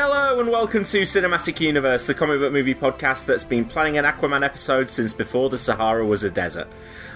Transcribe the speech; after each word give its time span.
Hello 0.00 0.38
and 0.38 0.48
welcome 0.48 0.84
to 0.84 1.02
Cinematic 1.02 1.58
Universe, 1.58 2.06
the 2.06 2.14
comic 2.14 2.38
book 2.38 2.52
movie 2.52 2.72
podcast 2.72 3.26
that's 3.26 3.42
been 3.42 3.64
planning 3.64 3.98
an 3.98 4.04
Aquaman 4.04 4.44
episode 4.44 4.88
since 4.88 5.12
before 5.12 5.50
the 5.50 5.58
Sahara 5.58 6.06
was 6.06 6.22
a 6.22 6.30
desert. 6.30 6.68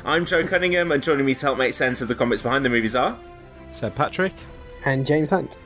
I'm 0.05 0.27
Joe 0.27 0.45
Cunningham, 0.45 0.91
and 0.91 1.01
joining 1.01 1.25
me 1.25 1.33
to 1.33 1.47
help 1.47 1.59
make 1.59 1.75
sense 1.75 2.01
of 2.01 2.09
the 2.09 2.17
comics 2.17 2.43
behind 2.43 2.65
the 2.65 2.69
movies 2.69 2.97
are. 2.97 3.17
Seb 3.71 3.95
Patrick. 3.95 4.33
and 4.85 5.07
James 5.07 5.31
Hunt. 5.31 5.59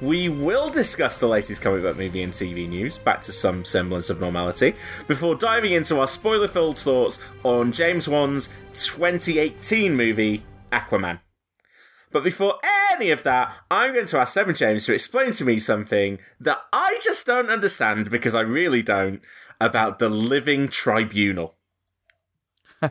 We 0.00 0.28
will 0.28 0.68
discuss 0.68 1.20
the 1.20 1.28
latest 1.28 1.62
comic 1.62 1.82
book 1.82 1.96
movie 1.96 2.24
and 2.24 2.32
TV 2.32 2.68
news, 2.68 2.98
back 2.98 3.20
to 3.20 3.32
some 3.32 3.64
semblance 3.64 4.10
of 4.10 4.18
normality, 4.18 4.74
before 5.06 5.36
diving 5.36 5.70
into 5.70 6.00
our 6.00 6.08
spoiler 6.08 6.48
filled 6.48 6.80
thoughts 6.80 7.20
on 7.44 7.70
James 7.70 8.08
Wan's 8.08 8.48
2018 8.72 9.94
movie, 9.94 10.44
Aquaman. 10.72 11.20
But 12.16 12.24
before 12.24 12.54
any 12.92 13.10
of 13.10 13.24
that, 13.24 13.52
I'm 13.70 13.92
going 13.92 14.06
to 14.06 14.18
ask 14.18 14.32
Seven 14.32 14.54
James 14.54 14.86
to 14.86 14.94
explain 14.94 15.32
to 15.32 15.44
me 15.44 15.58
something 15.58 16.18
that 16.40 16.62
I 16.72 16.98
just 17.02 17.26
don't 17.26 17.50
understand 17.50 18.10
because 18.10 18.34
I 18.34 18.40
really 18.40 18.80
don't 18.80 19.20
about 19.60 19.98
the 19.98 20.08
Living 20.08 20.68
Tribunal. 20.68 21.56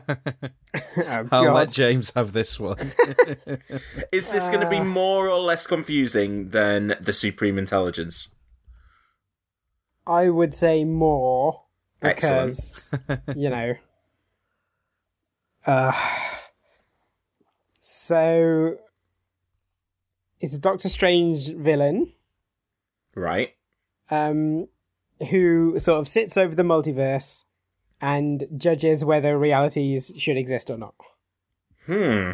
Oh, 1.08 1.26
I'll 1.32 1.54
let 1.54 1.72
James 1.72 2.12
have 2.14 2.32
this 2.32 2.60
one. 2.60 2.78
Is 4.12 4.30
this 4.30 4.46
going 4.48 4.60
to 4.60 4.70
be 4.70 4.78
more 4.78 5.28
or 5.28 5.40
less 5.40 5.66
confusing 5.66 6.50
than 6.50 6.94
the 7.00 7.12
Supreme 7.12 7.58
Intelligence? 7.58 8.28
I 10.06 10.28
would 10.28 10.54
say 10.54 10.84
more 10.84 11.62
because 12.00 12.94
you 13.34 13.50
know. 13.50 13.74
Uh, 15.66 15.90
so 17.80 18.78
it's 20.40 20.54
a 20.56 20.60
Doctor 20.60 20.88
Strange 20.88 21.52
villain 21.54 22.12
Right? 23.14 23.54
um, 24.10 24.68
who 25.30 25.78
sort 25.78 25.98
of 25.98 26.06
sits 26.06 26.36
over 26.36 26.54
the 26.54 26.62
multiverse 26.62 27.44
and 28.00 28.46
judges 28.56 29.04
whether 29.04 29.38
realities 29.38 30.12
should 30.18 30.36
exist 30.36 30.68
or 30.70 30.76
not. 30.76 30.94
Hmm. 31.86 32.32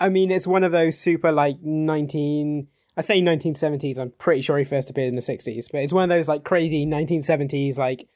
I 0.00 0.08
mean, 0.08 0.30
it's 0.30 0.46
one 0.46 0.64
of 0.64 0.72
those 0.72 0.98
super 0.98 1.30
like 1.32 1.62
nineteen. 1.62 2.68
I 2.96 3.00
say 3.00 3.20
nineteen 3.20 3.54
seventies. 3.54 3.98
I'm 3.98 4.10
pretty 4.18 4.40
sure 4.42 4.58
he 4.58 4.64
first 4.64 4.90
appeared 4.90 5.08
in 5.08 5.14
the 5.14 5.20
sixties, 5.22 5.68
but 5.68 5.82
it's 5.82 5.92
one 5.92 6.04
of 6.04 6.08
those 6.08 6.28
like 6.28 6.44
crazy 6.44 6.84
nineteen 6.86 7.22
seventies 7.22 7.78
like 7.78 8.08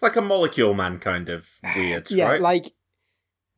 Like 0.00 0.16
a 0.16 0.22
molecule 0.22 0.74
man 0.74 0.98
kind 0.98 1.28
of 1.28 1.48
weird, 1.76 2.10
yeah, 2.10 2.28
right? 2.28 2.40
like 2.40 2.72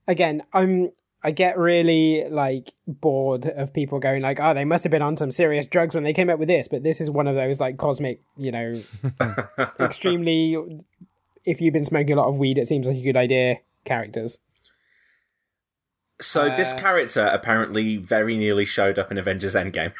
again, 0.07 0.43
I'm 0.53 0.91
I 1.25 1.31
get 1.31 1.57
really 1.57 2.29
like 2.29 2.75
bored 2.87 3.47
of 3.47 3.73
people 3.73 3.99
going 3.99 4.21
like, 4.21 4.39
oh, 4.41 4.53
they 4.53 4.67
must 4.67 4.85
have 4.85 4.91
been 4.91 5.01
on 5.01 5.17
some 5.17 5.31
serious 5.31 5.67
drugs 5.67 5.95
when 5.95 6.05
they 6.05 6.13
came 6.13 6.29
up 6.29 6.39
with 6.39 6.49
this, 6.49 6.69
but 6.69 6.83
this 6.83 7.01
is 7.01 7.11
one 7.11 7.27
of 7.27 7.35
those 7.35 7.61
like 7.61 7.79
cosmic, 7.79 8.21
you 8.37 8.53
know, 8.53 8.79
extremely. 9.81 10.57
If 11.47 11.63
you've 11.63 11.73
been 11.73 11.85
smoking 11.87 12.13
a 12.13 12.17
lot 12.17 12.29
of 12.29 12.37
weed, 12.37 12.59
it 12.59 12.67
seems 12.67 12.87
like 12.87 12.99
a 12.99 13.03
good 13.03 13.17
idea. 13.17 13.57
Characters. 13.87 14.39
so 16.21 16.49
this 16.57 16.73
uh, 16.73 16.79
character 16.79 17.29
apparently 17.33 17.97
very 17.99 18.37
nearly 18.37 18.65
showed 18.65 18.99
up 18.99 19.11
in 19.11 19.19
Avengers 19.19 19.55
Endgame. 19.55 19.93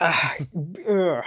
Ugh. 0.00 1.24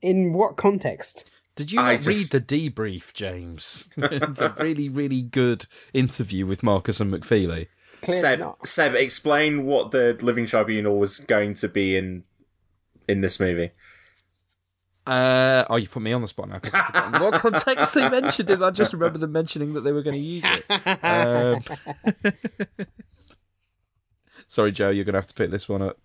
In 0.00 0.32
what 0.32 0.56
context? 0.56 1.30
Did 1.56 1.72
you 1.72 1.80
I 1.80 1.96
just- 1.96 2.32
read 2.32 2.42
the 2.46 2.70
debrief, 2.70 3.12
James? 3.12 3.88
the 3.96 4.54
really, 4.60 4.88
really 4.88 5.22
good 5.22 5.66
interview 5.92 6.46
with 6.46 6.62
Markus 6.62 7.00
and 7.00 7.12
McFeely. 7.12 7.68
Clearly 8.02 8.20
Seb, 8.20 8.38
not. 8.40 8.66
Seb, 8.66 8.94
explain 8.94 9.64
what 9.64 9.90
the 9.90 10.16
Living 10.20 10.46
Tribunal 10.46 10.98
was 10.98 11.20
going 11.20 11.54
to 11.54 11.68
be 11.68 11.96
in 11.96 12.24
in 13.06 13.20
this 13.20 13.40
movie. 13.40 13.70
Uh, 15.06 15.64
oh, 15.70 15.76
you 15.76 15.88
put 15.88 16.02
me 16.02 16.12
on 16.12 16.20
the 16.20 16.28
spot 16.28 16.48
now. 16.48 16.60
What 17.18 17.34
context 17.34 17.94
they 17.94 18.08
mentioned 18.10 18.50
it? 18.50 18.60
I 18.60 18.70
just 18.70 18.92
remember 18.92 19.18
them 19.18 19.32
mentioning 19.32 19.72
that 19.72 19.80
they 19.80 19.92
were 19.92 20.02
going 20.02 20.16
to 20.16 20.20
use 20.20 20.44
it. 20.44 20.64
Um, 21.02 21.62
sorry, 24.46 24.70
Joe, 24.70 24.90
you're 24.90 25.06
going 25.06 25.14
to 25.14 25.18
have 25.20 25.26
to 25.28 25.34
pick 25.34 25.50
this 25.50 25.66
one 25.66 25.80
up. 25.80 25.98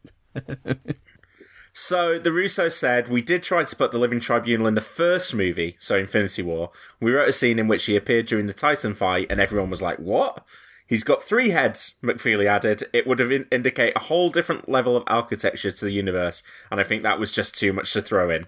So 1.74 2.20
the 2.20 2.31
Russo 2.31 2.70
said 2.70 3.08
we 3.08 3.24
did 3.24 3.42
try 3.42 3.64
to 3.64 3.75
put 3.75 3.92
the 3.92 3.98
Living 3.98 4.20
Tribunal 4.20 4.68
in 4.68 4.75
the 4.75 4.81
first 4.81 5.34
movie, 5.34 5.75
so 5.80 5.98
Infinity 5.98 6.44
War. 6.44 6.70
We 7.00 7.12
wrote 7.12 7.28
a 7.28 7.34
scene 7.34 7.58
in 7.58 7.68
which 7.68 7.86
he 7.86 7.96
appeared 7.96 8.28
during 8.28 8.46
the 8.46 8.54
Titan 8.54 8.94
fight, 8.94 9.25
and 9.31 9.40
everyone 9.42 9.72
was 9.72 9.81
like, 9.81 9.98
"What?" 9.98 10.46
He's 10.94 11.04
got 11.04 11.24
three 11.24 11.50
heads. 11.50 11.96
McFeely 12.04 12.46
added, 12.46 12.84
"It 12.94 13.08
would 13.08 13.18
have 13.18 13.31
in- 13.31 13.48
indicate 13.52 13.94
a 13.96 14.02
whole 14.02 14.30
different 14.30 14.70
level 14.70 14.96
of 14.96 15.04
architecture 15.08 15.72
to 15.72 15.86
the 15.86 15.92
universe, 15.92 16.44
and 16.70 16.80
I 16.80 16.84
think 16.84 17.02
that 17.02 17.18
was 17.18 17.31
just 17.31 17.58
too 17.58 17.74
much 17.74 17.92
to 17.94 18.02
throw 18.04 18.30
in." 18.30 18.46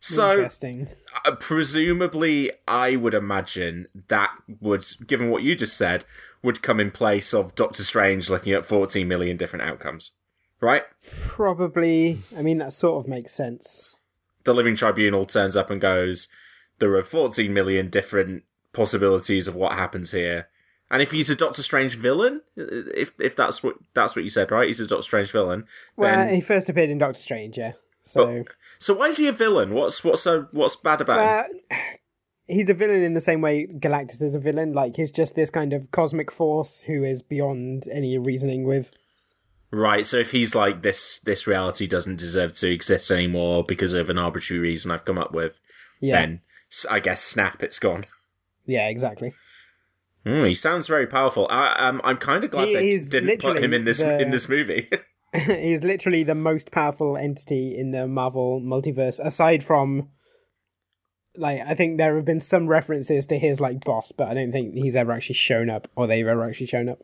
So 0.00 0.30
Interesting. 0.30 0.88
uh, 1.26 1.32
presumably, 1.32 2.50
I 2.66 2.96
would 2.96 3.12
imagine 3.12 3.88
that 4.08 4.38
would, 4.58 4.86
given 5.06 5.28
what 5.28 5.42
you 5.42 5.54
just 5.54 5.76
said, 5.76 6.06
would 6.42 6.62
come 6.62 6.80
in 6.80 6.90
place 6.90 7.34
of 7.34 7.54
Doctor 7.54 7.82
Strange 7.82 8.30
looking 8.30 8.54
at 8.54 8.64
14 8.64 9.06
million 9.06 9.36
different 9.36 9.68
outcomes, 9.68 10.12
right? 10.62 10.84
Probably. 11.26 12.22
I 12.34 12.40
mean, 12.40 12.56
that 12.56 12.72
sort 12.72 13.04
of 13.04 13.06
makes 13.06 13.32
sense. 13.32 13.96
The 14.44 14.54
Living 14.54 14.76
Tribunal 14.76 15.26
turns 15.26 15.58
up 15.58 15.68
and 15.68 15.78
goes, 15.78 16.28
there 16.78 16.94
are 16.94 17.02
14 17.02 17.52
million 17.52 17.90
different 17.90 18.44
possibilities 18.72 19.46
of 19.46 19.54
what 19.54 19.72
happens 19.72 20.12
here. 20.12 20.48
And 20.90 21.02
if 21.02 21.10
he's 21.10 21.28
a 21.30 21.36
Doctor 21.36 21.62
Strange 21.62 21.96
villain, 21.96 22.42
if 22.56 23.12
if 23.18 23.34
that's 23.34 23.62
what 23.62 23.76
that's 23.94 24.14
what 24.14 24.24
you 24.24 24.30
said, 24.30 24.50
right? 24.50 24.68
He's 24.68 24.80
a 24.80 24.86
Doctor 24.86 25.02
Strange 25.02 25.32
villain. 25.32 25.64
Well, 25.96 26.14
then, 26.14 26.34
he 26.34 26.40
first 26.40 26.68
appeared 26.68 26.90
in 26.90 26.98
Doctor 26.98 27.18
Strange, 27.18 27.58
yeah. 27.58 27.72
So, 28.02 28.44
so 28.78 28.94
why 28.94 29.06
is 29.06 29.16
he 29.16 29.26
a 29.26 29.32
villain? 29.32 29.74
What's 29.74 30.04
what's 30.04 30.22
so 30.22 30.46
what's 30.52 30.76
bad 30.76 31.00
about 31.00 31.46
him? 31.46 31.60
he's 32.46 32.70
a 32.70 32.74
villain 32.74 33.02
in 33.02 33.14
the 33.14 33.20
same 33.20 33.40
way 33.40 33.66
Galactus 33.66 34.22
is 34.22 34.36
a 34.36 34.40
villain. 34.40 34.72
Like, 34.72 34.94
he's 34.94 35.10
just 35.10 35.34
this 35.34 35.50
kind 35.50 35.72
of 35.72 35.90
cosmic 35.90 36.30
force 36.30 36.82
who 36.82 37.02
is 37.02 37.20
beyond 37.22 37.88
any 37.92 38.16
reasoning 38.16 38.64
with. 38.64 38.92
Right, 39.72 40.06
so 40.06 40.18
if 40.18 40.30
he's 40.30 40.54
like 40.54 40.82
this 40.82 41.18
this 41.18 41.48
reality 41.48 41.88
doesn't 41.88 42.20
deserve 42.20 42.54
to 42.54 42.70
exist 42.72 43.10
anymore 43.10 43.64
because 43.64 43.92
of 43.92 44.08
an 44.08 44.18
arbitrary 44.18 44.60
reason 44.60 44.92
I've 44.92 45.04
come 45.04 45.18
up 45.18 45.32
with, 45.32 45.58
Yeah. 46.00 46.20
then 46.20 46.40
I 46.88 47.00
guess 47.00 47.22
snap, 47.22 47.62
it's 47.62 47.80
gone. 47.80 48.06
Yeah, 48.64 48.88
exactly. 48.88 49.34
Hmm, 50.26 50.44
he 50.44 50.54
sounds 50.54 50.88
very 50.88 51.06
powerful. 51.06 51.46
I, 51.50 51.74
um, 51.74 52.00
I'm 52.02 52.16
kind 52.16 52.42
of 52.42 52.50
glad 52.50 52.66
He 52.68 52.74
they 52.74 52.98
didn't 52.98 53.40
put 53.40 53.62
him 53.62 53.72
in 53.72 53.84
this 53.84 53.98
the- 53.98 54.20
in 54.20 54.30
this 54.30 54.48
movie. 54.48 54.88
he's 55.34 55.82
literally 55.84 56.22
the 56.24 56.34
most 56.34 56.70
powerful 56.72 57.16
entity 57.16 57.76
in 57.76 57.90
the 57.92 58.06
Marvel 58.06 58.60
multiverse, 58.60 59.20
aside 59.24 59.62
from. 59.62 60.08
Like, 61.38 61.60
I 61.60 61.74
think 61.74 61.98
there 61.98 62.16
have 62.16 62.24
been 62.24 62.40
some 62.40 62.66
references 62.66 63.26
to 63.26 63.38
his, 63.38 63.60
like, 63.60 63.84
boss, 63.84 64.10
but 64.10 64.28
I 64.28 64.32
don't 64.34 64.52
think 64.52 64.74
he's 64.74 64.96
ever 64.96 65.12
actually 65.12 65.34
shown 65.34 65.68
up, 65.68 65.86
or 65.94 66.06
they've 66.06 66.26
ever 66.26 66.48
actually 66.48 66.66
shown 66.66 66.88
up. 66.88 67.00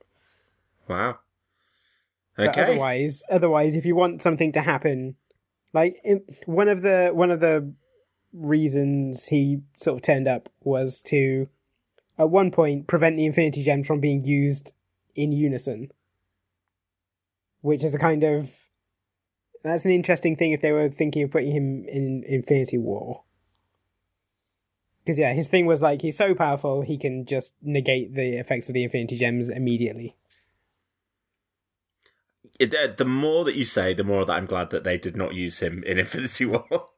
wow. 0.88 1.18
But 2.36 2.48
Okay. 2.48 2.62
otherwise, 2.62 3.22
otherwise, 3.30 3.76
if 3.76 3.84
you 3.84 3.94
want 3.94 4.22
something 4.22 4.52
to 4.52 4.62
happen, 4.62 5.16
like 5.74 6.00
in, 6.02 6.22
one 6.46 6.68
of 6.68 6.80
the 6.80 7.10
one 7.12 7.30
of 7.30 7.40
the 7.40 7.74
reasons 8.32 9.26
he 9.26 9.60
sort 9.76 9.96
of 9.96 10.02
turned 10.02 10.26
up 10.26 10.48
was 10.62 11.02
to, 11.02 11.48
at 12.22 12.30
one 12.30 12.50
point, 12.50 12.86
prevent 12.86 13.16
the 13.16 13.26
Infinity 13.26 13.64
Gems 13.64 13.86
from 13.86 14.00
being 14.00 14.24
used 14.24 14.72
in 15.14 15.32
unison. 15.32 15.90
Which 17.60 17.84
is 17.84 17.94
a 17.94 17.98
kind 17.98 18.24
of. 18.24 18.50
That's 19.62 19.84
an 19.84 19.92
interesting 19.92 20.36
thing 20.36 20.52
if 20.52 20.60
they 20.60 20.72
were 20.72 20.88
thinking 20.88 21.22
of 21.22 21.30
putting 21.30 21.52
him 21.52 21.84
in 21.86 22.24
Infinity 22.26 22.78
War. 22.78 23.22
Because, 25.04 25.18
yeah, 25.18 25.32
his 25.32 25.48
thing 25.48 25.66
was 25.66 25.82
like, 25.82 26.02
he's 26.02 26.16
so 26.16 26.34
powerful, 26.34 26.82
he 26.82 26.96
can 26.96 27.26
just 27.26 27.54
negate 27.60 28.14
the 28.14 28.38
effects 28.38 28.68
of 28.68 28.74
the 28.74 28.84
Infinity 28.84 29.18
Gems 29.18 29.48
immediately. 29.48 30.16
It, 32.58 32.74
uh, 32.74 32.88
the 32.96 33.04
more 33.04 33.44
that 33.44 33.56
you 33.56 33.64
say, 33.64 33.94
the 33.94 34.04
more 34.04 34.24
that 34.24 34.32
I'm 34.32 34.46
glad 34.46 34.70
that 34.70 34.84
they 34.84 34.98
did 34.98 35.16
not 35.16 35.34
use 35.34 35.60
him 35.60 35.82
in 35.84 35.98
Infinity 35.98 36.46
War. 36.46 36.88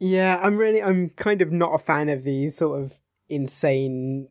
Yeah, 0.00 0.40
I'm 0.42 0.56
really, 0.56 0.82
I'm 0.82 1.10
kind 1.10 1.42
of 1.42 1.52
not 1.52 1.74
a 1.74 1.78
fan 1.78 2.08
of 2.08 2.24
these 2.24 2.56
sort 2.56 2.82
of 2.82 2.94
insane, 3.28 4.28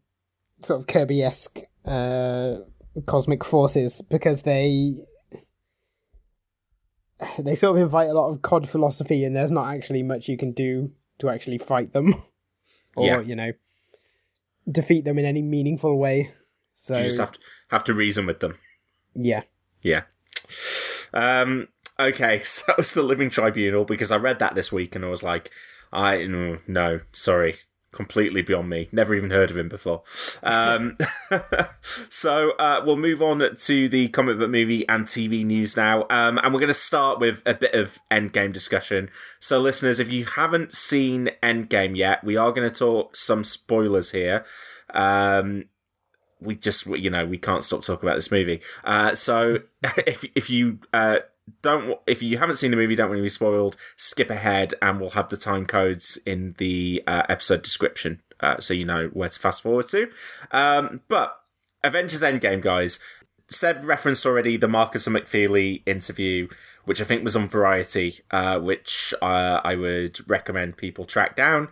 sort 0.64 0.80
of 0.82 0.88
Kirby 0.88 1.24
esque 1.24 1.60
uh, 1.86 2.58
cosmic 3.06 3.44
forces 3.44 4.02
because 4.10 4.44
they 4.44 4.96
they 7.40 7.56
sort 7.56 7.78
of 7.78 7.84
invite 7.84 8.10
a 8.10 8.14
lot 8.14 8.30
of 8.32 8.42
COD 8.42 8.68
philosophy, 8.68 9.24
and 9.24 9.36
there's 9.36 9.52
not 9.52 9.74
actually 9.74 10.02
much 10.04 10.28
you 10.28 10.38
can 10.38 10.52
do 10.54 10.92
to 11.20 11.30
actually 11.30 11.58
fight 11.60 11.94
them, 11.94 12.14
or 12.96 13.06
Yeah. 13.06 13.22
you 13.22 13.36
know, 13.36 13.52
defeat 14.70 15.06
them 15.06 15.20
in 15.20 15.26
any 15.26 15.42
meaningful 15.42 15.98
way. 15.98 16.32
So 16.74 16.98
You 16.98 17.04
just 17.04 17.20
have 17.20 17.32
to 17.34 17.40
have 17.70 17.84
to 17.86 17.94
reason 17.94 18.26
with 18.26 18.40
them. 18.40 18.56
yeah, 19.14 19.44
Yeah. 19.82 20.04
Um. 21.14 21.68
Okay, 22.00 22.42
so 22.44 22.64
that 22.68 22.78
was 22.78 22.94
the 22.94 23.04
Living 23.04 23.30
Tribunal 23.30 23.86
because 23.86 24.12
I 24.12 24.18
read 24.18 24.40
that 24.40 24.56
this 24.56 24.72
week 24.72 24.96
and 24.96 25.06
I 25.06 25.10
was 25.10 25.22
like, 25.24 25.52
I 25.94 26.18
mm, 26.18 26.68
no, 26.68 27.02
sorry, 27.14 27.58
completely 27.92 28.42
beyond 28.42 28.70
me. 28.70 28.90
Never 28.92 29.14
even 29.14 29.32
heard 29.32 29.52
of 29.52 29.58
him 29.58 29.70
before. 29.70 30.04
Um. 30.44 30.98
so 32.10 32.52
uh, 32.52 32.82
we'll 32.86 32.98
move 32.98 33.22
on 33.22 33.56
to 33.56 33.90
the 33.90 34.08
comic 34.10 34.38
book 34.38 34.50
movie 34.50 34.88
and 34.88 35.06
TV 35.06 35.46
news 35.46 35.76
now. 35.76 36.06
Um, 36.10 36.40
and 36.40 36.54
we're 36.54 36.60
going 36.60 36.68
to 36.68 36.74
start 36.74 37.20
with 37.20 37.42
a 37.46 37.54
bit 37.54 37.74
of 37.74 38.00
Endgame 38.10 38.54
discussion. 38.54 39.10
So 39.40 39.60
listeners, 39.60 40.00
if 40.00 40.12
you 40.12 40.26
haven't 40.26 40.74
seen 40.74 41.32
Endgame 41.44 41.96
yet, 41.96 42.24
we 42.24 42.38
are 42.38 42.52
going 42.52 42.70
to 42.70 42.78
talk 42.78 43.16
some 43.16 43.44
spoilers 43.44 44.12
here. 44.12 44.46
Um, 44.94 45.66
we 46.42 46.56
just 46.56 46.88
you 46.88 47.10
know 47.10 47.26
we 47.26 47.38
can't 47.38 47.64
stop 47.64 47.84
talking 47.84 48.08
about 48.08 48.16
this 48.16 48.32
movie. 48.32 48.62
Uh, 48.84 49.14
so 49.14 49.60
if 50.08 50.26
if 50.36 50.50
you 50.50 50.80
uh, 50.94 51.20
don't 51.62 52.00
if 52.08 52.22
you 52.22 52.38
haven't 52.38 52.56
seen 52.56 52.72
the 52.72 52.78
movie, 52.78 52.96
don't 52.96 53.10
want 53.10 53.20
to 53.20 53.24
be 53.24 53.30
spoiled, 53.30 53.78
skip 53.96 54.30
ahead, 54.30 54.74
and 54.82 55.00
we'll 55.00 55.12
have 55.12 55.30
the 55.30 55.38
time 55.38 55.66
codes 55.66 56.18
in 56.26 56.56
the 56.58 57.04
uh, 57.08 57.24
episode 57.30 57.62
description, 57.62 58.22
uh, 58.40 58.60
so 58.60 58.74
you 58.74 58.86
know 58.86 59.08
where 59.14 59.30
to 59.30 59.40
fast 59.40 59.64
forward 59.64 59.88
to. 59.90 60.10
Um, 60.52 61.02
but 61.08 61.42
Avengers 61.84 62.22
Endgame, 62.22 62.62
guys. 62.62 63.00
Seb 63.50 63.84
referenced 63.84 64.26
already 64.26 64.56
the 64.56 64.70
Markus 64.70 65.08
and 65.08 65.16
McFeely 65.16 65.82
interview, 65.86 66.48
which 66.86 67.02
I 67.02 67.04
think 67.04 67.22
was 67.22 67.36
on 67.36 67.50
Variety, 67.50 68.22
uh, 68.32 68.60
which 68.60 69.14
uh, 69.22 69.60
I 69.62 69.76
would 69.76 70.30
recommend 70.30 70.78
people 70.78 71.04
track 71.04 71.36
down. 71.36 71.68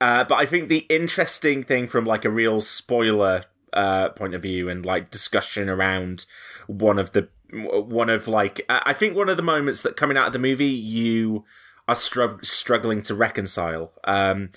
Uh, 0.00 0.22
but 0.22 0.36
I 0.36 0.46
think 0.46 0.68
the 0.68 0.86
interesting 0.88 1.64
thing 1.64 1.88
from 1.88 2.04
like 2.04 2.24
a 2.24 2.30
real 2.30 2.60
spoiler 2.60 3.44
uh, 3.72 4.10
point 4.10 4.34
of 4.34 4.42
view 4.42 4.68
and 4.68 4.86
like 4.86 5.10
discussion 5.10 5.68
around 5.68 6.26
one 6.66 6.98
of 6.98 7.12
the 7.12 7.28
one 7.54 8.10
of 8.10 8.28
like 8.28 8.64
I 8.68 8.92
think 8.92 9.16
one 9.16 9.28
of 9.28 9.36
the 9.36 9.42
moments 9.42 9.82
that 9.82 9.96
coming 9.96 10.16
out 10.16 10.26
of 10.26 10.32
the 10.32 10.38
movie 10.38 10.66
you 10.66 11.44
are 11.86 11.94
strug- 11.94 12.44
struggling 12.44 13.02
to 13.02 13.14
reconcile 13.14 13.92
um, 14.04 14.50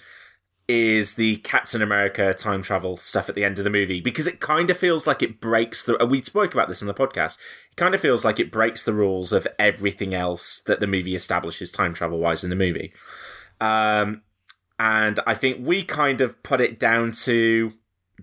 is 0.67 1.13
the 1.13 1.37
Captain 1.37 1.81
America 1.81 2.33
time 2.33 2.61
travel 2.61 2.97
stuff 2.97 3.29
at 3.29 3.35
the 3.35 3.43
end 3.43 3.57
of 3.57 3.63
the 3.63 3.69
movie 3.69 4.01
because 4.01 4.27
it 4.27 4.39
kind 4.39 4.69
of 4.69 4.77
feels 4.77 5.07
like 5.07 5.21
it 5.21 5.39
breaks 5.39 5.83
the. 5.83 6.05
We 6.05 6.21
spoke 6.21 6.53
about 6.53 6.67
this 6.67 6.81
in 6.81 6.87
the 6.87 6.93
podcast. 6.93 7.37
It 7.71 7.77
kind 7.77 7.95
of 7.95 8.01
feels 8.01 8.25
like 8.25 8.39
it 8.39 8.51
breaks 8.51 8.83
the 8.83 8.93
rules 8.93 9.31
of 9.31 9.47
everything 9.57 10.13
else 10.13 10.61
that 10.61 10.79
the 10.79 10.87
movie 10.87 11.15
establishes 11.15 11.71
time 11.71 11.93
travel 11.93 12.19
wise 12.19 12.43
in 12.43 12.49
the 12.49 12.55
movie. 12.55 12.93
Um, 13.59 14.23
and 14.79 15.19
I 15.25 15.33
think 15.33 15.65
we 15.65 15.83
kind 15.83 16.21
of 16.21 16.41
put 16.43 16.61
it 16.61 16.79
down 16.79 17.11
to 17.23 17.73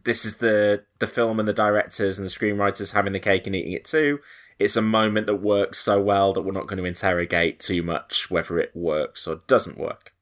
this 0.04 0.24
is 0.24 0.36
the 0.36 0.84
the 0.98 1.06
film 1.06 1.38
and 1.38 1.48
the 1.48 1.52
directors 1.52 2.18
and 2.18 2.26
the 2.26 2.30
screenwriters 2.30 2.94
having 2.94 3.12
the 3.12 3.20
cake 3.20 3.46
and 3.46 3.56
eating 3.56 3.72
it 3.72 3.84
too. 3.84 4.20
It's 4.58 4.76
a 4.76 4.82
moment 4.82 5.26
that 5.26 5.36
works 5.36 5.78
so 5.78 6.00
well 6.00 6.32
that 6.32 6.42
we're 6.42 6.52
not 6.52 6.68
going 6.68 6.78
to 6.78 6.84
interrogate 6.84 7.58
too 7.58 7.82
much 7.82 8.30
whether 8.30 8.58
it 8.58 8.70
works 8.74 9.26
or 9.26 9.40
doesn't 9.46 9.78
work. 9.78 10.12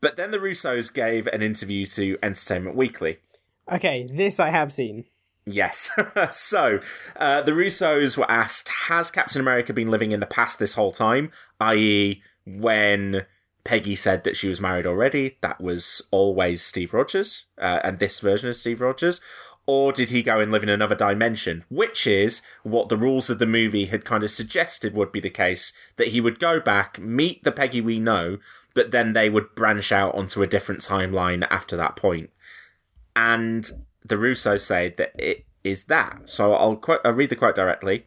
But 0.00 0.16
then 0.16 0.30
the 0.30 0.38
Russos 0.38 0.92
gave 0.92 1.26
an 1.28 1.40
interview 1.40 1.86
to 1.86 2.18
Entertainment 2.22 2.76
Weekly. 2.76 3.16
okay, 3.72 4.06
this 4.10 4.38
I 4.38 4.50
have 4.50 4.70
seen. 4.70 5.06
Yes. 5.46 5.90
so, 6.30 6.80
uh, 7.16 7.42
the 7.42 7.52
Russos 7.52 8.18
were 8.18 8.30
asked 8.30 8.68
Has 8.88 9.10
Captain 9.10 9.40
America 9.40 9.72
been 9.72 9.90
living 9.90 10.12
in 10.12 10.20
the 10.20 10.26
past 10.26 10.58
this 10.58 10.74
whole 10.74 10.92
time? 10.92 11.30
I.e., 11.60 12.22
when 12.44 13.26
Peggy 13.66 13.96
said 13.96 14.24
that 14.24 14.36
she 14.36 14.48
was 14.48 14.60
married 14.60 14.86
already, 14.86 15.36
that 15.40 15.60
was 15.60 16.00
always 16.10 16.62
Steve 16.62 16.94
Rogers, 16.94 17.46
uh, 17.58 17.80
and 17.84 17.98
this 17.98 18.20
version 18.20 18.48
of 18.48 18.56
Steve 18.56 18.80
Rogers. 18.80 19.20
Or 19.66 19.92
did 19.92 20.10
he 20.10 20.22
go 20.22 20.38
and 20.38 20.52
live 20.52 20.62
in 20.62 20.68
another 20.68 20.94
dimension? 20.94 21.64
Which 21.68 22.06
is 22.06 22.40
what 22.62 22.88
the 22.88 22.96
rules 22.96 23.28
of 23.28 23.40
the 23.40 23.46
movie 23.46 23.86
had 23.86 24.04
kind 24.04 24.22
of 24.22 24.30
suggested 24.30 24.94
would 24.94 25.10
be 25.10 25.20
the 25.20 25.28
case 25.28 25.72
that 25.96 26.08
he 26.08 26.20
would 26.20 26.38
go 26.38 26.60
back, 26.60 27.00
meet 27.00 27.42
the 27.42 27.50
Peggy 27.50 27.80
we 27.80 27.98
know, 27.98 28.38
but 28.74 28.92
then 28.92 29.12
they 29.12 29.28
would 29.28 29.54
branch 29.56 29.90
out 29.90 30.14
onto 30.14 30.42
a 30.42 30.46
different 30.46 30.80
timeline 30.82 31.46
after 31.50 31.76
that 31.76 31.96
point. 31.96 32.30
and 33.16 33.70
the 34.04 34.16
Russos 34.16 34.60
say 34.60 34.94
that 34.98 35.12
it 35.18 35.46
is 35.64 35.84
that. 35.84 36.22
So 36.26 36.52
I'll 36.52 36.76
quote, 36.76 37.00
I'll 37.04 37.12
read 37.12 37.30
the 37.30 37.36
quote 37.36 37.56
directly. 37.56 38.06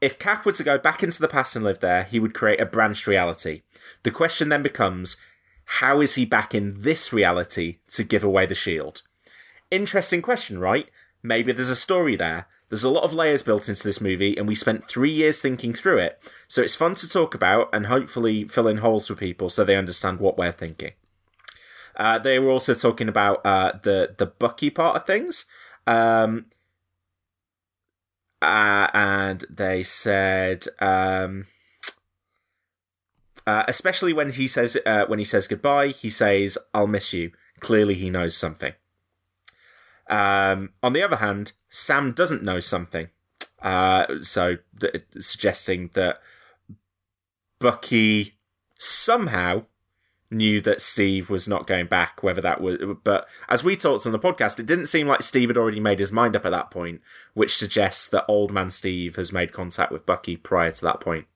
If 0.00 0.18
Cap 0.18 0.46
were 0.46 0.52
to 0.52 0.62
go 0.62 0.78
back 0.78 1.02
into 1.02 1.20
the 1.20 1.28
past 1.28 1.56
and 1.56 1.64
live 1.64 1.80
there, 1.80 2.04
he 2.04 2.20
would 2.20 2.34
create 2.34 2.60
a 2.60 2.66
branched 2.66 3.06
reality. 3.06 3.62
The 4.04 4.10
question 4.10 4.48
then 4.48 4.62
becomes, 4.62 5.16
how 5.64 6.00
is 6.00 6.14
he 6.14 6.24
back 6.24 6.54
in 6.54 6.82
this 6.82 7.12
reality 7.12 7.78
to 7.90 8.04
give 8.04 8.22
away 8.22 8.46
the 8.46 8.54
shield? 8.54 9.02
Interesting 9.70 10.22
question, 10.22 10.58
right? 10.58 10.88
Maybe 11.22 11.52
there's 11.52 11.68
a 11.68 11.76
story 11.76 12.16
there. 12.16 12.46
There's 12.68 12.84
a 12.84 12.90
lot 12.90 13.04
of 13.04 13.12
layers 13.12 13.42
built 13.42 13.68
into 13.68 13.82
this 13.82 14.00
movie, 14.00 14.36
and 14.36 14.46
we 14.46 14.54
spent 14.54 14.86
three 14.86 15.10
years 15.10 15.40
thinking 15.42 15.72
through 15.72 15.98
it. 15.98 16.32
So 16.46 16.62
it's 16.62 16.74
fun 16.76 16.94
to 16.96 17.08
talk 17.08 17.34
about 17.34 17.68
and 17.72 17.86
hopefully 17.86 18.44
fill 18.44 18.68
in 18.68 18.78
holes 18.78 19.08
for 19.08 19.14
people 19.14 19.48
so 19.48 19.64
they 19.64 19.76
understand 19.76 20.20
what 20.20 20.38
we're 20.38 20.52
thinking. 20.52 20.92
Uh, 21.96 22.18
they 22.18 22.38
were 22.38 22.50
also 22.50 22.74
talking 22.74 23.08
about 23.08 23.44
uh, 23.44 23.72
the 23.82 24.14
the 24.16 24.26
Bucky 24.26 24.70
part 24.70 24.96
of 24.96 25.06
things, 25.06 25.46
um, 25.86 26.46
uh, 28.40 28.88
and 28.94 29.44
they 29.50 29.82
said, 29.82 30.66
um, 30.80 31.46
uh, 33.46 33.64
especially 33.66 34.12
when 34.12 34.30
he 34.30 34.46
says 34.46 34.76
uh, 34.84 35.06
when 35.06 35.18
he 35.18 35.24
says 35.24 35.48
goodbye, 35.48 35.88
he 35.88 36.10
says, 36.10 36.58
"I'll 36.74 36.86
miss 36.86 37.12
you." 37.12 37.32
Clearly, 37.60 37.94
he 37.94 38.10
knows 38.10 38.36
something. 38.36 38.74
Um, 40.08 40.70
on 40.82 40.92
the 40.92 41.02
other 41.02 41.16
hand, 41.16 41.52
Sam 41.68 42.12
doesn't 42.12 42.42
know 42.42 42.60
something, 42.60 43.08
uh, 43.62 44.20
so 44.22 44.58
th- 44.78 45.04
suggesting 45.18 45.90
that 45.94 46.20
Bucky 47.58 48.38
somehow 48.78 49.64
knew 50.30 50.60
that 50.60 50.80
Steve 50.80 51.30
was 51.30 51.48
not 51.48 51.66
going 51.66 51.86
back, 51.86 52.22
whether 52.22 52.40
that 52.42 52.60
was, 52.60 52.76
but 53.02 53.28
as 53.48 53.64
we 53.64 53.76
talked 53.76 54.06
on 54.06 54.12
the 54.12 54.18
podcast, 54.18 54.58
it 54.58 54.66
didn't 54.66 54.86
seem 54.86 55.06
like 55.06 55.22
Steve 55.22 55.48
had 55.48 55.56
already 55.56 55.80
made 55.80 56.00
his 56.00 56.12
mind 56.12 56.36
up 56.36 56.44
at 56.44 56.50
that 56.50 56.70
point, 56.70 57.00
which 57.34 57.56
suggests 57.56 58.08
that 58.08 58.26
old 58.28 58.52
man 58.52 58.70
Steve 58.70 59.16
has 59.16 59.32
made 59.32 59.52
contact 59.52 59.90
with 59.90 60.06
Bucky 60.06 60.36
prior 60.36 60.70
to 60.70 60.84
that 60.84 61.00
point. 61.00 61.26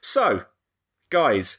So, 0.00 0.44
guys, 1.10 1.58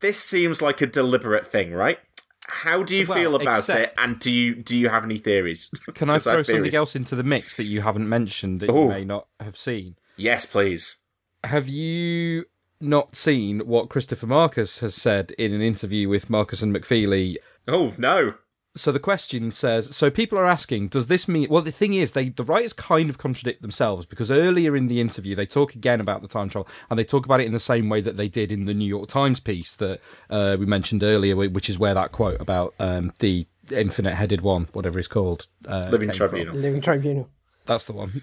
this 0.00 0.22
seems 0.22 0.60
like 0.60 0.80
a 0.80 0.86
deliberate 0.86 1.46
thing, 1.46 1.72
right? 1.72 1.98
How 2.46 2.82
do 2.82 2.96
you 2.96 3.06
Well, 3.06 3.16
feel 3.16 3.34
about 3.36 3.68
it, 3.68 3.94
and 3.96 4.18
do 4.18 4.30
you 4.30 4.56
do 4.56 4.76
you 4.76 4.88
have 4.88 5.04
any 5.04 5.18
theories? 5.18 5.70
Can 5.94 6.10
I 6.10 6.18
throw 6.18 6.42
something 6.42 6.74
else 6.74 6.96
into 6.96 7.14
the 7.14 7.22
mix 7.22 7.54
that 7.54 7.64
you 7.64 7.82
haven't 7.82 8.08
mentioned 8.08 8.60
that 8.60 8.70
Ooh. 8.70 8.82
you 8.82 8.88
may 8.88 9.04
not 9.04 9.28
have 9.38 9.56
seen? 9.56 9.96
Yes, 10.16 10.46
please. 10.46 10.96
Have 11.44 11.68
you 11.68 12.46
not 12.80 13.16
seen 13.16 13.60
what 13.60 13.88
Christopher 13.88 14.26
Markus 14.26 14.78
has 14.78 14.94
said 14.94 15.32
in 15.32 15.52
an 15.52 15.60
interview 15.60 16.08
with 16.08 16.30
Markus 16.30 16.62
and 16.62 16.74
McFeely? 16.74 17.36
Oh 17.68 17.94
no. 17.98 18.34
So 18.76 18.92
the 18.92 19.00
question 19.00 19.50
says, 19.50 19.96
so 19.96 20.10
people 20.10 20.38
are 20.38 20.46
asking, 20.46 20.88
does 20.88 21.08
this 21.08 21.26
mean? 21.26 21.48
Well, 21.50 21.60
the 21.60 21.72
thing 21.72 21.92
is, 21.92 22.12
they 22.12 22.28
the 22.28 22.44
writers 22.44 22.72
kind 22.72 23.10
of 23.10 23.18
contradict 23.18 23.62
themselves 23.62 24.06
because 24.06 24.30
earlier 24.30 24.76
in 24.76 24.86
the 24.86 25.00
interview 25.00 25.34
they 25.34 25.46
talk 25.46 25.74
again 25.74 26.00
about 26.00 26.22
the 26.22 26.28
time 26.28 26.48
travel 26.48 26.68
and 26.88 26.98
they 26.98 27.04
talk 27.04 27.24
about 27.24 27.40
it 27.40 27.46
in 27.46 27.52
the 27.52 27.60
same 27.60 27.88
way 27.88 28.00
that 28.00 28.16
they 28.16 28.28
did 28.28 28.52
in 28.52 28.66
the 28.66 28.74
New 28.74 28.86
York 28.86 29.08
Times 29.08 29.40
piece 29.40 29.74
that 29.76 30.00
uh, 30.30 30.56
we 30.58 30.66
mentioned 30.66 31.02
earlier, 31.02 31.34
which 31.34 31.68
is 31.68 31.78
where 31.78 31.94
that 31.94 32.12
quote 32.12 32.40
about 32.40 32.74
um, 32.78 33.12
the 33.18 33.46
infinite 33.72 34.14
headed 34.14 34.40
one, 34.40 34.68
whatever 34.72 34.98
it's 34.98 35.08
called, 35.08 35.46
uh, 35.66 35.88
Living 35.90 36.08
came 36.10 36.14
from. 36.16 36.28
Tribunal. 36.28 36.54
Living 36.54 36.80
Tribunal. 36.80 37.28
That's 37.66 37.86
the 37.86 37.92
one. 37.92 38.22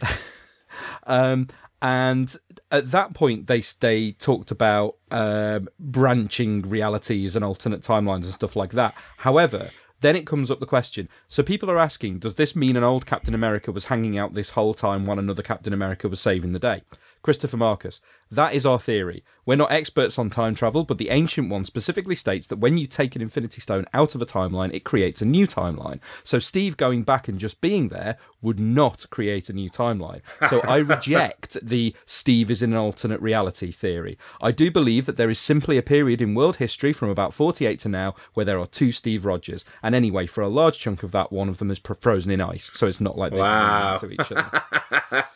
um, 1.04 1.50
and 1.82 2.36
at 2.72 2.92
that 2.92 3.14
point 3.14 3.48
they 3.48 3.62
they 3.80 4.12
talked 4.14 4.52
about 4.52 4.98
um, 5.12 5.70
branching 5.80 6.62
realities 6.64 7.36
and 7.36 7.46
alternate 7.46 7.82
timelines 7.82 8.24
and 8.24 8.34
stuff 8.34 8.56
like 8.56 8.72
that. 8.72 8.94
However, 9.18 9.70
then 10.02 10.16
it 10.16 10.28
comes 10.28 10.52
up 10.52 10.60
the 10.60 10.66
question. 10.66 11.10
So 11.28 11.42
people 11.42 11.72
are 11.72 11.80
asking, 11.80 12.20
does 12.20 12.36
this 12.36 12.56
mean 12.56 12.76
an 12.76 12.84
old 12.84 13.06
Captain 13.06 13.34
America 13.34 13.72
was 13.72 13.86
hanging 13.86 14.18
out 14.18 14.34
this 14.34 14.52
whole 14.52 14.74
time 14.74 15.06
while 15.06 15.18
another 15.18 15.42
Captain 15.42 15.74
America 15.74 16.08
was 16.08 16.20
saving 16.20 16.54
the 16.54 16.60
day? 16.60 16.84
Christopher 17.24 17.58
Markus. 17.58 18.00
That 18.32 18.54
is 18.54 18.66
our 18.66 18.80
theory. 18.80 19.24
We're 19.46 19.56
not 19.56 19.72
experts 19.72 20.20
on 20.20 20.30
time 20.30 20.56
travel, 20.56 20.84
but 20.84 20.98
the 20.98 21.10
ancient 21.10 21.50
one 21.50 21.64
specifically 21.64 22.16
states 22.16 22.48
that 22.48 22.60
when 22.60 22.78
you 22.78 22.86
take 22.86 23.16
an 23.16 23.22
Infinity 23.22 23.62
Stone 23.62 23.86
out 23.94 24.14
of 24.14 24.22
a 24.22 24.26
timeline, 24.26 24.74
it 24.74 24.84
creates 24.84 25.22
a 25.22 25.26
new 25.26 25.48
timeline. 25.48 26.02
So 26.26 26.38
Steve 26.38 26.76
going 26.76 27.04
back 27.04 27.30
and 27.30 27.40
just 27.40 27.62
being 27.62 27.88
there 27.88 28.18
would 28.42 28.60
not 28.60 29.10
create 29.10 29.48
a 29.50 29.54
new 29.54 29.70
timeline. 29.70 30.20
So 30.50 30.60
I 30.62 30.78
reject 30.96 31.58
the 31.62 31.96
Steve 32.06 32.52
is 32.52 32.62
in 32.62 32.74
an 32.74 32.78
alternate 32.78 33.22
reality 33.22 33.72
theory. 33.72 34.18
I 34.42 34.52
do 34.52 34.70
believe 34.70 35.06
that 35.06 35.16
there 35.16 35.30
is 35.30 35.40
simply 35.40 35.78
a 35.78 35.82
period 35.82 36.22
in 36.22 36.36
world 36.36 36.58
history 36.58 36.92
from 36.92 37.10
about 37.10 37.34
48 37.34 37.80
to 37.80 37.90
now 37.90 38.16
where 38.34 38.46
there 38.46 38.60
are 38.60 38.68
two 38.68 38.92
Steve 38.92 39.24
Rogers. 39.24 39.64
And 39.82 39.96
anyway, 39.96 40.28
for 40.28 40.42
a 40.42 40.50
large 40.50 40.78
chunk 40.78 41.04
of 41.04 41.14
that, 41.14 41.32
one 41.32 41.48
of 41.48 41.60
them 41.60 41.72
is 41.72 41.80
frozen 42.02 42.32
in 42.32 42.42
ice. 42.42 42.70
So 42.74 42.86
it's 42.88 43.00
not 43.00 43.18
like 43.18 43.32
they 43.32 43.38
Wow. 43.38 43.96
to 43.96 44.10
each 44.12 44.30
other. 44.32 44.64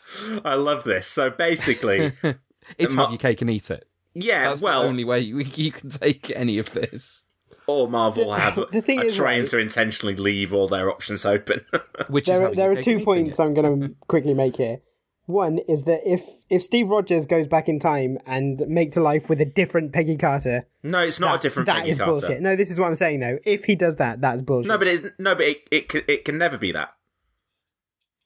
I 0.43 0.55
love 0.55 0.83
this. 0.83 1.07
So 1.07 1.29
basically, 1.29 2.12
It's 2.78 2.94
Ma- 2.94 3.04
have 3.04 3.12
your 3.12 3.18
cake 3.20 3.42
and 3.42 3.50
eat 3.50 3.70
it. 3.72 3.88
yeah, 4.13 4.50
That's 4.50 4.62
well, 4.62 4.84
the 4.84 4.88
only 4.90 5.04
way 5.04 5.20
you, 5.20 5.40
you 5.40 5.72
can 5.72 5.90
take 5.90 6.32
any 6.36 6.58
of 6.58 6.72
this. 6.74 7.24
or 7.68 7.88
Marvel 7.90 8.32
have 8.34 8.56
the 8.72 8.82
thing 8.82 9.00
are 9.00 9.06
is, 9.06 9.16
trying 9.16 9.40
right- 9.42 9.48
to 9.50 9.58
intentionally 9.60 10.16
leave 10.16 10.54
all 10.54 10.68
their 10.68 10.90
options 10.90 11.25
open. 11.25 11.62
Which 12.10 12.28
is 12.28 12.38
There, 12.38 12.48
are, 12.48 12.56
there 12.56 12.72
are 12.72 12.82
two 12.82 13.00
points 13.01 13.40
it. 13.40 13.44
I'm 13.44 13.54
going 13.54 13.82
to 13.90 13.96
quickly 14.08 14.34
make 14.34 14.58
here. 14.58 14.82
One 15.28 15.60
is 15.60 15.84
that 15.84 16.01
if 16.06 16.24
if 16.50 16.62
Steve 16.63 16.90
Rogers 16.90 17.25
goes 17.25 17.48
back 17.48 17.70
in 17.70 17.80
time 17.80 18.18
and 18.25 18.60
makes 18.68 18.98
a 18.98 19.01
life 19.01 19.30
with 19.30 19.40
a 19.40 19.46
different 19.46 19.94
Peggy 19.94 20.18
Carter, 20.18 20.68
no, 20.84 21.00
it's 21.00 21.20
not 21.22 21.34
that, 21.34 21.40
a 21.40 21.42
different 21.42 21.68
that 21.68 21.75
Peggy 21.78 21.92
is 21.92 21.98
Carter. 22.00 22.12
bullshit. 22.12 22.42
No, 22.42 22.56
this 22.58 22.70
is 22.72 22.80
what 22.80 22.88
I'm 22.88 22.96
saying 22.96 23.20
though. 23.22 23.38
If 23.46 23.63
he 23.63 23.75
does 23.75 23.96
that, 23.98 24.20
that's 24.20 24.42
bullshit. 24.42 24.68
No, 24.68 24.78
but 24.78 24.88
it's 24.88 25.06
no, 25.20 25.36
but 25.36 25.46
it 25.46 25.68
it 25.72 25.90
can, 25.90 26.01
it 26.08 26.25
can 26.25 26.38
never 26.38 26.58
be 26.58 26.72
that. 26.74 26.90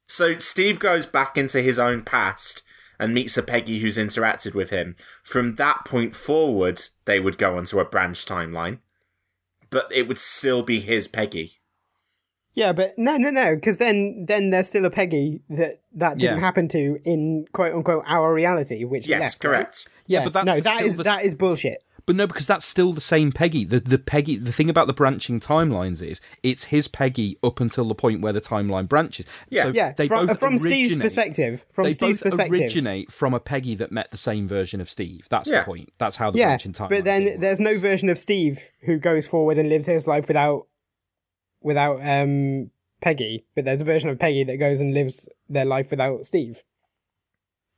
So 0.08 0.40
Steve 0.40 0.80
goes 0.80 1.06
back 1.06 1.38
into 1.38 1.62
his 1.62 1.78
own 1.78 2.02
past 2.04 2.64
and 3.00 3.14
meets 3.14 3.38
a 3.38 3.44
Peggy 3.44 3.80
who's 3.80 3.98
interacted 3.98 4.54
with 4.54 4.70
him. 4.70 4.96
From 5.24 5.56
that 5.56 5.86
point 5.86 6.16
forward, 6.16 6.82
they 7.06 7.20
would 7.20 7.38
go 7.38 7.58
onto 7.58 7.80
a 7.80 7.86
branch 7.86 8.26
timeline, 8.26 8.80
but 9.70 9.92
it 9.92 10.08
would 10.08 10.18
still 10.18 10.64
be 10.64 10.80
his 10.80 11.08
Peggy. 11.08 11.60
yeah, 12.54 12.72
but 12.72 12.98
no, 12.98 13.18
no, 13.18 13.30
no, 13.30 13.54
because 13.56 13.78
then 13.80 14.26
then 14.28 14.50
there's 14.50 14.68
still 14.68 14.86
a 14.86 14.90
Peggy 14.90 15.42
that 15.50 15.82
that 15.94 16.18
didn't 16.18 16.38
Yeah. 16.38 16.40
happen 16.40 16.68
to 16.70 17.00
in 17.04 17.46
quote 17.52 17.74
unquote 17.74 18.04
our 18.08 18.34
reality, 18.34 18.84
which 18.86 19.08
Yes, 19.08 19.22
left, 19.22 19.44
right? 19.44 19.52
correct. 19.52 19.90
Yeah, 20.08 20.24
but 20.24 20.34
that's 20.34 20.46
no, 20.46 20.60
that 20.62 20.82
is 20.82 20.98
the... 20.98 21.04
that 21.04 21.24
is 21.26 21.36
bullshit. 21.36 21.84
But 22.06 22.16
no, 22.16 22.28
because 22.28 22.46
that's 22.46 22.66
still 22.66 22.94
the 22.94 23.02
same 23.02 23.32
Peggy. 23.32 23.66
The 23.66 23.80
the 23.80 23.98
Peggy. 23.98 24.36
The 24.38 24.52
thing 24.52 24.70
about 24.70 24.88
the 24.88 24.94
branching 24.94 25.40
timelines 25.40 26.02
is 26.08 26.22
it's 26.44 26.66
his 26.66 26.88
Peggy 26.88 27.38
up 27.44 27.60
until 27.60 27.88
the 27.88 27.96
point 27.96 28.22
where 28.22 28.34
the 28.34 28.42
timeline 28.42 28.88
branches. 28.88 29.26
Yeah. 29.50 29.64
so 29.64 29.70
Yeah, 29.70 29.94
they 29.94 30.08
from, 30.08 30.28
both 30.28 30.40
from 30.40 30.58
Steve's 30.60 30.98
perspective, 30.98 31.66
from 31.72 31.86
they 31.86 31.92
Steve's 31.92 32.20
both 32.20 32.32
perspective, 32.34 32.60
originate 32.60 33.12
from 33.12 33.34
a 33.34 33.40
Peggy 33.40 33.76
that 33.76 33.92
met 33.92 34.12
the 34.12 34.18
same 34.18 34.48
version 34.48 34.82
of 34.82 34.90
Steve. 34.90 35.26
That's 35.30 35.50
Yeah. 35.50 35.60
the 35.60 35.66
point. 35.66 35.94
That's 35.98 36.18
how 36.18 36.32
the 36.32 36.38
yeah, 36.40 36.50
branching 36.50 36.74
timeline. 36.74 36.90
but 36.90 37.04
then 37.06 37.24
thing 37.26 37.40
there's 37.40 37.60
no 37.60 37.78
version 37.80 38.10
of 38.10 38.18
Steve 38.18 38.60
who 38.82 38.98
goes 39.00 39.26
forward 39.26 39.58
and 39.58 39.68
lives 39.70 39.88
his 39.88 40.06
life 40.08 40.28
without 40.28 40.68
without 41.62 42.00
um 42.06 42.70
Peggy, 43.02 43.46
but 43.56 43.66
there's 43.66 43.82
a 43.82 43.86
version 43.86 44.10
of 44.10 44.20
Peggy 44.20 44.44
that 44.44 44.58
goes 44.58 44.80
and 44.80 44.94
lives 44.94 45.28
their 45.50 45.66
life 45.66 45.90
without 45.92 46.26
Steve 46.26 46.62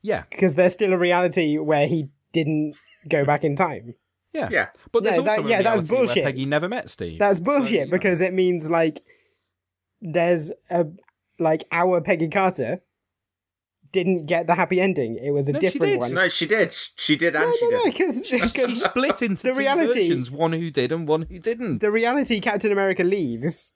yeah, 0.01 0.23
because 0.29 0.55
there's 0.55 0.73
still 0.73 0.93
a 0.93 0.97
reality 0.97 1.57
where 1.57 1.87
he 1.87 2.09
didn't 2.31 2.75
go 3.09 3.25
back 3.25 3.43
in 3.43 3.55
time. 3.55 3.95
Yeah, 4.37 4.49
Yeah. 4.51 4.67
But 4.91 5.03
there's 5.03 5.17
No, 5.17 5.29
also 5.29 5.45
a 5.45 5.49
yeah, 5.49 5.61
that's 5.61 5.89
reality 5.89 5.93
where 5.95 6.05
bullshit. 6.05 6.23
Peggy 6.25 6.45
never 6.45 6.69
met 6.69 6.89
Steve. 6.89 7.19
That's 7.19 7.39
So, 7.39 7.43
bullshit 7.45 7.71
you 7.71 7.85
know. 7.85 7.91
because 7.91 8.21
it 8.21 8.33
means 8.33 8.69
like 8.69 9.01
there's 10.01 10.51
a 10.69 10.85
like 11.39 11.65
our 11.71 12.01
Peggy 12.01 12.27
Carter 12.29 12.81
didn't 13.91 14.25
get 14.25 14.47
the 14.47 14.55
happy 14.55 14.81
ending. 14.81 15.17
It 15.17 15.31
was 15.31 15.47
a 15.47 15.53
No, 15.53 15.59
she 15.59 15.65
different 15.69 15.91
did. 15.93 15.99
one. 15.99 16.13
No, 16.13 16.27
she 16.27 16.45
did. 16.45 16.75
She 16.95 17.15
did, 17.15 17.35
and 17.35 17.45
no, 17.45 17.51
she 17.53 17.65
no, 17.69 17.77
no, 17.77 17.83
did. 17.85 17.93
because 17.93 18.25
she 18.27 18.37
split 18.75 19.21
into 19.21 19.43
the 19.47 19.53
two 19.53 19.57
reality- 19.59 20.07
versions, 20.09 20.29
one 20.29 20.53
who 20.53 20.69
did 20.69 20.91
and 20.91 21.07
one 21.07 21.23
who 21.23 21.39
didn't. 21.39 21.79
the 21.79 21.89
reality 21.91 22.39
Captain 22.39 22.71
America 22.71 23.03
leaves 23.03 23.73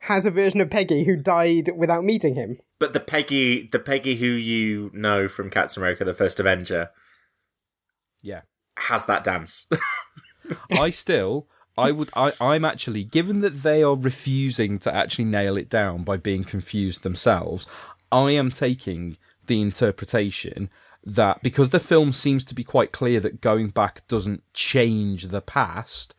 has 0.00 0.26
a 0.26 0.30
version 0.30 0.60
of 0.60 0.68
Peggy 0.70 1.04
who 1.04 1.16
died 1.16 1.70
without 1.74 2.04
meeting 2.04 2.34
him. 2.34 2.58
But 2.78 2.92
the 2.92 3.00
Peggy, 3.00 3.68
the 3.72 3.78
Peggy 3.78 4.16
who 4.16 4.26
you 4.26 4.90
know 4.92 5.26
from 5.26 5.48
Captain 5.48 5.82
America: 5.82 6.04
The 6.04 6.12
First 6.12 6.38
Avenger, 6.38 6.90
yeah. 8.20 8.42
has 8.78 9.06
that 9.06 9.24
dance. 9.24 9.66
I 10.70 10.90
still, 10.90 11.48
I 11.78 11.92
would, 11.92 12.10
I, 12.14 12.32
I'm 12.40 12.64
actually, 12.64 13.04
given 13.04 13.40
that 13.40 13.62
they 13.62 13.82
are 13.82 13.96
refusing 13.96 14.78
to 14.80 14.94
actually 14.94 15.26
nail 15.26 15.56
it 15.56 15.68
down 15.68 16.04
by 16.04 16.16
being 16.16 16.44
confused 16.44 17.02
themselves, 17.02 17.66
I 18.10 18.32
am 18.32 18.50
taking 18.50 19.16
the 19.46 19.60
interpretation 19.60 20.70
that 21.04 21.42
because 21.42 21.70
the 21.70 21.80
film 21.80 22.12
seems 22.12 22.44
to 22.44 22.54
be 22.54 22.64
quite 22.64 22.92
clear 22.92 23.20
that 23.20 23.40
going 23.40 23.68
back 23.68 24.06
doesn't 24.08 24.42
change 24.52 25.28
the 25.28 25.40
past, 25.40 26.14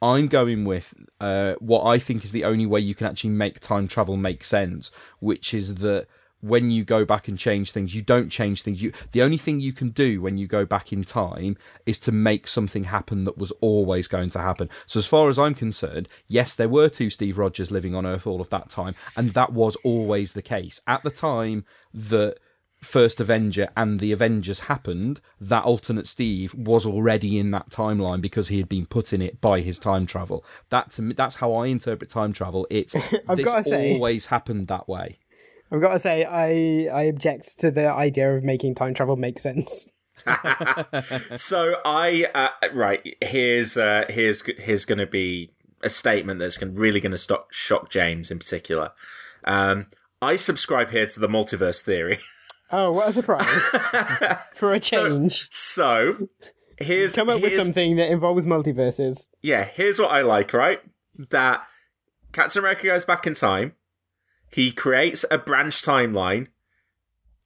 I'm 0.00 0.26
going 0.26 0.64
with 0.64 0.94
uh, 1.20 1.54
what 1.60 1.84
I 1.84 1.98
think 2.00 2.24
is 2.24 2.32
the 2.32 2.44
only 2.44 2.66
way 2.66 2.80
you 2.80 2.94
can 2.94 3.06
actually 3.06 3.30
make 3.30 3.60
time 3.60 3.86
travel 3.86 4.16
make 4.16 4.42
sense, 4.42 4.90
which 5.20 5.54
is 5.54 5.76
that 5.76 6.08
when 6.42 6.70
you 6.72 6.84
go 6.84 7.04
back 7.04 7.28
and 7.28 7.38
change 7.38 7.70
things, 7.70 7.94
you 7.94 8.02
don't 8.02 8.28
change 8.28 8.62
things. 8.62 8.82
You 8.82 8.92
the 9.12 9.22
only 9.22 9.38
thing 9.38 9.60
you 9.60 9.72
can 9.72 9.90
do 9.90 10.20
when 10.20 10.36
you 10.36 10.46
go 10.46 10.66
back 10.66 10.92
in 10.92 11.04
time 11.04 11.56
is 11.86 11.98
to 12.00 12.12
make 12.12 12.48
something 12.48 12.84
happen 12.84 13.24
that 13.24 13.38
was 13.38 13.52
always 13.60 14.08
going 14.08 14.28
to 14.30 14.40
happen. 14.40 14.68
So 14.86 14.98
as 14.98 15.06
far 15.06 15.30
as 15.30 15.38
I'm 15.38 15.54
concerned, 15.54 16.08
yes, 16.26 16.54
there 16.54 16.68
were 16.68 16.88
two 16.88 17.10
Steve 17.10 17.38
Rogers 17.38 17.70
living 17.70 17.94
on 17.94 18.04
Earth 18.04 18.26
all 18.26 18.40
of 18.40 18.50
that 18.50 18.68
time, 18.68 18.94
and 19.16 19.30
that 19.30 19.52
was 19.52 19.76
always 19.84 20.32
the 20.32 20.42
case. 20.42 20.80
At 20.86 21.04
the 21.04 21.10
time 21.10 21.64
that 21.94 22.38
First 22.76 23.20
Avenger 23.20 23.68
and 23.76 24.00
the 24.00 24.10
Avengers 24.10 24.60
happened, 24.60 25.20
that 25.40 25.62
alternate 25.62 26.08
Steve 26.08 26.52
was 26.54 26.84
already 26.84 27.38
in 27.38 27.52
that 27.52 27.70
timeline 27.70 28.20
because 28.20 28.48
he 28.48 28.58
had 28.58 28.68
been 28.68 28.86
put 28.86 29.12
in 29.12 29.22
it 29.22 29.40
by 29.40 29.60
his 29.60 29.78
time 29.78 30.04
travel. 30.04 30.44
That 30.70 30.90
to 30.92 31.02
me, 31.02 31.14
that's 31.14 31.36
how 31.36 31.52
I 31.54 31.68
interpret 31.68 32.10
time 32.10 32.32
travel. 32.32 32.66
It's 32.68 32.96
I've 33.28 33.36
this 33.36 33.66
say- 33.66 33.94
always 33.94 34.26
happened 34.26 34.66
that 34.66 34.88
way. 34.88 35.18
I've 35.72 35.80
got 35.80 35.92
to 35.92 35.98
say, 35.98 36.24
I 36.24 36.94
I 36.94 37.04
object 37.04 37.58
to 37.60 37.70
the 37.70 37.88
idea 37.90 38.36
of 38.36 38.44
making 38.44 38.74
time 38.74 38.92
travel 38.92 39.16
make 39.16 39.38
sense. 39.38 39.90
so 41.34 41.76
I 41.84 42.26
uh, 42.34 42.48
right 42.74 43.16
here's 43.20 43.76
uh, 43.76 44.04
here's 44.08 44.42
here's 44.58 44.84
going 44.84 44.98
to 44.98 45.06
be 45.06 45.52
a 45.82 45.88
statement 45.88 46.38
that's 46.38 46.58
gonna, 46.58 46.72
really 46.72 47.00
going 47.00 47.12
to 47.12 47.18
stop 47.18 47.52
shock 47.52 47.88
James 47.88 48.30
in 48.30 48.38
particular. 48.38 48.92
Um, 49.44 49.86
I 50.20 50.36
subscribe 50.36 50.90
here 50.90 51.06
to 51.06 51.20
the 51.20 51.28
multiverse 51.28 51.82
theory. 51.82 52.20
Oh, 52.70 52.92
what 52.92 53.08
a 53.08 53.12
surprise! 53.12 53.46
For 54.54 54.72
a 54.72 54.78
change, 54.80 55.48
So 55.50 56.28
here's 56.78 57.14
come 57.14 57.30
up 57.30 57.40
with 57.40 57.54
something 57.54 57.96
that 57.96 58.10
involves 58.10 58.44
multiverses. 58.44 59.26
yeah, 59.40 59.64
here's 59.64 59.98
what 59.98 60.12
I 60.12 60.20
like, 60.20 60.52
right? 60.52 60.80
That 61.30 61.62
Captain 62.32 62.60
America 62.60 62.84
goes 62.84 63.04
back 63.04 63.26
in 63.26 63.34
time. 63.34 63.74
He 64.52 64.70
creates 64.70 65.24
a 65.30 65.38
branch 65.38 65.82
timeline 65.82 66.48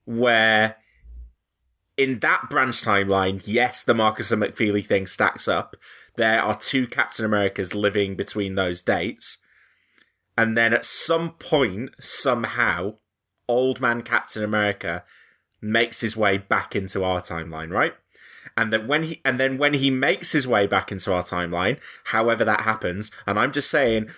where, 0.05 0.77
in 1.97 2.19
that 2.19 2.51
branch 2.51 2.83
timeline, 2.83 3.43
yes, 3.45 3.83
the 3.85 3.95
Markus 3.95 4.33
and 4.33 4.43
McFeely 4.43 4.85
thing 4.85 5.07
stacks 5.07 5.47
up. 5.47 5.77
There 6.17 6.43
are 6.43 6.57
two 6.57 6.87
Captain 6.87 7.25
Americas 7.25 7.75
living 7.75 8.17
between 8.17 8.55
those 8.55 8.83
dates. 8.83 9.39
And 10.37 10.57
then 10.57 10.75
at 10.75 10.85
some 10.85 11.35
point, 11.35 11.91
somehow, 12.01 12.97
old 13.49 13.81
man 13.81 14.03
Captain 14.03 14.43
America 14.43 15.05
makes 15.63 16.01
his 16.01 16.17
way 16.17 16.39
back 16.39 16.75
into 16.75 17.05
our 17.05 17.21
timeline, 17.21 17.71
right? 17.71 17.95
And 18.57 18.73
then 18.73 18.87
when 18.87 19.03
he 19.05 19.21
and 19.25 19.39
then 19.39 19.59
when 19.59 19.75
he 19.75 19.91
makes 19.91 20.33
his 20.33 20.47
way 20.47 20.67
back 20.67 20.91
into 20.91 21.13
our 21.13 21.23
timeline 21.23 21.79
however 22.05 22.45
that 22.45 22.63
happens 22.63 23.11
and 23.27 23.39
i'm 23.39 23.53
just 23.53 23.71
saying 23.71 24.09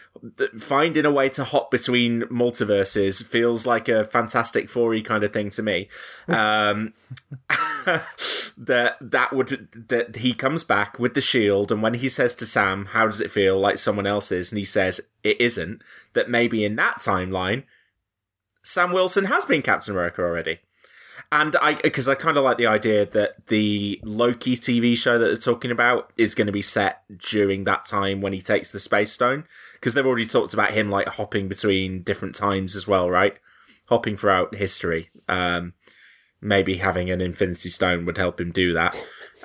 finding 0.58 1.04
a 1.04 1.10
way 1.10 1.28
to 1.28 1.44
hop 1.44 1.70
between 1.70 2.22
multiverses 2.22 3.24
feels 3.24 3.66
like 3.66 3.88
a 3.88 4.04
fantastic 4.04 4.68
four 4.68 4.98
kind 5.00 5.22
of 5.22 5.32
thing 5.32 5.50
to 5.50 5.62
me. 5.62 5.88
Um 6.28 6.94
that 8.58 8.96
that 9.00 9.32
would 9.32 9.68
that 9.88 10.16
he 10.16 10.34
comes 10.34 10.62
back 10.64 10.98
with 10.98 11.14
the 11.14 11.20
shield 11.20 11.72
and 11.72 11.82
when 11.82 11.94
he 11.94 12.08
says 12.08 12.34
to 12.34 12.46
sam 12.46 12.86
how 12.86 13.06
does 13.06 13.20
it 13.20 13.30
feel 13.30 13.58
like 13.58 13.78
someone 13.78 14.06
else's? 14.06 14.52
and 14.52 14.58
he 14.58 14.64
says 14.64 15.08
it 15.24 15.40
isn't 15.40 15.82
that 16.12 16.28
maybe 16.28 16.64
in 16.64 16.76
that 16.76 16.98
timeline 16.98 17.64
sam 18.62 18.92
wilson 18.92 19.24
has 19.26 19.44
been 19.44 19.62
captain 19.62 19.94
america 19.94 20.22
already 20.22 20.58
and 21.30 21.56
I, 21.60 21.74
because 21.74 22.08
I 22.08 22.14
kind 22.14 22.36
of 22.36 22.44
like 22.44 22.56
the 22.58 22.66
idea 22.66 23.04
that 23.06 23.46
the 23.48 24.00
Loki 24.02 24.54
TV 24.54 24.96
show 24.96 25.18
that 25.18 25.26
they're 25.26 25.36
talking 25.36 25.70
about 25.70 26.10
is 26.16 26.34
going 26.34 26.46
to 26.46 26.52
be 26.52 26.62
set 26.62 27.02
during 27.18 27.64
that 27.64 27.84
time 27.84 28.20
when 28.20 28.32
he 28.32 28.40
takes 28.40 28.72
the 28.72 28.80
Space 28.80 29.12
Stone. 29.12 29.44
Because 29.74 29.94
they've 29.94 30.06
already 30.06 30.26
talked 30.26 30.54
about 30.54 30.70
him 30.72 30.90
like 30.90 31.08
hopping 31.08 31.46
between 31.48 32.02
different 32.02 32.34
times 32.34 32.74
as 32.74 32.88
well, 32.88 33.10
right? 33.10 33.34
Hopping 33.88 34.16
throughout 34.16 34.54
history. 34.54 35.10
Um, 35.28 35.74
maybe 36.40 36.76
having 36.78 37.10
an 37.10 37.20
Infinity 37.20 37.68
Stone 37.70 38.06
would 38.06 38.16
help 38.18 38.40
him 38.40 38.50
do 38.50 38.72
that. 38.72 38.94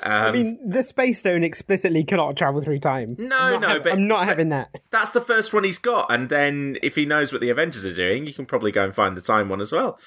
Um, 0.01 0.11
I 0.11 0.31
mean, 0.31 0.59
the 0.69 0.83
Space 0.83 1.19
Stone 1.19 1.43
explicitly 1.43 2.03
cannot 2.03 2.35
travel 2.35 2.61
through 2.61 2.79
time. 2.79 3.15
No, 3.19 3.57
no, 3.59 3.67
hav- 3.67 3.83
but- 3.83 3.93
I'm 3.93 4.07
not 4.07 4.21
but- 4.21 4.27
having 4.29 4.49
that. 4.49 4.79
that's 4.89 5.11
the 5.11 5.21
first 5.21 5.53
one 5.53 5.63
he's 5.63 5.77
got, 5.79 6.11
and 6.11 6.29
then 6.29 6.77
if 6.81 6.95
he 6.95 7.05
knows 7.05 7.31
what 7.31 7.41
the 7.41 7.49
Avengers 7.49 7.85
are 7.85 7.93
doing, 7.93 8.25
you 8.27 8.33
can 8.33 8.45
probably 8.45 8.71
go 8.71 8.83
and 8.83 8.93
find 8.93 9.15
the 9.15 9.21
time 9.21 9.49
one 9.49 9.61
as 9.61 9.71
well. 9.71 9.97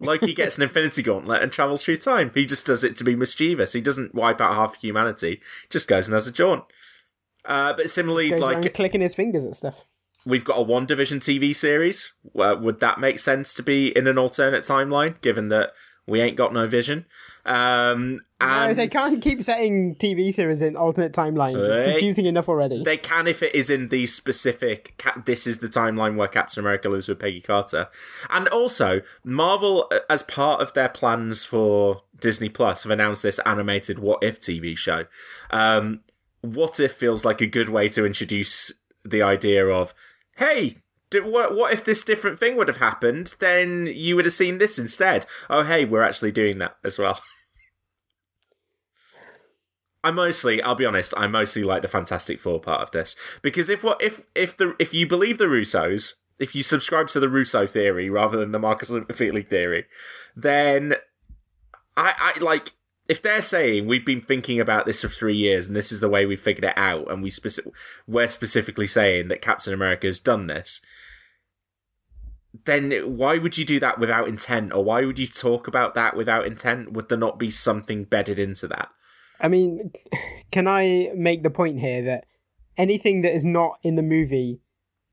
Like 0.00 0.24
he 0.24 0.34
gets 0.34 0.56
an 0.56 0.64
Infinity 0.64 1.02
Gauntlet 1.02 1.42
and 1.42 1.52
travels 1.52 1.84
through 1.84 1.98
time. 1.98 2.30
He 2.34 2.46
just 2.46 2.66
does 2.66 2.84
it 2.84 2.96
to 2.96 3.04
be 3.04 3.16
mischievous. 3.16 3.72
He 3.72 3.80
doesn't 3.80 4.14
wipe 4.14 4.40
out 4.40 4.54
half 4.54 4.80
humanity. 4.80 5.40
Just 5.70 5.88
goes 5.88 6.08
and 6.08 6.14
has 6.14 6.26
a 6.26 6.32
jaunt. 6.32 6.64
Uh, 7.44 7.72
but 7.74 7.90
similarly, 7.90 8.30
like 8.30 8.74
clicking 8.74 9.00
his 9.00 9.14
fingers 9.14 9.44
at 9.44 9.56
stuff. 9.56 9.84
we've 10.24 10.44
got 10.44 10.58
a 10.58 10.64
WandaVision 10.64 11.18
TV 11.18 11.54
series. 11.54 12.12
Uh, 12.38 12.56
would 12.58 12.80
that 12.80 12.98
make 12.98 13.18
sense 13.18 13.54
to 13.54 13.62
be 13.62 13.96
in 13.96 14.06
an 14.06 14.18
alternate 14.18 14.62
timeline, 14.62 15.20
given 15.20 15.48
that 15.48 15.72
we 16.06 16.20
ain't 16.20 16.36
got 16.36 16.52
no 16.52 16.66
vision? 16.66 17.06
Um, 17.46 18.20
and 18.40 18.70
no, 18.70 18.74
they 18.74 18.88
can't 18.88 19.22
keep 19.22 19.42
setting 19.42 19.96
TV 19.96 20.32
series 20.32 20.62
in 20.62 20.76
alternate 20.76 21.12
timelines. 21.12 21.56
It's 21.66 21.92
confusing 21.92 22.26
enough 22.26 22.48
already. 22.48 22.82
They 22.82 22.96
can 22.96 23.26
if 23.26 23.42
it 23.42 23.54
is 23.54 23.70
in 23.70 23.88
the 23.88 24.06
specific. 24.06 25.02
This 25.24 25.46
is 25.46 25.58
the 25.58 25.68
timeline 25.68 26.16
where 26.16 26.28
Captain 26.28 26.60
America 26.60 26.88
lives 26.88 27.08
with 27.08 27.18
Peggy 27.18 27.40
Carter, 27.40 27.88
and 28.30 28.48
also 28.48 29.02
Marvel, 29.24 29.88
uh, 29.90 30.00
as 30.08 30.22
part 30.22 30.60
of 30.60 30.72
their 30.72 30.88
plans 30.88 31.44
for 31.44 32.02
Disney 32.20 32.48
Plus, 32.48 32.84
have 32.84 32.92
announced 32.92 33.22
this 33.22 33.38
animated 33.40 33.98
What 33.98 34.22
If 34.22 34.40
TV 34.40 34.76
show. 34.76 35.04
Um, 35.50 36.00
what 36.40 36.80
If 36.80 36.92
feels 36.92 37.24
like 37.24 37.40
a 37.40 37.46
good 37.46 37.68
way 37.68 37.88
to 37.88 38.06
introduce 38.06 38.72
the 39.04 39.22
idea 39.22 39.66
of, 39.66 39.94
hey. 40.36 40.76
What, 41.16 41.54
what 41.54 41.72
if 41.72 41.84
this 41.84 42.02
different 42.02 42.40
thing 42.40 42.56
would 42.56 42.66
have 42.66 42.78
happened? 42.78 43.36
Then 43.38 43.86
you 43.86 44.16
would 44.16 44.24
have 44.24 44.34
seen 44.34 44.58
this 44.58 44.80
instead. 44.80 45.26
Oh, 45.48 45.62
hey, 45.62 45.84
we're 45.84 46.02
actually 46.02 46.32
doing 46.32 46.58
that 46.58 46.74
as 46.82 46.98
well. 46.98 47.20
I 50.04 50.10
mostly, 50.10 50.62
I'll 50.62 50.74
be 50.74 50.84
honest, 50.84 51.14
I 51.16 51.26
mostly 51.26 51.64
like 51.64 51.80
the 51.80 51.88
Fantastic 51.88 52.38
Four 52.38 52.60
part 52.60 52.82
of 52.82 52.90
this 52.90 53.16
because 53.40 53.70
if 53.70 53.82
what 53.82 54.02
if 54.02 54.26
if 54.34 54.54
the 54.54 54.76
if 54.78 54.92
you 54.92 55.06
believe 55.06 55.38
the 55.38 55.46
Russos, 55.46 56.12
if 56.38 56.54
you 56.54 56.62
subscribe 56.62 57.08
to 57.08 57.20
the 57.20 57.28
Russo 57.28 57.66
theory 57.66 58.10
rather 58.10 58.36
than 58.36 58.52
the 58.52 58.58
Markus 58.58 58.92
Feely 59.14 59.42
theory, 59.42 59.86
then 60.36 60.96
I 61.96 62.34
I 62.36 62.38
like 62.38 62.72
if 63.08 63.22
they're 63.22 63.40
saying 63.40 63.86
we've 63.86 64.04
been 64.04 64.20
thinking 64.20 64.60
about 64.60 64.84
this 64.84 65.00
for 65.00 65.08
three 65.08 65.36
years 65.36 65.66
and 65.66 65.74
this 65.74 65.90
is 65.90 66.00
the 66.00 66.08
way 66.10 66.26
we 66.26 66.36
figured 66.36 66.64
it 66.64 66.76
out, 66.76 67.10
and 67.10 67.22
we 67.22 67.30
speci- 67.30 67.72
we're 68.06 68.28
specifically 68.28 68.86
saying 68.86 69.28
that 69.28 69.40
Captain 69.40 69.72
America 69.72 70.06
has 70.06 70.20
done 70.20 70.48
this. 70.48 70.84
Then 72.66 72.92
why 73.16 73.38
would 73.38 73.56
you 73.56 73.64
do 73.64 73.80
that 73.80 73.98
without 73.98 74.28
intent, 74.28 74.74
or 74.74 74.84
why 74.84 75.06
would 75.06 75.18
you 75.18 75.26
talk 75.26 75.66
about 75.66 75.94
that 75.94 76.14
without 76.14 76.46
intent? 76.46 76.92
Would 76.92 77.08
there 77.08 77.16
not 77.16 77.38
be 77.38 77.48
something 77.48 78.04
bedded 78.04 78.38
into 78.38 78.68
that? 78.68 78.90
I 79.40 79.48
mean, 79.48 79.92
can 80.52 80.68
I 80.68 81.10
make 81.14 81.42
the 81.42 81.50
point 81.50 81.80
here 81.80 82.02
that 82.02 82.26
anything 82.76 83.22
that 83.22 83.34
is 83.34 83.44
not 83.44 83.78
in 83.82 83.96
the 83.96 84.02
movie 84.02 84.60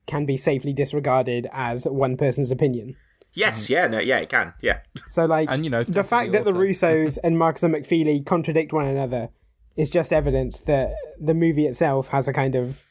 can 0.06 0.26
be 0.26 0.36
safely 0.36 0.72
disregarded 0.72 1.48
as 1.52 1.84
one 1.84 2.16
person's 2.16 2.50
opinion? 2.50 2.96
Yes, 3.34 3.70
yeah, 3.70 3.86
no, 3.86 3.98
yeah, 3.98 4.18
it 4.18 4.28
can, 4.28 4.52
yeah. 4.60 4.80
So, 5.06 5.24
like, 5.24 5.48
And, 5.50 5.64
you 5.64 5.70
know, 5.70 5.84
the 5.84 6.04
fact 6.04 6.32
the 6.32 6.38
that 6.38 6.44
the. 6.44 6.52
Russos 6.52 7.18
and 7.24 7.38
Markus 7.38 7.62
and 7.62 7.74
McFeely 7.74 8.24
contradict 8.24 8.72
one 8.72 8.86
another 8.86 9.30
is 9.74 9.90
just 9.90 10.12
evidence 10.12 10.60
that 10.62 10.92
the 11.18 11.32
movie 11.32 11.66
itself 11.66 12.08
has 12.08 12.28
a 12.28 12.32
kind 12.32 12.54
of, 12.54 12.84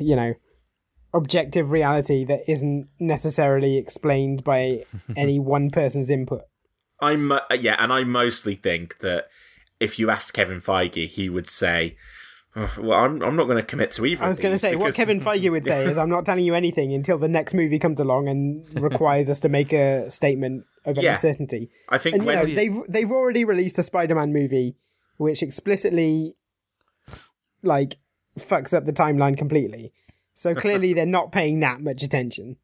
you 0.00 0.16
know, 0.16 0.34
objective 1.12 1.70
reality 1.70 2.24
that 2.24 2.50
isn't 2.50 2.88
necessarily 2.98 3.76
explained 3.76 4.42
by 4.42 4.84
any 5.16 5.38
one 5.38 5.70
person's 5.70 6.08
input. 6.08 6.42
I'm 7.00 7.32
uh, 7.32 7.40
yeah, 7.58 7.76
and 7.78 7.92
I 7.92 8.04
mostly 8.04 8.54
think 8.54 9.00
that 9.00 9.26
if 9.82 9.98
you 9.98 10.10
asked 10.10 10.32
Kevin 10.34 10.60
Feige, 10.60 11.06
he 11.08 11.28
would 11.28 11.48
say, 11.48 11.96
"Oh, 12.56 12.72
"Well, 12.78 12.98
I'm 13.04 13.22
I'm 13.22 13.36
not 13.36 13.44
going 13.44 13.56
to 13.58 13.66
commit 13.72 13.90
to 13.92 14.06
either." 14.06 14.24
I 14.24 14.28
was 14.28 14.38
going 14.38 14.54
to 14.54 14.58
say 14.58 14.76
what 14.76 14.94
Kevin 14.94 15.20
Feige 15.20 15.50
would 15.50 15.64
say 15.64 15.84
is, 15.90 15.98
"I'm 15.98 16.10
not 16.10 16.24
telling 16.24 16.44
you 16.44 16.54
anything 16.54 16.92
until 16.92 17.18
the 17.18 17.28
next 17.28 17.54
movie 17.54 17.78
comes 17.78 17.98
along 18.00 18.28
and 18.28 18.42
requires 18.80 19.28
us 19.28 19.40
to 19.40 19.48
make 19.48 19.72
a 19.72 20.10
statement 20.10 20.64
of 20.84 20.96
Yeah. 20.96 21.14
certainty." 21.14 21.70
I 21.88 21.98
think 21.98 22.16
And 22.16 22.24
you 22.24 22.32
know, 22.32 22.46
they've 22.46 22.76
they've 22.88 23.10
already 23.10 23.44
released 23.44 23.78
a 23.78 23.82
Spider-Man 23.82 24.32
movie, 24.32 24.76
which 25.16 25.42
explicitly, 25.42 26.36
like, 27.62 27.96
fucks 28.38 28.72
up 28.74 28.84
the 28.86 28.92
timeline 28.92 29.36
completely. 29.36 29.92
So 30.34 30.54
clearly, 30.54 30.92
they're 30.96 31.06
not 31.06 31.32
paying 31.32 31.60
that 31.60 31.80
much 31.80 32.02
attention. 32.02 32.56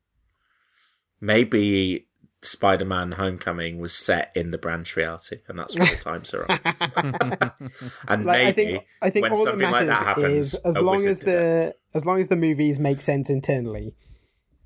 maybe 1.21 2.07
Spider-Man: 2.43 3.13
Homecoming 3.13 3.79
was 3.79 3.93
set 3.93 4.31
in 4.35 4.51
the 4.51 4.59
branch 4.59 4.97
reality, 4.97 5.39
and 5.49 5.59
that's 5.59 5.77
where 5.77 5.89
the 5.89 5.97
times 6.01 6.33
are 6.35 6.47
on. 6.49 7.53
and 8.09 8.25
Like, 8.25 8.39
maybe 8.39 8.49
I 8.49 8.53
think 8.53 8.85
I 9.03 9.11
think 9.11 9.23
when 9.25 9.33
all 9.33 9.45
something 9.45 9.71
matters 9.71 9.89
like 9.89 9.99
that 9.99 10.07
happens, 10.07 10.55
is 10.55 10.55
as 10.65 10.79
long 10.79 11.07
as 11.07 11.21
it. 11.21 11.27
the 11.27 11.75
as 11.95 12.07
long 12.07 12.21
as 12.21 12.29
the 12.29 12.37
movies 12.37 12.79
make 12.79 13.01
sense 13.01 13.29
internally, 13.29 13.95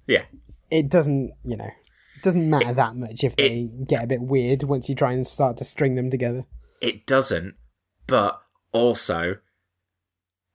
yeah, 0.06 0.24
it 0.70 0.90
doesn't 0.90 1.32
you 1.44 1.56
know 1.56 1.70
it 2.16 2.22
doesn't 2.22 2.48
matter 2.48 2.72
that 2.74 2.94
much 2.94 3.24
if 3.24 3.36
they 3.36 3.70
get 3.88 4.04
a 4.04 4.06
bit 4.06 4.20
weird 4.20 4.64
once 4.64 4.88
you 4.88 4.94
try 4.94 5.12
and 5.12 5.26
start 5.26 5.56
to 5.56 5.64
string 5.64 5.94
them 5.94 6.10
together. 6.10 6.44
it 6.80 7.06
doesn't, 7.06 7.54
but 8.06 8.42
also 8.72 9.38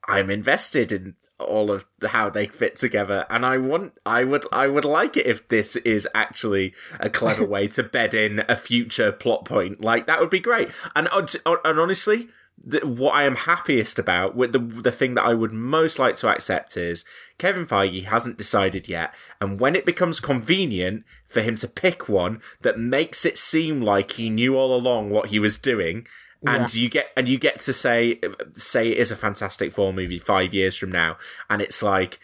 I'm 0.07 0.29
invested 0.29 0.91
in 0.91 1.15
all 1.39 1.71
of 1.71 1.85
how 2.09 2.29
they 2.29 2.47
fit 2.47 2.75
together 2.75 3.25
and 3.29 3.45
I 3.45 3.57
want 3.57 3.93
I 4.05 4.23
would 4.23 4.45
I 4.51 4.67
would 4.67 4.85
like 4.85 5.15
it 5.17 5.27
if 5.27 5.47
this 5.49 5.75
is 5.77 6.07
actually 6.15 6.73
a 6.99 7.09
clever 7.09 7.45
way 7.53 7.67
to 7.69 7.83
bed 7.83 8.13
in 8.13 8.43
a 8.47 8.55
future 8.55 9.11
plot 9.11 9.45
point. 9.45 9.81
Like 9.81 10.07
that 10.07 10.19
would 10.19 10.29
be 10.29 10.39
great. 10.39 10.69
And 10.95 11.07
uh, 11.09 11.27
uh, 11.45 11.57
and 11.63 11.79
honestly 11.79 12.29
the, 12.57 12.79
what 12.79 13.13
I 13.13 13.23
am 13.23 13.35
happiest 13.35 13.99
about 13.99 14.35
with 14.35 14.51
the 14.51 14.59
the 14.59 14.91
thing 14.91 15.13
that 15.13 15.25
I 15.25 15.33
would 15.33 15.53
most 15.53 15.99
like 15.99 16.15
to 16.17 16.29
accept 16.29 16.75
is 16.75 17.05
Kevin 17.37 17.67
Feige 17.67 18.05
hasn't 18.05 18.37
decided 18.37 18.87
yet 18.87 19.13
and 19.39 19.59
when 19.59 19.75
it 19.75 19.85
becomes 19.85 20.19
convenient 20.19 21.03
for 21.27 21.41
him 21.41 21.55
to 21.57 21.67
pick 21.67 22.09
one 22.09 22.41
that 22.61 22.79
makes 22.79 23.25
it 23.25 23.37
seem 23.37 23.81
like 23.81 24.11
he 24.11 24.29
knew 24.29 24.57
all 24.57 24.75
along 24.75 25.11
what 25.11 25.29
he 25.29 25.37
was 25.37 25.59
doing 25.59 26.07
and 26.45 26.73
you 26.73 26.89
get 26.89 27.11
and 27.15 27.27
you 27.27 27.37
get 27.37 27.59
to 27.61 27.73
say 27.73 28.19
say 28.53 28.89
it 28.89 28.97
is 28.97 29.11
a 29.11 29.15
Fantastic 29.15 29.71
Four 29.71 29.93
movie 29.93 30.19
five 30.19 30.53
years 30.53 30.77
from 30.77 30.91
now, 30.91 31.17
and 31.49 31.61
it's 31.61 31.81
like 31.81 32.19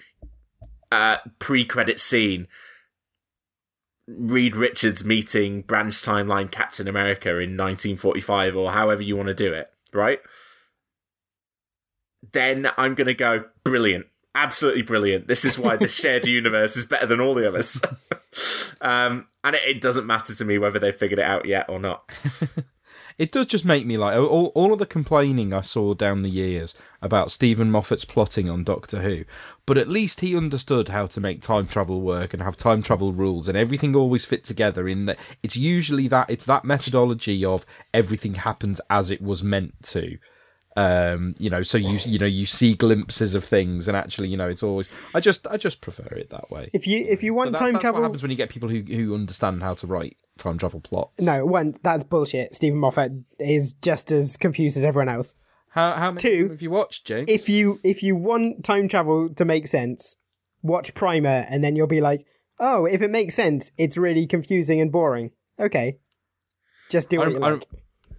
uh, 0.91 1.17
pre-credit 1.39 1.99
scene. 1.99 2.47
Reed 4.05 4.55
Richards 4.55 5.05
meeting 5.05 5.61
Branch 5.61 5.93
Timeline 5.93 6.51
Captain 6.51 6.89
America 6.89 7.29
in 7.29 7.57
1945, 7.57 8.55
or 8.55 8.71
however 8.71 9.01
you 9.01 9.15
want 9.15 9.29
to 9.29 9.33
do 9.33 9.53
it, 9.53 9.69
right? 9.93 10.19
Then 12.33 12.69
I'm 12.77 12.95
gonna 12.95 13.13
go 13.13 13.45
brilliant, 13.63 14.07
absolutely 14.35 14.81
brilliant. 14.81 15.27
This 15.27 15.45
is 15.45 15.57
why 15.57 15.77
the 15.77 15.87
shared 15.87 16.25
universe 16.25 16.75
is 16.75 16.85
better 16.85 17.05
than 17.05 17.21
all 17.21 17.33
the 17.33 17.47
others. 17.47 17.81
um, 18.81 19.27
and 19.43 19.55
it, 19.55 19.63
it 19.65 19.81
doesn't 19.81 20.05
matter 20.05 20.35
to 20.35 20.45
me 20.45 20.57
whether 20.57 20.79
they 20.79 20.91
figured 20.91 21.19
it 21.19 21.25
out 21.25 21.45
yet 21.45 21.69
or 21.69 21.79
not. 21.79 22.09
It 23.17 23.31
does 23.31 23.45
just 23.45 23.65
make 23.65 23.85
me 23.85 23.97
like 23.97 24.17
all, 24.17 24.51
all 24.55 24.73
of 24.73 24.79
the 24.79 24.85
complaining 24.85 25.53
I 25.53 25.61
saw 25.61 25.93
down 25.93 26.21
the 26.21 26.29
years 26.29 26.75
about 27.01 27.31
Steven 27.31 27.69
Moffat's 27.69 28.05
plotting 28.05 28.49
on 28.49 28.63
Doctor 28.63 29.01
Who, 29.01 29.25
but 29.65 29.77
at 29.77 29.87
least 29.87 30.21
he 30.21 30.35
understood 30.35 30.89
how 30.89 31.05
to 31.07 31.21
make 31.21 31.41
time 31.41 31.67
travel 31.67 32.01
work 32.01 32.33
and 32.33 32.41
have 32.41 32.57
time 32.57 32.81
travel 32.81 33.13
rules, 33.13 33.47
and 33.47 33.57
everything 33.57 33.95
always 33.95 34.25
fit 34.25 34.43
together. 34.43 34.87
In 34.87 35.05
that, 35.05 35.19
it's 35.43 35.57
usually 35.57 36.07
that 36.07 36.29
it's 36.29 36.45
that 36.45 36.65
methodology 36.65 37.45
of 37.45 37.65
everything 37.93 38.35
happens 38.35 38.81
as 38.89 39.11
it 39.11 39.21
was 39.21 39.43
meant 39.43 39.81
to. 39.83 40.17
Um, 40.75 41.35
you 41.37 41.49
know, 41.49 41.61
so 41.61 41.77
you 41.77 41.99
you 42.05 42.17
know 42.17 42.25
you 42.25 42.45
see 42.45 42.73
glimpses 42.73 43.35
of 43.35 43.43
things, 43.43 43.87
and 43.87 43.95
actually, 43.95 44.29
you 44.29 44.37
know, 44.37 44.49
it's 44.49 44.63
always. 44.63 44.89
I 45.13 45.19
just 45.19 45.45
I 45.47 45.57
just 45.57 45.81
prefer 45.81 46.15
it 46.15 46.29
that 46.29 46.49
way. 46.49 46.69
If 46.73 46.87
you 46.87 47.05
if 47.07 47.21
you 47.21 47.33
want 47.33 47.51
that's, 47.51 47.61
time 47.61 47.73
that's 47.73 47.83
travel, 47.83 48.01
what 48.01 48.07
happens 48.07 48.23
when 48.23 48.31
you 48.31 48.37
get 48.37 48.49
people 48.49 48.69
who 48.69 48.81
who 48.81 49.13
understand 49.13 49.61
how 49.61 49.75
to 49.75 49.87
write 49.87 50.17
time 50.37 50.57
travel 50.57 50.79
plots. 50.79 51.19
no 51.19 51.45
one 51.45 51.75
that's 51.83 52.03
bullshit. 52.03 52.55
Steven 52.55 52.79
Moffat 52.79 53.11
is 53.39 53.73
just 53.73 54.11
as 54.11 54.35
confused 54.35 54.77
as 54.77 54.83
everyone 54.83 55.09
else. 55.09 55.35
How 55.69 55.93
how 55.93 56.11
many 56.11 56.19
Two, 56.19 56.49
have 56.49 56.61
you 56.61 56.71
watched, 56.71 57.05
James? 57.05 57.29
If 57.29 57.49
you 57.49 57.79
if 57.83 58.01
you 58.01 58.15
want 58.15 58.65
time 58.65 58.87
travel 58.87 59.29
to 59.29 59.45
make 59.45 59.67
sense, 59.67 60.17
watch 60.63 60.93
Primer, 60.95 61.45
and 61.49 61.63
then 61.63 61.75
you'll 61.75 61.87
be 61.87 62.01
like, 62.01 62.25
oh, 62.59 62.85
if 62.85 63.01
it 63.01 63.11
makes 63.11 63.35
sense, 63.35 63.71
it's 63.77 63.97
really 63.97 64.25
confusing 64.25 64.81
and 64.81 64.91
boring. 64.91 65.31
Okay, 65.59 65.99
just 66.89 67.09
do 67.09 67.19
what 67.19 67.27
I, 67.27 67.31
you 67.31 67.39
like. 67.39 67.63
I 67.63 67.65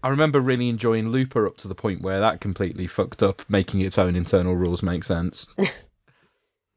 remember 0.09 0.41
really 0.41 0.69
enjoying 0.69 1.09
Looper 1.09 1.47
up 1.47 1.57
to 1.59 1.69
the 1.69 1.75
point 1.75 2.03
where 2.03 2.21
that 2.21 2.41
completely 2.41 2.87
fucked 2.87 3.23
up, 3.23 3.43
making 3.49 3.81
its 3.81 3.99
own 3.99 4.17
internal 4.17 4.55
rules 4.57 4.83
make 4.83 5.05
sense. 5.05 5.49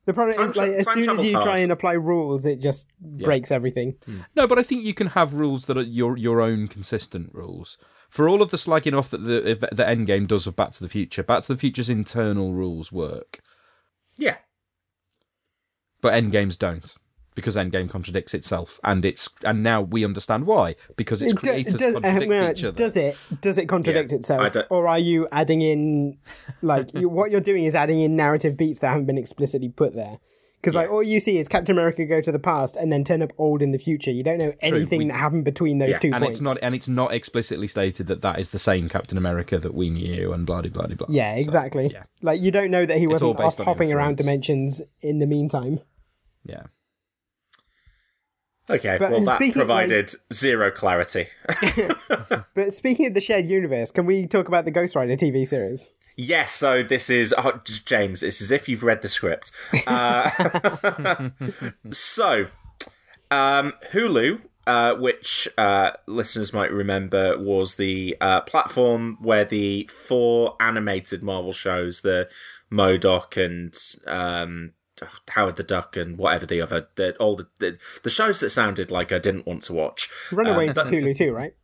The 0.07 0.13
problem 0.13 0.37
Time 0.37 0.49
is 0.49 0.55
like 0.55 0.71
as 0.71 0.85
soon 0.85 0.99
as 0.99 1.05
travel's 1.05 1.25
you 1.29 1.41
try 1.43 1.57
and 1.57 1.69
apply 1.69 1.91
rules, 1.93 2.45
it 2.45 2.61
just 2.61 2.87
breaks 3.01 3.51
everything. 3.51 3.97
Hmm. 4.05 4.19
no, 4.37 4.47
but 4.47 4.57
I 4.57 4.63
think 4.63 4.83
you 4.83 4.93
can 4.93 5.07
have 5.07 5.33
rules 5.33 5.65
that 5.65 5.77
are 5.77 5.81
your 5.81 6.15
your 6.15 6.39
own 6.39 6.69
consistent 6.69 7.29
rules. 7.33 7.77
For 8.09 8.29
all 8.29 8.41
of 8.41 8.49
the 8.49 8.55
slagging 8.55 8.97
off 8.97 9.09
that 9.09 9.25
the 9.25 9.67
the 9.73 9.83
Endgame 9.83 10.25
does 10.25 10.47
of 10.47 10.55
Back 10.55 10.71
to 10.71 10.81
the 10.81 10.87
Future, 10.87 11.23
Back 11.23 11.41
to 11.43 11.53
the 11.53 11.59
Future's 11.59 11.89
internal 11.89 12.53
rules 12.53 12.89
work, 12.89 13.41
Yeah, 14.17 14.37
but 15.99 16.13
Endgames 16.13 16.57
don't 16.57 16.95
because 17.37 17.55
Endgame 17.55 17.87
contradicts 17.89 18.33
itself, 18.33 18.79
and 18.83 19.05
it's 19.05 19.29
and 19.43 19.61
now 19.63 19.81
we 19.83 20.03
understand 20.03 20.45
why 20.47 20.75
because 20.97 21.21
its 21.21 21.31
It 21.31 21.35
do- 21.41 21.49
creators 21.49 21.73
does, 21.75 21.95
uh, 21.95 21.99
contradict 22.01 22.29
well, 22.29 22.51
each 22.51 22.63
other. 22.65 22.75
does 22.75 22.97
it? 22.97 23.15
Does 23.39 23.57
it 23.59 23.67
contradict 23.67 24.11
Yeah, 24.11 24.17
itself, 24.17 24.57
or 24.71 24.87
are 24.87 24.99
you 24.99 25.27
adding 25.31 25.61
in 25.61 26.17
like 26.61 26.91
you, 26.95 27.07
what 27.07 27.29
you're 27.31 27.39
doing 27.39 27.63
is 27.65 27.75
adding 27.75 28.01
in 28.01 28.15
narrative 28.15 28.57
beats 28.57 28.79
that 28.79 28.89
haven't 28.89 29.05
been 29.05 29.17
explicitly 29.19 29.69
put 29.69 29.93
there? 29.93 30.17
Because 30.59 30.73
like 30.73 30.89
all 30.89 31.03
you 31.03 31.19
see 31.19 31.37
is 31.37 31.47
Captain 31.47 31.73
America 31.77 32.03
go 32.05 32.19
to 32.19 32.31
the 32.31 32.39
past 32.39 32.75
and 32.75 32.91
then 32.91 33.03
turn 33.03 33.21
up 33.21 33.31
old 33.37 33.61
in 33.61 33.71
the 33.73 33.77
future. 33.77 34.09
You 34.09 34.23
don't 34.23 34.39
know 34.39 34.53
anything 34.61 34.97
we- 34.97 35.07
that 35.07 35.13
happened 35.13 35.45
between 35.45 35.77
those 35.77 35.89
Yeah, 35.91 35.97
two 35.99 36.09
and 36.11 36.23
points. 36.23 36.39
it's 36.39 36.43
not 36.43 36.57
and 36.63 36.73
it's 36.73 36.87
not 36.87 37.13
explicitly 37.13 37.67
stated 37.67 38.07
that 38.07 38.21
that 38.23 38.39
is 38.39 38.49
the 38.49 38.57
same 38.59 38.89
Captain 38.89 39.19
America 39.19 39.59
that 39.59 39.75
we 39.75 39.91
knew 39.91 40.33
and 40.33 40.47
blah 40.47 40.63
blah 40.63 40.71
blah 40.71 40.87
blah. 40.95 41.05
Yeah, 41.09 41.35
exactly. 41.35 41.91
yeah. 41.93 42.03
Like 42.23 42.41
you 42.41 42.49
don't 42.49 42.71
know 42.71 42.85
that 42.87 42.97
he 42.97 43.05
wasn't 43.05 43.39
off 43.39 43.59
on 43.59 43.65
hopping 43.67 43.93
around 43.93 44.17
dimensions 44.17 44.81
in 45.01 45.19
the 45.19 45.27
meantime. 45.27 45.79
yeah. 46.43 46.63
Okay, 48.69 48.97
But 48.99 49.11
well, 49.11 49.23
that 49.23 49.35
speaking, 49.37 49.59
like- 49.59 49.67
provided 49.67 50.11
zero 50.33 50.71
clarity. 50.71 51.27
But 52.53 52.73
speaking 52.73 53.05
of 53.05 53.13
the 53.13 53.21
shared 53.21 53.45
universe, 53.47 53.91
can 53.91 54.05
we 54.07 54.25
talk 54.25 54.47
about 54.47 54.65
the 54.65 54.71
Ghost 54.71 54.95
Rider 54.95 55.15
TV 55.15 55.45
series? 55.45 55.89
yes, 56.15 56.51
so 56.51 56.81
this 56.81 57.07
is 57.09 57.33
oh, 57.37 57.61
James. 57.85 58.23
It's 58.23 58.41
as 58.41 58.49
if 58.51 58.67
you've 58.67 58.81
read 58.83 59.03
the 59.03 59.07
script. 59.07 59.51
Uh, 59.85 61.29
so, 61.91 62.47
um, 63.29 63.73
Hulu, 63.91 64.41
uh, 64.65 64.95
which 64.95 65.47
uh, 65.57 65.91
listeners 66.07 66.51
might 66.51 66.71
remember, 66.71 67.37
was 67.37 67.75
the 67.75 68.17
uh, 68.19 68.41
platform 68.41 69.17
where 69.21 69.45
the 69.45 69.83
four 69.93 70.55
animated 70.59 71.21
Marvel 71.21 71.53
shows, 71.53 72.01
the 72.01 72.27
MODOK 72.71 73.37
and 73.37 73.75
um, 74.07 74.73
Howard 75.29 75.55
the 75.55 75.63
Duck 75.63 75.95
and 75.97 76.17
whatever 76.17 76.45
the 76.45 76.61
other, 76.61 76.87
the, 76.95 77.15
all 77.17 77.35
the, 77.35 77.47
the 77.59 77.77
the 78.03 78.09
shows 78.09 78.39
that 78.39 78.49
sounded 78.49 78.91
like 78.91 79.11
I 79.11 79.19
didn't 79.19 79.45
want 79.45 79.63
to 79.63 79.73
watch. 79.73 80.09
Runaways 80.31 80.77
is 80.77 80.87
Hulu 80.87 81.15
too, 81.15 81.31
right? 81.31 81.55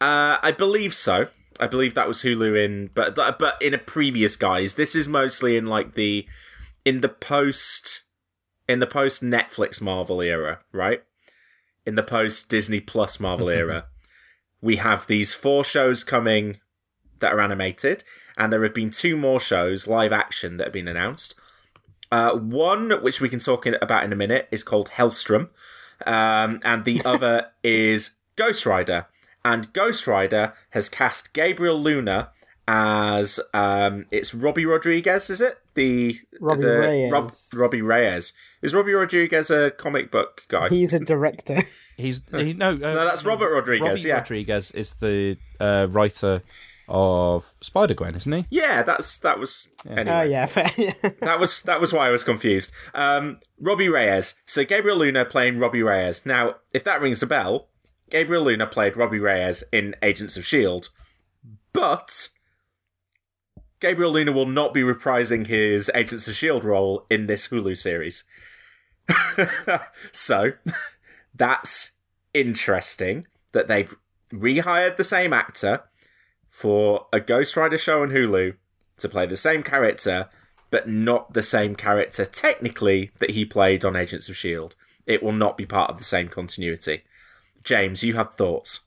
Uh, 0.00 0.38
I 0.42 0.52
believe 0.56 0.94
so. 0.94 1.28
I 1.60 1.66
believe 1.66 1.94
that 1.94 2.08
was 2.08 2.22
Hulu 2.22 2.62
in, 2.62 2.90
but 2.94 3.14
but 3.14 3.56
in 3.60 3.74
a 3.74 3.78
previous 3.78 4.36
guise. 4.36 4.74
This 4.74 4.94
is 4.94 5.08
mostly 5.08 5.56
in 5.56 5.66
like 5.66 5.94
the 5.94 6.26
in 6.84 7.00
the 7.00 7.08
post 7.08 8.04
in 8.68 8.80
the 8.80 8.86
post 8.86 9.22
Netflix 9.22 9.80
Marvel 9.80 10.20
era, 10.20 10.60
right? 10.72 11.02
In 11.86 11.94
the 11.94 12.02
post 12.02 12.48
Disney 12.48 12.80
Plus 12.80 13.20
Marvel 13.20 13.48
era, 13.50 13.86
we 14.60 14.76
have 14.76 15.06
these 15.06 15.34
four 15.34 15.64
shows 15.64 16.02
coming 16.04 16.60
that 17.20 17.32
are 17.32 17.40
animated, 17.40 18.04
and 18.36 18.52
there 18.52 18.62
have 18.62 18.74
been 18.74 18.90
two 18.90 19.16
more 19.16 19.40
shows 19.40 19.86
live 19.86 20.12
action 20.12 20.56
that 20.56 20.64
have 20.64 20.72
been 20.72 20.88
announced. 20.88 21.34
Uh, 22.10 22.36
one, 22.36 22.90
which 23.02 23.20
we 23.20 23.28
can 23.28 23.38
talk 23.38 23.66
in, 23.66 23.76
about 23.82 24.04
in 24.04 24.12
a 24.12 24.16
minute, 24.16 24.48
is 24.50 24.62
called 24.62 24.90
Hellstrom, 24.90 25.48
um, 26.06 26.60
and 26.64 26.84
the 26.84 27.02
other 27.04 27.50
is 27.62 28.16
Ghost 28.36 28.66
Rider. 28.66 29.06
And 29.44 29.72
Ghost 29.72 30.06
Rider 30.06 30.54
has 30.70 30.88
cast 30.88 31.34
Gabriel 31.34 31.78
Luna 31.78 32.30
as 32.66 33.40
um, 33.52 34.06
it's 34.10 34.34
Robbie 34.34 34.64
Rodriguez, 34.64 35.28
is 35.28 35.40
it? 35.40 35.58
The 35.74 36.16
Robbie 36.40 36.62
the, 36.62 37.10
Reyes. 37.10 37.52
Robbie 37.54 37.82
Reyes 37.82 38.32
is 38.62 38.74
Robbie 38.74 38.92
Rodriguez 38.92 39.50
a 39.50 39.70
comic 39.70 40.10
book 40.10 40.44
guy? 40.48 40.68
He's 40.70 40.94
a 40.94 41.00
director. 41.00 41.60
He's 41.96 42.22
he, 42.32 42.52
no, 42.54 42.70
uh, 42.70 42.74
No, 42.74 43.04
that's 43.04 43.24
Robert 43.24 43.52
Rodriguez, 43.52 43.88
Robbie 43.88 44.08
yeah. 44.08 44.14
Rodriguez 44.16 44.70
is 44.70 44.94
the 44.94 45.36
uh, 45.60 45.88
writer 45.90 46.42
of 46.88 47.54
Spider 47.60 47.94
Gwen, 47.94 48.14
isn't 48.14 48.32
he? 48.32 48.46
yeah, 48.50 48.82
that's 48.82 49.18
that 49.18 49.38
was 49.38 49.70
anyway. 49.88 50.16
Oh 50.16 50.22
yeah, 50.22 50.46
fair. 50.46 50.70
That 51.20 51.40
was 51.40 51.62
that 51.62 51.80
was 51.80 51.92
why 51.92 52.08
I 52.08 52.10
was 52.10 52.24
confused. 52.24 52.72
Um, 52.94 53.40
Robbie 53.58 53.88
Reyes. 53.88 54.42
So 54.46 54.64
Gabriel 54.64 54.98
Luna 54.98 55.24
playing 55.24 55.58
Robbie 55.58 55.82
Reyes. 55.82 56.26
Now, 56.26 56.56
if 56.72 56.84
that 56.84 57.00
rings 57.00 57.22
a 57.22 57.26
bell, 57.26 57.68
Gabriel 58.10 58.44
Luna 58.44 58.66
played 58.66 58.96
Robbie 58.96 59.20
Reyes 59.20 59.64
in 59.72 59.96
Agents 60.02 60.36
of 60.36 60.44
Shield, 60.44 60.90
but 61.72 62.28
Gabriel 63.80 64.12
Luna 64.12 64.32
will 64.32 64.46
not 64.46 64.72
be 64.72 64.82
reprising 64.82 65.46
his 65.46 65.90
Agents 65.94 66.28
of 66.28 66.34
Shield 66.34 66.64
role 66.64 67.06
in 67.10 67.26
this 67.26 67.48
Hulu 67.48 67.76
series. 67.76 68.24
so 70.12 70.52
that's 71.34 71.92
interesting 72.32 73.26
that 73.52 73.68
they've 73.68 73.94
rehired 74.32 74.96
the 74.96 75.04
same 75.04 75.32
actor 75.32 75.82
for 76.54 77.08
a 77.12 77.18
Ghost 77.18 77.56
Rider 77.56 77.76
show 77.76 78.02
on 78.02 78.10
Hulu 78.10 78.56
to 78.98 79.08
play 79.08 79.26
the 79.26 79.36
same 79.36 79.64
character, 79.64 80.28
but 80.70 80.88
not 80.88 81.32
the 81.32 81.42
same 81.42 81.74
character 81.74 82.24
technically 82.24 83.10
that 83.18 83.30
he 83.30 83.44
played 83.44 83.84
on 83.84 83.96
Agents 83.96 84.28
of 84.28 84.34
S.H.I.E.L.D. 84.36 84.76
It 85.04 85.20
will 85.20 85.32
not 85.32 85.56
be 85.56 85.66
part 85.66 85.90
of 85.90 85.98
the 85.98 86.04
same 86.04 86.28
continuity. 86.28 87.02
James, 87.64 88.04
you 88.04 88.14
have 88.14 88.34
thoughts. 88.34 88.86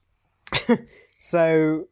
So, 1.20 1.88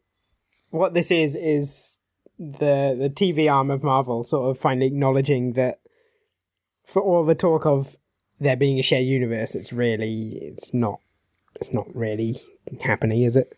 what 0.70 0.94
this 0.94 1.10
is 1.10 1.34
is 1.34 1.98
the 2.38 2.96
the 2.96 3.10
TV 3.12 3.52
arm 3.52 3.72
of 3.72 3.82
Marvel 3.82 4.22
sort 4.22 4.48
of 4.48 4.58
finally 4.58 4.86
acknowledging 4.86 5.54
that 5.54 5.80
for 6.84 7.02
all 7.02 7.24
the 7.24 7.34
talk 7.34 7.66
of 7.66 7.96
there 8.38 8.56
being 8.56 8.78
a 8.78 8.82
shared 8.82 9.04
universe, 9.04 9.56
it's 9.56 9.72
really 9.72 10.38
it's 10.40 10.72
not 10.72 11.00
it's 11.56 11.72
not 11.72 11.92
really 11.94 12.40
happening, 12.80 13.22
is 13.22 13.34
it? 13.34 13.52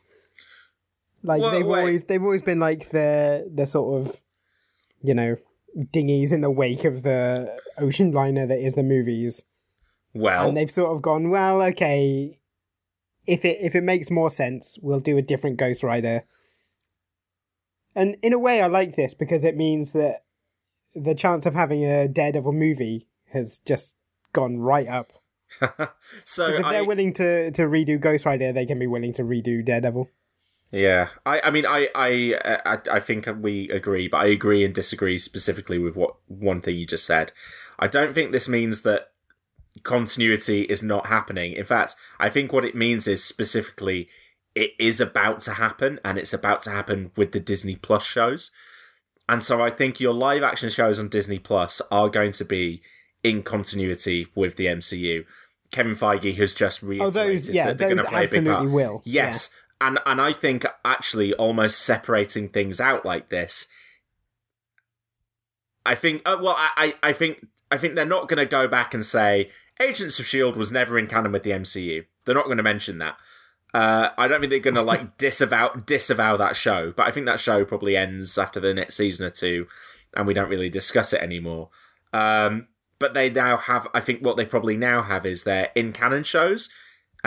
Like 1.23 1.43
they've 1.43 1.67
wait. 1.67 1.79
always 1.79 2.05
they've 2.05 2.23
always 2.23 2.43
been 2.43 2.61
like 2.61 2.91
the 2.91 3.51
the 3.53 3.67
sort 3.67 4.07
of 4.07 4.21
you 5.03 5.15
know 5.15 5.37
dinghies 5.93 6.33
in 6.33 6.41
the 6.41 6.51
wake 6.51 6.85
of 6.85 7.03
the 7.03 7.59
ocean 7.79 8.13
liner 8.13 8.47
that 8.47 8.59
is 8.59 8.75
the 8.75 8.83
movies. 8.83 9.45
Well, 10.15 10.49
and 10.49 10.57
they've 10.57 10.71
sort 10.71 10.95
of 10.95 11.03
gone, 11.03 11.31
well, 11.31 11.63
okay, 11.63 12.39
if 13.27 13.45
it 13.45 13.59
if 13.61 13.75
it 13.75 13.83
makes 13.83 14.11
more 14.11 14.31
sense, 14.31 14.79
we'll 14.83 15.01
do 15.01 15.19
a 15.19 15.23
different 15.23 15.59
Ghost 15.59 15.83
Rider. 15.83 16.25
And 17.95 18.17
in 18.23 18.33
a 18.33 18.39
way, 18.39 18.63
I 18.63 18.67
like 18.67 18.97
this 18.97 19.13
because 19.13 19.45
it 19.45 19.57
means 19.57 19.93
that 19.93 20.25
the 20.95 21.15
chance 21.15 21.47
of 21.47 21.55
having 21.55 21.85
a 21.85 22.09
Daredevil 22.09 22.53
movie 22.53 23.09
has 23.33 23.61
just 23.61 23.97
gone 24.33 24.59
right 24.59 24.89
up. 24.89 25.13
so 26.25 26.49
if 26.49 26.65
I, 26.65 26.73
they're 26.73 26.85
willing 26.85 27.13
to 27.15 27.51
to 27.53 27.63
redo 27.63 28.01
Ghost 28.01 28.25
Rider, 28.25 28.53
they 28.53 28.67
can 28.67 28.79
be 28.79 28.87
willing 28.87 29.13
to 29.15 29.23
redo 29.23 29.65
Daredevil. 29.65 30.09
Yeah, 30.71 31.09
I, 31.25 31.41
I 31.45 31.51
mean, 31.51 31.65
I, 31.67 31.89
I, 31.95 32.61
I, 32.67 32.79
I 32.93 33.01
think 33.01 33.27
we 33.41 33.69
agree, 33.71 34.09
but 34.09 34.19
I 34.19 34.27
agree 34.27 34.65
and 34.65 34.75
disagree 34.75 35.19
specifically 35.19 35.79
with 35.79 35.97
what 35.97 36.17
one 36.27 36.61
thing 36.61 36.77
you 36.77 36.87
just 36.87 37.07
said. 37.07 37.33
I 37.79 37.87
don't 37.87 38.15
think 38.15 38.33
this 38.33 38.49
means 38.49 38.83
that 38.83 39.11
continuity 39.83 40.63
is 40.63 40.83
not 40.83 41.07
happening. 41.07 41.53
In 41.53 41.65
fact, 41.65 41.95
I 42.19 42.29
think 42.29 42.53
what 42.53 42.65
it 42.65 42.75
means 42.75 43.07
is 43.09 43.25
specifically 43.25 44.09
it 44.55 44.73
is 44.79 45.01
about 45.01 45.41
to 45.43 45.53
happen, 45.55 46.01
and 46.05 46.19
it's 46.19 46.33
about 46.35 46.63
to 46.63 46.71
happen 46.71 47.13
with 47.17 47.33
the 47.33 47.41
Disney 47.41 47.77
Plus 47.77 48.05
shows. 48.05 48.51
And 49.29 49.43
so 49.43 49.63
I 49.63 49.71
think 49.71 50.01
your 50.01 50.15
live 50.15 50.43
action 50.43 50.71
shows 50.71 50.99
on 50.99 51.09
Disney 51.09 51.39
Plus 51.39 51.81
are 51.91 52.09
going 52.09 52.33
to 52.33 52.45
be 52.45 52.83
in 53.23 53.43
continuity 53.43 54.27
with 54.35 54.57
the 54.57 54.67
MCU. 54.67 55.25
Kevin 55.71 55.95
Feige 55.95 56.35
has 56.37 56.55
just 56.55 56.83
reiterated 56.83 57.07
Oh, 57.07 57.11
those 57.11 57.51
yeah, 57.51 57.67
that 57.67 57.79
they're 57.79 57.89
those 57.91 58.05
going 58.05 58.07
to 58.07 58.11
play 58.11 58.21
a 58.21 58.23
big 58.23 58.49
absolutely 58.49 58.53
part. 58.55 58.71
will. 58.73 59.03
Yes. 59.05 59.55
And 59.81 59.99
and 60.07 60.21
I 60.21 60.33
think 60.33 60.67
actually 60.85 61.35
almost 61.35 61.81
separating 61.81 62.49
things 62.49 62.81
out 62.81 63.05
like 63.05 63.29
this. 63.29 63.69
I 65.87 65.95
think 65.95 66.23
uh, 66.27 66.37
well 66.41 66.57
I, 66.59 66.95
I 67.03 67.13
think 67.13 67.47
I 67.71 67.77
think 67.79 67.95
they're 67.95 68.05
not 68.05 68.29
going 68.29 68.39
to 68.39 68.47
go 68.47 68.67
back 68.67 68.93
and 68.93 69.05
say 69.05 69.51
Agents 69.81 70.19
of 70.19 70.27
Shield 70.27 70.57
was 70.57 70.73
never 70.73 70.99
in 70.99 71.07
canon 71.07 71.33
with 71.33 71.45
the 71.45 71.51
MCU. 71.51 72.05
They're 72.25 72.35
not 72.35 72.47
going 72.47 72.57
to 72.57 72.63
mention 72.63 72.99
that. 72.99 73.17
Uh, 73.73 74.11
I 74.17 74.29
don't 74.29 74.41
think 74.41 74.51
they're 74.51 74.59
going 74.61 74.75
to 74.75 74.83
like 74.83 75.17
disavow 75.19 75.75
disavow 75.87 76.37
that 76.37 76.57
show, 76.57 76.93
but 76.97 77.07
I 77.07 77.11
think 77.11 77.27
that 77.27 77.41
show 77.41 77.65
probably 77.65 77.97
ends 77.97 78.39
after 78.39 78.61
the 78.61 78.75
next 78.75 78.97
season 78.97 79.27
or 79.27 79.31
two, 79.31 79.67
and 80.15 80.27
we 80.27 80.35
don't 80.35 80.49
really 80.49 80.71
discuss 80.71 81.13
it 81.13 81.23
anymore. 81.23 81.69
Um, 82.13 82.69
but 82.99 83.15
they 83.15 83.31
now 83.31 83.57
have, 83.57 83.87
I 83.95 84.01
think, 84.01 84.25
what 84.25 84.37
they 84.37 84.45
probably 84.45 84.77
now 84.77 85.03
have 85.03 85.25
is 85.25 85.45
their 85.45 85.71
in 85.75 85.93
canon 85.93 86.25
shows 86.25 86.71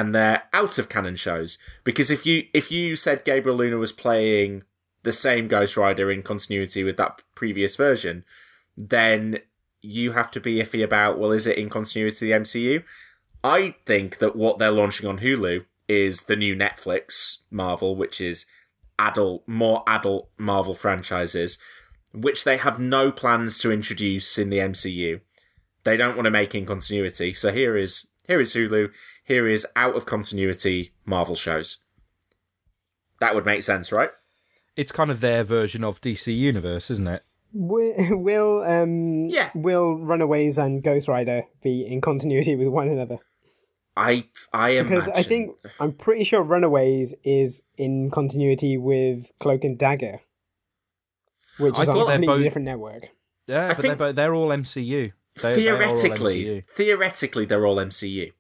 and 0.02 0.16
their 0.16 0.44
out 0.52 0.80
of 0.80 0.90
canon 0.90 1.16
shows. 1.16 1.60
Because 1.84 2.10
if 2.10 2.26
you 2.26 2.48
if 2.54 2.72
you 2.72 2.96
said 2.96 3.24
Gabriel 3.24 3.58
Luna 3.58 3.78
was 3.78 3.92
playing 3.92 4.64
the 5.04 5.12
same 5.12 5.48
Ghost 5.48 5.78
Rider 5.78 6.12
in 6.12 6.24
continuity 6.24 6.84
with 6.84 6.98
that 6.98 7.22
previous 7.36 7.76
version, 7.76 8.26
then 8.76 9.38
you 9.82 10.14
have 10.14 10.32
to 10.32 10.40
be 10.40 10.56
iffy 10.56 10.84
about 10.84 11.20
well, 11.20 11.32
is 11.32 11.46
it 11.46 11.60
in 11.60 11.70
continuity 11.70 12.16
to 12.16 12.26
the 12.26 12.32
MCU? 12.32 12.84
I 13.44 13.76
think 13.86 14.18
that 14.18 14.36
what 14.36 14.58
they're 14.58 14.72
launching 14.72 15.08
on 15.08 15.20
Hulu 15.20 15.66
is 15.88 16.24
the 16.24 16.36
new 16.36 16.56
Netflix 16.56 17.44
Marvel, 17.52 17.96
which 17.96 18.20
is 18.20 18.48
adult, 18.98 19.48
more 19.48 19.84
adult 19.86 20.30
Marvel 20.36 20.74
franchises, 20.74 21.60
which 22.12 22.44
they 22.44 22.58
have 22.58 22.80
no 22.80 23.12
plans 23.12 23.60
to 23.60 23.72
introduce 23.72 24.40
in 24.40 24.50
the 24.50 24.58
MCU. 24.58 25.22
They 25.84 25.96
don't 25.96 26.16
want 26.16 26.26
to 26.26 26.32
make 26.32 26.56
in 26.56 26.66
continuity. 26.66 27.34
So 27.36 27.52
here 27.52 27.78
is 27.78 28.08
here 28.28 28.40
is 28.40 28.54
Hulu. 28.54 28.92
Here 29.32 29.48
is 29.48 29.66
out 29.78 29.96
of 29.96 30.06
continuity 30.06 30.92
Marvel 31.06 31.36
shows. 31.36 31.86
That 33.22 33.34
would 33.34 33.46
make 33.46 33.64
sense, 33.64 33.90
right? 33.90 34.10
It's 34.76 34.92
kind 34.92 35.10
of 35.10 35.22
their 35.22 35.46
version 35.46 35.86
of 35.86 36.02
DC 36.02 36.36
Universe, 36.36 36.92
isn't 36.92 37.08
it? 37.08 37.24
Will 37.54 38.62
um 38.64 39.30
Yeah. 39.30 39.50
will 39.56 39.96
Runaways 39.96 40.58
and 40.58 40.84
Ghost 40.84 41.08
Rider 41.08 41.44
be 41.64 41.86
in 41.88 42.02
continuity 42.02 42.58
with 42.58 42.68
one 42.68 42.90
another? 42.90 43.20
I 43.96 44.26
I 44.52 44.72
imagine 44.72 44.90
Because 44.90 45.08
I 45.08 45.24
think 45.24 45.56
I'm 45.80 45.94
pretty 45.94 46.26
sure 46.26 46.44
Runaways 46.44 47.14
is 47.24 47.64
in 47.78 48.12
continuity 48.12 48.76
with 48.78 49.32
Cloak 49.40 49.64
and 49.64 49.78
Dagger, 49.80 50.20
which 51.58 51.80
I 51.80 51.84
is 51.84 51.88
on 51.90 51.96
a 51.96 52.00
completely 52.02 52.28
both- 52.28 52.44
different 52.44 52.66
network. 52.66 53.04
Yeah, 53.48 53.70
but 53.70 53.78
think- 53.78 53.82
they're, 53.84 53.96
but 54.10 54.16
they're 54.18 54.36
all 54.36 54.50
MCU. 54.52 55.14
They- 55.42 55.42
they 55.42 55.48
all 55.48 55.56
theoretically 55.56 56.44
MCU. 56.44 56.64
theoretically 56.76 57.46
they're 57.46 57.66
all 57.66 57.78
MCU. 57.78 58.34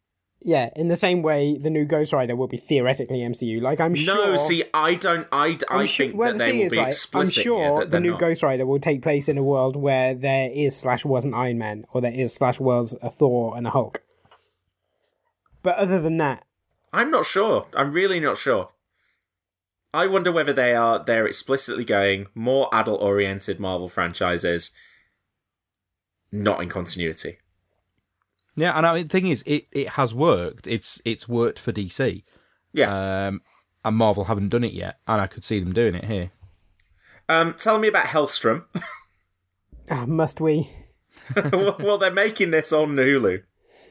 Yeah, 0.43 0.71
in 0.75 0.88
the 0.88 0.95
same 0.95 1.21
way, 1.21 1.56
the 1.56 1.69
new 1.69 1.86
Ghost 1.86 2.13
Rider 2.13 2.36
will 2.36 2.47
be 2.47 2.58
theoretically 2.58 3.19
MCU. 3.19 3.62
Like 3.62 3.80
I'm 3.80 3.93
No, 3.93 3.97
sure. 3.97 4.25
No, 4.25 4.36
see, 4.38 4.63
I 4.73 4.95
don't. 4.95 5.27
I, 5.32 5.60
I 5.69 5.86
sure, 5.86 6.08
think 6.08 6.17
well, 6.17 6.32
that 6.32 6.39
the 6.39 6.51
they 6.51 6.58
will 6.58 6.65
is, 6.65 6.71
be 6.71 6.77
like, 6.77 6.95
I'm 7.13 7.30
sure 7.30 7.86
the 7.86 7.99
new 7.99 8.12
not. 8.12 8.19
Ghost 8.19 8.41
Rider 8.41 8.65
will 8.65 8.80
take 8.80 9.04
place 9.04 9.30
in 9.30 9.38
a 9.38 9.43
world 9.43 9.75
where 9.75 10.15
there 10.15 10.49
is 10.51 10.75
slash 10.75 11.06
wasn't 11.06 11.36
Iron 11.36 11.60
Man, 11.60 11.86
or 11.93 12.01
there 12.01 12.13
is 12.13 12.34
slash 12.34 12.60
was 12.60 12.97
a 13.04 13.10
Thor 13.12 13.56
and 13.56 13.67
a 13.67 13.69
Hulk. 13.69 14.01
But 15.62 15.75
other 15.75 16.01
than 16.01 16.17
that, 16.17 16.43
I'm 16.91 17.12
not 17.12 17.25
sure. 17.25 17.67
I'm 17.75 17.91
really 17.91 18.19
not 18.19 18.38
sure. 18.38 18.71
I 19.93 20.08
wonder 20.08 20.32
whether 20.32 20.54
they 20.54 20.73
are 20.73 21.04
they're 21.04 21.27
explicitly 21.27 21.86
going 21.86 22.27
more 22.34 22.67
adult 22.73 23.01
oriented 23.01 23.60
Marvel 23.60 23.89
franchises, 23.89 24.71
not 26.32 26.63
in 26.63 26.69
continuity. 26.69 27.38
Yeah, 28.55 28.77
and 28.77 28.85
I 28.85 28.93
mean, 28.95 29.03
the 29.07 29.09
thing 29.09 29.27
is, 29.27 29.43
it, 29.45 29.67
it 29.71 29.89
has 29.89 30.13
worked. 30.13 30.67
It's 30.67 31.01
it's 31.05 31.27
worked 31.27 31.57
for 31.59 31.71
DC, 31.71 32.23
Yeah. 32.73 33.27
um, 33.27 33.41
and 33.85 33.95
Marvel 33.95 34.25
haven't 34.25 34.49
done 34.49 34.63
it 34.63 34.73
yet, 34.73 34.99
and 35.07 35.21
I 35.21 35.27
could 35.27 35.43
see 35.43 35.59
them 35.59 35.73
doing 35.73 35.95
it 35.95 36.05
here. 36.05 36.31
Um, 37.29 37.53
tell 37.53 37.77
me 37.79 37.87
about 37.87 38.07
Hellstrom. 38.07 38.65
ah, 39.89 40.05
must 40.05 40.41
we? 40.41 40.69
well, 41.53 41.97
they're 41.97 42.11
making 42.11 42.51
this 42.51 42.73
on 42.73 42.95
Hulu. 42.95 43.43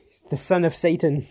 He's 0.08 0.20
the 0.30 0.36
son 0.36 0.64
of 0.64 0.74
Satan. 0.74 1.26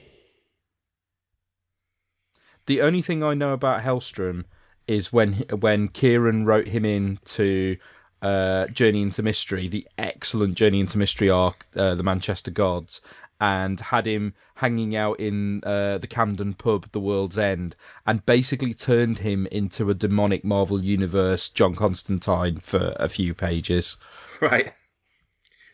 The 2.66 2.82
only 2.82 3.02
thing 3.02 3.24
I 3.24 3.34
know 3.34 3.54
about 3.54 3.82
Hellstrom 3.82 4.46
is 4.88 5.14
when 5.14 5.44
when 5.60 5.90
Kieron 5.90 6.46
wrote 6.46 6.68
him 6.68 6.86
in 6.86 7.20
to 7.26 7.78
uh, 8.22 8.68
Journey 8.68 9.02
into 9.02 9.24
Mystery, 9.24 9.68
the 9.68 9.88
excellent 9.98 10.56
Journey 10.56 10.80
into 10.80 10.98
Mystery 10.98 11.30
arc, 11.30 11.66
uh, 11.76 11.96
the 11.96 12.04
Manchester 12.04 12.52
Gods, 12.52 13.02
and 13.40 13.80
had 13.80 14.06
him 14.06 14.34
hanging 14.56 14.96
out 14.96 15.20
in 15.20 15.64
uh, 15.64 15.98
the 15.98 16.08
Camden 16.08 16.54
pub, 16.54 16.92
The 16.92 17.00
World's 17.00 17.38
End, 17.38 17.76
and 18.06 18.26
basically 18.26 18.74
turned 18.74 19.20
him 19.20 19.48
into 19.52 19.90
a 19.90 19.94
demonic 19.94 20.44
Marvel 20.44 20.84
Universe 20.84 21.50
John 21.50 21.76
Constantine 21.76 22.60
for 22.60 22.94
a 22.98 23.10
few 23.10 23.34
pages. 23.34 23.98
Right. 24.42 24.74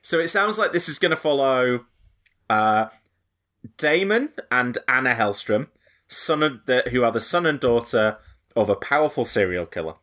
So 0.01 0.19
it 0.19 0.29
sounds 0.29 0.57
like 0.57 0.71
this 0.71 0.89
is 0.89 0.97
going 0.97 1.11
to 1.11 1.15
follow 1.15 1.81
uh, 2.49 2.87
Daimon 3.77 4.33
and 4.49 4.77
Anna 4.87 5.13
Hellstrom, 5.13 5.67
son 6.07 6.61
who 6.91 7.03
are 7.03 7.11
the 7.11 7.21
son 7.21 7.45
and 7.45 7.59
daughter 7.59 8.17
of 8.55 8.69
a 8.69 8.75
powerful 8.75 9.25
serial 9.25 9.65
killer. 9.65 9.95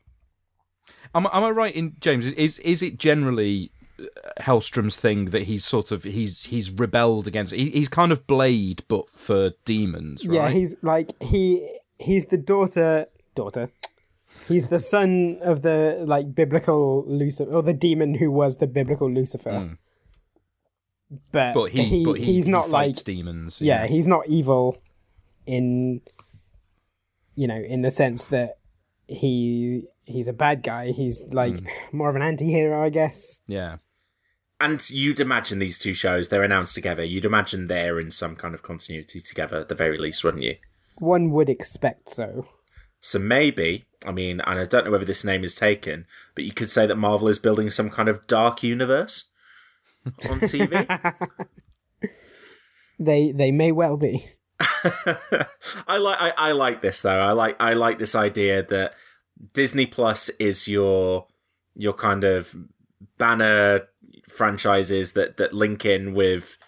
Am, 1.15 1.27
am 1.33 1.45
I 1.45 1.51
right 1.51 1.75
in 1.75 1.97
James? 2.01 2.25
Is 2.27 2.59
is 2.61 2.83
it 2.83 2.99
generally 2.99 3.71
uh, 3.99 4.05
Hellstrom's 4.41 4.97
thing 4.97 5.27
that 5.27 5.43
he's 5.45 5.65
sort 5.65 5.91
of 5.93 6.05
he's 6.05 6.45
he's 6.45 6.71
rebelled 6.71 7.27
against? 7.27 7.53
He, 7.53 7.71
he's 7.71 7.89
kind 7.89 8.13
of 8.13 8.27
Blade, 8.27 8.83
but 8.89 9.09
for 9.11 9.53
demons, 9.65 10.27
right? 10.27 10.35
Yeah, 10.35 10.51
he's 10.51 10.75
like 10.83 11.11
he 11.23 11.79
he's 11.99 12.27
the 12.27 12.39
daughter 12.39 13.07
daughter. 13.35 13.71
He's 14.49 14.69
the 14.69 14.79
son 14.79 15.39
of 15.43 15.63
the 15.63 16.03
like 16.07 16.35
biblical 16.35 17.05
Lucifer 17.07 17.53
or 17.53 17.63
the 17.63 17.75
demon 17.75 18.15
who 18.15 18.31
was 18.31 18.57
the 18.57 18.67
biblical 18.67 19.11
Lucifer. 19.11 19.77
But, 21.31 21.53
Hmm. 21.53 21.53
but 21.61 21.67
he, 21.73 22.05
but 22.05 22.15
he 22.15 22.25
he's 22.25 22.47
he 22.47 22.51
not 22.51 22.71
like 22.71 22.89
fights 22.89 23.03
demons. 23.03 23.61
yeah, 23.61 23.87
he's 23.87 24.09
not 24.09 24.27
evil 24.29 24.79
in 25.47 26.01
you 27.35 27.47
know, 27.47 27.57
in 27.57 27.83
the 27.83 27.91
sense 27.91 28.29
that 28.29 28.57
he 29.13 29.87
he's 30.05 30.29
a 30.29 30.33
bad 30.33 30.63
guy. 30.63 30.91
He's 30.93 31.25
like 31.31 31.59
Hmm. 31.59 31.67
more 31.97 32.11
of 32.11 32.17
an 32.17 32.23
anti-hero, 32.23 32.85
I 32.85 32.91
guess. 32.91 33.41
yeah. 33.47 33.77
And 34.61 34.89
you'd 34.91 35.19
imagine 35.19 35.59
these 35.59 35.79
two 35.79 35.93
shows, 35.93 36.29
they're 36.29 36.45
announced 36.45 36.77
together. 36.77 37.03
You'd 37.03 37.25
imagine 37.25 37.67
they're 37.67 37.99
in 37.99 38.13
some 38.13 38.37
kind 38.37 38.55
of 38.55 38.63
continuity 38.63 39.21
together 39.21 39.57
at 39.59 39.69
the 39.69 39.75
very 39.75 39.99
least, 39.99 40.23
wouldn't 40.23 40.45
you? 40.45 40.55
One 40.99 41.31
would 41.33 41.49
expect 41.49 42.09
so. 42.09 42.47
So 43.01 43.19
maybe, 43.19 43.87
I 44.07 44.13
mean, 44.13 44.41
and 44.41 44.61
I 44.61 44.65
don't 44.65 44.85
know 44.85 44.93
whether 44.93 45.05
this 45.05 45.25
name 45.25 45.43
is 45.43 45.57
taken, 45.57 46.07
but 46.37 46.45
you 46.45 46.53
could 46.53 46.71
say 46.71 46.87
that 46.87 46.95
Marvel 46.95 47.27
is 47.27 47.41
building 47.41 47.71
some 47.71 47.91
kind 47.91 48.09
of 48.09 48.29
dark 48.29 48.63
universe 48.63 49.31
on 50.31 50.39
TV. 50.41 50.87
They 52.99 53.33
they 53.33 53.51
may 53.51 53.73
well 53.73 53.97
be. 53.97 54.29
I 55.89 55.99
like 55.99 56.21
I, 56.21 56.33
I 56.37 56.53
like 56.53 56.83
this 56.83 57.03
though. 57.03 57.21
I 57.21 57.33
like 57.33 57.57
I 57.61 57.73
like 57.73 57.99
this 57.99 58.15
idea 58.15 58.63
that 58.63 58.95
Disney 59.53 59.87
Plus 59.87 60.29
is 60.39 60.69
your 60.69 61.27
your 61.75 61.93
kind 61.93 62.25
of 62.25 62.55
banner 63.19 63.89
franchises 64.29 65.13
that 65.13 65.37
that 65.37 65.53
link 65.53 65.85
in 65.85 66.15
with 66.15 66.59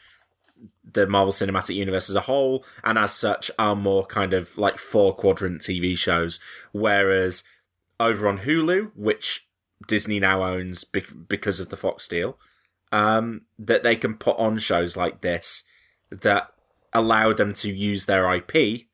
the 0.93 1.07
Marvel 1.07 1.33
Cinematic 1.33 1.75
Universe 1.75 2.09
as 2.09 2.17
a 2.17 2.23
whole, 2.23 2.65
and 2.83 2.99
as 2.99 3.13
such 3.13 3.51
are 3.59 3.77
more 3.77 4.07
kind 4.07 4.33
of 4.33 4.57
like 4.59 4.79
four 4.79 5.15
quadrant 5.15 5.61
TV 5.61 5.97
shows. 5.97 6.41
Whereas 6.73 7.45
over 7.99 8.29
on 8.29 8.41
Hulu, 8.41 8.93
which 8.95 9.49
Disney 9.87 10.21
now 10.21 10.45
owns 10.45 10.85
bec- 10.85 11.29
because 11.29 11.61
of 11.61 11.69
the 11.69 11.77
Fox 11.77 12.07
deal, 12.07 12.39
um, 12.93 13.43
that 13.59 13.83
they 13.83 13.97
can 13.97 14.15
put 14.15 14.39
on 14.39 14.59
shows 14.59 14.97
like 14.97 15.21
this 15.21 15.65
that 16.11 16.54
allow 16.95 17.33
them 17.33 17.53
to 17.55 17.71
use 17.73 18.07
their 18.07 18.33
IP 18.35 18.87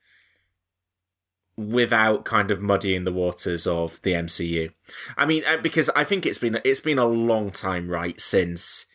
without 1.56 2.24
kind 2.24 2.50
of 2.50 2.60
muddying 2.60 3.04
the 3.04 3.12
waters 3.12 3.66
of 3.66 4.00
the 4.02 4.12
MCU. 4.12 4.72
I 5.16 5.26
mean, 5.26 5.42
uh, 5.46 5.58
because 5.58 5.90
I 5.90 6.04
think 6.04 6.24
it's 6.24 6.38
been 6.38 6.60
it's 6.64 6.80
been 6.80 6.98
a 6.98 7.06
long 7.06 7.50
time, 7.50 7.88
right, 7.88 8.18
since 8.20 8.86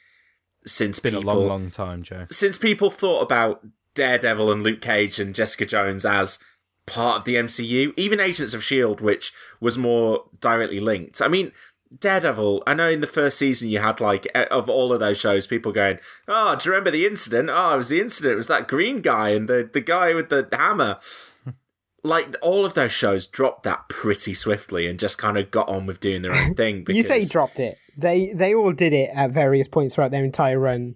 since 0.65 0.97
It's 0.97 0.99
been 0.99 1.13
people 1.13 1.31
a 1.31 1.33
long, 1.33 1.47
long 1.47 1.71
time, 1.71 2.01
Joe. 2.01 2.25
since 2.31 2.57
people 2.57 2.89
thought 2.89 3.21
about 3.21 3.63
Daredevil 3.93 4.51
and 4.51 4.63
Luke 4.63 4.81
Cage 4.81 5.19
and 5.19 5.35
Jessica 5.35 5.65
Jones 5.65 6.05
as 6.05 6.39
part 6.87 7.19
of 7.19 7.23
the 7.25 7.35
MCU, 7.35 7.93
even 7.97 8.19
Agents 8.19 8.53
of 8.55 8.63
Shield, 8.63 8.99
which 8.99 9.31
was 9.61 9.77
more 9.77 10.25
directly 10.39 10.79
linked. 10.79 11.21
I 11.21 11.27
mean, 11.27 11.51
Daredevil. 11.97 12.63
I 12.65 12.73
know 12.73 12.89
in 12.89 13.01
the 13.01 13.07
first 13.07 13.37
season 13.37 13.69
you 13.69 13.79
had 13.79 14.01
like 14.01 14.27
of 14.51 14.69
all 14.69 14.91
of 14.91 14.99
those 14.99 15.19
shows, 15.19 15.47
people 15.47 15.71
going, 15.71 15.99
"Oh, 16.27 16.55
do 16.55 16.67
you 16.67 16.71
remember 16.71 16.91
the 16.91 17.05
incident? 17.05 17.49
Oh, 17.51 17.73
it 17.73 17.77
was 17.77 17.89
the 17.89 18.01
incident. 18.01 18.33
It 18.33 18.37
was 18.37 18.47
that 18.47 18.67
green 18.67 19.01
guy 19.01 19.29
and 19.29 19.47
the 19.47 19.69
the 19.71 19.81
guy 19.81 20.13
with 20.13 20.29
the 20.29 20.47
hammer." 20.51 20.97
like 22.03 22.35
all 22.41 22.65
of 22.65 22.73
those 22.73 22.91
shows 22.91 23.25
dropped 23.25 23.63
that 23.63 23.87
pretty 23.89 24.33
swiftly 24.33 24.87
and 24.87 24.99
just 24.99 25.17
kind 25.17 25.37
of 25.37 25.51
got 25.51 25.69
on 25.69 25.85
with 25.85 25.99
doing 25.99 26.21
their 26.21 26.35
own 26.35 26.55
thing. 26.55 26.83
Because 26.83 26.97
You 26.97 27.03
say 27.03 27.25
dropped 27.25 27.59
it. 27.59 27.77
They 27.97 28.33
they 28.33 28.55
all 28.55 28.73
did 28.73 28.93
it 28.93 29.09
at 29.13 29.31
various 29.31 29.67
points 29.67 29.95
throughout 29.95 30.11
their 30.11 30.23
entire 30.23 30.59
run. 30.59 30.95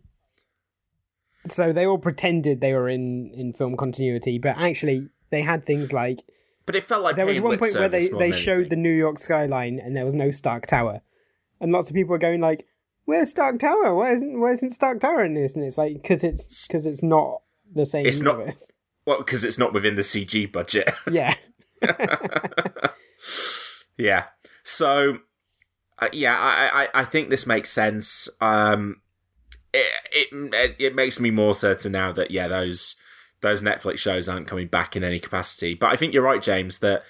So 1.46 1.72
they 1.72 1.86
all 1.86 1.98
pretended 1.98 2.60
they 2.60 2.74
were 2.74 2.90
in 2.90 3.32
in 3.36 3.54
film 3.54 3.78
continuity, 3.78 4.40
but 4.40 4.58
actually 4.58 5.10
they 5.30 5.42
had 5.42 5.66
things 5.66 5.94
like 5.94 6.20
but 6.70 6.76
it 6.76 6.84
felt 6.84 7.02
like 7.02 7.16
there 7.16 7.26
was 7.26 7.42
one 7.42 7.58
point 7.58 7.74
where 7.74 7.90
they 7.90 8.10
they 8.10 8.32
showed 8.32 8.70
the. 8.70 8.76
New 8.76 8.94
York 8.94 9.18
skyline 9.18 9.80
and 9.80 9.96
there 9.98 10.06
was 10.06 10.14
no 10.14 10.30
Stark 10.30 10.68
Tower, 10.68 11.02
and 11.60 11.72
lots 11.72 11.90
of 11.90 11.96
people 11.96 12.12
were 12.12 12.20
going 12.20 12.42
like, 12.42 12.68
"Where's 13.06 13.32
Stark 13.32 13.58
Tower? 13.58 13.96
Why 13.96 14.12
isn't 14.14 14.40
why 14.40 14.52
isn't 14.52 14.70
Stark 14.70 15.00
Tower 15.00 15.26
in 15.26 15.34
this?" 15.34 15.56
And 15.56 15.66
it's 15.66 15.80
like 15.80 15.96
because 15.96 16.24
it's 16.24 16.68
because 16.68 16.86
it's 16.86 17.02
not 17.02 17.42
the 17.74 17.88
same. 17.88 18.06
It's 18.06 18.22
not- 18.22 18.38
universe. 18.38 18.70
well 19.08 19.18
because 19.18 19.44
it's 19.44 19.58
not 19.58 19.74
within 19.74 19.96
the 19.96 20.04
CG 20.04 20.52
budget. 20.52 20.92
Yeah. 21.12 21.34
Yeah. 24.00 24.28
So, 24.64 25.20
uh, 26.00 26.08
yeah, 26.14 26.38
I, 26.40 26.84
I 26.84 27.02
I 27.02 27.04
think 27.04 27.30
this 27.30 27.46
makes 27.46 27.70
sense. 27.70 28.30
Um, 28.40 29.02
it, 29.74 29.88
it 30.32 30.76
it 30.80 30.96
makes 30.96 31.20
me 31.20 31.32
more 31.32 31.54
certain 31.54 31.92
now 31.92 32.14
that 32.14 32.32
yeah 32.32 32.48
those 32.48 32.96
those 33.42 33.62
Netflix 33.62 34.00
shows 34.00 34.28
aren't 34.28 34.48
coming 34.48 34.68
back 34.68 34.96
in 34.96 35.04
any 35.04 35.20
capacity. 35.20 35.74
But 35.74 35.88
I 35.88 35.96
think 35.96 36.14
you're 36.14 36.24
right, 36.24 36.42
James, 36.42 36.80
that 36.80 37.04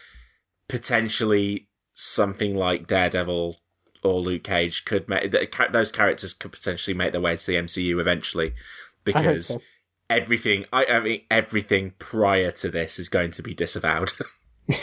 potentially 0.67 1.67
something 1.93 2.55
like 2.55 2.87
Daredevil 2.87 3.57
or 4.03 4.21
Luke 4.21 4.43
Cage 4.43 4.85
could 4.85 5.09
make 5.09 5.31
that 5.31 5.69
those 5.71 5.91
characters 5.91 6.33
could 6.33 6.51
potentially 6.51 6.93
make 6.93 7.11
their 7.11 7.21
way 7.21 7.35
to 7.35 7.45
the 7.45 7.55
MCU 7.55 7.99
eventually 7.99 8.53
because 9.03 9.47
so. 9.47 9.59
everything 10.09 10.65
I, 10.71 10.85
I 10.85 10.99
mean 11.01 11.21
everything 11.29 11.93
prior 11.99 12.51
to 12.51 12.69
this 12.69 12.99
is 12.99 13.09
going 13.09 13.31
to 13.31 13.43
be 13.43 13.53
disavowed. 13.53 14.13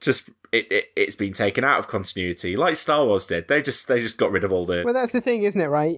just 0.00 0.28
it, 0.52 0.70
it 0.70 0.86
it's 0.94 1.16
been 1.16 1.32
taken 1.32 1.64
out 1.64 1.78
of 1.78 1.88
continuity 1.88 2.56
like 2.56 2.76
Star 2.76 3.04
Wars 3.04 3.26
did. 3.26 3.48
They 3.48 3.62
just 3.62 3.88
they 3.88 4.00
just 4.00 4.18
got 4.18 4.30
rid 4.30 4.44
of 4.44 4.52
all 4.52 4.66
the 4.66 4.82
Well, 4.84 4.94
that's 4.94 5.12
the 5.12 5.20
thing, 5.20 5.42
isn't 5.42 5.60
it? 5.60 5.66
Right? 5.66 5.96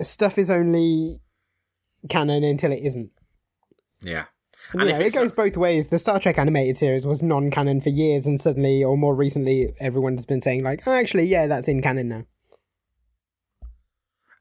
Stuff 0.00 0.38
is 0.38 0.50
only 0.50 1.20
canon 2.08 2.44
until 2.44 2.72
it 2.72 2.80
isn't. 2.84 3.10
yeah. 4.02 4.24
And, 4.72 4.82
you 4.88 4.92
know, 4.92 4.98
it 5.00 5.14
goes 5.14 5.30
both 5.30 5.58
ways. 5.58 5.88
The 5.88 5.98
Star 5.98 6.18
Trek 6.18 6.38
animated 6.38 6.78
series 6.78 7.06
was 7.06 7.22
non-canon 7.22 7.82
for 7.82 7.90
years, 7.90 8.26
and 8.26 8.40
suddenly, 8.40 8.82
or 8.82 8.96
more 8.96 9.14
recently, 9.14 9.74
everyone 9.78 10.16
has 10.16 10.24
been 10.24 10.40
saying 10.40 10.62
like, 10.62 10.86
"Oh, 10.86 10.92
actually, 10.92 11.24
yeah, 11.24 11.46
that's 11.46 11.68
in 11.68 11.82
canon 11.82 12.08
now." 12.08 12.24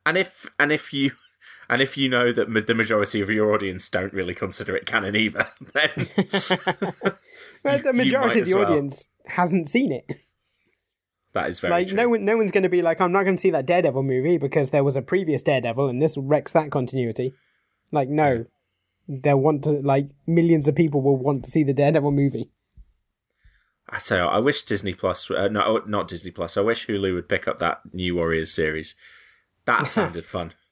and 0.05 0.17
if 0.17 0.45
and 0.59 0.71
if 0.71 0.93
you 0.93 1.11
and 1.69 1.81
if 1.81 1.97
you 1.97 2.07
know 2.09 2.31
that 2.31 2.49
ma- 2.49 2.61
the 2.65 2.73
majority 2.73 3.19
of 3.21 3.29
your 3.29 3.53
audience 3.53 3.89
don't 3.89 4.13
really 4.13 4.33
consider 4.33 4.75
it 4.77 4.85
canon 4.85 5.15
either, 5.15 5.47
then 5.73 6.07
But 7.63 7.83
the 7.83 7.93
majority 7.93 8.39
of 8.41 8.47
the 8.47 8.55
well. 8.55 8.65
audience 8.65 9.09
hasn't 9.25 9.67
seen 9.67 9.91
it. 9.91 10.09
that 11.33 11.49
is 11.49 11.59
very 11.59 11.71
like, 11.71 11.87
true. 11.87 11.97
no 11.97 12.07
one, 12.09 12.23
no 12.25 12.37
one's 12.37 12.51
going 12.51 12.63
to 12.63 12.69
be 12.69 12.81
like, 12.81 13.01
"I'm 13.01 13.11
not 13.11 13.23
going 13.23 13.35
to 13.35 13.41
see 13.41 13.51
that 13.51 13.65
Daredevil 13.65 14.03
movie 14.03 14.37
because 14.37 14.69
there 14.69 14.83
was 14.83 14.95
a 14.95 15.01
previous 15.01 15.41
Daredevil, 15.41 15.89
and 15.89 16.01
this 16.01 16.17
wrecks 16.17 16.51
that 16.53 16.71
continuity." 16.71 17.33
Like, 17.93 18.09
no, 18.09 18.45
they'll 19.07 19.39
want 19.39 19.63
to. 19.63 19.71
Like, 19.71 20.09
millions 20.27 20.67
of 20.67 20.75
people 20.75 21.01
will 21.01 21.17
want 21.17 21.45
to 21.45 21.51
see 21.51 21.63
the 21.63 21.73
Daredevil 21.73 22.11
movie. 22.11 22.51
I 23.89 23.99
tell 23.99 24.17
you, 24.17 24.23
I 24.25 24.39
wish 24.39 24.63
Disney 24.63 24.93
Plus, 24.93 25.29
uh, 25.29 25.49
no, 25.49 25.83
not 25.85 26.07
Disney 26.07 26.31
Plus. 26.31 26.57
I 26.57 26.61
wish 26.61 26.87
Hulu 26.87 27.13
would 27.13 27.29
pick 27.29 27.47
up 27.47 27.59
that 27.59 27.81
New 27.93 28.15
Warriors 28.15 28.53
series. 28.53 28.95
That 29.65 29.89
sounded 29.89 30.25
fun. 30.25 30.53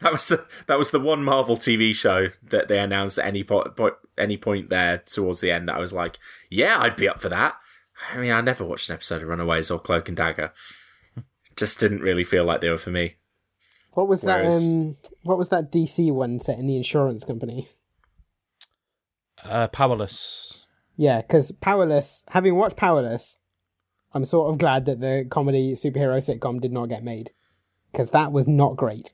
That 0.00 0.12
was 0.12 0.28
the 0.28 0.46
that 0.66 0.78
was 0.78 0.90
the 0.90 1.00
one 1.00 1.24
Marvel 1.24 1.56
TV 1.56 1.94
show 1.94 2.28
that 2.42 2.68
they 2.68 2.78
announced 2.78 3.18
at 3.18 3.24
any 3.24 3.42
point, 3.42 3.74
point 3.74 3.94
any 4.16 4.36
point 4.36 4.68
there 4.68 4.98
towards 4.98 5.40
the 5.40 5.50
end. 5.50 5.68
That 5.68 5.76
I 5.76 5.80
was 5.80 5.92
like, 5.92 6.18
yeah, 6.50 6.78
I'd 6.78 6.94
be 6.94 7.08
up 7.08 7.20
for 7.20 7.28
that. 7.30 7.56
I 8.12 8.18
mean, 8.18 8.30
I 8.30 8.40
never 8.40 8.64
watched 8.64 8.90
an 8.90 8.94
episode 8.94 9.22
of 9.22 9.28
Runaways 9.28 9.70
or 9.70 9.80
Cloak 9.80 10.08
and 10.08 10.16
Dagger. 10.16 10.52
Just 11.56 11.80
didn't 11.80 12.02
really 12.02 12.22
feel 12.22 12.44
like 12.44 12.60
they 12.60 12.68
were 12.68 12.78
for 12.78 12.90
me. 12.90 13.16
What 13.98 14.06
was 14.06 14.22
Whereas- 14.22 14.62
that? 14.62 14.70
Um, 14.70 14.96
what 15.24 15.38
was 15.38 15.48
that 15.48 15.72
DC 15.72 16.12
one 16.12 16.38
set 16.38 16.56
in 16.56 16.68
the 16.68 16.76
insurance 16.76 17.24
company? 17.24 17.68
Uh, 19.42 19.66
powerless. 19.66 20.64
Yeah, 20.96 21.20
because 21.20 21.50
Powerless, 21.50 22.22
having 22.28 22.54
watched 22.54 22.76
Powerless, 22.76 23.38
I'm 24.12 24.24
sort 24.24 24.52
of 24.52 24.58
glad 24.58 24.84
that 24.84 25.00
the 25.00 25.26
comedy 25.28 25.72
superhero 25.72 26.18
sitcom 26.18 26.60
did 26.60 26.70
not 26.70 26.88
get 26.88 27.02
made. 27.02 27.32
Because 27.90 28.10
that 28.10 28.30
was 28.30 28.46
not 28.46 28.76
great. 28.76 29.10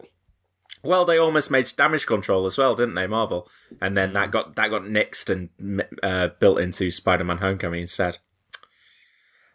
Well, 0.83 1.07
they 1.07 1.16
almost 1.16 1.51
made 1.51 1.73
Damage 1.79 2.05
Control 2.05 2.44
as 2.44 2.59
well, 2.59 2.75
didn't 2.75 2.94
they, 2.94 3.07
Marvel? 3.07 3.49
And 3.81 3.97
then 3.97 4.12
that 4.12 4.31
got 4.31 4.55
that 4.57 4.68
got 4.68 4.83
nixed 4.83 5.31
and 5.31 5.83
uh, 6.03 6.29
built 6.38 6.61
into 6.61 6.90
Spider-Man: 6.90 7.38
Homecoming 7.38 7.81
instead. 7.81 8.18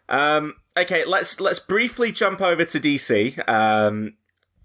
Um, 0.08 0.54
okay, 0.76 1.04
let's 1.04 1.40
let's 1.40 1.60
briefly 1.60 2.10
jump 2.10 2.40
over 2.40 2.64
to 2.64 2.80
DC 2.80 3.48
um, 3.48 4.14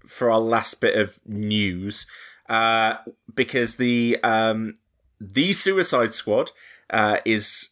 for 0.06 0.30
our 0.30 0.40
last 0.40 0.80
bit 0.80 0.96
of 0.96 1.18
news, 1.26 2.06
uh, 2.48 2.96
because 3.34 3.76
the 3.76 4.18
um, 4.22 4.74
the 5.20 5.52
Suicide 5.52 6.14
Squad 6.14 6.52
uh, 6.90 7.18
is 7.24 7.70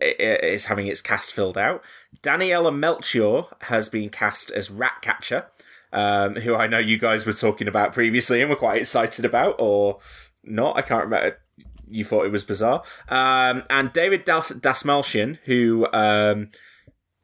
is 0.00 0.66
having 0.66 0.86
its 0.86 1.00
cast 1.00 1.32
filled 1.32 1.58
out. 1.58 1.82
Daniela 2.22 2.74
Melchior 2.74 3.44
has 3.62 3.88
been 3.88 4.10
cast 4.10 4.50
as 4.50 4.70
Ratcatcher, 4.70 5.46
um, 5.92 6.36
who 6.36 6.54
I 6.54 6.66
know 6.66 6.78
you 6.78 6.98
guys 6.98 7.26
were 7.26 7.32
talking 7.32 7.68
about 7.68 7.92
previously 7.92 8.40
and 8.40 8.50
were 8.50 8.56
quite 8.56 8.80
excited 8.80 9.24
about, 9.24 9.56
or 9.58 9.98
not. 10.44 10.76
I 10.76 10.82
can't 10.82 11.04
remember. 11.04 11.38
You 11.90 12.04
thought 12.04 12.26
it 12.26 12.32
was 12.32 12.44
bizarre. 12.44 12.82
Um, 13.08 13.64
and 13.70 13.92
David 13.94 14.26
Das- 14.26 14.50
who 15.44 15.86
um, 15.94 16.50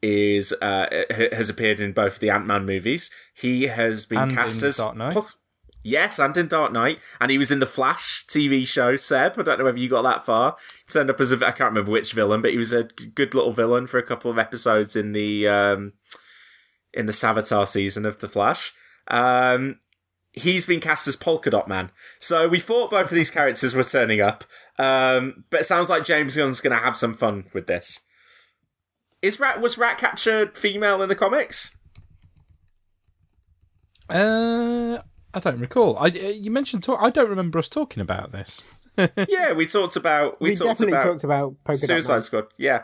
is 0.05 0.53
uh, 0.61 1.05
has 1.33 1.49
appeared 1.49 1.81
in 1.81 1.93
both 1.93 2.19
the 2.19 2.29
Ant 2.29 2.47
Man 2.47 2.67
movies. 2.67 3.11
He 3.35 3.65
has 3.69 4.05
been 4.05 4.19
And 4.19 4.33
cast 4.33 4.63
in 4.63 4.69
as 4.69 4.77
Dark 4.77 4.97
Knight. 4.97 5.17
Yes, 5.83 6.19
and 6.19 6.37
in 6.37 6.47
Dark 6.47 6.73
Knight, 6.73 6.99
and 7.21 7.31
he 7.31 7.39
was 7.39 7.51
in 7.51 7.59
the 7.59 7.67
Flash 7.67 8.27
TV 8.29 8.67
show. 8.67 8.97
Seb, 8.97 9.39
I 9.39 9.43
don't 9.43 9.59
know 9.59 9.65
whether 9.65 9.79
you 9.79 9.89
got 9.89 10.03
that 10.03 10.25
far. 10.25 10.57
He 10.87 10.93
turned 10.93 11.11
up 11.11 11.21
as 11.21 11.33
a 11.33 11.37
I 11.37 11.53
can't 11.53 11.71
remember 11.71 11.91
which 11.91 12.13
villain, 12.13 12.43
but 12.43 12.51
he 12.51 12.59
was 12.59 12.73
a 12.73 12.85
good 12.85 13.35
little 13.35 13.53
villain 13.53 13.87
for 13.87 13.99
a 13.99 14.03
couple 14.03 14.31
of 14.31 14.39
episodes 14.39 14.95
in 14.95 15.13
the 15.13 15.49
um, 15.49 15.93
in 16.93 17.07
the 17.07 17.13
Savitar 17.13 17.67
season 17.67 18.05
of 18.05 18.19
the 18.19 18.29
Flash. 18.29 18.73
Um, 19.09 19.79
he's 20.33 20.67
been 20.67 20.81
cast 20.81 21.09
as 21.09 21.17
Polka 21.17 21.51
Dot 21.51 21.69
Man, 21.69 21.91
so 22.19 22.47
we 22.47 22.61
thought 22.61 22.91
both 22.91 23.11
of 23.11 23.15
these 23.15 23.31
characters 23.31 23.75
were 23.75 23.85
turning 23.85 24.21
up. 24.21 24.45
Um, 24.79 25.45
but 25.49 25.61
it 25.61 25.65
sounds 25.65 25.89
like 25.89 26.05
James 26.05 26.37
Gunn's 26.37 26.61
going 26.61 26.77
to 26.77 26.83
have 26.83 26.97
some 26.97 27.15
fun 27.15 27.47
with 27.55 27.67
this. 27.67 28.01
Is 29.25 29.41
Rat 29.41 29.63
was 29.63 29.79
Ratcatcher 29.79 30.51
female 30.55 31.01
in 31.01 31.09
the 31.09 31.15
comics? 31.15 31.75
Uh, 34.11 34.99
I 35.33 35.41
don't 35.41 35.61
recall. 35.61 35.97
I 35.97 36.09
uh, 36.09 36.29
you 36.29 36.51
mentioned 36.51 36.83
talk. 36.83 36.99
I 37.01 37.09
don't 37.09 37.31
remember 37.31 37.59
us 37.59 37.71
talking 37.71 38.03
about 38.03 38.33
this. 38.33 38.69
yeah, 38.99 39.55
we 39.55 39.65
talked 39.65 39.97
about 39.97 40.43
we, 40.43 40.51
We, 40.51 40.55
talked 40.55 40.79
definitely 40.79 40.99
about 40.99 41.05
talked 41.05 41.25
about 41.25 41.55
Polka 41.65 41.79
Suicide 41.79 42.13
Man. 42.13 42.21
Squad, 42.21 42.45
yeah. 42.59 42.83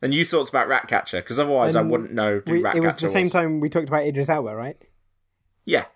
And 0.00 0.14
you 0.14 0.24
talked 0.24 0.48
about 0.48 0.68
Ratcatcher 0.68 1.22
because 1.22 1.40
otherwise 1.40 1.74
I 1.74 1.82
wouldn't 1.82 2.12
know 2.12 2.40
who 2.46 2.52
We, 2.52 2.62
Ratcatcher 2.62 2.78
it 2.78 2.86
was 2.86 2.96
the 2.96 3.08
same 3.08 3.28
time 3.28 3.58
we 3.58 3.68
talked 3.68 3.88
about 3.88 4.04
Idris 4.04 4.28
Elba, 4.28 4.54
right? 4.54 4.76
Yeah, 5.64 5.86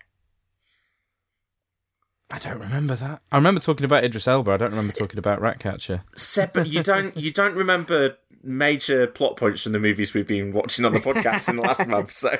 I 2.33 2.39
don't 2.39 2.59
remember 2.59 2.97
that. 2.97 3.21
I 3.31 3.37
remember 3.37 3.61
talking 3.61 3.85
about 3.85 4.03
Idris 4.03 4.27
Elba. 4.27 4.53
I 4.53 4.57
don't 4.57 4.71
remember 4.71 4.95
talking 4.95 5.19
about 5.19 5.41
Ratcatcher. 5.41 6.03
Seb, 6.17 6.67
you 6.67 6.83
don't 6.83 7.17
you 7.17 7.31
don't 7.31 7.55
remember 7.55 8.17
major 8.43 9.07
plot 9.07 9.37
points 9.37 9.63
from 9.63 9.73
the 9.73 9.79
movies 9.79 10.15
we've 10.15 10.27
been 10.27 10.51
watching 10.51 10.85
on 10.85 10.93
the 10.93 11.01
podcast 11.01 11.49
in 11.49 11.57
the 11.57 11.63
last 11.63 11.87
month. 11.89 12.13
So 12.13 12.37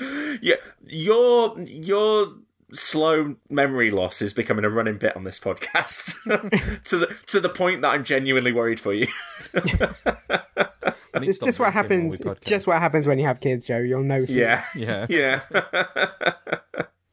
yeah, 0.42 0.56
your 0.86 1.58
your 1.60 2.26
slow 2.72 3.36
memory 3.50 3.90
loss 3.90 4.22
is 4.22 4.32
becoming 4.32 4.64
a 4.64 4.70
running 4.70 4.96
bit 4.96 5.14
on 5.14 5.24
this 5.24 5.38
podcast 5.38 6.14
to 6.84 6.96
the 6.98 7.14
to 7.26 7.40
the 7.40 7.48
point 7.48 7.82
that 7.82 7.88
I'm 7.94 8.04
genuinely 8.04 8.52
worried 8.52 8.80
for 8.80 8.92
you. 8.92 9.06
I 9.54 11.18
need 11.18 11.26
to 11.26 11.30
It's 11.30 11.38
just 11.38 11.60
what 11.60 11.72
happens. 11.72 12.20
It's 12.20 12.40
just 12.44 12.66
what 12.66 12.80
happens 12.80 13.06
when 13.06 13.18
you 13.18 13.26
have 13.26 13.40
kids, 13.40 13.66
Joe. 13.66 13.78
You'll 13.78 14.02
know. 14.02 14.24
Soon. 14.24 14.38
Yeah. 14.38 14.64
Yeah. 14.74 15.06
Yeah. 15.08 16.58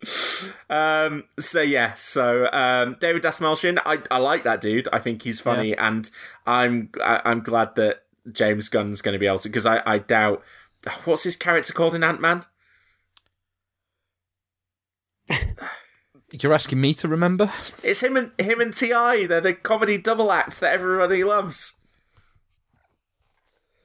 um 0.70 1.26
so 1.38 1.62
yeah 1.62 1.94
so 1.96 2.50
um 2.54 2.96
david 3.02 3.22
dastmalchian 3.22 3.78
i 3.86 4.00
i 4.10 4.18
like 4.18 4.44
that 4.44 4.62
dude. 4.62 4.88
I 4.94 5.00
think 5.00 5.24
he's 5.24 5.42
funny 5.42 5.76
and 5.76 6.10
i'm 6.48 6.90
I, 7.04 7.22
i'm 7.26 7.42
glad 7.42 7.76
that 7.76 8.04
james 8.32 8.70
gunn's 8.70 9.02
going 9.02 9.14
to 9.14 9.20
be 9.20 9.28
able 9.28 9.40
to 9.40 9.50
because 9.50 9.66
i 9.66 9.82
i 9.86 9.98
doubt 9.98 10.42
what's 11.06 11.24
his 11.24 11.36
character 11.36 11.74
called 11.74 11.96
in 11.96 12.04
ant-man? 12.04 12.46
You're 16.32 16.54
asking 16.54 16.80
me 16.80 16.94
to 16.96 17.08
remember? 17.08 17.52
it's 17.84 18.02
him 18.02 18.16
and 18.16 18.32
him 18.38 18.62
and 18.62 18.74
T.I. 18.74 19.26
they're 19.26 19.42
the 19.42 19.54
comedy 19.54 19.98
double 19.98 20.32
acts 20.32 20.60
that 20.60 20.74
everybody 20.74 21.24
loves. 21.24 21.78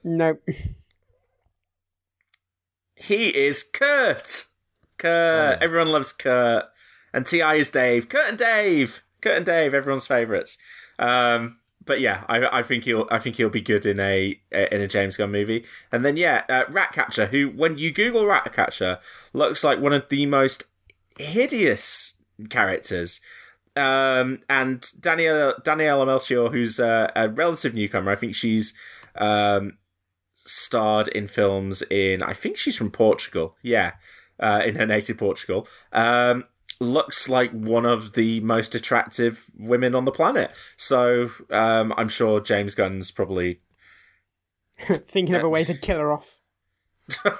No. 0.03 0.37
he 2.95 3.35
is 3.35 3.63
kurt 3.63 4.45
kurt. 4.97 5.61
Everyone 5.61 5.89
loves 5.89 6.11
kurt. 6.11 6.65
And 7.13 7.25
T.I. 7.25 7.55
is 7.55 7.69
dave. 7.69 8.09
Kurt 8.09 8.27
and 8.27 8.37
dave! 8.37 9.01
Kurt 9.21 9.37
and 9.37 9.45
dave 9.45 9.73
everyone's 9.73 10.07
favorites. 10.07 10.57
Um 10.99 11.59
but 11.85 11.99
yeah, 12.01 12.23
I, 12.27 12.59
I 12.59 12.63
think 12.63 12.83
he'll 12.83 13.07
I 13.11 13.19
think 13.19 13.35
he'll 13.35 13.49
be 13.49 13.61
good 13.61 13.85
in 13.85 13.99
a 13.99 14.39
in 14.51 14.81
a 14.81 14.87
James 14.87 15.17
Gunn 15.17 15.31
movie. 15.31 15.65
And 15.91 16.03
then 16.03 16.17
yeah, 16.17 16.43
uh, 16.49 16.63
Ratcatcher, 16.69 17.27
who 17.27 17.49
when 17.49 17.77
you 17.77 17.91
Google 17.91 18.25
Ratcatcher, 18.25 18.99
looks 19.33 19.63
like 19.63 19.79
one 19.79 19.93
of 19.93 20.09
the 20.09 20.25
most 20.25 20.63
hideous 21.17 22.17
characters. 22.49 23.21
Um, 23.75 24.39
and 24.49 24.85
Danielle 24.99 25.55
Daniela 25.63 26.05
Melchior, 26.05 26.49
who's 26.49 26.79
a, 26.79 27.11
a 27.15 27.29
relative 27.29 27.73
newcomer, 27.73 28.11
I 28.11 28.15
think 28.15 28.33
she's 28.33 28.73
um, 29.15 29.77
starred 30.37 31.07
in 31.09 31.27
films 31.27 31.83
in 31.83 32.23
I 32.23 32.33
think 32.33 32.57
she's 32.57 32.77
from 32.77 32.91
Portugal. 32.91 33.55
Yeah, 33.61 33.93
uh, 34.39 34.61
in 34.65 34.75
her 34.75 34.85
native 34.85 35.17
Portugal. 35.17 35.67
Um, 35.91 36.45
looks 36.79 37.29
like 37.29 37.51
one 37.51 37.85
of 37.85 38.13
the 38.13 38.41
most 38.41 38.75
attractive 38.75 39.49
women 39.57 39.95
on 39.95 40.05
the 40.05 40.11
planet. 40.11 40.51
So 40.75 41.29
um, 41.49 41.93
I'm 41.97 42.09
sure 42.09 42.41
James 42.41 42.75
Gunn's 42.75 43.11
probably 43.11 43.61
Thinking 45.07 45.35
of 45.35 45.43
a 45.43 45.49
way 45.49 45.63
to 45.63 45.73
kill 45.73 45.99
her 45.99 46.11
off. 46.11 46.39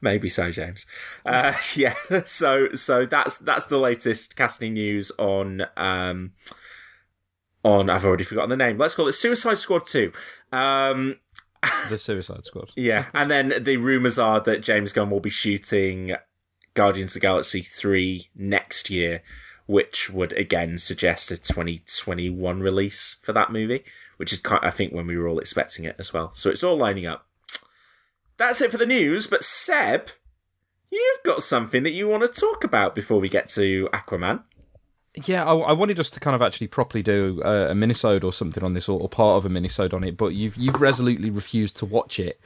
maybe 0.00 0.28
so, 0.28 0.50
James. 0.50 0.86
Uh, 1.24 1.54
yeah. 1.74 1.94
So 2.24 2.72
so 2.74 3.06
that's 3.06 3.38
that's 3.38 3.66
the 3.66 3.78
latest 3.78 4.36
casting 4.36 4.74
news 4.74 5.10
on 5.18 5.66
um 5.76 6.32
on 7.64 7.88
I've 7.88 8.04
already 8.04 8.24
forgotten 8.24 8.50
the 8.50 8.56
name. 8.56 8.76
Let's 8.76 8.94
call 8.94 9.08
it 9.08 9.14
Suicide 9.14 9.58
Squad 9.58 9.86
Two. 9.86 10.12
Um, 10.52 11.18
The 11.88 11.98
Suicide 11.98 12.44
Squad. 12.44 12.72
Yeah, 12.76 13.06
and 13.14 13.30
then 13.30 13.54
the 13.60 13.76
rumors 13.76 14.18
are 14.18 14.40
that 14.40 14.62
James 14.62 14.92
Gunn 14.92 15.10
will 15.10 15.20
be 15.20 15.30
shooting 15.30 16.16
Guardians 16.74 17.12
of 17.12 17.20
the 17.20 17.26
Galaxy 17.26 17.62
3 17.62 18.28
next 18.34 18.90
year, 18.90 19.22
which 19.66 20.10
would 20.10 20.32
again 20.34 20.78
suggest 20.78 21.30
a 21.30 21.36
2021 21.36 22.60
release 22.60 23.16
for 23.22 23.32
that 23.32 23.52
movie, 23.52 23.84
which 24.16 24.32
is 24.32 24.40
kind 24.40 24.64
I 24.64 24.70
think 24.70 24.92
when 24.92 25.06
we 25.06 25.16
were 25.16 25.28
all 25.28 25.38
expecting 25.38 25.84
it 25.84 25.96
as 25.98 26.12
well. 26.12 26.32
So 26.34 26.50
it's 26.50 26.64
all 26.64 26.76
lining 26.76 27.06
up. 27.06 27.26
That's 28.36 28.60
it 28.60 28.70
for 28.70 28.78
the 28.78 28.86
news, 28.86 29.26
but 29.28 29.44
Seb, 29.44 30.10
you've 30.90 31.22
got 31.24 31.42
something 31.42 31.84
that 31.84 31.92
you 31.92 32.08
want 32.08 32.22
to 32.22 32.40
talk 32.40 32.64
about 32.64 32.94
before 32.94 33.20
we 33.20 33.28
get 33.28 33.48
to 33.50 33.88
Aquaman. 33.92 34.42
Yeah, 35.26 35.44
I, 35.44 35.54
I 35.54 35.72
wanted 35.72 36.00
us 36.00 36.10
to 36.10 36.20
kind 36.20 36.34
of 36.34 36.42
actually 36.42 36.66
properly 36.66 37.02
do 37.02 37.40
a, 37.44 37.70
a 37.70 37.74
minisode 37.74 38.24
or 38.24 38.32
something 38.32 38.64
on 38.64 38.74
this, 38.74 38.88
or, 38.88 39.00
or 39.00 39.08
part 39.08 39.36
of 39.36 39.46
a 39.46 39.54
minisode 39.54 39.94
on 39.94 40.02
it, 40.02 40.16
but 40.16 40.34
you've 40.34 40.56
you've 40.56 40.80
resolutely 40.80 41.30
refused 41.30 41.76
to 41.78 41.86
watch 41.86 42.18
it 42.18 42.40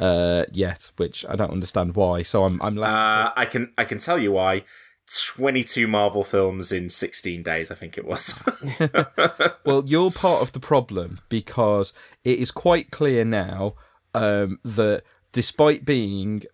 uh, 0.00 0.44
yet, 0.50 0.90
which 0.96 1.26
I 1.28 1.36
don't 1.36 1.50
understand 1.50 1.94
why. 1.96 2.22
So 2.22 2.44
I'm 2.44 2.60
I'm 2.62 2.76
left. 2.76 2.92
Uh, 2.92 3.32
I 3.36 3.44
can 3.46 3.72
I 3.76 3.84
can 3.84 3.98
tell 3.98 4.18
you 4.18 4.32
why. 4.32 4.64
22 5.06 5.86
Marvel 5.86 6.24
films 6.24 6.72
in 6.72 6.88
16 6.88 7.42
days, 7.42 7.70
I 7.70 7.74
think 7.74 7.98
it 7.98 8.06
was. 8.06 8.42
well, 9.66 9.82
you're 9.84 10.10
part 10.10 10.40
of 10.40 10.52
the 10.52 10.60
problem 10.60 11.20
because 11.28 11.92
it 12.24 12.38
is 12.38 12.50
quite 12.50 12.90
clear 12.90 13.22
now 13.22 13.74
um, 14.14 14.60
that 14.64 15.02
despite 15.32 15.84
being 15.84 16.44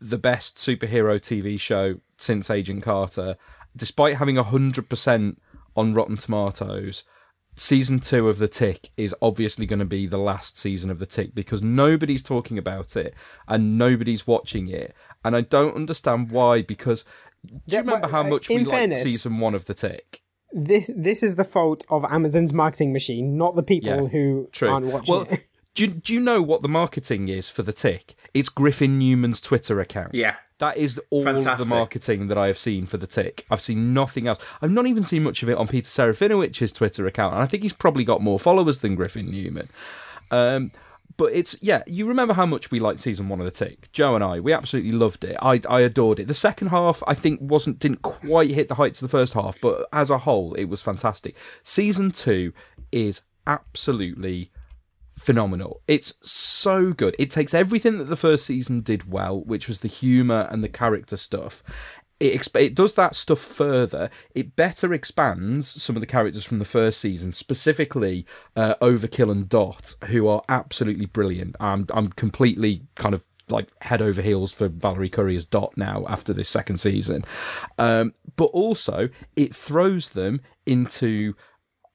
the 0.00 0.16
best 0.16 0.56
superhero 0.56 1.20
TV 1.20 1.60
show 1.60 2.00
since 2.16 2.50
Agent 2.50 2.82
Carter, 2.82 3.36
despite 3.76 4.16
having 4.16 4.36
100% 4.36 5.36
on 5.76 5.94
Rotten 5.94 6.16
Tomatoes, 6.16 7.04
season 7.56 8.00
two 8.00 8.28
of 8.28 8.38
The 8.38 8.48
Tick 8.48 8.90
is 8.96 9.14
obviously 9.20 9.66
going 9.66 9.78
to 9.80 9.84
be 9.84 10.06
the 10.06 10.18
last 10.18 10.56
season 10.58 10.90
of 10.90 10.98
The 10.98 11.06
Tick 11.06 11.34
because 11.34 11.62
nobody's 11.62 12.22
talking 12.22 12.58
about 12.58 12.96
it 12.96 13.14
and 13.46 13.78
nobody's 13.78 14.26
watching 14.26 14.68
it. 14.68 14.94
And 15.24 15.34
I 15.36 15.40
don't 15.42 15.74
understand 15.74 16.30
why 16.30 16.62
because 16.62 17.04
do 17.46 17.52
you 17.54 17.60
Yeah, 17.66 17.78
remember 17.80 18.02
well, 18.02 18.10
how 18.10 18.20
uh, 18.22 18.28
much 18.30 18.50
in 18.50 18.58
we 18.58 18.64
liked 18.64 18.76
fairness- 18.78 19.02
season 19.02 19.38
one 19.38 19.54
of 19.54 19.64
The 19.66 19.74
Tick? 19.74 20.22
This 20.50 20.90
this 20.96 21.22
is 21.22 21.36
the 21.36 21.44
fault 21.44 21.84
of 21.90 22.06
Amazon's 22.06 22.54
marketing 22.54 22.90
machine, 22.92 23.36
not 23.36 23.54
the 23.54 23.62
people 23.62 23.90
Yeah, 23.90 24.06
who 24.08 24.48
True. 24.50 24.70
aren't 24.70 24.86
watching 24.86 25.14
well, 25.14 25.26
it. 25.30 25.46
do 25.74 25.86
do 25.88 26.14
you 26.14 26.20
know 26.20 26.40
what 26.40 26.62
the 26.62 26.68
marketing 26.70 27.28
is 27.28 27.50
for 27.50 27.62
The 27.62 27.72
Tick? 27.74 28.14
It's 28.32 28.48
Griffin 28.48 28.98
Newman's 28.98 29.42
Twitter 29.42 29.78
account. 29.78 30.14
yeah. 30.14 30.36
That 30.58 30.76
is 30.76 31.00
all 31.10 31.22
Fantastic. 31.24 31.68
the 31.68 31.74
marketing 31.74 32.26
that 32.28 32.38
I 32.38 32.48
have 32.48 32.58
seen 32.58 32.86
for 32.86 32.96
the 32.96 33.06
tick. 33.06 33.46
I've 33.50 33.60
seen 33.60 33.94
nothing 33.94 34.26
else. 34.26 34.38
I've 34.60 34.72
not 34.72 34.86
even 34.86 35.02
seen 35.02 35.22
much 35.22 35.42
of 35.42 35.48
it 35.48 35.56
on 35.56 35.68
Peter 35.68 35.88
Serafinowicz's 35.88 36.72
Twitter 36.72 37.06
account, 37.06 37.34
and 37.34 37.42
I 37.42 37.46
think 37.46 37.62
he's 37.62 37.72
probably 37.72 38.04
got 38.04 38.20
more 38.20 38.38
followers 38.38 38.78
than 38.78 38.96
Griffin 38.96 39.30
Newman. 39.30 39.68
Um, 40.30 40.72
but 41.16 41.32
it's 41.32 41.56
yeah, 41.60 41.82
you 41.86 42.06
remember 42.06 42.34
how 42.34 42.46
much 42.46 42.70
we 42.70 42.80
liked 42.80 43.00
season 43.00 43.28
one 43.28 43.40
of 43.40 43.44
the 43.44 43.50
Tick. 43.50 43.90
Joe 43.92 44.14
and 44.14 44.22
I, 44.22 44.38
we 44.38 44.52
absolutely 44.52 44.92
loved 44.92 45.24
it. 45.24 45.36
I 45.40 45.60
I 45.68 45.80
adored 45.80 46.20
it. 46.20 46.28
The 46.28 46.34
second 46.34 46.68
half, 46.68 47.02
I 47.06 47.14
think, 47.14 47.40
wasn't 47.40 47.78
didn't 47.78 48.02
quite 48.02 48.50
hit 48.50 48.68
the 48.68 48.74
heights 48.74 49.00
of 49.02 49.10
the 49.10 49.16
first 49.16 49.34
half, 49.34 49.60
but 49.60 49.88
as 49.92 50.10
a 50.10 50.18
whole, 50.18 50.54
it 50.54 50.66
was 50.66 50.82
fantastic. 50.82 51.34
Season 51.62 52.10
two 52.10 52.52
is 52.92 53.22
absolutely 53.46 54.50
phenomenal. 55.18 55.82
It's 55.86 56.14
so 56.22 56.92
good. 56.92 57.14
It 57.18 57.30
takes 57.30 57.54
everything 57.54 57.98
that 57.98 58.04
the 58.08 58.16
first 58.16 58.46
season 58.46 58.80
did 58.80 59.10
well, 59.10 59.42
which 59.42 59.68
was 59.68 59.80
the 59.80 59.88
humor 59.88 60.48
and 60.50 60.62
the 60.62 60.68
character 60.68 61.16
stuff. 61.16 61.62
It, 62.20 62.40
exp- 62.40 62.60
it 62.60 62.74
does 62.74 62.94
that 62.94 63.14
stuff 63.14 63.38
further. 63.38 64.10
It 64.34 64.56
better 64.56 64.92
expands 64.92 65.68
some 65.80 65.96
of 65.96 66.00
the 66.00 66.06
characters 66.06 66.44
from 66.44 66.58
the 66.58 66.64
first 66.64 67.00
season, 67.00 67.32
specifically 67.32 68.26
uh, 68.56 68.74
Overkill 68.80 69.30
and 69.30 69.48
Dot, 69.48 69.94
who 70.06 70.26
are 70.26 70.42
absolutely 70.48 71.06
brilliant. 71.06 71.54
I'm 71.60 71.86
I'm 71.90 72.08
completely 72.08 72.82
kind 72.96 73.14
of 73.14 73.24
like 73.50 73.68
head 73.82 74.02
over 74.02 74.20
heels 74.20 74.52
for 74.52 74.68
Valerie 74.68 75.08
Curry 75.08 75.36
as 75.36 75.44
Dot 75.44 75.76
now 75.76 76.04
after 76.08 76.32
this 76.32 76.48
second 76.48 76.78
season. 76.78 77.24
Um, 77.78 78.14
but 78.36 78.46
also, 78.46 79.08
it 79.36 79.54
throws 79.54 80.10
them 80.10 80.40
into 80.66 81.34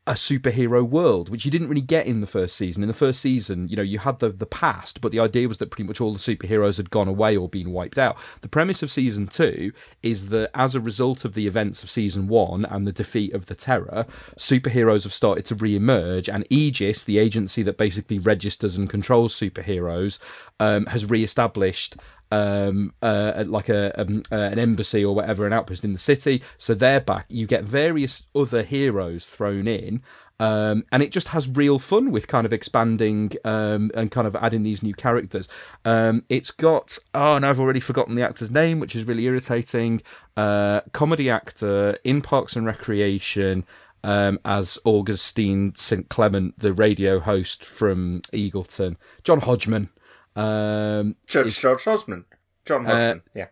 a 0.05 0.13
superhero 0.13 0.85
world, 0.85 1.29
which 1.29 1.45
you 1.45 1.51
didn't 1.51 1.69
really 1.69 1.79
get 1.79 2.05
in 2.05 2.19
the 2.19 2.27
first 2.27 2.57
season. 2.57 2.83
In 2.83 2.87
the 2.87 2.93
first 2.93 3.21
season, 3.21 3.69
you 3.69 3.77
know, 3.77 3.81
you 3.81 3.99
had 3.99 4.19
the 4.19 4.29
the 4.29 4.45
past, 4.45 4.99
but 4.99 5.13
the 5.13 5.19
idea 5.19 5.47
was 5.47 5.59
that 5.59 5.71
pretty 5.71 5.87
much 5.87 6.01
all 6.01 6.11
the 6.11 6.19
superheroes 6.19 6.75
had 6.75 6.89
gone 6.89 7.07
away 7.07 7.37
or 7.37 7.47
been 7.47 7.71
wiped 7.71 7.97
out. 7.97 8.17
The 8.41 8.49
premise 8.49 8.83
of 8.83 8.91
season 8.91 9.27
two 9.27 9.71
is 10.01 10.27
that 10.27 10.51
as 10.53 10.75
a 10.75 10.81
result 10.81 11.23
of 11.23 11.35
the 11.35 11.47
events 11.47 11.83
of 11.83 11.91
season 11.91 12.27
one 12.27 12.65
and 12.65 12.85
the 12.85 12.91
defeat 12.91 13.33
of 13.33 13.45
the 13.45 13.55
Terror, 13.55 14.05
superheroes 14.37 15.03
have 15.03 15.13
started 15.13 15.45
to 15.45 15.55
re-emerge, 15.55 16.27
and 16.27 16.45
Aegis, 16.49 17.05
the 17.05 17.17
agency 17.17 17.63
that 17.63 17.77
basically 17.77 18.19
registers 18.19 18.75
and 18.75 18.89
controls 18.89 19.33
superheroes, 19.39 20.19
um, 20.59 20.85
has 20.87 21.05
re-established 21.05 21.95
um, 22.33 22.93
uh, 23.03 23.43
like 23.45 23.69
a 23.69 23.99
um, 24.01 24.23
uh, 24.31 24.35
an 24.35 24.57
embassy 24.57 25.05
or 25.05 25.13
whatever, 25.13 25.45
an 25.45 25.53
outpost 25.53 25.83
in 25.83 25.93
the 25.93 25.99
city. 25.99 26.41
So 26.57 26.73
they're 26.73 26.99
back. 26.99 27.25
You 27.29 27.45
get 27.45 27.63
various 27.63 28.23
other 28.35 28.63
heroes 28.63 29.27
thrown 29.27 29.67
in. 29.67 30.01
Um, 30.39 30.83
and 30.91 31.03
it 31.03 31.11
just 31.11 31.29
has 31.29 31.47
real 31.47 31.77
fun 31.77 32.11
with 32.11 32.27
kind 32.27 32.45
of 32.45 32.51
expanding 32.51 33.31
um, 33.45 33.91
and 33.93 34.09
kind 34.09 34.27
of 34.27 34.35
adding 34.35 34.63
these 34.63 34.81
new 34.81 34.95
characters. 34.95 35.47
Um, 35.85 36.25
it's 36.27 36.49
got 36.49 36.97
oh, 37.13 37.35
and 37.35 37.45
I've 37.45 37.59
already 37.59 37.79
forgotten 37.79 38.15
the 38.15 38.23
actor's 38.23 38.49
name, 38.49 38.79
which 38.79 38.95
is 38.95 39.05
really 39.05 39.25
irritating. 39.25 40.01
Uh, 40.35 40.81
comedy 40.91 41.29
actor 41.29 41.99
in 42.03 42.23
Parks 42.23 42.55
and 42.55 42.65
Recreation 42.65 43.63
um, 44.03 44.39
as 44.43 44.79
Augustine 44.83 45.75
St 45.75 46.09
Clement, 46.09 46.57
the 46.57 46.73
radio 46.73 47.19
host 47.19 47.63
from 47.63 48.21
Eagleton, 48.33 48.97
John 49.23 49.41
Hodgman. 49.41 49.89
Um, 50.35 51.15
Judge 51.27 51.59
George 51.59 51.83
Hodgman. 51.83 52.25
John 52.65 52.85
Hodgman, 52.85 53.21
yeah. 53.35 53.47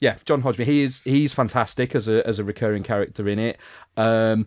yeah, 0.00 0.16
John 0.24 0.42
Hodgman. 0.42 0.68
He 0.68 0.82
is 0.82 1.00
he's 1.02 1.34
fantastic 1.34 1.94
as 1.94 2.06
a 2.08 2.26
as 2.26 2.38
a 2.38 2.44
recurring 2.44 2.82
character 2.84 3.28
in 3.28 3.38
it. 3.38 3.58
Um, 3.96 4.46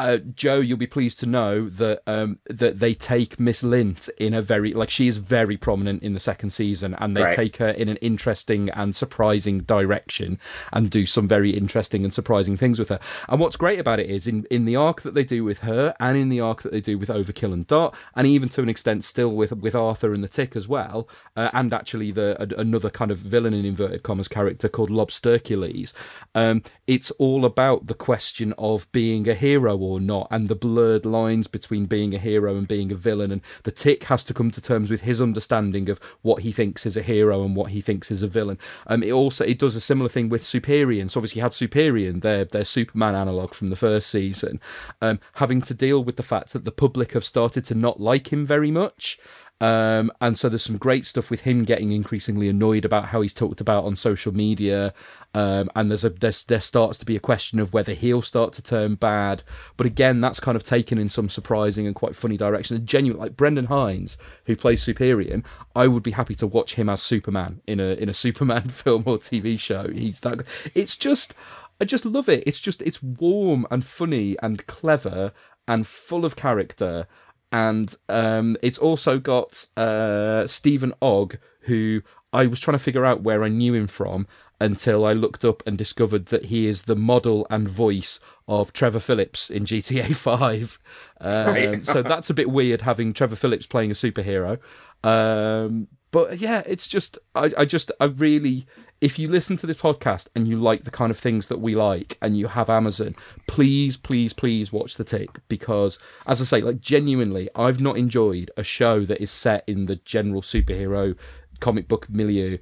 uh, 0.00 0.16
Joe, 0.34 0.60
you'll 0.60 0.78
be 0.78 0.86
pleased 0.86 1.20
to 1.20 1.26
know 1.26 1.68
that 1.68 2.02
um, 2.06 2.38
that 2.48 2.78
they 2.78 2.94
take 2.94 3.38
Miss 3.38 3.62
Lint 3.62 4.08
in 4.18 4.32
a 4.32 4.40
very 4.40 4.72
like 4.72 4.88
she 4.88 5.08
is 5.08 5.18
very 5.18 5.58
prominent 5.58 6.02
in 6.02 6.14
the 6.14 6.20
second 6.20 6.50
season, 6.50 6.94
and 6.98 7.14
they 7.14 7.22
Great. 7.22 7.36
take 7.36 7.56
her 7.58 7.68
in 7.68 7.88
an 7.90 7.96
interesting 7.96 8.70
and 8.70 8.96
surprising 8.96 9.60
direction, 9.60 10.40
and 10.72 10.90
do 10.90 11.04
some 11.04 11.28
very 11.28 11.50
interesting 11.50 12.02
and 12.02 12.14
surprising 12.14 12.56
things 12.56 12.78
with 12.78 12.88
her. 12.88 12.98
And 13.28 13.40
what's 13.40 13.56
great 13.56 13.78
about 13.78 14.00
it 14.00 14.08
is 14.08 14.26
in 14.26 14.46
in 14.50 14.64
the 14.64 14.74
arc 14.74 15.02
that 15.02 15.14
they 15.14 15.24
do 15.24 15.44
with 15.44 15.58
her, 15.60 15.94
and 16.00 16.16
in 16.16 16.30
the 16.30 16.40
arc 16.40 16.62
that 16.62 16.72
they 16.72 16.80
do 16.80 16.98
with 16.98 17.10
Overkill 17.10 17.52
and 17.52 17.66
Dot, 17.66 17.94
and 18.16 18.26
even 18.26 18.48
to 18.50 18.62
an 18.62 18.70
extent 18.70 19.04
still 19.04 19.34
with 19.36 19.52
with 19.52 19.74
Arthur 19.74 20.14
and 20.14 20.24
the 20.24 20.28
Tick 20.28 20.56
as 20.56 20.66
well, 20.66 21.08
uh, 21.36 21.50
and 21.52 21.74
actually 21.74 22.10
the 22.10 22.36
a, 22.40 22.60
another 22.60 22.88
kind 22.88 23.10
of 23.10 23.18
villain 23.18 23.52
in 23.52 23.66
inverted 23.66 24.02
commas 24.02 24.28
character 24.28 24.68
called 24.68 24.88
Lobstercules. 24.88 25.92
Um, 26.34 26.62
it's 26.90 27.12
all 27.12 27.44
about 27.44 27.86
the 27.86 27.94
question 27.94 28.52
of 28.58 28.90
being 28.90 29.28
a 29.28 29.34
hero 29.34 29.76
or 29.76 30.00
not, 30.00 30.26
and 30.28 30.48
the 30.48 30.56
blurred 30.56 31.06
lines 31.06 31.46
between 31.46 31.86
being 31.86 32.16
a 32.16 32.18
hero 32.18 32.56
and 32.56 32.66
being 32.66 32.90
a 32.90 32.96
villain. 32.96 33.30
And 33.30 33.42
the 33.62 33.70
Tick 33.70 34.02
has 34.04 34.24
to 34.24 34.34
come 34.34 34.50
to 34.50 34.60
terms 34.60 34.90
with 34.90 35.02
his 35.02 35.20
understanding 35.20 35.88
of 35.88 36.00
what 36.22 36.42
he 36.42 36.50
thinks 36.50 36.84
is 36.84 36.96
a 36.96 37.02
hero 37.02 37.44
and 37.44 37.54
what 37.54 37.70
he 37.70 37.80
thinks 37.80 38.10
is 38.10 38.24
a 38.24 38.26
villain. 38.26 38.58
Um, 38.88 39.04
it 39.04 39.12
also 39.12 39.44
it 39.44 39.60
does 39.60 39.76
a 39.76 39.80
similar 39.80 40.08
thing 40.08 40.30
with 40.30 40.42
Superion. 40.42 41.08
So 41.08 41.20
obviously 41.20 41.38
you 41.38 41.42
had 41.44 41.52
Superion, 41.52 42.22
their 42.22 42.44
their 42.44 42.64
Superman 42.64 43.14
analog 43.14 43.54
from 43.54 43.70
the 43.70 43.76
first 43.76 44.10
season, 44.10 44.60
um, 45.00 45.20
having 45.34 45.62
to 45.62 45.74
deal 45.74 46.02
with 46.02 46.16
the 46.16 46.24
fact 46.24 46.52
that 46.54 46.64
the 46.64 46.72
public 46.72 47.12
have 47.12 47.24
started 47.24 47.62
to 47.66 47.76
not 47.76 48.00
like 48.00 48.32
him 48.32 48.44
very 48.44 48.72
much. 48.72 49.16
Um, 49.60 50.10
and 50.22 50.38
so 50.38 50.48
there's 50.48 50.62
some 50.62 50.78
great 50.78 51.04
stuff 51.04 51.30
with 51.30 51.40
him 51.40 51.64
getting 51.64 51.92
increasingly 51.92 52.48
annoyed 52.48 52.84
about 52.84 53.06
how 53.06 53.20
he's 53.20 53.34
talked 53.34 53.60
about 53.60 53.84
on 53.84 53.94
social 53.94 54.32
media. 54.32 54.94
Um, 55.34 55.70
and 55.76 55.90
there's 55.90 56.04
a 56.04 56.10
there's, 56.10 56.44
there 56.44 56.60
starts 56.60 56.96
to 56.98 57.04
be 57.04 57.14
a 57.14 57.20
question 57.20 57.60
of 57.60 57.72
whether 57.72 57.92
he'll 57.92 58.22
start 58.22 58.52
to 58.54 58.62
turn 58.62 58.94
bad. 58.94 59.42
But 59.76 59.86
again, 59.86 60.20
that's 60.20 60.40
kind 60.40 60.56
of 60.56 60.62
taken 60.62 60.98
in 60.98 61.08
some 61.08 61.28
surprising 61.28 61.86
and 61.86 61.94
quite 61.94 62.16
funny 62.16 62.38
direction. 62.38 62.76
And 62.76 62.86
genuine, 62.86 63.20
like 63.20 63.36
Brendan 63.36 63.66
Hines, 63.66 64.16
who 64.46 64.56
plays 64.56 64.84
Superion, 64.84 65.44
I 65.76 65.88
would 65.88 66.02
be 66.02 66.12
happy 66.12 66.34
to 66.36 66.46
watch 66.46 66.74
him 66.74 66.88
as 66.88 67.02
Superman 67.02 67.60
in 67.66 67.80
a 67.80 67.94
in 67.94 68.08
a 68.08 68.14
Superman 68.20 68.70
film 68.70 69.04
or 69.06 69.18
TV 69.18 69.58
show. 69.58 69.88
He's 69.88 70.20
that. 70.20 70.44
It's 70.74 70.96
just. 70.96 71.34
I 71.82 71.86
just 71.86 72.04
love 72.04 72.28
it. 72.28 72.44
It's 72.46 72.60
just 72.60 72.82
it's 72.82 73.02
warm 73.02 73.66
and 73.70 73.82
funny 73.82 74.36
and 74.42 74.66
clever 74.66 75.32
and 75.66 75.86
full 75.86 76.26
of 76.26 76.36
character 76.36 77.06
and 77.52 77.94
um, 78.08 78.56
it's 78.62 78.78
also 78.78 79.18
got 79.18 79.66
uh, 79.76 80.46
Stephen 80.46 80.92
Ogg, 81.02 81.38
who 81.62 82.02
I 82.32 82.46
was 82.46 82.60
trying 82.60 82.78
to 82.78 82.82
figure 82.82 83.04
out 83.04 83.22
where 83.22 83.42
I 83.42 83.48
knew 83.48 83.74
him 83.74 83.86
from 83.86 84.26
until 84.60 85.06
I 85.06 85.14
looked 85.14 85.44
up 85.44 85.62
and 85.66 85.76
discovered 85.76 86.26
that 86.26 86.46
he 86.46 86.66
is 86.66 86.82
the 86.82 86.94
model 86.94 87.46
and 87.50 87.68
voice 87.68 88.20
of 88.46 88.72
Trevor 88.72 89.00
Phillips 89.00 89.50
in 89.50 89.64
GTA 89.64 90.14
Five. 90.14 90.78
Um, 91.20 91.82
so 91.82 92.02
that's 92.02 92.30
a 92.30 92.34
bit 92.34 92.50
weird 92.50 92.82
having 92.82 93.12
Trevor 93.12 93.36
Phillips 93.36 93.66
playing 93.66 93.90
a 93.90 93.94
superhero. 93.94 94.58
Um, 95.02 95.88
but 96.10 96.38
yeah, 96.38 96.62
it's 96.66 96.88
just 96.88 97.18
I, 97.34 97.52
I 97.56 97.64
just 97.64 97.90
I 98.00 98.04
really 98.06 98.66
if 99.00 99.18
you 99.18 99.28
listen 99.28 99.56
to 99.56 99.66
this 99.66 99.78
podcast 99.78 100.28
and 100.34 100.46
you 100.46 100.56
like 100.56 100.84
the 100.84 100.90
kind 100.90 101.10
of 101.10 101.18
things 101.18 101.48
that 101.48 101.60
we 101.60 101.74
like 101.74 102.18
and 102.20 102.36
you 102.36 102.48
have 102.48 102.68
Amazon, 102.68 103.14
please, 103.46 103.96
please, 103.96 104.32
please 104.32 104.72
watch 104.72 104.96
The 104.96 105.04
Tick 105.04 105.38
because, 105.48 105.98
as 106.26 106.40
I 106.40 106.44
say, 106.44 106.60
like 106.60 106.80
genuinely, 106.80 107.48
I've 107.54 107.80
not 107.80 107.96
enjoyed 107.96 108.50
a 108.56 108.62
show 108.62 109.04
that 109.06 109.22
is 109.22 109.30
set 109.30 109.64
in 109.66 109.86
the 109.86 109.96
general 109.96 110.42
superhero 110.42 111.16
comic 111.60 111.88
book 111.88 112.08
milieu 112.10 112.58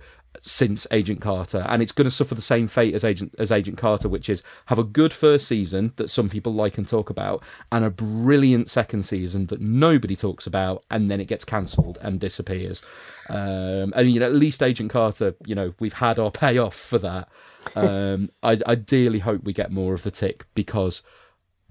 since 0.49 0.87
Agent 0.91 1.21
Carter, 1.21 1.65
and 1.69 1.83
it's 1.83 1.93
going 1.93 2.07
to 2.07 2.11
suffer 2.11 2.35
the 2.35 2.41
same 2.41 2.69
fate 2.69 2.95
as 2.95 3.05
Agent 3.05 3.35
as 3.39 3.53
Agent 3.53 3.77
Carter, 3.77 4.09
which 4.09 4.29
is 4.29 4.43
have 4.67 4.79
a 4.79 4.85
good 4.85 5.13
first 5.13 5.47
season 5.47 5.93
that 5.97 6.11
some 6.11 6.29
people 6.29 6.55
like 6.55 6.79
and 6.79 6.89
talk 6.89 7.11
about, 7.11 7.43
and 7.71 7.85
a 7.85 7.91
brilliant 7.91 8.71
second 8.71 9.05
season 9.05 9.47
that 9.47 9.61
nobody 9.61 10.17
talks 10.17 10.47
about, 10.47 10.85
and 10.91 11.11
then 11.11 11.21
it 11.21 11.27
gets 11.27 11.45
cancelled 11.45 11.99
and 12.01 12.21
disappears. 12.21 12.83
Um, 13.29 13.93
and 13.95 14.11
you 14.11 14.21
know, 14.21 14.27
at 14.27 14.35
least 14.35 14.63
Agent 14.63 14.91
Carter, 14.91 15.35
you 15.45 15.55
know, 15.55 15.75
we've 15.79 15.93
had 15.93 16.19
our 16.19 16.31
payoff 16.31 16.75
for 16.75 16.99
that. 16.99 17.29
Um, 17.75 18.31
I, 18.43 18.59
I 18.65 18.77
dearly 18.77 19.19
hope 19.19 19.45
we 19.45 19.53
get 19.53 19.71
more 19.71 19.93
of 19.93 20.03
the 20.03 20.11
tick 20.11 20.47
because 20.55 21.03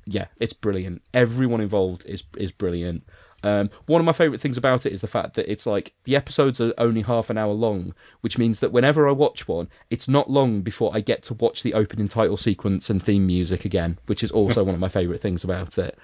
yeah, 0.05 0.27
it's 0.39 0.53
brilliant. 0.53 1.01
Everyone 1.13 1.59
involved 1.59 2.05
is 2.05 2.23
is 2.37 2.51
brilliant. 2.51 3.03
Um, 3.47 3.69
one 3.85 4.01
of 4.01 4.05
my 4.05 4.11
favourite 4.11 4.41
things 4.41 4.57
about 4.57 4.85
it 4.85 4.91
is 4.91 4.99
the 4.99 5.07
fact 5.07 5.35
that 5.35 5.49
it's 5.49 5.65
like 5.65 5.93
the 6.03 6.17
episodes 6.17 6.59
are 6.59 6.73
only 6.77 7.01
half 7.01 7.29
an 7.29 7.37
hour 7.37 7.53
long, 7.53 7.93
which 8.19 8.37
means 8.37 8.59
that 8.59 8.73
whenever 8.73 9.07
I 9.07 9.13
watch 9.13 9.47
one, 9.47 9.69
it's 9.89 10.09
not 10.09 10.29
long 10.29 10.61
before 10.61 10.91
I 10.93 10.99
get 10.99 11.23
to 11.23 11.33
watch 11.33 11.63
the 11.63 11.73
opening 11.73 12.09
title 12.09 12.35
sequence 12.35 12.89
and 12.89 13.01
theme 13.01 13.25
music 13.25 13.63
again, 13.63 13.99
which 14.05 14.21
is 14.21 14.31
also 14.31 14.63
one 14.63 14.73
of 14.73 14.81
my 14.81 14.89
favourite 14.89 15.21
things 15.21 15.45
about 15.45 15.77
it. 15.77 15.97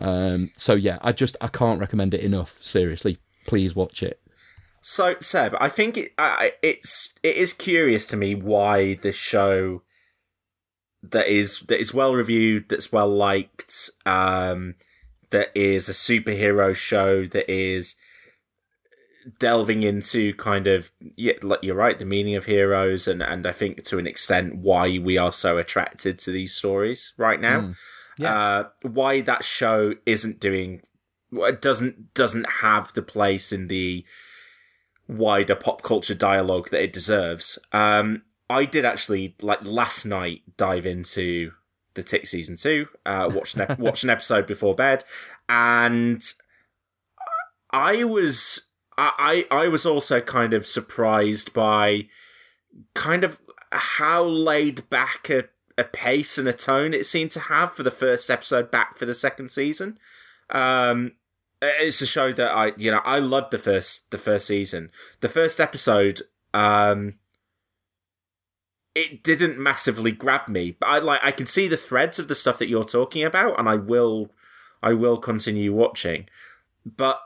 Um, 0.00 0.52
so 0.56 0.74
yeah, 0.74 0.98
I 1.02 1.12
just 1.12 1.36
I 1.40 1.48
can't 1.48 1.80
recommend 1.80 2.14
it 2.14 2.20
enough. 2.20 2.56
Seriously, 2.60 3.18
please 3.46 3.74
watch 3.74 4.02
it. 4.02 4.20
So 4.80 5.16
Seb, 5.20 5.56
I 5.58 5.68
think 5.68 5.96
it, 5.96 6.12
uh, 6.16 6.48
it's 6.62 7.18
it 7.24 7.36
is 7.36 7.52
curious 7.52 8.06
to 8.06 8.16
me 8.16 8.36
why 8.36 8.94
this 8.94 9.16
show 9.16 9.82
that 11.02 11.26
is 11.26 11.60
that 11.62 11.80
is 11.80 11.92
well 11.92 12.14
reviewed, 12.14 12.68
that's 12.68 12.92
well 12.92 13.08
liked, 13.08 13.90
um, 14.04 14.76
that 15.30 15.50
is 15.54 15.88
a 15.88 15.92
superhero 15.92 16.74
show 16.74 17.26
that 17.26 17.50
is 17.50 17.96
delving 19.38 19.82
into 19.82 20.34
kind 20.34 20.66
of 20.66 20.92
yeah, 21.16 21.34
like 21.42 21.60
you're 21.62 21.74
right, 21.76 21.98
the 21.98 22.04
meaning 22.04 22.34
of 22.34 22.46
heroes, 22.46 23.08
and 23.08 23.22
and 23.22 23.46
I 23.46 23.52
think 23.52 23.82
to 23.84 23.98
an 23.98 24.06
extent 24.06 24.56
why 24.56 24.98
we 24.98 25.18
are 25.18 25.32
so 25.32 25.58
attracted 25.58 26.18
to 26.20 26.30
these 26.30 26.54
stories 26.54 27.12
right 27.16 27.40
now. 27.40 27.60
Mm. 27.60 27.76
Yeah. 28.18 28.34
Uh, 28.34 28.68
why 28.82 29.20
that 29.20 29.44
show 29.44 29.94
isn't 30.06 30.40
doing 30.40 30.82
doesn't 31.60 32.14
doesn't 32.14 32.48
have 32.60 32.92
the 32.94 33.02
place 33.02 33.52
in 33.52 33.68
the 33.68 34.04
wider 35.08 35.54
pop 35.54 35.82
culture 35.82 36.14
dialogue 36.14 36.70
that 36.70 36.82
it 36.82 36.92
deserves. 36.92 37.58
Um, 37.72 38.22
I 38.48 38.64
did 38.64 38.84
actually 38.84 39.36
like 39.42 39.64
last 39.64 40.04
night 40.04 40.42
dive 40.56 40.86
into 40.86 41.52
the 41.96 42.02
Tick 42.02 42.26
season 42.26 42.56
two, 42.56 42.86
uh, 43.04 43.28
watched 43.32 43.56
an, 43.56 43.76
watched 43.78 44.04
an 44.04 44.10
episode 44.10 44.46
before 44.46 44.74
bed, 44.74 45.02
and 45.48 46.22
I 47.70 48.04
was 48.04 48.70
I 48.96 49.46
I 49.50 49.68
was 49.68 49.84
also 49.84 50.20
kind 50.20 50.54
of 50.54 50.66
surprised 50.66 51.52
by 51.52 52.06
kind 52.94 53.24
of 53.24 53.40
how 53.72 54.22
laid 54.22 54.88
back 54.88 55.28
a, 55.28 55.44
a 55.76 55.84
pace 55.84 56.38
and 56.38 56.48
a 56.48 56.52
tone 56.52 56.94
it 56.94 57.04
seemed 57.04 57.30
to 57.32 57.40
have 57.40 57.72
for 57.72 57.82
the 57.82 57.90
first 57.90 58.30
episode 58.30 58.70
back 58.70 58.96
for 58.96 59.06
the 59.06 59.14
second 59.14 59.50
season. 59.50 59.98
Um, 60.50 61.12
it's 61.60 62.00
a 62.00 62.06
show 62.06 62.32
that 62.32 62.50
I 62.50 62.72
you 62.76 62.90
know 62.90 63.00
I 63.04 63.18
loved 63.18 63.50
the 63.50 63.58
first 63.58 64.10
the 64.10 64.18
first 64.18 64.46
season. 64.46 64.90
The 65.20 65.28
first 65.28 65.60
episode 65.60 66.22
um 66.54 67.18
it 68.96 69.22
didn't 69.22 69.58
massively 69.58 70.10
grab 70.10 70.48
me, 70.48 70.76
but 70.80 70.86
I 70.86 70.98
like 71.00 71.20
I 71.22 71.30
can 71.30 71.44
see 71.44 71.68
the 71.68 71.76
threads 71.76 72.18
of 72.18 72.28
the 72.28 72.34
stuff 72.34 72.58
that 72.58 72.68
you're 72.68 72.82
talking 72.82 73.24
about 73.24 73.58
and 73.58 73.68
I 73.68 73.76
will 73.76 74.32
I 74.82 74.94
will 74.94 75.18
continue 75.18 75.74
watching. 75.74 76.28
But 76.84 77.20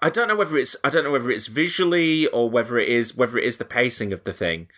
I 0.00 0.08
don't 0.08 0.26
know 0.26 0.36
whether 0.36 0.56
it's 0.56 0.76
I 0.82 0.88
don't 0.88 1.04
know 1.04 1.12
whether 1.12 1.30
it's 1.30 1.46
visually 1.46 2.26
or 2.28 2.48
whether 2.48 2.78
it 2.78 2.88
is 2.88 3.16
whether 3.16 3.36
it 3.36 3.44
is 3.44 3.58
the 3.58 3.66
pacing 3.66 4.14
of 4.14 4.24
the 4.24 4.32
thing. 4.32 4.68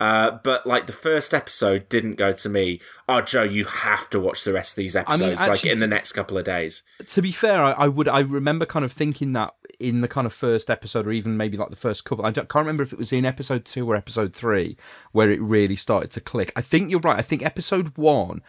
Uh, 0.00 0.38
but 0.42 0.66
like 0.66 0.86
the 0.86 0.92
first 0.92 1.34
episode 1.34 1.86
didn't 1.90 2.14
go 2.14 2.32
to 2.32 2.48
me. 2.48 2.80
Oh, 3.06 3.20
Joe, 3.20 3.42
you 3.42 3.66
have 3.66 4.08
to 4.10 4.18
watch 4.18 4.44
the 4.44 4.52
rest 4.54 4.72
of 4.72 4.76
these 4.76 4.96
episodes 4.96 5.40
like 5.40 5.50
actually, 5.50 5.70
in 5.70 5.78
the 5.78 5.86
next 5.86 6.12
couple 6.12 6.38
of 6.38 6.44
days. 6.46 6.84
to 7.06 7.20
be 7.20 7.30
fair, 7.30 7.62
I, 7.62 7.72
I 7.72 7.88
would. 7.88 8.08
I 8.08 8.20
remember 8.20 8.64
kind 8.64 8.84
of 8.84 8.92
thinking 8.92 9.34
that 9.34 9.52
in 9.78 10.00
the 10.00 10.08
kind 10.08 10.26
of 10.26 10.32
first 10.32 10.70
episode, 10.70 11.06
or 11.06 11.12
even 11.12 11.36
maybe 11.36 11.58
like 11.58 11.68
the 11.68 11.76
first 11.76 12.06
couple. 12.06 12.24
I 12.24 12.30
don't, 12.30 12.48
can't 12.48 12.64
remember 12.64 12.82
if 12.82 12.94
it 12.94 12.98
was 12.98 13.12
in 13.12 13.26
episode 13.26 13.66
two 13.66 13.86
or 13.86 13.94
episode 13.94 14.34
three 14.34 14.78
where 15.12 15.30
it 15.30 15.40
really 15.42 15.76
started 15.76 16.10
to 16.12 16.20
click. 16.20 16.50
I 16.56 16.62
think 16.62 16.90
you're 16.90 17.00
right. 17.00 17.18
I 17.18 17.22
think 17.22 17.42
episode 17.42 17.96
one 17.98 18.40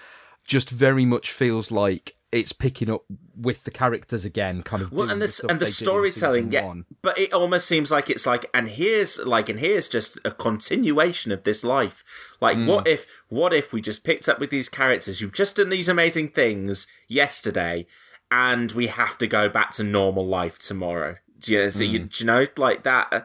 just 0.45 0.69
very 0.69 1.05
much 1.05 1.31
feels 1.31 1.69
like 1.69 2.15
it's 2.31 2.53
picking 2.53 2.89
up 2.89 3.03
with 3.35 3.65
the 3.65 3.71
characters 3.71 4.23
again, 4.23 4.63
kind 4.63 4.81
of. 4.81 4.91
Well, 4.91 5.09
and 5.09 5.21
the 5.21 5.45
and 5.49 5.59
the 5.59 5.65
they 5.65 5.71
did 5.71 5.81
in 5.81 5.85
storytelling, 5.85 6.51
yeah. 6.51 6.63
one. 6.65 6.85
But 7.01 7.17
it 7.17 7.33
almost 7.33 7.67
seems 7.67 7.91
like 7.91 8.09
it's 8.09 8.25
like, 8.25 8.45
and 8.53 8.69
here's 8.69 9.19
like, 9.25 9.49
and 9.49 9.59
here's 9.59 9.87
just 9.89 10.17
a 10.23 10.31
continuation 10.31 11.31
of 11.31 11.43
this 11.43 11.63
life. 11.63 12.03
Like, 12.39 12.55
Hmm. 12.57 12.67
what 12.67 12.87
if, 12.87 13.05
what 13.27 13.53
if 13.53 13.73
we 13.73 13.81
just 13.81 14.03
picked 14.05 14.29
up 14.29 14.39
with 14.39 14.49
these 14.49 14.69
characters 14.69 15.19
who've 15.19 15.33
just 15.33 15.57
done 15.57 15.69
these 15.69 15.89
amazing 15.89 16.29
things 16.29 16.87
yesterday, 17.07 17.85
and 18.29 18.71
we 18.71 18.87
have 18.87 19.17
to 19.17 19.27
go 19.27 19.49
back 19.49 19.71
to 19.71 19.83
normal 19.83 20.25
life 20.25 20.57
tomorrow? 20.57 21.17
Do 21.39 21.51
you, 21.53 21.69
so 21.69 21.83
you, 21.83 21.99
Hmm. 21.99 22.05
do 22.05 22.23
you 22.23 22.25
know, 22.27 22.47
like 22.55 22.83
that? 22.83 23.07
uh, 23.11 23.21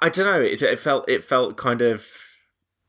I 0.00 0.08
don't 0.08 0.26
know. 0.26 0.40
It, 0.40 0.60
it 0.60 0.78
felt, 0.78 1.08
it 1.08 1.22
felt 1.24 1.56
kind 1.56 1.82
of. 1.82 2.06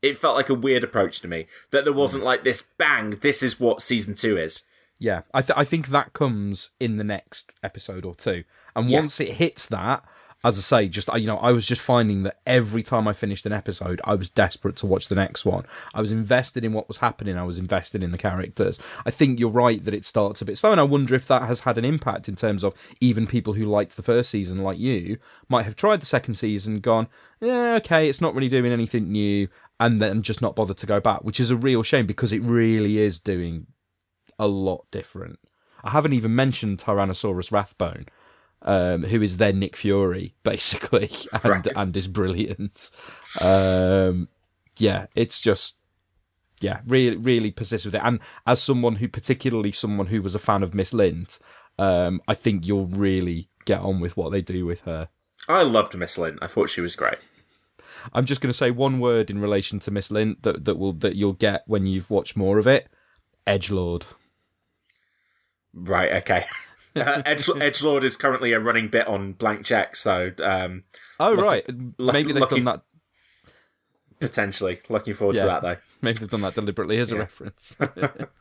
It 0.02 0.16
felt 0.16 0.36
like 0.36 0.48
a 0.48 0.54
weird 0.54 0.84
approach 0.84 1.20
to 1.20 1.28
me 1.28 1.46
that 1.70 1.84
there 1.84 1.92
wasn't 1.92 2.22
mm. 2.22 2.26
like 2.26 2.44
this 2.44 2.62
bang. 2.62 3.10
This 3.20 3.42
is 3.42 3.58
what 3.58 3.82
season 3.82 4.14
two 4.14 4.36
is. 4.36 4.64
Yeah, 4.98 5.22
I 5.32 5.42
th- 5.42 5.56
I 5.56 5.64
think 5.64 5.88
that 5.88 6.12
comes 6.12 6.70
in 6.80 6.96
the 6.96 7.04
next 7.04 7.52
episode 7.62 8.04
or 8.04 8.14
two, 8.14 8.44
and 8.74 8.90
Yeah. 8.90 9.00
once 9.00 9.20
it 9.20 9.34
hits 9.34 9.66
that, 9.68 10.04
as 10.44 10.56
I 10.56 10.60
say, 10.60 10.88
just 10.88 11.08
you 11.16 11.26
know, 11.26 11.38
I 11.38 11.50
was 11.50 11.66
just 11.66 11.82
finding 11.82 12.22
that 12.22 12.38
every 12.46 12.82
time 12.82 13.08
I 13.08 13.12
finished 13.12 13.44
an 13.44 13.52
episode, 13.52 14.00
I 14.04 14.14
was 14.14 14.30
desperate 14.30 14.76
to 14.76 14.86
watch 14.86 15.08
the 15.08 15.16
next 15.16 15.44
one. 15.44 15.64
I 15.94 16.00
was 16.00 16.12
invested 16.12 16.64
in 16.64 16.72
what 16.72 16.86
was 16.86 16.98
happening. 16.98 17.36
I 17.36 17.42
was 17.42 17.58
invested 17.58 18.04
in 18.04 18.12
the 18.12 18.18
characters. 18.18 18.78
I 19.04 19.10
think 19.10 19.40
you're 19.40 19.50
right 19.50 19.84
that 19.84 19.94
it 19.94 20.04
starts 20.04 20.40
a 20.40 20.44
bit 20.44 20.56
slow, 20.58 20.70
and 20.70 20.80
I 20.80 20.84
wonder 20.84 21.14
if 21.14 21.26
that 21.26 21.42
has 21.42 21.60
had 21.60 21.76
an 21.76 21.84
impact 21.84 22.28
in 22.28 22.36
terms 22.36 22.62
of 22.62 22.72
even 23.00 23.26
people 23.26 23.54
who 23.54 23.64
liked 23.64 23.96
the 23.96 24.02
first 24.02 24.30
season, 24.30 24.62
like 24.62 24.78
you, 24.78 25.18
might 25.48 25.64
have 25.64 25.76
tried 25.76 26.00
the 26.00 26.06
second 26.06 26.34
season, 26.34 26.78
gone, 26.78 27.08
yeah, 27.40 27.74
okay, 27.74 28.08
it's 28.08 28.20
not 28.20 28.34
really 28.34 28.48
doing 28.48 28.72
anything 28.72 29.10
new, 29.10 29.48
and 29.80 30.00
then 30.02 30.22
just 30.22 30.42
not 30.42 30.56
bothered 30.56 30.76
to 30.78 30.86
go 30.86 31.00
back, 31.00 31.22
which 31.24 31.40
is 31.40 31.50
a 31.50 31.56
real 31.56 31.82
shame 31.82 32.06
because 32.06 32.32
it 32.32 32.42
really 32.42 32.98
is 32.98 33.20
doing 33.20 33.66
a 34.38 34.46
lot 34.46 34.86
different. 34.90 35.38
I 35.84 35.90
haven't 35.90 36.12
even 36.14 36.34
mentioned 36.34 36.78
Tyrannosaurus 36.78 37.52
Rathbone, 37.52 38.06
um, 38.62 39.04
who 39.04 39.22
is 39.22 39.36
then 39.36 39.58
Nick 39.60 39.76
Fury, 39.76 40.34
basically, 40.42 41.10
and 41.32 41.44
Right. 41.44 41.66
and 41.76 41.96
is 41.96 42.08
brilliant. 42.08 42.90
Um, 43.42 44.28
yeah, 44.78 45.06
it's 45.14 45.40
just 45.40 45.76
yeah, 46.60 46.80
really 46.86 47.16
really 47.16 47.50
persists 47.52 47.84
with 47.86 47.94
it. 47.94 48.00
And 48.04 48.18
as 48.46 48.60
someone 48.60 48.96
who, 48.96 49.08
particularly 49.08 49.70
someone 49.72 50.08
who 50.08 50.20
was 50.22 50.34
a 50.34 50.40
fan 50.40 50.62
of 50.64 50.74
Miss 50.74 50.92
Lint, 50.92 51.38
um, 51.78 52.20
I 52.26 52.34
think 52.34 52.66
you'll 52.66 52.86
really 52.86 53.48
get 53.64 53.80
on 53.80 54.00
with 54.00 54.16
what 54.16 54.30
they 54.32 54.42
do 54.42 54.66
with 54.66 54.80
her. 54.82 55.08
I 55.48 55.62
loved 55.62 55.96
Miss 55.96 56.18
Lint. 56.18 56.38
I 56.42 56.48
thought 56.48 56.68
she 56.68 56.80
was 56.80 56.96
great. 56.96 57.18
I'm 58.12 58.24
just 58.24 58.40
going 58.40 58.50
to 58.52 58.56
say 58.56 58.70
one 58.70 59.00
word 59.00 59.30
in 59.30 59.38
relation 59.40 59.78
to 59.80 59.90
Miss 59.90 60.10
Lint 60.10 60.42
that 60.42 60.64
that 60.64 60.76
will 60.76 60.92
that 60.94 61.16
you'll 61.16 61.32
get 61.32 61.62
when 61.66 61.86
you've 61.86 62.10
watched 62.10 62.36
more 62.36 62.58
of 62.58 62.66
it. 62.66 62.88
Edge 63.46 63.70
Lord. 63.70 64.06
Right, 65.74 66.12
okay. 66.22 66.44
Uh, 66.96 67.22
Edge 67.26 67.46
Edgelord 67.46 68.02
is 68.02 68.16
currently 68.16 68.52
a 68.52 68.58
running 68.58 68.88
bit 68.88 69.06
on 69.06 69.32
blank 69.32 69.64
check, 69.64 69.94
so 69.94 70.32
um, 70.42 70.82
Oh 71.20 71.30
Lucky- 71.32 71.42
right, 71.42 71.64
maybe 71.98 72.32
they've 72.32 72.40
lucky- 72.40 72.56
done 72.56 72.64
that. 72.64 72.82
Potentially 74.20 74.80
looking 74.88 75.14
forward 75.14 75.36
to 75.36 75.44
that 75.44 75.62
though. 75.62 75.76
Maybe 76.02 76.18
they've 76.20 76.30
done 76.30 76.40
that 76.42 76.54
deliberately 76.54 76.98
as 76.98 77.12
a 77.12 77.18
reference. 77.18 77.76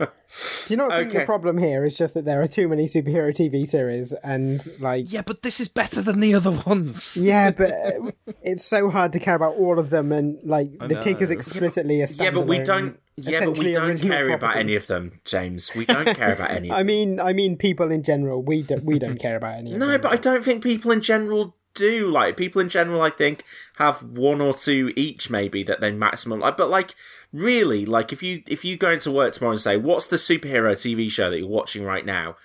Do 0.67 0.73
you 0.73 0.77
not 0.77 0.91
think 0.91 1.09
Okay. 1.09 1.19
the 1.19 1.25
problem 1.25 1.57
here 1.57 1.85
is 1.85 1.97
just 1.97 2.13
that 2.15 2.25
there 2.25 2.41
are 2.41 2.47
too 2.47 2.67
many 2.67 2.83
superhero 2.85 3.29
TV 3.29 3.67
series 3.67 4.11
and 4.13 4.61
like 4.79 5.11
yeah, 5.11 5.21
but 5.21 5.41
this 5.41 5.59
is 5.59 5.67
better 5.67 6.01
than 6.01 6.19
the 6.19 6.33
other 6.35 6.51
ones. 6.51 7.15
yeah, 7.17 7.51
but 7.57 7.71
uh, 7.71 8.11
it's 8.41 8.65
so 8.65 8.89
hard 8.89 9.13
to 9.13 9.19
care 9.19 9.35
about 9.35 9.55
all 9.55 9.79
of 9.79 9.89
them 9.89 10.11
and 10.11 10.37
like 10.43 10.69
I 10.81 10.87
the 10.87 10.95
tick 10.95 11.21
is 11.21 11.31
explicitly 11.31 12.01
a 12.01 12.07
Yeah, 12.17 12.31
but 12.31 12.47
we 12.47 12.59
don't. 12.59 12.99
Yeah, 13.19 13.45
but 13.45 13.57
we 13.57 13.73
don't 13.73 13.89
original 13.89 14.15
care 14.15 14.29
about 14.29 14.55
any 14.57 14.75
of 14.75 14.85
them, 14.85 15.19
James. 15.25 15.71
We 15.75 15.85
don't 15.85 16.15
care 16.15 16.33
about 16.33 16.51
any. 16.51 16.71
I 16.81 16.83
mean, 16.83 17.19
I 17.19 17.33
mean, 17.33 17.57
people 17.57 17.89
in 17.91 18.03
general, 18.03 18.43
we 18.43 18.61
don't, 18.61 18.83
we 18.83 18.99
don't 18.99 19.17
care 19.17 19.35
about 19.37 19.55
any. 19.55 19.73
of 19.73 19.79
no, 19.79 19.87
them. 19.87 20.01
but 20.01 20.11
I 20.11 20.17
don't 20.17 20.45
think 20.45 20.61
people 20.61 20.91
in 20.91 21.01
general 21.01 21.55
do. 21.77 22.09
Like 22.09 22.35
people 22.35 22.61
in 22.61 22.69
general, 22.69 23.01
I 23.01 23.09
think 23.09 23.43
have 23.77 24.03
one 24.03 24.41
or 24.41 24.53
two 24.53 24.91
each, 24.95 25.29
maybe 25.29 25.63
that 25.63 25.79
they 25.79 25.91
maximum. 25.91 26.39
Like, 26.39 26.57
but 26.57 26.69
like 26.69 26.95
really, 27.31 27.85
like 27.85 28.11
if 28.11 28.21
you 28.21 28.43
if 28.47 28.65
you 28.65 28.75
go 28.75 28.91
into 28.91 29.11
work 29.11 29.33
tomorrow 29.33 29.51
and 29.51 29.61
say, 29.61 29.77
"What's 29.77 30.07
the 30.07 30.17
superhero 30.17 30.73
TV 30.73 31.09
show 31.09 31.29
that 31.29 31.39
you're 31.39 31.47
watching 31.47 31.83
right 31.83 32.05
now?" 32.05 32.35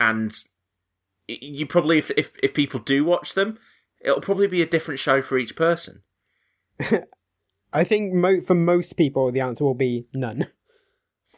and 0.00 0.32
you 1.28 1.66
probably, 1.66 1.98
if 1.98 2.10
if, 2.16 2.30
if 2.42 2.54
people 2.54 2.80
do 2.80 3.04
watch 3.04 3.34
them, 3.34 3.58
it'll 4.00 4.20
probably 4.20 4.46
be 4.46 4.62
a 4.62 4.66
different 4.66 5.00
show 5.00 5.20
for 5.20 5.38
each 5.38 5.56
person. 5.56 6.02
I 7.72 7.84
think 7.84 8.14
mo- 8.14 8.40
for 8.40 8.54
most 8.54 8.94
people, 8.94 9.30
the 9.30 9.40
answer 9.40 9.64
will 9.64 9.74
be 9.74 10.06
none. 10.14 10.48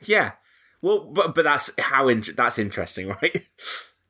Yeah. 0.02 0.32
Well, 0.80 1.10
but 1.12 1.34
but 1.34 1.44
that's 1.44 1.72
how 1.78 2.08
in- 2.08 2.22
that's 2.36 2.58
interesting, 2.58 3.08
right? 3.22 3.46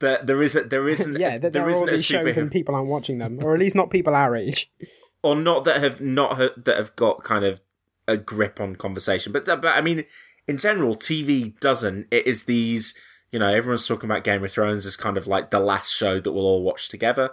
That 0.00 0.26
there 0.26 0.42
is 0.42 0.56
a, 0.56 0.64
there 0.64 0.88
isn't 0.88 1.18
yeah, 1.18 1.38
that 1.38 1.52
there, 1.52 1.62
there 1.62 1.68
are 1.68 1.74
all 1.74 1.84
isn't 1.84 1.90
these 1.94 2.04
shows 2.04 2.36
and 2.36 2.50
people 2.50 2.74
aren't 2.74 2.88
watching 2.88 3.18
them, 3.18 3.38
or 3.42 3.54
at 3.54 3.60
least 3.60 3.76
not 3.76 3.90
people 3.90 4.14
our 4.14 4.34
age. 4.36 4.70
or 5.22 5.36
not 5.36 5.64
that 5.64 5.82
have 5.82 6.00
not 6.00 6.36
ha- 6.36 6.54
that 6.56 6.76
have 6.76 6.96
got 6.96 7.22
kind 7.22 7.44
of 7.44 7.60
a 8.08 8.16
grip 8.16 8.60
on 8.60 8.76
conversation. 8.76 9.32
But 9.32 9.44
but 9.44 9.66
I 9.66 9.80
mean, 9.80 10.04
in 10.48 10.58
general, 10.58 10.94
TV 10.94 11.58
doesn't. 11.60 12.06
It 12.10 12.26
is 12.26 12.44
these. 12.44 12.98
You 13.30 13.38
know, 13.38 13.48
everyone's 13.48 13.86
talking 13.86 14.10
about 14.10 14.24
Game 14.24 14.42
of 14.42 14.50
Thrones 14.50 14.84
as 14.84 14.96
kind 14.96 15.16
of 15.16 15.28
like 15.28 15.50
the 15.50 15.60
last 15.60 15.94
show 15.94 16.18
that 16.18 16.32
we'll 16.32 16.44
all 16.44 16.64
watch 16.64 16.88
together, 16.88 17.30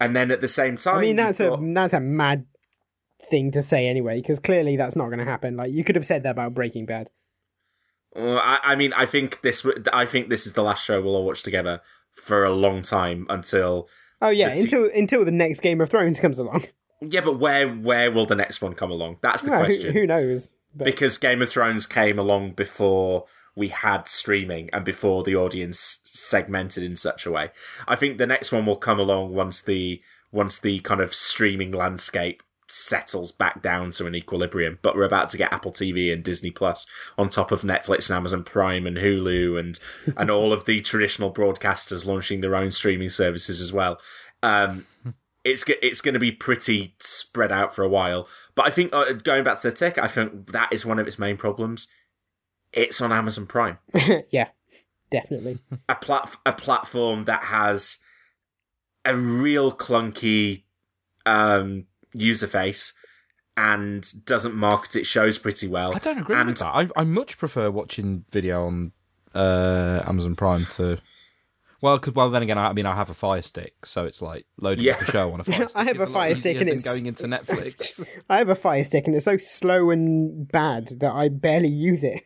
and 0.00 0.16
then 0.16 0.30
at 0.30 0.40
the 0.40 0.48
same 0.48 0.78
time, 0.78 0.96
I 0.96 1.00
mean, 1.00 1.16
that's 1.16 1.38
you've 1.38 1.52
a 1.52 1.72
that's 1.74 1.92
a 1.92 2.00
mad 2.00 2.46
thing 3.28 3.50
to 3.52 3.62
say 3.62 3.88
anyway, 3.88 4.20
because 4.20 4.38
clearly 4.38 4.76
that's 4.76 4.96
not 4.96 5.06
going 5.06 5.18
to 5.18 5.24
happen. 5.24 5.56
Like 5.56 5.72
you 5.72 5.84
could 5.84 5.96
have 5.96 6.06
said 6.06 6.22
that 6.22 6.30
about 6.30 6.54
Breaking 6.54 6.86
Bad. 6.86 7.10
I, 8.18 8.58
I 8.62 8.76
mean, 8.76 8.92
I 8.94 9.06
think 9.06 9.40
this. 9.42 9.66
I 9.92 10.06
think 10.06 10.28
this 10.28 10.46
is 10.46 10.54
the 10.54 10.62
last 10.62 10.84
show 10.84 11.00
we'll 11.02 11.16
all 11.16 11.26
watch 11.26 11.42
together 11.42 11.80
for 12.12 12.44
a 12.44 12.52
long 12.52 12.82
time 12.82 13.26
until. 13.28 13.88
Oh 14.22 14.30
yeah, 14.30 14.54
t- 14.54 14.60
until 14.62 14.90
until 14.94 15.24
the 15.24 15.30
next 15.30 15.60
Game 15.60 15.80
of 15.80 15.90
Thrones 15.90 16.20
comes 16.20 16.38
along. 16.38 16.64
Yeah, 17.02 17.20
but 17.20 17.38
where 17.38 17.68
where 17.68 18.10
will 18.10 18.24
the 18.24 18.34
next 18.34 18.62
one 18.62 18.72
come 18.74 18.90
along? 18.90 19.18
That's 19.20 19.42
the 19.42 19.50
Well, 19.50 19.60
who, 19.60 19.66
question. 19.66 19.92
who 19.92 20.06
knows? 20.06 20.54
But 20.74 20.84
because 20.86 21.18
Game 21.18 21.42
of 21.42 21.50
Thrones 21.50 21.84
came 21.84 22.18
along 22.18 22.52
before 22.52 23.26
we 23.54 23.68
had 23.68 24.06
streaming 24.08 24.70
and 24.72 24.84
before 24.84 25.22
the 25.22 25.36
audience 25.36 26.00
segmented 26.04 26.82
in 26.82 26.94
such 26.96 27.26
a 27.26 27.30
way. 27.30 27.50
I 27.88 27.96
think 27.96 28.18
the 28.18 28.26
next 28.26 28.52
one 28.52 28.66
will 28.66 28.76
come 28.76 28.98
along 29.00 29.34
once 29.34 29.60
the 29.62 30.00
once 30.32 30.58
the 30.58 30.80
kind 30.80 31.00
of 31.00 31.14
streaming 31.14 31.72
landscape 31.72 32.42
settles 32.68 33.32
back 33.32 33.62
down 33.62 33.90
to 33.92 34.06
an 34.06 34.14
equilibrium. 34.14 34.78
But 34.82 34.96
we're 34.96 35.04
about 35.04 35.28
to 35.30 35.36
get 35.36 35.52
Apple 35.52 35.72
TV 35.72 36.12
and 36.12 36.22
Disney 36.22 36.50
Plus 36.50 36.86
on 37.16 37.28
top 37.28 37.52
of 37.52 37.62
Netflix 37.62 38.08
and 38.10 38.16
Amazon 38.16 38.44
Prime 38.44 38.86
and 38.86 38.96
Hulu 38.96 39.58
and 39.58 39.78
and 40.16 40.30
all 40.30 40.52
of 40.52 40.64
the 40.64 40.80
traditional 40.80 41.32
broadcasters 41.32 42.06
launching 42.06 42.40
their 42.40 42.56
own 42.56 42.70
streaming 42.70 43.08
services 43.08 43.60
as 43.60 43.72
well. 43.72 43.98
Um, 44.42 44.86
it's 45.44 45.64
it's 45.80 46.00
going 46.00 46.14
to 46.14 46.20
be 46.20 46.32
pretty 46.32 46.94
spread 46.98 47.52
out 47.52 47.74
for 47.74 47.84
a 47.84 47.88
while. 47.88 48.28
But 48.54 48.66
I 48.66 48.70
think 48.70 48.94
uh, 48.94 49.12
going 49.12 49.44
back 49.44 49.60
to 49.60 49.70
the 49.70 49.76
Tick, 49.76 49.96
I 49.98 50.08
think 50.08 50.52
that 50.52 50.72
is 50.72 50.84
one 50.84 50.98
of 50.98 51.06
its 51.06 51.18
main 51.18 51.36
problems. 51.36 51.88
It's 52.72 53.00
on 53.00 53.12
Amazon 53.12 53.46
Prime, 53.46 53.78
yeah, 54.30 54.48
definitely. 55.10 55.60
a 55.88 55.94
plat 55.94 56.36
a 56.44 56.52
platform 56.52 57.24
that 57.24 57.44
has 57.44 58.00
a 59.04 59.16
real 59.16 59.72
clunky 59.72 60.64
um, 61.24 61.86
user 62.16 62.46
face 62.46 62.92
and 63.56 64.06
doesn't 64.26 64.54
market 64.54 64.96
its 64.96 65.08
shows 65.08 65.38
pretty 65.38 65.66
well. 65.68 65.94
I 65.94 65.98
don't 65.98 66.18
agree 66.18 66.36
and 66.36 66.48
with 66.50 66.58
that. 66.58 66.74
I, 66.74 66.88
I 66.96 67.04
much 67.04 67.38
prefer 67.38 67.70
watching 67.70 68.24
video 68.30 68.66
on 68.66 68.92
uh, 69.34 70.02
Amazon 70.06 70.36
Prime 70.36 70.66
to. 70.72 70.98
Well, 71.82 71.98
because 71.98 72.14
well, 72.14 72.30
then 72.30 72.42
again, 72.42 72.56
I, 72.58 72.68
I 72.68 72.72
mean, 72.72 72.86
I 72.86 72.94
have 72.96 73.10
a 73.10 73.14
Fire 73.14 73.42
Stick, 73.42 73.84
so 73.84 74.04
it's 74.06 74.20
like 74.22 74.46
loading 74.58 74.84
Yeah. 74.84 74.94
up 74.94 75.02
a 75.02 75.04
show 75.10 75.32
on 75.32 75.40
a 75.40 75.44
Fire 75.44 75.54
Stick. 75.68 75.76
I 75.76 75.84
have 75.84 75.96
is 75.96 76.02
a 76.02 76.06
Fire 76.06 76.34
Stick 76.34 76.56
and 76.60 76.68
it's- 76.68 76.84
going 76.84 77.06
into 77.06 77.24
Netflix. 77.26 78.06
I 78.30 78.38
have 78.38 78.48
a 78.48 78.54
Fire 78.54 78.82
Stick 78.84 79.06
and 79.06 79.14
it's 79.14 79.24
so 79.26 79.36
slow 79.36 79.90
and 79.90 80.48
bad 80.50 80.88
that 81.00 81.12
I 81.12 81.28
barely 81.28 81.68
use 81.68 82.02
it. 82.02 82.22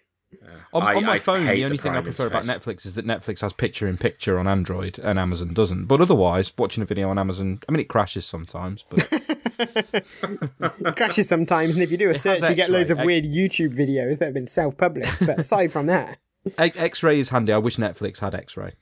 On, 0.72 0.82
I- 0.82 0.94
on 0.94 1.04
my 1.04 1.14
I 1.14 1.18
phone, 1.18 1.44
hate 1.44 1.54
the 1.54 1.56
the 1.60 1.64
only 1.64 1.78
thing 1.78 1.90
I 1.92 1.94
Prime 1.94 2.04
prefer 2.04 2.26
about. 2.28 2.44
Netflix 2.44 2.86
is 2.86 2.94
that 2.94 3.04
Netflix 3.04 3.40
has 3.40 3.52
picture 3.52 3.88
in 3.88 3.96
picture 3.98 4.38
on 4.38 4.46
Android 4.46 4.98
and 5.00 5.18
Amazon 5.18 5.52
doesn't. 5.54 5.86
But 5.86 6.00
otherwise, 6.00 6.52
watching 6.56 6.82
a 6.82 6.86
video 6.86 7.08
on 7.10 7.18
Amazon, 7.18 7.60
I 7.68 7.72
mean, 7.72 7.80
it 7.80 7.88
crashes 7.88 8.24
sometimes, 8.26 8.84
but 8.88 9.08
It 9.60 10.96
crashes 10.96 11.28
sometimes, 11.28 11.74
and 11.74 11.82
if 11.82 11.90
you 11.90 11.96
do 11.96 12.06
a 12.06 12.08
has 12.08 12.22
search, 12.22 12.48
you 12.48 12.54
get 12.54 12.70
loads 12.70 12.90
of 12.90 12.98
X-ray. 12.98 13.06
weird 13.06 13.24
YouTube 13.24 13.74
videos 13.74 14.18
that 14.18 14.26
have 14.26 14.34
been 14.34 14.46
self-published. 14.46 15.26
But 15.26 15.38
aside 15.38 15.72
from 15.72 15.86
that, 15.86 16.18
X 16.58 17.02
Ray 17.02 17.20
is 17.20 17.30
handy. 17.30 17.52
I 17.52 17.58
wish 17.58 17.76
Netflix 17.76 18.20
had 18.20 18.34
X 18.34 18.56
Ray. 18.56 18.72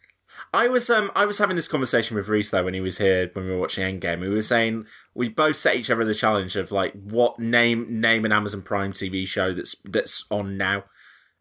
I 0.55 0.69
was 0.69 0.89
um 0.89 1.11
I 1.17 1.25
was 1.27 1.39
having 1.39 1.57
this 1.57 1.67
conversation 1.67 2.15
with 2.17 2.29
Reese 2.29 2.51
though 2.51 2.65
when 2.65 2.75
he 2.75 2.81
was 2.81 2.99
here 2.99 3.29
when 3.33 3.47
we 3.47 3.51
were 3.51 3.59
watching 3.59 3.83
Endgame. 3.85 4.21
We 4.21 4.29
were 4.29 4.43
saying 4.43 4.87
we 5.15 5.29
both 5.29 5.57
set 5.57 5.75
each 5.77 5.91
other 5.91 6.05
the 6.05 6.15
challenge 6.15 6.55
of 6.55 6.71
like 6.71 6.93
what 6.93 7.41
name 7.41 8.01
name 8.01 8.25
an 8.25 8.31
Amazon 8.33 8.63
Prime 8.63 8.93
TV 8.93 9.27
show 9.27 9.53
that's 9.53 9.75
that's 9.85 10.25
on 10.31 10.57
now. 10.57 10.85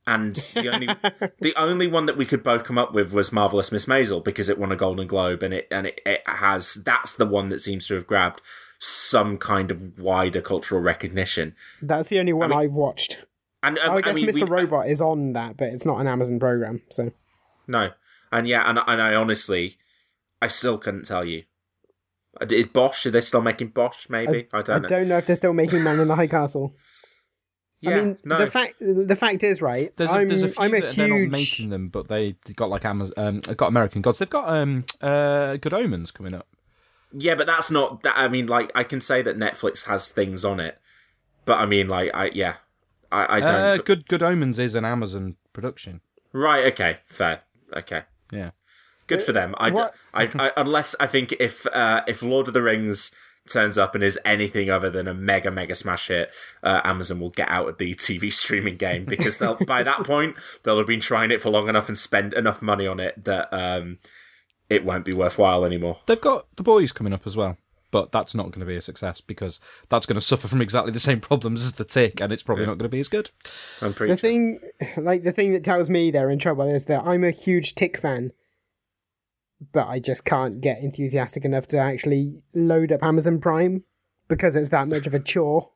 And 0.07 0.35
the 0.55 0.69
only 0.73 0.87
the 1.39 1.53
only 1.57 1.85
one 1.85 2.05
that 2.07 2.17
we 2.17 2.25
could 2.25 2.41
both 2.41 2.63
come 2.63 2.77
up 2.77 2.93
with 2.93 3.13
was 3.13 3.31
Marvelous 3.33 3.71
Miss 3.71 3.85
Maisel 3.85 4.23
because 4.23 4.47
it 4.47 4.57
won 4.57 4.71
a 4.71 4.75
Golden 4.77 5.05
Globe 5.05 5.43
and 5.43 5.53
it 5.53 5.67
and 5.69 5.85
it, 5.87 5.99
it 6.05 6.21
has 6.25 6.75
that's 6.75 7.13
the 7.13 7.25
one 7.27 7.49
that 7.49 7.59
seems 7.59 7.85
to 7.87 7.95
have 7.95 8.07
grabbed 8.07 8.41
some 8.79 9.37
kind 9.37 9.69
of 9.69 9.99
wider 9.99 10.39
cultural 10.39 10.79
recognition. 10.81 11.55
that's 11.81 12.07
the 12.07 12.19
only 12.19 12.31
one 12.33 12.49
mean- 12.51 12.59
I've 12.59 12.71
watched. 12.73 13.25
And 13.63 13.77
um, 13.79 13.89
Oh, 13.91 13.97
I 13.97 14.01
guess 14.01 14.15
mean, 14.15 14.27
Mr. 14.27 14.47
we- 14.49 14.55
Robot 14.61 14.87
is 14.87 15.01
on 15.01 15.33
that, 15.33 15.57
but 15.57 15.69
it's 15.69 15.85
not 15.85 15.99
an 15.99 16.07
Amazon 16.07 16.39
program. 16.39 16.81
So 16.89 17.11
No, 17.67 17.91
and 18.31 18.47
yeah, 18.47 18.69
and 18.69 18.79
and 18.87 19.01
I 19.01 19.13
honestly, 19.13 19.77
I 20.41 20.47
still 20.47 20.77
couldn't 20.77 21.05
tell 21.05 21.25
you. 21.25 21.43
Uh, 22.39 22.45
Is 22.51 22.67
Bosch? 22.67 23.05
Are 23.07 23.11
they 23.11 23.21
still 23.21 23.41
making 23.41 23.69
Bosch? 23.69 24.09
Maybe 24.09 24.47
I, 24.53 24.61
don't 24.61 24.83
know. 24.83 24.85
I 24.85 24.89
don't 24.99 25.07
know 25.07 25.17
if 25.17 25.25
they're 25.25 25.35
still 25.35 25.53
making 25.53 25.83
Man 25.83 25.99
in 25.99 26.07
the 26.07 26.15
High 26.15 26.27
Castle. 26.27 26.75
Yeah, 27.79 27.91
I 27.91 28.01
mean, 28.01 28.17
no. 28.23 28.37
the 28.39 28.47
fact 28.49 28.73
the 28.79 29.15
fact 29.15 29.43
is 29.43 29.61
right. 29.61 29.95
There's 29.95 30.09
a, 30.09 30.13
I'm, 30.13 30.27
there's 30.29 30.41
a 30.41 30.47
few 30.47 30.63
I'm 30.63 30.73
a 30.73 30.81
that 30.81 30.95
they're 30.95 31.07
not 31.07 31.29
making 31.29 31.69
them, 31.69 31.89
but 31.89 32.07
they 32.07 32.35
they 32.45 32.53
got 32.53 32.69
like 32.69 32.85
Amazon, 32.85 33.13
um, 33.17 33.39
got 33.39 33.67
American 33.67 34.01
Gods. 34.01 34.17
They've 34.19 34.29
got 34.29 34.49
um, 34.49 34.85
uh, 35.01 35.57
Good 35.57 35.73
Omens 35.73 36.09
coming 36.11 36.33
up. 36.33 36.47
yeah, 37.13 37.35
but 37.35 37.45
that's 37.45 37.69
not 37.69 38.01
that. 38.03 38.17
I 38.17 38.27
mean, 38.29 38.47
like 38.47 38.71
I 38.73 38.83
can 38.83 38.99
say 38.99 39.21
that 39.21 39.37
Netflix 39.37 39.85
has 39.87 40.09
things 40.09 40.43
on 40.43 40.59
it, 40.59 40.79
but 41.45 41.59
I 41.59 41.65
mean, 41.67 41.87
like 41.87 42.09
I 42.15 42.31
yeah, 42.33 42.55
I, 43.11 43.37
I 43.37 43.39
don't. 43.41 43.49
Uh, 43.51 43.77
Good 43.77 44.07
Good 44.07 44.23
Omens 44.23 44.57
is 44.57 44.73
an 44.73 44.83
Amazon 44.83 45.35
production. 45.53 46.01
Right? 46.33 46.65
Okay, 46.73 46.97
fair. 47.05 47.41
Okay, 47.75 48.03
Yeah. 48.31 48.51
good 49.07 49.21
for 49.21 49.33
them. 49.33 49.53
I, 49.59 49.69
d- 49.69 49.75
what- 49.75 49.93
I, 50.13 50.29
I 50.39 50.51
unless 50.57 50.95
I 50.99 51.05
think 51.07 51.33
if 51.39 51.65
uh, 51.67 52.01
if 52.07 52.23
Lord 52.23 52.47
of 52.47 52.53
the 52.55 52.61
Rings 52.63 53.11
turns 53.49 53.77
up 53.77 53.95
and 53.95 54.03
is 54.03 54.19
anything 54.25 54.69
other 54.69 54.89
than 54.89 55.07
a 55.07 55.13
mega 55.13 55.51
mega 55.51 55.75
smash 55.75 56.07
hit, 56.07 56.31
uh, 56.63 56.81
Amazon 56.83 57.19
will 57.19 57.29
get 57.29 57.49
out 57.49 57.67
of 57.67 57.77
the 57.77 57.93
TV 57.95 58.31
streaming 58.33 58.77
game 58.77 59.05
because 59.05 59.37
they'll 59.37 59.55
by 59.67 59.83
that 59.83 60.03
point 60.03 60.35
they'll 60.63 60.77
have 60.77 60.87
been 60.87 60.99
trying 60.99 61.31
it 61.31 61.41
for 61.41 61.49
long 61.49 61.69
enough 61.69 61.87
and 61.87 61.97
spent 61.97 62.33
enough 62.33 62.61
money 62.61 62.87
on 62.87 62.99
it 62.99 63.23
that 63.23 63.47
um, 63.53 63.99
it 64.69 64.85
won't 64.85 65.05
be 65.05 65.13
worthwhile 65.13 65.65
anymore. 65.65 65.99
They've 66.05 66.19
got 66.19 66.47
The 66.55 66.63
Boys 66.63 66.91
coming 66.91 67.13
up 67.13 67.25
as 67.25 67.37
well, 67.37 67.57
but 67.91 68.11
that's 68.11 68.35
not 68.35 68.51
going 68.51 68.59
to 68.59 68.65
be 68.65 68.75
a 68.75 68.81
success 68.81 69.21
because 69.21 69.59
that's 69.89 70.05
going 70.05 70.15
to 70.15 70.21
suffer 70.21 70.47
from 70.47 70.61
exactly 70.61 70.91
the 70.91 70.99
same 70.99 71.19
problems 71.19 71.63
as 71.63 71.73
The 71.73 71.85
Tick, 71.85 72.19
and 72.19 72.33
it's 72.33 72.43
probably 72.43 72.65
not 72.65 72.77
going 72.77 72.89
to 72.89 72.89
be 72.89 72.99
as 72.99 73.07
good. 73.07 73.29
I'm 73.81 73.93
pretty. 73.93 74.13
The 74.13 74.17
thing, 74.17 74.59
like 74.97 75.23
the 75.23 75.31
thing 75.31 75.53
that 75.53 75.63
tells 75.63 75.89
me 75.89 76.11
they're 76.11 76.29
in 76.29 76.39
trouble 76.39 76.67
is 76.67 76.85
that 76.85 77.05
I'm 77.05 77.23
a 77.23 77.31
huge 77.31 77.75
Tick 77.75 77.97
fan, 77.99 78.31
but 79.73 79.87
I 79.87 79.99
just 79.99 80.25
can't 80.25 80.61
get 80.61 80.79
enthusiastic 80.79 81.45
enough 81.45 81.67
to 81.67 81.77
actually 81.77 82.41
load 82.53 82.91
up 82.91 83.03
Amazon 83.03 83.39
Prime 83.39 83.83
because 84.27 84.55
it's 84.55 84.69
that 84.69 84.87
much 84.87 85.07
of 85.07 85.13
a 85.13 85.19
chore. 85.19 85.69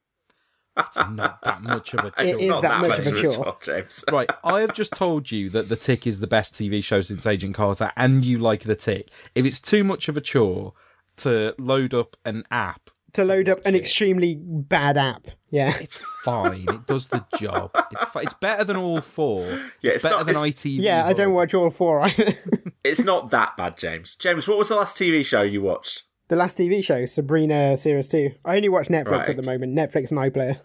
It's 0.78 0.96
not 0.96 1.42
that 1.44 1.62
much 1.62 1.94
of 1.94 2.06
a 2.06 2.12
chore. 2.12 2.26
is 2.26 2.42
not 2.42 2.62
that 2.62 2.82
much 2.82 3.00
of 3.00 3.08
a 3.08 3.22
chore. 3.22 3.34
chore, 3.34 3.58
James. 3.62 4.06
Right, 4.12 4.30
I 4.44 4.62
have 4.62 4.74
just 4.74 4.94
told 4.94 5.32
you 5.32 5.50
that 5.50 5.68
The 5.68 5.76
Tick 5.76 6.08
is 6.08 6.20
the 6.20 6.28
best 6.28 6.54
TV 6.54 6.84
show 6.84 7.02
since 7.02 7.26
Agent 7.26 7.56
Carter, 7.56 7.92
and 7.98 8.24
you 8.24 8.38
like 8.38 8.64
The 8.64 8.76
Tick. 8.76 9.10
If 9.36 9.46
it's 9.46 9.60
too 9.60 9.84
much 9.84 10.08
of 10.08 10.16
a 10.16 10.22
chore 10.22 10.74
to 11.18 11.56
load 11.58 11.94
up 11.94 12.16
an 12.24 12.44
app, 12.52 12.91
To 13.14 13.24
load 13.26 13.50
up 13.50 13.60
an 13.66 13.76
extremely 13.76 14.40
bad 14.42 14.98
app, 14.98 15.28
yeah. 15.50 15.76
it's 15.82 16.00
fine. 16.24 16.66
It 16.70 16.88
does 16.88 17.08
the 17.08 17.26
job. 17.38 17.72
It's, 17.92 18.06
fi- 18.06 18.22
it's 18.22 18.34
better 18.36 18.64
than 18.64 18.78
all 18.78 19.02
four. 19.02 19.42
Yeah, 19.82 19.92
it's, 19.92 19.96
it's 19.98 20.04
better 20.06 20.16
not- 20.18 20.26
than 20.28 20.36
it's- 20.46 20.64
ITV. 20.64 20.78
Yeah, 20.82 21.06
I 21.06 21.14
don't 21.14 21.34
watch 21.34 21.54
all 21.54 21.70
four 21.70 22.02
either. 22.02 22.34
It's 22.84 23.04
not 23.04 23.30
that 23.30 23.56
bad, 23.58 23.78
James. 23.78 24.16
James, 24.16 24.48
what 24.48 24.58
was 24.58 24.70
the 24.70 24.76
last 24.76 24.98
TV 24.98 25.24
show 25.24 25.44
you 25.44 25.62
watched? 25.62 26.04
the 26.30 26.36
last 26.36 26.58
TV 26.58 26.84
show, 26.84 27.06
Sabrina 27.06 27.76
Series 27.78 28.08
2. 28.10 28.32
I 28.46 28.56
only 28.56 28.70
watch 28.70 28.88
Netflix 28.88 29.12
Right. 29.12 29.30
at 29.30 29.36
the 29.36 29.44
moment, 29.44 29.76
Netflix 29.78 30.10
and 30.12 30.20
iPlayer. 30.20 30.62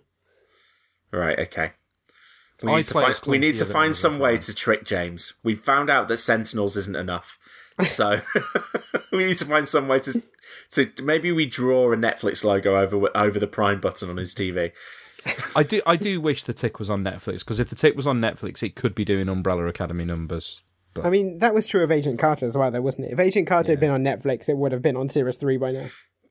Right, 1.13 1.39
okay. 1.41 1.73
We 2.63 2.73
need 2.77 2.85
to 2.85 2.95
find, 2.95 3.21
we 3.27 3.39
need 3.39 3.57
to 3.57 3.65
find 3.67 3.95
some 3.95 4.19
way 4.19 4.39
to 4.39 4.55
trick 4.55 4.85
James. 4.87 5.35
We 5.43 5.55
found 5.57 5.91
out 5.91 6.09
that 6.09 6.17
Sentinels 6.19 6.77
isn't 6.77 6.97
enough. 6.97 7.39
So 7.83 8.23
we 9.13 9.27
need 9.27 9.37
to 9.37 9.45
find 9.45 9.69
some 9.69 9.87
way 9.87 9.99
to 9.99 10.23
to 10.73 10.91
maybe 11.03 11.33
we 11.33 11.47
draw 11.47 11.93
a 11.93 11.97
Netflix 11.97 12.45
logo 12.45 12.77
over 12.77 13.09
over 13.17 13.39
the 13.39 13.47
Prime 13.47 13.81
button 13.81 14.11
on 14.11 14.17
his 14.17 14.35
TV. 14.35 14.73
I 15.57 15.63
do. 15.63 15.83
I 15.87 15.97
do 15.97 16.21
wish 16.21 16.45
The 16.45 16.53
Tick 16.53 16.79
was 16.79 16.89
on 16.91 17.03
Netflix 17.03 17.41
because 17.41 17.59
if 17.59 17.69
The 17.69 17.77
Tick 17.77 17.97
was 17.97 18.07
on 18.07 18.21
Netflix, 18.21 18.63
it 18.63 18.77
could 18.77 18.95
be 18.95 19.05
doing 19.05 19.29
Umbrella 19.29 19.67
Academy 19.67 20.05
numbers. 20.05 20.61
But... 20.95 21.05
I 21.05 21.11
mean, 21.11 21.41
that 21.41 21.53
was 21.53 21.69
true 21.69 21.85
of 21.85 21.91
Agent 21.93 22.19
Carter 22.19 22.47
as 22.47 22.57
well, 22.57 22.71
though, 22.71 22.81
wasn't 22.81 23.09
it? 23.09 23.13
If 23.13 23.21
Agent 23.21 23.47
Carter 23.47 23.73
had 23.73 23.81
been 23.81 23.91
on 23.91 24.03
Netflix, 24.03 24.49
it 24.49 24.57
would 24.57 24.73
have 24.73 24.83
been 24.83 24.97
on 24.97 25.09
Series 25.09 25.37
3 25.37 25.59
by 25.59 25.73
now. 25.73 25.87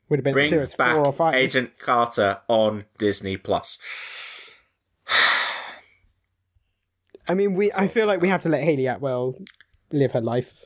Would 0.10 0.20
have 0.20 0.24
been 0.24 0.34
Bring 0.34 0.50
Series 0.50 0.76
back 0.76 0.96
4 0.96 1.06
or 1.08 1.14
5. 1.14 1.36
Agent 1.36 1.78
Carter 1.78 2.40
on 2.48 2.86
Disney 2.98 3.38
Plus. 3.38 3.80
I 7.28 7.34
mean, 7.34 7.56
we. 7.56 7.72
I 7.74 7.88
feel 7.88 8.08
like 8.08 8.22
we 8.22 8.30
have 8.30 8.42
to 8.42 8.50
let 8.50 8.64
Hayley 8.64 8.88
Atwell 8.88 9.36
live 9.92 10.12
her 10.12 10.22
life. 10.22 10.66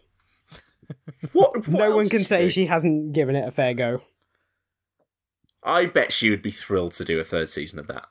What? 1.34 1.68
what 1.68 1.68
no 1.68 1.96
one 1.96 2.10
can 2.10 2.24
say 2.24 2.46
do? 2.46 2.50
she 2.50 2.66
hasn't 2.66 3.14
given 3.14 3.36
it 3.36 3.48
a 3.48 3.52
fair 3.52 3.74
go. 3.74 4.02
I 5.64 5.86
bet 5.86 6.12
she 6.12 6.30
would 6.30 6.42
be 6.42 6.52
thrilled 6.52 6.94
to 6.94 7.06
do 7.06 7.20
a 7.20 7.24
third 7.24 7.50
season 7.50 7.80
of 7.80 7.88
that. 7.88 8.06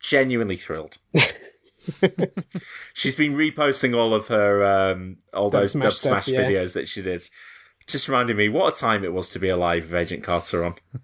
Genuinely 0.00 0.56
thrilled. 0.56 0.98
She's 2.92 3.16
been 3.16 3.34
reposting 3.34 3.96
all 3.96 4.14
of 4.14 4.28
her 4.28 4.64
um, 4.64 5.18
all 5.32 5.50
Dub 5.50 5.62
those 5.62 5.72
Smash 5.72 5.82
Dub 5.82 5.92
stuff, 5.92 6.24
Smash 6.24 6.28
yeah. 6.28 6.44
videos 6.44 6.74
that 6.74 6.88
she 6.88 7.02
did. 7.02 7.22
Just 7.86 8.08
reminding 8.08 8.36
me 8.36 8.48
what 8.48 8.74
a 8.74 8.76
time 8.76 9.04
it 9.04 9.12
was 9.12 9.28
to 9.30 9.38
be 9.38 9.48
alive 9.48 9.84
with 9.84 9.94
Agent 9.94 10.22
Carter 10.22 10.64
on. 10.64 10.74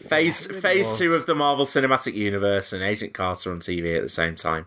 Phase 0.00 0.46
phase 0.60 0.98
two 0.98 1.14
of 1.14 1.24
the 1.24 1.34
Marvel 1.34 1.64
Cinematic 1.64 2.12
Universe 2.14 2.74
and 2.74 2.82
Agent 2.82 3.14
Carter 3.14 3.50
on 3.50 3.60
TV 3.60 3.96
at 3.96 4.02
the 4.02 4.08
same 4.08 4.34
time. 4.34 4.66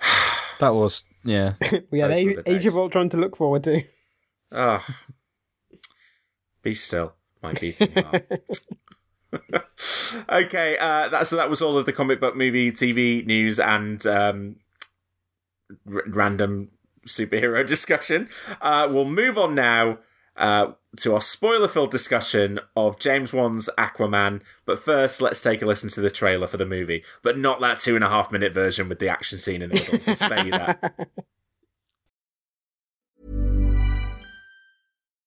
That 0.58 0.74
was 0.74 1.04
yeah. 1.28 1.52
We 1.90 2.00
had 2.00 2.10
Those 2.10 2.24
were 2.24 2.30
A- 2.30 2.42
the 2.42 2.50
Age 2.50 2.66
of 2.66 2.76
Ultron 2.76 3.08
to 3.10 3.16
look 3.16 3.36
forward 3.36 3.62
to. 3.64 3.82
Ah, 4.52 4.84
be 6.62 6.74
still, 6.74 7.14
my 7.42 7.52
beating 7.52 7.92
heart. 7.92 8.26
okay, 10.30 10.76
uh, 10.78 11.08
that, 11.08 11.26
so 11.26 11.36
that 11.36 11.50
was 11.50 11.60
all 11.62 11.76
of 11.76 11.86
the 11.86 11.92
comic 11.92 12.20
book 12.20 12.36
movie, 12.36 12.72
TV 12.72 13.24
news, 13.26 13.60
and 13.60 14.06
um, 14.06 14.56
r- 15.92 16.02
random 16.06 16.70
superhero 17.06 17.66
discussion. 17.74 18.28
Uh, 18.60 18.88
we'll 18.90 19.04
move 19.04 19.36
on 19.38 19.54
now 19.54 19.98
uh, 20.38 20.72
to 20.96 21.14
our 21.14 21.20
spoiler 21.20 21.68
filled 21.68 21.90
discussion 21.90 22.60
of 22.76 22.98
James 22.98 23.32
Wan's 23.32 23.68
Aquaman. 23.76 24.40
But 24.64 24.78
first, 24.78 25.20
let's 25.20 25.42
take 25.42 25.60
a 25.60 25.66
listen 25.66 25.90
to 25.90 26.00
the 26.00 26.10
trailer 26.10 26.46
for 26.46 26.56
the 26.56 26.64
movie, 26.64 27.04
but 27.22 27.38
not 27.38 27.60
that 27.60 27.78
two 27.78 27.94
and 27.94 28.04
a 28.04 28.08
half 28.08 28.32
minute 28.32 28.54
version 28.54 28.88
with 28.88 28.98
the 28.98 29.08
action 29.08 29.38
scene 29.38 29.62
in 29.62 29.70
the 29.70 29.74
middle. 29.74 29.98
We'll 30.06 30.16
spare 30.16 30.44
you 30.44 30.52
that. 30.52 31.08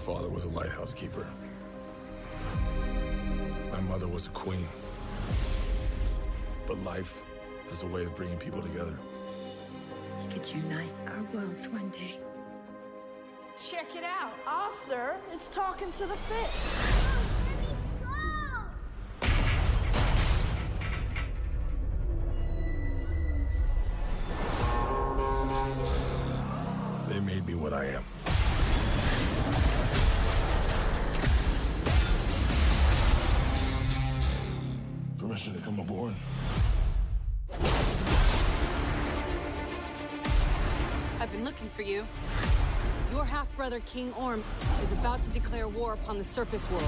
Father 0.00 0.30
was 0.30 0.44
a 0.44 0.48
lighthouse 0.48 0.94
keeper. 0.94 1.26
My 3.70 3.80
mother 3.80 4.08
was 4.08 4.28
a 4.28 4.30
queen. 4.30 4.66
But 6.66 6.82
life 6.82 7.20
has 7.68 7.82
a 7.82 7.86
way 7.86 8.06
of 8.06 8.16
bringing 8.16 8.38
people 8.38 8.62
together. 8.62 8.98
We 10.22 10.32
could 10.32 10.50
unite 10.50 10.90
our 11.06 11.22
worlds 11.34 11.68
one 11.68 11.90
day. 11.90 12.18
Check 13.62 13.94
it 13.94 14.04
out. 14.04 14.32
Arthur 14.46 15.16
is 15.34 15.48
talking 15.48 15.92
to 15.92 16.06
the 16.06 16.16
fish. 16.16 16.96
They 27.10 27.20
made 27.20 27.46
me 27.46 27.54
what 27.54 27.74
I 27.74 27.84
am. 27.86 28.04
Permission 35.30 35.54
to 35.54 35.60
come 35.60 35.78
aboard. 35.78 36.12
I've 41.20 41.30
been 41.30 41.44
looking 41.44 41.68
for 41.68 41.82
you. 41.82 42.04
Your 43.12 43.24
half 43.24 43.46
brother, 43.54 43.78
King 43.86 44.12
Orm, 44.14 44.42
is 44.82 44.90
about 44.90 45.22
to 45.22 45.30
declare 45.30 45.68
war 45.68 45.92
upon 45.92 46.18
the 46.18 46.24
surface 46.24 46.68
world. 46.68 46.82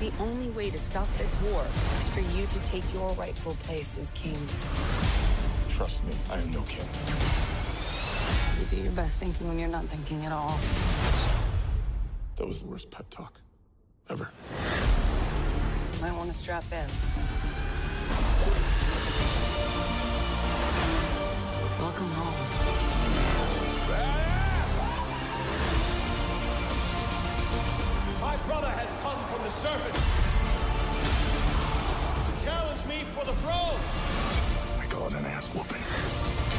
The 0.00 0.12
only 0.20 0.50
way 0.50 0.68
to 0.68 0.78
stop 0.78 1.08
this 1.16 1.40
war 1.40 1.64
is 1.98 2.08
for 2.10 2.20
you 2.20 2.44
to 2.44 2.60
take 2.60 2.84
your 2.92 3.14
rightful 3.14 3.54
place 3.62 3.96
as 3.96 4.10
king. 4.10 4.36
Trust 5.70 6.04
me, 6.04 6.12
I 6.30 6.36
am 6.36 6.52
no 6.52 6.60
king. 6.68 6.84
You 8.60 8.66
do 8.66 8.76
your 8.76 8.92
best 8.92 9.18
thinking 9.18 9.48
when 9.48 9.58
you're 9.58 9.70
not 9.70 9.86
thinking 9.86 10.26
at 10.26 10.32
all. 10.32 10.60
That 12.36 12.46
was 12.46 12.60
the 12.60 12.66
worst 12.66 12.90
pep 12.90 13.08
talk 13.08 13.40
ever. 14.10 14.30
You 15.98 16.04
might 16.04 16.14
want 16.14 16.28
to 16.28 16.38
strap 16.38 16.62
in. 16.70 16.86
Welcome 21.80 22.10
home. 22.12 22.34
My 28.20 28.36
brother 28.46 28.70
has 28.70 28.94
come 29.02 29.18
from 29.26 29.42
the 29.42 29.50
surface 29.50 29.98
to 32.26 32.44
challenge 32.44 32.86
me 32.86 33.02
for 33.02 33.24
the 33.24 33.32
throne. 33.32 33.80
We 34.80 34.86
an 35.18 35.26
ass 35.26 35.48
whooping. 35.52 36.57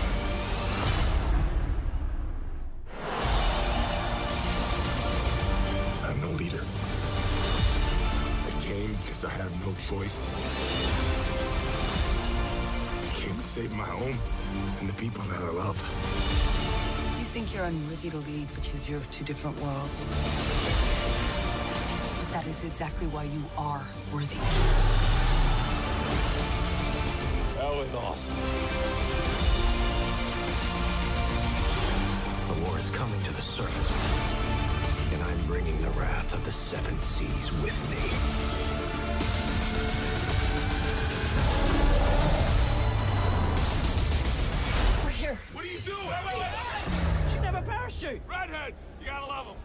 No 9.70 9.76
choice. 9.88 10.30
I 13.02 13.16
came 13.16 13.36
to 13.36 13.44
save 13.44 13.72
my 13.72 13.84
home 13.84 14.18
and 14.80 14.90
the 14.90 14.94
people 14.94 15.24
that 15.26 15.42
I 15.42 15.50
love. 15.50 15.78
You 17.20 17.26
think 17.26 17.54
you're 17.54 17.66
unworthy 17.66 18.10
to 18.10 18.18
lead 18.18 18.48
because 18.56 18.90
you're 18.90 18.98
of 18.98 19.12
two 19.12 19.24
different 19.26 19.60
worlds. 19.62 20.08
But 22.20 22.34
that 22.34 22.48
is 22.48 22.64
exactly 22.64 23.08
why 23.08 23.24
you 23.26 23.44
are 23.58 23.86
worthy. 24.12 24.40
That 27.58 27.74
was 27.76 27.94
awesome. 27.94 28.36
The 32.48 32.66
war 32.66 32.80
is 32.80 32.90
coming 32.90 33.22
to 33.24 33.34
the 33.34 33.42
surface. 33.42 33.92
And 35.14 35.22
I'm 35.24 35.46
bringing 35.46 35.80
the 35.82 35.90
wrath 35.92 36.34
of 36.34 36.44
the 36.46 36.52
seven 36.52 36.98
seas 36.98 37.52
with 37.62 37.78
me. 37.90 38.89
Are 45.70 45.74
you 45.74 45.80
doing? 45.82 45.98
Wait, 45.98 46.26
wait, 46.26 46.40
wait. 46.40 47.32
Should 47.32 47.44
have 47.44 47.56
a 47.56 47.62
parachute. 47.62 48.22
Redheads! 48.28 48.82
You 49.00 49.08
gotta 49.08 49.26
love 49.26 49.48
them. 49.48 49.56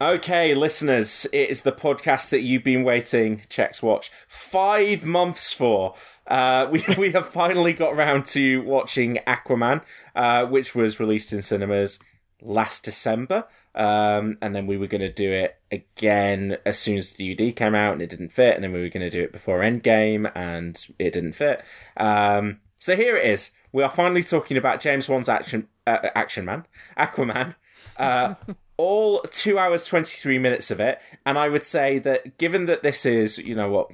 Okay, 0.00 0.54
listeners, 0.54 1.26
it 1.32 1.48
is 1.48 1.62
the 1.62 1.72
podcast 1.72 2.30
that 2.30 2.40
you've 2.40 2.64
been 2.64 2.82
waiting, 2.82 3.42
Checks 3.48 3.82
Watch, 3.82 4.10
five 4.28 5.04
months 5.04 5.52
for. 5.52 5.94
Uh, 6.26 6.68
we, 6.70 6.84
we 6.98 7.12
have 7.12 7.26
finally 7.26 7.72
got 7.72 7.94
around 7.94 8.26
to 8.26 8.62
watching 8.62 9.18
Aquaman, 9.26 9.82
uh, 10.14 10.46
which 10.46 10.74
was 10.74 11.00
released 11.00 11.32
in 11.32 11.42
cinemas 11.42 12.00
last 12.42 12.84
December. 12.84 13.46
Um, 13.74 14.36
and 14.42 14.54
then 14.54 14.66
we 14.66 14.76
were 14.76 14.86
going 14.86 15.00
to 15.00 15.12
do 15.12 15.32
it 15.32 15.56
again 15.74 16.58
as 16.64 16.78
soon 16.78 16.96
as 16.96 17.14
the 17.14 17.32
UD 17.32 17.56
came 17.56 17.74
out 17.74 17.92
and 17.92 18.02
it 18.02 18.10
didn't 18.10 18.32
fit. 18.32 18.54
And 18.54 18.64
then 18.64 18.72
we 18.72 18.80
were 18.80 18.88
going 18.88 19.02
to 19.02 19.10
do 19.10 19.22
it 19.22 19.32
before 19.32 19.60
Endgame 19.60 20.30
and 20.34 20.86
it 20.98 21.12
didn't 21.12 21.34
fit. 21.34 21.62
Um, 21.96 22.60
so 22.76 22.96
here 22.96 23.16
it 23.16 23.26
is. 23.26 23.52
We 23.72 23.82
are 23.82 23.90
finally 23.90 24.22
talking 24.22 24.56
about 24.56 24.80
James 24.80 25.08
Wan's 25.08 25.28
action, 25.28 25.68
uh, 25.86 26.10
Action 26.14 26.44
Man, 26.44 26.66
Aquaman. 26.96 27.56
Uh, 27.96 28.34
all 28.76 29.20
two 29.22 29.58
hours, 29.58 29.84
23 29.84 30.38
minutes 30.38 30.70
of 30.70 30.80
it. 30.80 31.00
And 31.24 31.38
I 31.38 31.48
would 31.48 31.64
say 31.64 31.98
that 32.00 32.38
given 32.38 32.66
that 32.66 32.82
this 32.82 33.04
is, 33.06 33.38
you 33.38 33.54
know 33.54 33.68
what, 33.68 33.90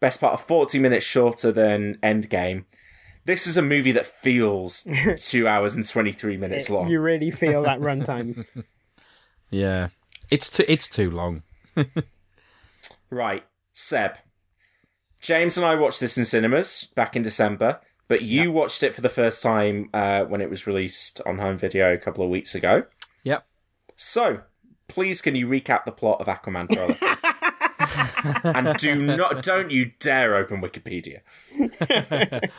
best 0.00 0.20
part 0.20 0.34
of 0.34 0.40
40 0.40 0.78
minutes 0.78 1.04
shorter 1.04 1.52
than 1.52 1.96
Endgame, 1.96 2.64
this 3.24 3.46
is 3.46 3.56
a 3.56 3.62
movie 3.62 3.92
that 3.92 4.06
feels 4.06 4.86
two 5.16 5.48
hours 5.48 5.74
and 5.74 5.86
23 5.86 6.36
minutes 6.36 6.70
long. 6.70 6.88
You 6.88 7.00
really 7.00 7.30
feel 7.30 7.62
that 7.64 7.80
runtime. 7.80 8.46
Yeah, 9.50 9.88
it's 10.30 10.50
too 10.50 10.64
it's 10.68 10.88
too 10.88 11.10
long. 11.10 11.42
Right, 13.10 13.44
Seb. 13.72 14.18
James 15.20 15.56
and 15.56 15.64
I 15.64 15.74
watched 15.76 16.00
this 16.00 16.18
in 16.18 16.24
cinemas 16.24 16.90
back 16.94 17.16
in 17.16 17.22
December, 17.22 17.80
but 18.08 18.22
you 18.22 18.52
watched 18.52 18.82
it 18.82 18.94
for 18.94 19.00
the 19.00 19.08
first 19.08 19.42
time 19.42 19.90
uh, 19.94 20.24
when 20.24 20.40
it 20.40 20.50
was 20.50 20.66
released 20.66 21.20
on 21.24 21.38
home 21.38 21.56
video 21.56 21.92
a 21.92 21.98
couple 21.98 22.24
of 22.24 22.30
weeks 22.30 22.54
ago. 22.54 22.84
Yep. 23.24 23.46
So, 23.96 24.42
please, 24.88 25.22
can 25.22 25.34
you 25.34 25.48
recap 25.48 25.84
the 25.84 25.92
plot 25.92 26.20
of 26.20 26.26
Aquaman 26.26 26.72
for 26.72 26.80
our 26.80 28.44
and 28.54 28.76
do 28.78 28.94
not, 28.94 29.42
don't 29.42 29.70
you 29.70 29.92
dare 30.00 30.34
open 30.34 30.60
Wikipedia. 30.60 31.20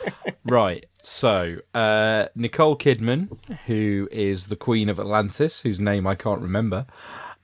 Right. 0.44 0.86
So, 1.02 1.58
uh, 1.74 2.26
Nicole 2.34 2.76
Kidman, 2.76 3.28
who 3.66 4.08
is 4.10 4.46
the 4.46 4.56
Queen 4.56 4.88
of 4.88 4.98
Atlantis, 4.98 5.60
whose 5.60 5.78
name 5.78 6.06
I 6.06 6.14
can't 6.14 6.40
remember. 6.40 6.86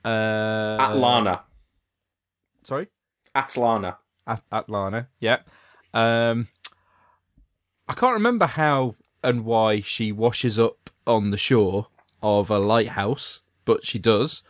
Uh, 0.05 0.77
Atlanna. 0.79 1.41
Sorry? 2.63 2.89
Atlanna. 3.35 3.97
At- 4.27 4.43
Atlanna. 4.51 5.09
Yep. 5.21 5.49
Um, 5.93 6.49
I 7.89 7.95
can't 7.95 8.15
remember 8.15 8.47
how 8.47 8.97
and 9.23 9.45
why 9.45 9.81
she 9.81 10.13
washes 10.13 10.59
up 10.59 10.91
on 11.07 11.31
the 11.31 11.37
shore 11.37 11.89
of 12.23 12.51
a 12.51 12.59
lighthouse, 12.59 13.41
but 13.65 13.85
she 13.85 13.99
does. 13.99 14.43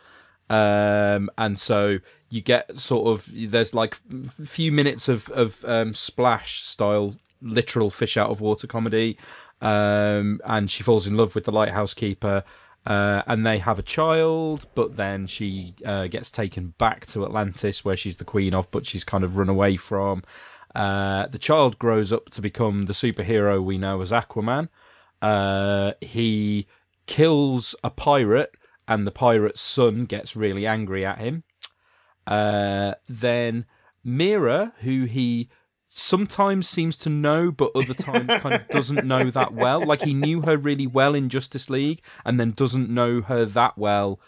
Um, 0.49 1.29
and 1.37 1.59
so 1.59 1.99
you 2.29 2.41
get 2.41 2.77
sort 2.77 3.07
of 3.07 3.29
there's 3.33 3.73
like 3.73 3.97
a 4.39 4.45
few 4.45 4.71
minutes 4.71 5.07
of 5.09 5.29
of 5.29 5.63
um, 5.65 5.95
splash 5.95 6.61
style 6.63 7.15
literal 7.41 7.89
fish 7.89 8.15
out 8.17 8.29
of 8.29 8.41
water 8.41 8.67
comedy, 8.67 9.17
um, 9.61 10.39
and 10.45 10.69
she 10.69 10.83
falls 10.83 11.07
in 11.07 11.17
love 11.17 11.35
with 11.35 11.45
the 11.45 11.51
lighthouse 11.51 11.93
keeper. 11.93 12.43
Uh, 12.85 13.23
and 13.25 13.45
they 13.45 13.57
have 13.57 13.79
a 13.79 13.83
child, 13.83 14.67
but 14.75 14.95
then 14.95 15.25
she 15.25 15.73
uh, 15.85 16.05
gets 16.07 16.29
taken 16.29 16.73
back 16.77 17.05
to 17.07 17.25
Atlantis, 17.25 17.83
where 17.83 17.97
she's 17.97 18.17
the 18.17 18.25
queen 18.25 18.53
of, 18.53 18.69
but 18.69 18.85
she's 18.85 19.03
kind 19.03 19.23
of 19.23 19.37
run 19.37 19.49
away 19.49 19.75
from. 19.75 20.23
Uh, 20.75 21.25
the 21.27 21.39
child 21.39 21.79
grows 21.79 22.11
up 22.11 22.29
to 22.29 22.41
become 22.41 22.85
the 22.85 22.93
superhero 22.93 23.63
we 23.63 23.77
know 23.77 24.01
as 24.01 24.11
Aquaman. 24.11 24.69
Uh, 25.21 25.93
he 25.99 26.67
kills 27.07 27.73
a 27.83 27.89
pirate, 27.89 28.51
and 28.87 29.07
the 29.07 29.11
pirate's 29.11 29.61
son 29.61 30.05
gets 30.05 30.35
really 30.35 30.67
angry 30.67 31.03
at 31.03 31.17
him. 31.17 31.43
Uh, 32.27 32.93
then 33.09 33.65
Mera, 34.03 34.73
who 34.81 35.05
he 35.05 35.49
sometimes 35.97 36.67
seems 36.67 36.97
to 36.97 37.09
know, 37.09 37.51
but 37.51 37.71
other 37.73 37.93
times 37.93 38.27
kind 38.41 38.55
of 38.55 38.67
doesn't 38.67 39.05
know 39.05 39.31
that 39.31 39.53
well. 39.53 39.83
Like 39.85 40.01
he 40.01 40.13
knew 40.13 40.41
her 40.41 40.57
really 40.57 40.87
well 40.87 41.15
in 41.15 41.29
Justice 41.29 41.69
League, 41.69 42.01
and 42.25 42.39
then 42.39 42.51
doesn't 42.51 42.89
know 42.89 43.21
her 43.21 43.45
that 43.45 43.77
well 43.77 44.19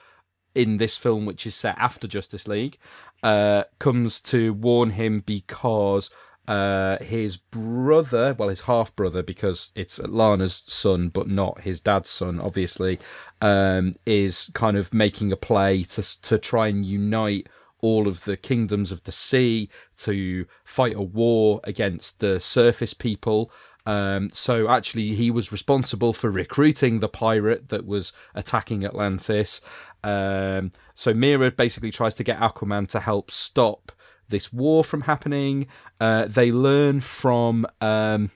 in 0.55 0.77
this 0.77 0.97
film, 0.97 1.25
which 1.25 1.45
is 1.45 1.53
set 1.53 1.77
after 1.77 2.07
Justice 2.07 2.47
League, 2.47 2.77
uh, 3.21 3.63
comes 3.79 4.21
to 4.21 4.53
warn 4.53 4.91
him 4.91 5.21
because 5.25 6.09
uh, 6.47 6.97
his 6.99 7.37
brother, 7.37 8.33
well, 8.39 8.49
his 8.49 8.61
half 8.61 8.95
brother, 8.95 9.21
because 9.21 9.71
it's 9.75 9.99
Lana's 9.99 10.63
son, 10.65 11.09
but 11.09 11.27
not 11.27 11.61
his 11.61 11.81
dad's 11.81 12.09
son, 12.09 12.39
obviously, 12.39 12.97
um, 13.41 13.93
is 14.05 14.49
kind 14.53 14.77
of 14.77 14.93
making 14.93 15.31
a 15.31 15.37
play 15.37 15.83
to 15.83 16.21
to 16.21 16.37
try 16.37 16.67
and 16.67 16.85
unite 16.85 17.49
all 17.81 18.07
of 18.07 18.23
the 18.25 18.37
kingdoms 18.37 18.91
of 18.91 19.03
the 19.03 19.11
sea 19.11 19.69
to 19.97 20.45
fight 20.63 20.95
a 20.95 21.01
war 21.01 21.61
against 21.63 22.19
the 22.19 22.39
surface 22.39 22.93
people. 22.93 23.51
Um, 23.85 24.29
so 24.33 24.67
actually, 24.67 25.15
he 25.15 25.31
was 25.31 25.51
responsible 25.51 26.11
for 26.11 26.29
recruiting 26.29 26.99
the 26.99 27.07
pirate 27.07 27.69
that 27.69 27.85
was 27.85 28.11
attacking 28.35 28.83
Atlantis. 28.83 29.61
Um, 30.03 30.71
so 30.93 31.13
Mera 31.13 31.51
basically 31.51 31.91
tries 31.91 32.15
to 32.15 32.23
get 32.23 32.39
Aquaman 32.39 32.87
to 32.89 32.99
help 32.99 33.31
stop 33.31 33.91
this 34.29 34.51
war 34.51 34.83
from 34.83 35.01
happening. 35.01 35.67
Uh, 36.01 36.25
they 36.25 36.51
learn 36.51 36.99
from 36.99 37.65
um, 37.79 38.31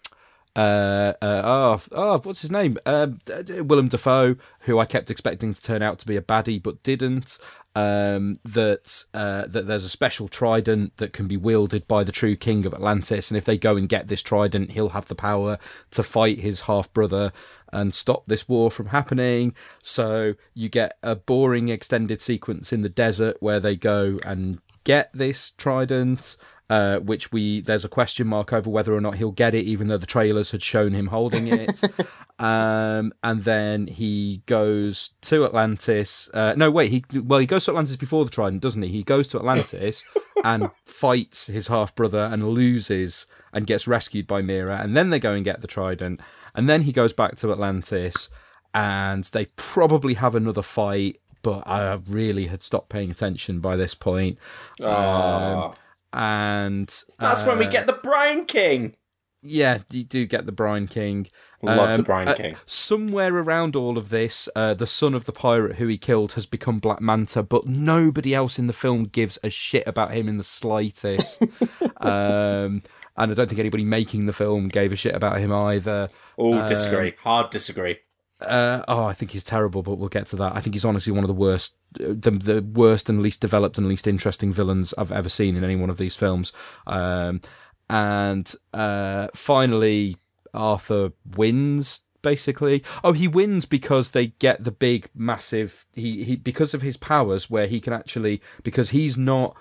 uh, 0.56 1.14
uh, 1.22 1.42
oh, 1.44 1.82
oh, 1.92 2.20
what's 2.24 2.42
his 2.42 2.52
name? 2.52 2.78
Um, 2.86 3.20
Willem 3.50 3.88
Dafoe, 3.88 4.36
who 4.62 4.80
I 4.80 4.86
kept 4.86 5.10
expecting 5.10 5.54
to 5.54 5.62
turn 5.62 5.82
out 5.82 6.00
to 6.00 6.08
be 6.08 6.18
a 6.18 6.22
baddie, 6.22 6.62
but 6.62 6.84
didn't. 6.84 7.38
Um, 7.74 8.36
that 8.44 9.06
uh, 9.14 9.48
that 9.48 9.66
there's 9.66 9.86
a 9.86 9.90
special 9.90 10.28
trident 10.28 10.98
that 10.98 11.14
can 11.14 11.30
be 11.30 11.38
wielded 11.38 11.88
by 11.88 12.04
the 12.04 12.12
true 12.12 12.36
king 12.36 12.66
of 12.66 12.74
Atlantis, 12.74 13.32
and 13.32 13.38
if 13.38 13.46
they 13.46 13.58
go 13.58 13.78
and 13.78 13.88
get 13.88 14.10
this 14.10 14.22
trident, 14.22 14.72
he'll 14.72 14.90
have 14.90 15.08
the 15.08 15.16
power 15.16 15.58
to 15.92 16.04
fight 16.04 16.42
his 16.42 16.62
half 16.62 16.92
brother 16.94 17.32
and 17.72 17.96
stop 17.96 18.26
this 18.28 18.50
war 18.50 18.70
from 18.72 18.88
happening. 18.88 19.56
So 19.82 20.34
you 20.54 20.70
get 20.70 20.98
a 21.02 21.16
boring 21.16 21.70
extended 21.70 22.20
sequence 22.20 22.74
in 22.74 22.82
the 22.82 22.90
desert 22.90 23.38
where 23.40 23.60
they 23.60 23.76
go 23.76 24.20
and 24.26 24.60
get 24.84 25.10
this 25.14 25.52
trident. 25.52 26.36
Uh, 26.72 27.00
which 27.00 27.34
we 27.34 27.60
there's 27.60 27.84
a 27.84 27.90
question 27.90 28.26
mark 28.26 28.54
over 28.54 28.70
whether 28.70 28.96
or 28.96 29.02
not 29.02 29.16
he'll 29.16 29.34
get 29.34 29.54
it, 29.54 29.66
even 29.66 29.90
though 29.90 29.98
the 29.98 30.06
trailers 30.06 30.52
had 30.52 30.64
shown 30.64 30.94
him 30.94 31.08
holding 31.08 31.50
it. 31.50 31.84
um, 32.40 33.12
and 33.22 33.44
then 33.44 33.88
he 33.88 34.42
goes 34.46 35.12
to 35.20 35.44
Atlantis. 35.44 36.30
Uh, 36.34 36.54
no, 36.56 36.72
wait, 36.72 36.90
he 36.90 37.04
well 37.20 37.42
he 37.42 37.46
goes 37.46 37.66
to 37.66 37.72
Atlantis 37.72 37.98
before 37.98 38.24
the 38.24 38.32
Trident, 38.32 38.62
doesn't 38.62 38.84
he? 38.84 38.88
He 38.88 39.04
goes 39.04 39.28
to 39.28 39.38
Atlantis 39.38 40.06
and 40.46 40.72
fights 40.86 41.48
his 41.48 41.68
half 41.68 41.94
brother 41.94 42.30
and 42.32 42.54
loses 42.54 43.28
and 43.52 43.68
gets 43.68 43.86
rescued 43.86 44.26
by 44.26 44.40
Mera, 44.40 44.80
and 44.82 44.96
then 44.96 45.10
they 45.10 45.20
go 45.20 45.34
and 45.34 45.44
get 45.44 45.60
the 45.60 45.68
Trident, 45.68 46.22
and 46.56 46.70
then 46.70 46.84
he 46.84 46.94
goes 46.94 47.12
back 47.12 47.36
to 47.36 47.52
Atlantis, 47.52 48.30
and 48.74 49.26
they 49.26 49.48
probably 49.58 50.14
have 50.14 50.36
another 50.36 50.62
fight. 50.62 51.20
But 51.42 51.68
I 51.68 52.00
really 52.08 52.48
had 52.48 52.64
stopped 52.64 52.88
paying 52.88 53.12
attention 53.12 53.60
by 53.60 53.76
this 53.76 53.94
point. 53.94 54.38
Ah. 54.82 55.72
Um, 55.72 55.76
and 56.14 57.04
That's 57.20 57.46
when 57.46 57.58
we 57.58 57.66
uh, 57.66 57.70
get 57.70 57.88
the 57.88 57.94
Brine 57.94 58.46
King. 58.46 58.96
yeah, 59.42 59.80
you 59.92 60.04
do 60.04 60.26
get 60.26 60.46
the 60.46 60.52
Brine 60.52 60.88
King. 60.88 61.28
Love 61.64 61.90
the 61.90 61.96
Um, 61.96 62.04
Brine 62.04 62.28
uh, 62.28 62.34
King. 62.34 62.56
somewhere 62.66 63.34
around 63.36 63.76
all 63.76 63.98
of 63.98 64.10
this, 64.10 64.50
uh, 64.56 64.74
the 64.74 64.88
son 64.88 65.14
of 65.14 65.26
the 65.26 65.32
pirate 65.32 65.76
who 65.76 65.86
he 65.88 65.98
killed 65.98 66.34
has 66.34 66.46
become 66.48 66.80
Black 66.80 67.02
Manta, 67.02 67.44
but 67.44 67.68
nobody 67.68 68.34
else 68.34 68.58
in 68.58 68.66
the 68.68 68.74
film 68.74 69.04
gives 69.04 69.38
a 69.44 69.50
shit 69.52 69.88
about 69.88 70.12
him 70.14 70.28
in 70.28 70.38
the 70.38 70.44
slightest. 70.44 71.42
um, 71.98 72.82
and 73.18 73.32
I 73.32 73.34
don't 73.36 73.48
think 73.48 73.60
anybody 73.60 73.84
making 73.86 74.26
the 74.26 74.34
film 74.34 74.68
gave 74.70 74.92
a 74.92 74.96
shit 74.96 75.16
about 75.16 75.38
him 75.40 75.52
either. 75.52 76.10
Oh, 76.38 76.60
Um, 76.62 76.68
disagree. 76.68 77.14
Hard 77.20 77.52
disagree. 77.52 78.00
Uh, 78.42 78.84
oh, 78.88 79.06
I 79.06 79.14
think 79.14 79.32
he's 79.32 79.44
terrible, 79.44 79.84
but 79.84 79.96
we'll 79.96 80.10
get 80.10 80.28
to 80.28 80.36
that. 80.38 80.56
I 80.56 80.62
think 80.62 80.76
he's 80.76 80.86
honestly 80.86 81.14
one 81.14 81.24
of 81.24 81.28
the 81.28 81.34
worst, 81.34 81.76
uh, 82.00 82.10
the, 82.10 82.32
the 82.32 82.62
worst 82.62 83.10
and 83.10 83.22
least 83.22 83.42
developed 83.42 83.78
and 83.78 83.88
least 83.88 84.08
interesting 84.08 84.52
villains 84.52 84.94
I've 84.98 85.12
ever 85.12 85.30
seen 85.30 85.56
in 85.56 85.64
any 85.64 85.76
one 85.76 85.90
of 85.90 85.98
these 85.98 86.16
films. 86.16 86.52
Um, 86.88 87.42
and 87.90 88.54
uh, 88.74 89.28
finally, 89.34 90.18
Arthur 90.54 91.12
wins. 91.36 92.02
Basically, 92.24 92.84
oh, 93.04 93.14
he 93.14 93.28
wins 93.28 93.66
because 93.66 94.12
they 94.12 94.28
get 94.28 94.64
the 94.64 94.70
big, 94.70 95.10
massive. 95.16 95.88
He 95.92 96.24
he 96.24 96.36
because 96.36 96.76
of 96.76 96.84
his 96.84 96.96
powers, 96.96 97.50
where 97.50 97.66
he 97.66 97.80
can 97.80 97.94
actually 97.94 98.44
because 98.62 98.92
he's 98.92 99.18
not 99.18 99.58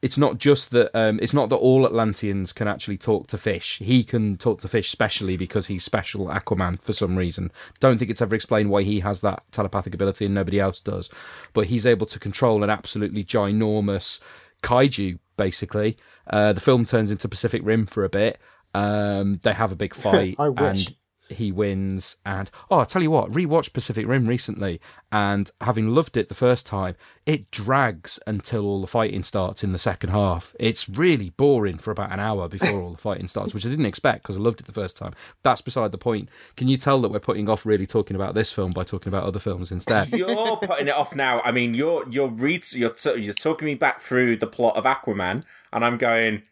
it's 0.00 0.16
not 0.18 0.38
just 0.38 0.70
that 0.70 0.96
um, 0.96 1.18
it's 1.20 1.34
not 1.34 1.48
that 1.48 1.56
all 1.56 1.84
Atlanteans 1.84 2.52
can 2.52 2.68
actually 2.68 2.98
talk 2.98 3.26
to 3.28 3.38
fish. 3.38 3.78
He 3.78 4.04
can 4.04 4.36
talk 4.36 4.60
to 4.60 4.68
fish 4.68 4.90
specially 4.90 5.36
because 5.36 5.66
he's 5.66 5.84
special 5.84 6.26
Aquaman 6.26 6.80
for 6.80 6.92
some 6.92 7.16
reason. 7.16 7.50
Don't 7.80 7.98
think 7.98 8.10
it's 8.10 8.22
ever 8.22 8.34
explained 8.36 8.70
why 8.70 8.82
he 8.82 9.00
has 9.00 9.20
that 9.22 9.42
telepathic 9.50 9.94
ability 9.94 10.24
and 10.24 10.34
nobody 10.34 10.60
else 10.60 10.80
does. 10.80 11.10
But 11.52 11.66
he's 11.66 11.84
able 11.84 12.06
to 12.06 12.18
control 12.20 12.62
an 12.62 12.70
absolutely 12.70 13.24
ginormous 13.24 14.20
kaiju. 14.62 15.18
Basically, 15.36 15.96
uh, 16.28 16.52
the 16.52 16.60
film 16.60 16.84
turns 16.84 17.10
into 17.10 17.28
Pacific 17.28 17.62
Rim 17.64 17.86
for 17.86 18.04
a 18.04 18.08
bit. 18.08 18.38
Um, 18.74 19.40
they 19.42 19.52
have 19.52 19.72
a 19.72 19.76
big 19.76 19.94
fight 19.96 20.36
I 20.38 20.48
wish. 20.48 20.86
and 20.86 20.96
he 21.30 21.52
wins. 21.52 22.16
And 22.24 22.50
oh, 22.70 22.78
I'll 22.78 22.86
tell 22.86 23.02
you 23.02 23.10
what, 23.10 23.30
rewatched 23.30 23.72
Pacific 23.72 24.06
Rim 24.06 24.26
recently, 24.26 24.80
and 25.10 25.50
having 25.60 25.88
loved 25.94 26.16
it 26.16 26.28
the 26.28 26.34
first 26.34 26.66
time, 26.66 26.96
it 27.26 27.50
drags 27.50 28.18
until 28.26 28.64
all 28.66 28.80
the 28.80 28.86
fighting 28.86 29.24
starts 29.24 29.62
in 29.64 29.72
the 29.72 29.78
second 29.78 30.10
half. 30.10 30.54
It's 30.58 30.88
really 30.88 31.30
boring 31.30 31.78
for 31.78 31.90
about 31.90 32.12
an 32.12 32.20
hour 32.20 32.48
before 32.48 32.80
all 32.80 32.92
the 32.92 32.98
fighting 32.98 33.28
starts, 33.28 33.54
which 33.54 33.66
I 33.66 33.68
didn't 33.68 33.86
expect 33.86 34.22
because 34.22 34.36
I 34.36 34.40
loved 34.40 34.60
it 34.60 34.66
the 34.66 34.72
first 34.72 34.96
time. 34.96 35.14
That's 35.42 35.60
beside 35.60 35.92
the 35.92 35.98
point. 35.98 36.28
Can 36.56 36.68
you 36.68 36.76
tell 36.76 37.00
that 37.02 37.10
we're 37.10 37.20
putting 37.20 37.48
off 37.48 37.66
really 37.66 37.86
talking 37.86 38.16
about 38.16 38.34
this 38.34 38.50
film 38.50 38.72
by 38.72 38.84
talking 38.84 39.08
about 39.08 39.24
other 39.24 39.40
films 39.40 39.70
instead? 39.70 40.12
You're 40.12 40.56
putting 40.56 40.88
it 40.88 40.94
off 40.94 41.14
now. 41.14 41.40
I 41.40 41.52
mean, 41.52 41.74
you're 41.74 42.08
you're 42.08 42.28
read 42.28 42.64
you're 42.72 42.90
t- 42.90 43.20
you're 43.20 43.34
talking 43.34 43.66
me 43.66 43.74
back 43.74 44.00
through 44.00 44.36
the 44.36 44.46
plot 44.46 44.76
of 44.76 44.84
Aquaman, 44.84 45.44
and 45.72 45.84
I'm 45.84 45.96
going. 45.96 46.42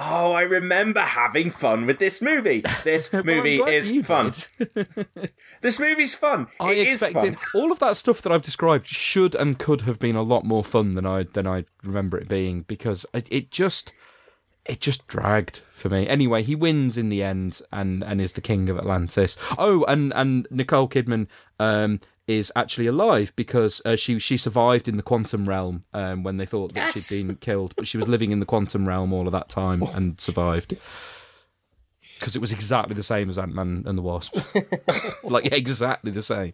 Oh, 0.00 0.32
I 0.32 0.42
remember 0.42 1.00
having 1.00 1.50
fun 1.50 1.84
with 1.84 1.98
this 1.98 2.22
movie. 2.22 2.62
This 2.84 3.12
movie 3.24 3.58
glad 3.58 3.74
is 3.74 4.06
fun. 4.06 4.32
this 5.60 5.80
movie's 5.80 6.14
fun. 6.14 6.46
I 6.60 6.72
It 6.72 6.86
is 6.88 7.02
expected 7.02 7.36
fun. 7.38 7.44
all 7.62 7.72
of 7.72 7.80
that 7.80 7.96
stuff 7.96 8.22
that 8.22 8.30
I've 8.32 8.42
described 8.42 8.86
should 8.86 9.34
and 9.34 9.58
could 9.58 9.82
have 9.82 9.98
been 9.98 10.14
a 10.16 10.22
lot 10.22 10.44
more 10.44 10.62
fun 10.62 10.94
than 10.94 11.04
I 11.04 11.24
than 11.24 11.46
I 11.46 11.64
remember 11.82 12.16
it 12.16 12.28
being 12.28 12.62
because 12.62 13.04
it, 13.12 13.26
it 13.30 13.50
just 13.50 13.92
it 14.64 14.80
just 14.80 15.06
dragged 15.08 15.62
for 15.72 15.88
me. 15.88 16.06
Anyway, 16.06 16.42
he 16.44 16.54
wins 16.54 16.96
in 16.96 17.08
the 17.08 17.22
end 17.22 17.60
and 17.72 18.04
and 18.04 18.20
is 18.20 18.34
the 18.34 18.40
king 18.40 18.68
of 18.68 18.78
Atlantis. 18.78 19.36
Oh, 19.58 19.84
and 19.84 20.12
and 20.14 20.46
Nicole 20.50 20.88
Kidman 20.88 21.26
um 21.58 22.00
is 22.28 22.52
actually 22.54 22.86
alive 22.86 23.32
because 23.34 23.80
uh, 23.84 23.96
she 23.96 24.18
she 24.18 24.36
survived 24.36 24.86
in 24.86 24.96
the 24.96 25.02
quantum 25.02 25.48
realm 25.48 25.84
um, 25.94 26.22
when 26.22 26.36
they 26.36 26.46
thought 26.46 26.74
that 26.74 26.94
Yes. 26.94 27.08
she'd 27.08 27.26
been 27.26 27.36
killed, 27.36 27.74
but 27.76 27.86
she 27.86 27.96
was 27.96 28.06
living 28.06 28.30
in 28.30 28.38
the 28.38 28.46
quantum 28.46 28.86
realm 28.86 29.12
all 29.12 29.26
of 29.26 29.32
that 29.32 29.48
time 29.48 29.82
and 29.82 30.20
survived. 30.20 30.76
Because 32.18 32.34
it 32.34 32.40
was 32.40 32.50
exactly 32.52 32.94
the 32.94 33.02
same 33.02 33.30
as 33.30 33.38
Ant 33.38 33.54
Man 33.54 33.84
and 33.86 33.96
the 33.96 34.02
Wasp, 34.02 34.36
like 35.22 35.52
exactly 35.52 36.10
the 36.10 36.22
same, 36.22 36.52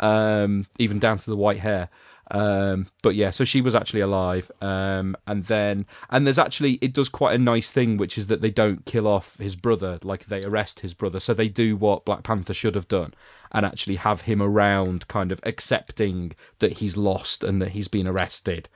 um, 0.00 0.66
even 0.78 0.98
down 0.98 1.16
to 1.18 1.30
the 1.30 1.36
white 1.36 1.60
hair. 1.60 1.88
Um, 2.30 2.86
but 3.02 3.14
yeah, 3.14 3.30
so 3.30 3.44
she 3.44 3.60
was 3.60 3.74
actually 3.74 4.00
alive. 4.00 4.50
Um, 4.60 5.16
and 5.26 5.44
then, 5.46 5.86
and 6.10 6.26
there's 6.26 6.38
actually, 6.38 6.74
it 6.82 6.92
does 6.92 7.08
quite 7.08 7.34
a 7.34 7.38
nice 7.38 7.70
thing, 7.70 7.96
which 7.96 8.18
is 8.18 8.26
that 8.26 8.40
they 8.40 8.50
don't 8.50 8.84
kill 8.84 9.06
off 9.06 9.36
his 9.38 9.56
brother, 9.56 9.98
like 10.02 10.26
they 10.26 10.40
arrest 10.46 10.80
his 10.80 10.94
brother. 10.94 11.20
So 11.20 11.34
they 11.34 11.48
do 11.48 11.76
what 11.76 12.04
Black 12.04 12.22
Panther 12.22 12.54
should 12.54 12.74
have 12.74 12.88
done 12.88 13.14
and 13.52 13.64
actually 13.64 13.96
have 13.96 14.22
him 14.22 14.42
around, 14.42 15.08
kind 15.08 15.32
of 15.32 15.40
accepting 15.44 16.32
that 16.58 16.74
he's 16.78 16.96
lost 16.96 17.42
and 17.42 17.62
that 17.62 17.70
he's 17.70 17.88
been 17.88 18.06
arrested. 18.06 18.68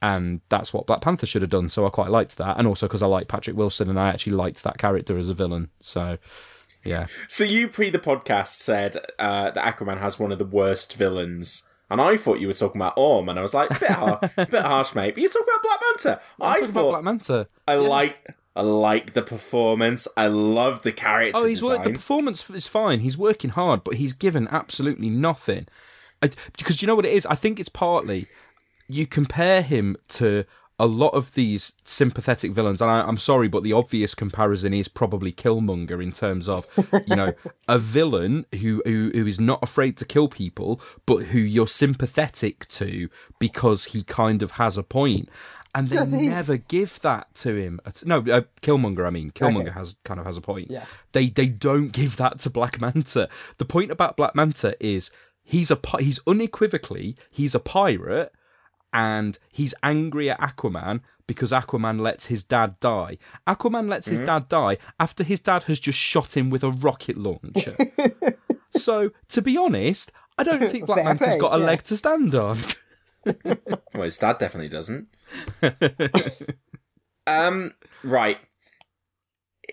And 0.00 0.42
that's 0.48 0.72
what 0.72 0.86
Black 0.86 1.00
Panther 1.00 1.26
should 1.26 1.42
have 1.42 1.50
done. 1.50 1.68
So 1.70 1.86
I 1.86 1.90
quite 1.90 2.10
liked 2.10 2.36
that. 2.36 2.58
And 2.58 2.68
also 2.68 2.86
because 2.86 3.02
I 3.02 3.06
like 3.06 3.26
Patrick 3.26 3.56
Wilson 3.56 3.88
and 3.88 3.98
I 3.98 4.08
actually 4.10 4.34
liked 4.34 4.62
that 4.62 4.78
character 4.78 5.18
as 5.18 5.28
a 5.28 5.34
villain. 5.34 5.70
So 5.80 6.18
yeah. 6.84 7.06
So 7.26 7.44
you 7.44 7.68
pre 7.68 7.90
the 7.90 7.98
podcast 7.98 8.48
said 8.48 8.96
uh, 9.18 9.50
that 9.50 9.76
Aquaman 9.76 9.98
has 9.98 10.18
one 10.18 10.32
of 10.32 10.38
the 10.38 10.44
worst 10.44 10.94
villains, 10.94 11.68
and 11.90 12.00
I 12.00 12.16
thought 12.16 12.40
you 12.40 12.46
were 12.46 12.52
talking 12.54 12.80
about 12.80 12.94
Orm, 12.96 13.28
and 13.28 13.38
I 13.38 13.42
was 13.42 13.54
like, 13.54 13.68
bit, 13.80 13.90
har- 13.90 14.20
bit 14.36 14.54
harsh, 14.62 14.94
mate. 14.94 15.14
But 15.14 15.20
you're 15.22 15.30
talking 15.30 15.46
about 15.48 15.62
Black 15.62 15.80
Manta. 15.82 16.20
I'm 16.40 16.64
I 16.64 16.66
thought 16.66 16.90
Black 16.90 17.04
Manta. 17.04 17.48
I 17.66 17.74
Yeah. 17.74 17.80
like 17.80 18.26
I 18.56 18.62
like 18.62 19.12
the 19.14 19.22
performance. 19.22 20.08
I 20.16 20.26
love 20.26 20.82
the 20.82 20.90
character 20.92 21.40
Oh, 21.40 21.44
he's 21.46 21.60
design. 21.60 21.76
worked, 21.78 21.84
the 21.84 21.92
performance 21.92 22.50
is 22.50 22.66
fine. 22.66 23.00
He's 23.00 23.16
working 23.16 23.50
hard, 23.50 23.84
but 23.84 23.94
he's 23.94 24.12
given 24.12 24.48
absolutely 24.50 25.08
nothing. 25.10 25.66
I, 26.22 26.30
because 26.56 26.82
you 26.82 26.88
know 26.88 26.96
what 26.96 27.06
it 27.06 27.12
is. 27.12 27.24
I 27.26 27.36
think 27.36 27.60
it's 27.60 27.68
partly 27.68 28.26
you 28.88 29.06
compare 29.06 29.62
him 29.62 29.96
to 30.08 30.44
a 30.80 30.86
lot 30.86 31.08
of 31.14 31.34
these 31.34 31.72
sympathetic 31.84 32.52
villains, 32.52 32.80
and 32.80 32.90
I, 32.90 33.00
I'm 33.00 33.18
sorry, 33.18 33.48
but 33.48 33.62
the 33.64 33.72
obvious 33.72 34.14
comparison 34.14 34.72
is 34.72 34.86
probably 34.88 35.32
Killmonger 35.32 36.02
in 36.02 36.12
terms 36.12 36.48
of 36.48 36.66
you 37.06 37.16
know 37.16 37.32
a 37.68 37.78
villain 37.78 38.46
who, 38.60 38.82
who 38.86 39.10
who 39.12 39.26
is 39.26 39.40
not 39.40 39.58
afraid 39.62 39.96
to 39.98 40.04
kill 40.04 40.28
people, 40.28 40.80
but 41.06 41.24
who 41.26 41.38
you're 41.38 41.66
sympathetic 41.66 42.66
to 42.68 43.08
because 43.38 43.86
he 43.86 44.02
kind 44.02 44.42
of 44.42 44.52
has 44.52 44.76
a 44.78 44.82
point. 44.82 45.28
And 45.74 45.90
they 45.90 45.96
Does 45.96 46.12
he? 46.12 46.28
never 46.28 46.56
give 46.56 46.98
that 47.02 47.34
to 47.36 47.54
him. 47.54 47.78
At- 47.84 48.06
No, 48.06 48.18
uh, 48.20 48.40
Killmonger. 48.62 49.06
I 49.06 49.10
mean, 49.10 49.30
Killmonger 49.32 49.62
Okay. 49.68 49.70
has 49.72 49.96
kind 50.04 50.18
of 50.18 50.24
has 50.26 50.36
a 50.36 50.40
point. 50.40 50.70
Yeah. 50.70 50.86
They 51.12 51.28
they 51.28 51.46
don't 51.46 51.88
give 51.92 52.16
that 52.16 52.38
to 52.40 52.50
Black 52.50 52.80
Manta. 52.80 53.28
The 53.58 53.64
point 53.66 53.90
about 53.90 54.16
Black 54.16 54.34
Manta 54.34 54.76
is 54.80 55.10
he's 55.44 55.70
a 55.70 55.78
he's 55.98 56.20
unequivocally 56.26 57.16
he's 57.30 57.54
a 57.54 57.60
pirate 57.60 58.32
and 58.92 59.38
he's 59.52 59.74
angry 59.82 60.30
at 60.30 60.40
Aquaman 60.40 61.00
because 61.26 61.52
Aquaman 61.52 62.00
lets 62.00 62.26
his 62.26 62.42
dad 62.44 62.80
die. 62.80 63.18
Aquaman 63.46 63.88
lets 63.88 64.06
his 64.06 64.20
Mhm. 64.20 64.26
dad 64.26 64.48
die 64.48 64.78
after 64.98 65.22
his 65.24 65.40
dad 65.40 65.64
has 65.64 65.78
just 65.78 65.98
shot 65.98 66.36
him 66.36 66.48
with 66.50 66.64
a 66.64 66.70
rocket 66.70 67.18
launcher. 67.18 67.76
so, 68.74 69.10
to 69.28 69.42
be 69.42 69.56
honest, 69.56 70.10
I 70.38 70.44
don't 70.44 70.70
think 70.70 70.86
Black 70.86 71.04
Manta's 71.04 71.36
got 71.36 71.54
a 71.54 71.58
yeah. 71.60 71.66
leg 71.66 71.82
to 71.84 71.96
stand 71.96 72.34
on. 72.34 72.58
Well, 73.92 74.04
his 74.04 74.16
dad 74.16 74.38
definitely 74.38 74.70
doesn't. 74.70 75.08
um, 77.26 77.72
right. 78.02 78.38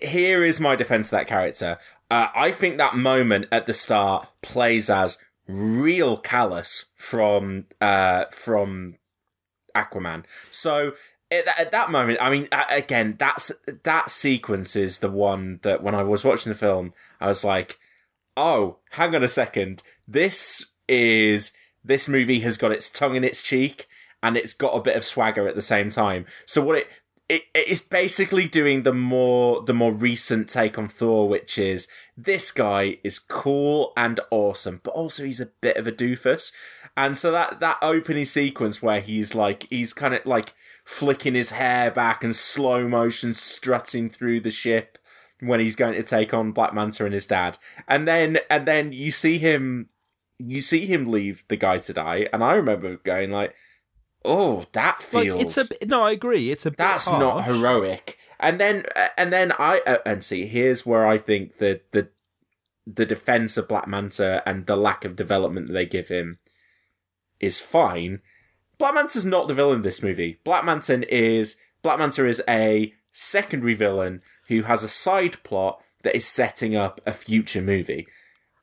Here 0.02 0.44
is 0.44 0.60
my 0.60 0.76
defense 0.76 1.06
of 1.06 1.12
that 1.12 1.26
character. 1.26 1.78
Uh, 2.10 2.28
I 2.34 2.50
think 2.50 2.76
that 2.76 2.96
moment 2.96 3.46
at 3.50 3.66
the 3.66 3.72
start 3.72 4.28
plays 4.42 4.90
as 4.90 5.24
real 5.48 6.16
callous 6.18 6.86
from 6.96 7.66
uh 7.80 8.24
from 8.32 8.96
Aquaman. 9.82 10.24
So 10.50 10.94
at, 11.30 11.44
that- 11.44 11.60
at 11.60 11.70
that 11.72 11.90
moment, 11.90 12.18
I 12.20 12.30
mean, 12.30 12.48
again, 12.70 13.16
that's 13.18 13.52
that 13.84 14.10
sequence 14.10 14.76
is 14.76 14.98
the 15.00 15.10
one 15.10 15.60
that 15.62 15.82
when 15.82 15.94
I 15.94 16.02
was 16.02 16.24
watching 16.24 16.50
the 16.50 16.58
film, 16.58 16.92
I 17.20 17.26
was 17.26 17.44
like, 17.44 17.78
oh, 18.36 18.78
hang 18.92 19.14
on 19.14 19.22
a 19.22 19.28
second. 19.28 19.82
This 20.06 20.72
is 20.88 21.52
this 21.84 22.08
movie 22.08 22.40
has 22.40 22.56
got 22.56 22.72
its 22.72 22.90
tongue 22.90 23.14
in 23.16 23.24
its 23.24 23.42
cheek 23.42 23.86
and 24.22 24.36
it's 24.36 24.54
got 24.54 24.76
a 24.76 24.80
bit 24.80 24.96
of 24.96 25.04
swagger 25.04 25.46
at 25.48 25.54
the 25.54 25.62
same 25.62 25.90
time. 25.90 26.26
So 26.44 26.62
what 26.64 26.78
it 26.78 26.88
it, 27.28 27.42
it 27.54 27.66
is 27.66 27.80
basically 27.80 28.46
doing 28.46 28.82
the 28.84 28.92
more 28.94 29.62
the 29.62 29.74
more 29.74 29.92
recent 29.92 30.48
take 30.48 30.78
on 30.78 30.88
Thor, 30.88 31.28
which 31.28 31.58
is 31.58 31.88
this 32.16 32.50
guy 32.52 32.98
is 33.02 33.18
cool 33.18 33.92
and 33.96 34.20
awesome, 34.30 34.80
but 34.84 34.92
also 34.92 35.24
he's 35.24 35.40
a 35.40 35.50
bit 35.60 35.76
of 35.76 35.86
a 35.86 35.92
doofus. 35.92 36.52
And 36.96 37.16
so 37.16 37.30
that 37.32 37.60
that 37.60 37.78
opening 37.82 38.24
sequence 38.24 38.82
where 38.82 39.00
he's 39.00 39.34
like 39.34 39.68
he's 39.68 39.92
kind 39.92 40.14
of 40.14 40.24
like 40.24 40.54
flicking 40.84 41.34
his 41.34 41.50
hair 41.50 41.90
back 41.90 42.24
and 42.24 42.34
slow 42.34 42.88
motion 42.88 43.34
strutting 43.34 44.08
through 44.08 44.40
the 44.40 44.50
ship 44.50 44.98
when 45.40 45.60
he's 45.60 45.76
going 45.76 45.94
to 45.94 46.02
take 46.02 46.32
on 46.32 46.52
Black 46.52 46.72
Manta 46.72 47.04
and 47.04 47.12
his 47.12 47.26
dad. 47.26 47.58
And 47.86 48.08
then 48.08 48.38
and 48.48 48.66
then 48.66 48.92
you 48.92 49.10
see 49.10 49.38
him 49.38 49.88
you 50.38 50.60
see 50.60 50.86
him 50.86 51.10
leave 51.10 51.44
the 51.48 51.56
guy 51.56 51.78
to 51.78 51.92
die, 51.92 52.28
and 52.32 52.42
I 52.42 52.54
remember 52.54 52.96
going 52.96 53.30
like, 53.30 53.54
"Oh, 54.24 54.66
that 54.72 55.06
like, 55.12 55.24
feels 55.24 55.42
it's 55.42 55.56
a 55.56 55.68
bit- 55.68 55.88
no, 55.88 56.02
I 56.02 56.12
agree. 56.12 56.50
It's 56.50 56.66
a 56.66 56.70
bit 56.70 56.78
that's 56.78 57.08
not 57.08 57.44
heroic." 57.44 58.18
And 58.38 58.60
then 58.60 58.84
and 59.16 59.32
then 59.32 59.52
I 59.58 59.80
uh, 59.86 59.98
and 60.04 60.22
see 60.22 60.46
here's 60.46 60.84
where 60.84 61.06
I 61.06 61.18
think 61.18 61.58
the 61.58 61.80
the 61.92 62.08
the 62.86 63.06
defense 63.06 63.56
of 63.56 63.68
Black 63.68 63.88
Manta 63.88 64.42
and 64.46 64.66
the 64.66 64.76
lack 64.76 65.04
of 65.04 65.16
development 65.16 65.66
that 65.68 65.72
they 65.72 65.86
give 65.86 66.08
him 66.08 66.38
is 67.40 67.60
fine. 67.60 68.20
Black 68.78 68.94
Manta's 68.94 69.24
not 69.24 69.48
the 69.48 69.54
villain 69.54 69.76
in 69.76 69.82
this 69.82 70.02
movie. 70.02 70.38
Black 70.44 70.64
Manta 70.64 71.12
is 71.14 71.56
Black 71.82 71.98
Manta 71.98 72.26
is 72.26 72.42
a 72.48 72.92
secondary 73.12 73.74
villain 73.74 74.22
who 74.48 74.62
has 74.62 74.82
a 74.82 74.88
side 74.88 75.42
plot 75.42 75.82
that 76.02 76.14
is 76.14 76.26
setting 76.26 76.76
up 76.76 77.00
a 77.06 77.12
future 77.12 77.62
movie. 77.62 78.06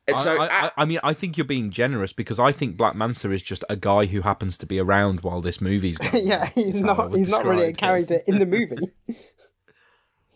Uh, 0.06 0.16
so 0.16 0.36
I, 0.40 0.66
I, 0.66 0.70
I 0.78 0.84
mean, 0.84 1.00
I 1.02 1.14
think 1.14 1.36
you're 1.38 1.46
being 1.46 1.70
generous 1.70 2.12
because 2.12 2.38
I 2.38 2.52
think 2.52 2.76
Black 2.76 2.94
Manta 2.94 3.30
is 3.30 3.42
just 3.42 3.64
a 3.70 3.76
guy 3.76 4.04
who 4.06 4.20
happens 4.20 4.58
to 4.58 4.66
be 4.66 4.78
around 4.78 5.20
while 5.22 5.40
this 5.40 5.60
movie's 5.60 5.98
going. 6.12 6.26
yeah, 6.26 6.46
he's 6.46 6.74
That's 6.74 6.84
not. 6.84 7.12
He's 7.14 7.30
not 7.30 7.44
really 7.44 7.68
a 7.68 7.72
describe 7.72 8.00
him. 8.00 8.06
character 8.06 8.20
in 8.26 8.38
the 8.38 8.46
movie. 8.46 8.76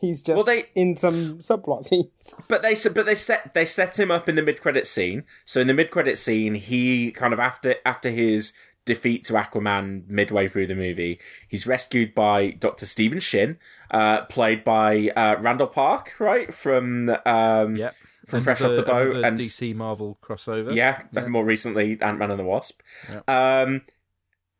he's 0.00 0.22
just 0.22 0.36
Well, 0.36 0.44
they- 0.44 0.68
in 0.74 0.96
some 0.96 1.38
subplot 1.38 1.84
scenes. 1.84 2.08
But 2.48 2.62
they 2.62 2.74
but 2.94 3.06
they 3.06 3.14
set 3.14 3.54
they 3.54 3.64
set 3.64 3.98
him 3.98 4.10
up 4.10 4.28
in 4.28 4.34
the 4.36 4.42
mid 4.42 4.60
credit 4.60 4.86
scene. 4.86 5.24
So 5.44 5.60
in 5.60 5.66
the 5.66 5.74
mid 5.74 5.90
credit 5.90 6.16
scene, 6.18 6.54
he 6.54 7.10
kind 7.12 7.32
of 7.32 7.38
after 7.38 7.74
after 7.84 8.10
his 8.10 8.52
defeat 8.84 9.22
to 9.24 9.34
Aquaman 9.34 10.08
midway 10.08 10.48
through 10.48 10.66
the 10.66 10.74
movie, 10.74 11.18
he's 11.46 11.66
rescued 11.66 12.14
by 12.14 12.50
Doctor 12.52 12.86
Stephen 12.86 13.20
Shin, 13.20 13.58
uh, 13.90 14.22
played 14.26 14.64
by 14.64 15.10
uh, 15.14 15.36
Randall 15.40 15.66
Park, 15.66 16.14
right 16.18 16.54
from 16.54 17.10
um, 17.26 17.76
Yep. 17.76 17.94
from 18.26 18.40
Fresh 18.40 18.62
Off 18.62 18.76
the 18.76 18.82
Boat 18.82 19.10
another 19.16 19.26
and 19.26 19.38
DC 19.38 19.74
Marvel 19.74 20.16
crossover. 20.22 20.74
yeah, 20.74 21.02
more 21.28 21.44
recently 21.44 21.98
Ant 22.00 22.18
Man 22.18 22.30
and 22.30 22.40
the 22.40 22.44
Wasp. 22.44 22.80
Um, 23.26 23.82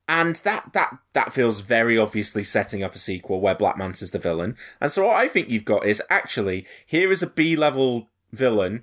and 0.09 0.37
that 0.37 0.73
that 0.73 0.97
that 1.13 1.33
feels 1.33 1.61
very 1.61 1.99
obviously 1.99 2.43
setting 2.43 2.83
up 2.83 2.95
a 2.95 2.99
sequel 2.99 3.41
where 3.41 3.55
Black 3.55 3.77
Manta's 3.77 4.11
the 4.11 4.19
villain. 4.19 4.57
And 4.81 4.91
so 4.91 5.07
what 5.07 5.17
I 5.17 5.29
think 5.29 5.51
you've 5.51 5.67
got 5.67 5.85
is 5.85 6.03
actually 6.09 6.67
here 6.87 7.13
is 7.13 7.23
a 7.23 7.27
B 7.27 7.55
level 7.55 8.09
villain 8.33 8.83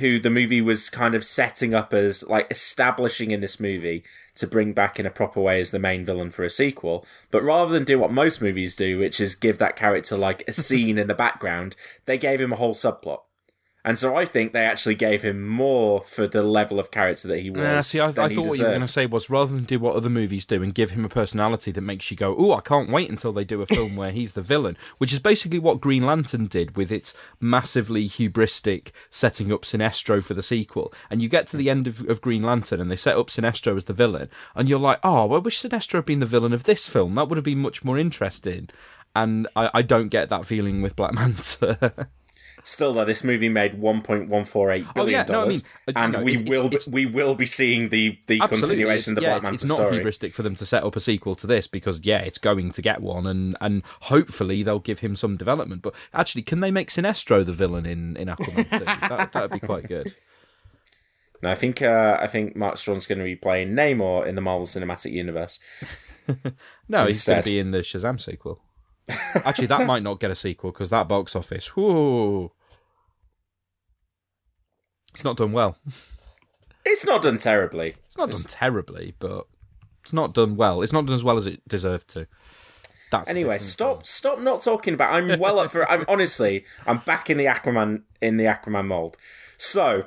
who 0.00 0.18
the 0.18 0.30
movie 0.30 0.60
was 0.60 0.88
kind 0.88 1.14
of 1.14 1.24
setting 1.24 1.74
up 1.74 1.92
as 1.92 2.26
like 2.28 2.46
establishing 2.50 3.30
in 3.30 3.40
this 3.40 3.60
movie 3.60 4.02
to 4.34 4.46
bring 4.46 4.72
back 4.72 4.98
in 4.98 5.06
a 5.06 5.10
proper 5.10 5.40
way 5.40 5.60
as 5.60 5.70
the 5.70 5.78
main 5.78 6.04
villain 6.04 6.30
for 6.30 6.44
a 6.44 6.50
sequel. 6.50 7.06
But 7.30 7.42
rather 7.42 7.72
than 7.72 7.84
do 7.84 7.98
what 7.98 8.12
most 8.12 8.42
movies 8.42 8.74
do, 8.74 8.98
which 8.98 9.20
is 9.20 9.34
give 9.34 9.58
that 9.58 9.76
character 9.76 10.16
like 10.16 10.44
a 10.46 10.52
scene 10.54 10.98
in 10.98 11.06
the 11.06 11.14
background, 11.14 11.76
they 12.04 12.18
gave 12.18 12.40
him 12.40 12.52
a 12.52 12.56
whole 12.56 12.74
subplot. 12.74 13.20
And 13.86 13.96
so 13.96 14.16
I 14.16 14.24
think 14.24 14.52
they 14.52 14.66
actually 14.66 14.96
gave 14.96 15.22
him 15.22 15.46
more 15.46 16.00
for 16.00 16.26
the 16.26 16.42
level 16.42 16.80
of 16.80 16.90
character 16.90 17.28
that 17.28 17.38
he 17.38 17.50
was. 17.50 17.60
Yeah, 17.60 17.80
see, 17.82 18.00
I, 18.00 18.08
I 18.08 18.12
thought 18.12 18.30
he 18.32 18.38
what 18.38 18.58
you 18.58 18.64
were 18.64 18.70
going 18.70 18.80
to 18.80 18.88
say 18.88 19.06
was 19.06 19.30
rather 19.30 19.54
than 19.54 19.62
do 19.62 19.78
what 19.78 19.94
other 19.94 20.10
movies 20.10 20.44
do 20.44 20.60
and 20.60 20.74
give 20.74 20.90
him 20.90 21.04
a 21.04 21.08
personality 21.08 21.70
that 21.70 21.80
makes 21.82 22.10
you 22.10 22.16
go, 22.16 22.34
"Oh, 22.36 22.52
I 22.52 22.62
can't 22.62 22.90
wait 22.90 23.08
until 23.08 23.32
they 23.32 23.44
do 23.44 23.62
a 23.62 23.66
film 23.66 23.94
where 23.96 24.10
he's 24.10 24.32
the 24.32 24.42
villain," 24.42 24.76
which 24.98 25.12
is 25.12 25.20
basically 25.20 25.60
what 25.60 25.80
Green 25.80 26.04
Lantern 26.04 26.46
did 26.48 26.76
with 26.76 26.90
its 26.90 27.14
massively 27.38 28.08
hubristic 28.08 28.90
setting 29.08 29.52
up 29.52 29.62
Sinestro 29.62 30.20
for 30.20 30.34
the 30.34 30.42
sequel. 30.42 30.92
And 31.08 31.22
you 31.22 31.28
get 31.28 31.46
to 31.48 31.56
the 31.56 31.66
hmm. 31.66 31.70
end 31.70 31.86
of, 31.86 32.00
of 32.08 32.20
Green 32.20 32.42
Lantern 32.42 32.80
and 32.80 32.90
they 32.90 32.96
set 32.96 33.16
up 33.16 33.28
Sinestro 33.28 33.76
as 33.76 33.84
the 33.84 33.92
villain, 33.92 34.28
and 34.56 34.68
you're 34.68 34.80
like, 34.80 34.98
"Oh, 35.04 35.32
I 35.32 35.38
wish 35.38 35.62
Sinestro 35.62 35.94
had 35.94 36.06
been 36.06 36.18
the 36.18 36.26
villain 36.26 36.52
of 36.52 36.64
this 36.64 36.88
film. 36.88 37.14
That 37.14 37.28
would 37.28 37.36
have 37.36 37.44
been 37.44 37.60
much 37.60 37.84
more 37.84 37.98
interesting." 37.98 38.68
And 39.14 39.46
I, 39.54 39.70
I 39.74 39.82
don't 39.82 40.08
get 40.08 40.28
that 40.30 40.44
feeling 40.44 40.82
with 40.82 40.96
Black 40.96 41.14
Manta. 41.14 42.08
Still, 42.68 42.92
though, 42.94 43.04
this 43.04 43.22
movie 43.22 43.48
made 43.48 43.74
one 43.74 44.02
point 44.02 44.28
one 44.28 44.44
four 44.44 44.72
eight 44.72 44.84
Oh, 44.88 44.92
billion 44.92 45.12
yeah, 45.20 45.22
no, 45.32 45.38
I 45.38 45.42
dollars, 45.42 45.62
mean, 45.86 45.96
uh, 45.96 46.00
and 46.00 46.12
know, 46.14 46.22
we 46.24 46.34
it- 46.36 46.48
will 46.48 46.66
it's- 46.66 46.88
we 46.88 47.06
will 47.06 47.36
be 47.36 47.46
seeing 47.46 47.90
the 47.90 48.18
the 48.26 48.40
continuation 48.40 49.12
of 49.12 49.16
the 49.16 49.22
it's- 49.22 49.34
Black 49.40 49.42
yeah, 49.44 49.48
Manta 49.50 49.54
it's, 49.54 49.62
it's 49.62 49.68
not 49.70 49.76
story. 49.78 49.98
hubristic 50.00 50.32
for 50.32 50.42
them 50.42 50.56
to 50.56 50.66
set 50.66 50.82
up 50.82 50.96
a 50.96 51.00
sequel 51.00 51.36
to 51.36 51.46
this 51.46 51.68
because 51.68 52.00
yeah, 52.02 52.18
it's 52.18 52.38
going 52.38 52.72
to 52.72 52.82
get 52.82 53.00
one, 53.00 53.24
and 53.28 53.56
and 53.60 53.84
hopefully 54.02 54.64
they'll 54.64 54.80
give 54.80 54.98
him 54.98 55.14
some 55.14 55.36
development. 55.36 55.82
But 55.82 55.94
actually, 56.12 56.42
can 56.42 56.58
they 56.58 56.72
make 56.72 56.90
Sinestro 56.90 57.46
the 57.46 57.52
villain 57.52 57.86
in 57.86 58.16
in 58.16 58.26
Aquaman 58.26 58.68
2? 58.80 58.84
that 58.84 59.30
that'd 59.32 59.50
be 59.52 59.60
quite 59.60 59.86
good. 59.88 60.16
No, 61.42 61.50
I 61.50 61.54
think 61.54 61.82
uh, 61.82 62.16
I 62.18 62.26
think 62.26 62.56
Mark 62.56 62.78
Strong's 62.78 63.06
going 63.06 63.18
to 63.18 63.24
be 63.24 63.36
playing 63.36 63.74
Namor 63.74 64.26
in 64.26 64.36
the 64.36 64.40
Marvel 64.40 64.64
Cinematic 64.66 65.12
Universe. 65.12 65.60
No, 66.88 67.06
he's 67.06 67.24
going 67.24 67.42
to 67.42 67.48
be 67.48 67.58
in 67.60 67.70
the 67.70 67.78
Shazam 67.78 68.20
sequel. 68.20 68.58
Actually, 69.34 69.66
that 69.68 69.86
might 69.86 70.02
not 70.02 70.18
get 70.18 70.30
a 70.30 70.34
sequel 70.34 70.72
because 70.72 70.90
that 70.90 71.06
box 71.06 71.36
office, 71.36 71.76
whoo, 71.76 72.50
it's 75.16 75.24
not 75.24 75.38
done 75.38 75.52
well. 75.52 75.78
It's 76.84 77.06
not 77.06 77.22
done 77.22 77.38
terribly. 77.38 77.94
It's 78.06 78.18
not 78.18 78.30
done 78.30 78.42
terribly, 78.42 79.14
but 79.18 79.46
it's 80.02 80.12
not 80.12 80.34
done 80.34 80.56
well. 80.56 80.82
It's 80.82 80.92
not 80.92 81.06
done 81.06 81.14
as 81.14 81.24
well 81.24 81.38
as 81.38 81.46
it 81.46 81.66
deserved 81.66 82.08
to. 82.08 82.26
That's 83.10 83.30
Anyway, 83.30 83.56
stop 83.56 84.06
stop 84.06 84.40
not 84.40 84.60
talking 84.60 84.92
about. 84.92 85.14
I'm 85.14 85.40
well 85.40 85.58
up 85.58 85.70
for. 85.70 85.90
I'm 85.90 86.04
honestly, 86.08 86.66
I'm 86.86 86.98
back 86.98 87.30
in 87.30 87.38
the 87.38 87.46
Aquaman 87.46 88.02
in 88.20 88.36
the 88.36 88.44
Aquaman 88.44 88.88
mold. 88.88 89.16
So, 89.56 90.04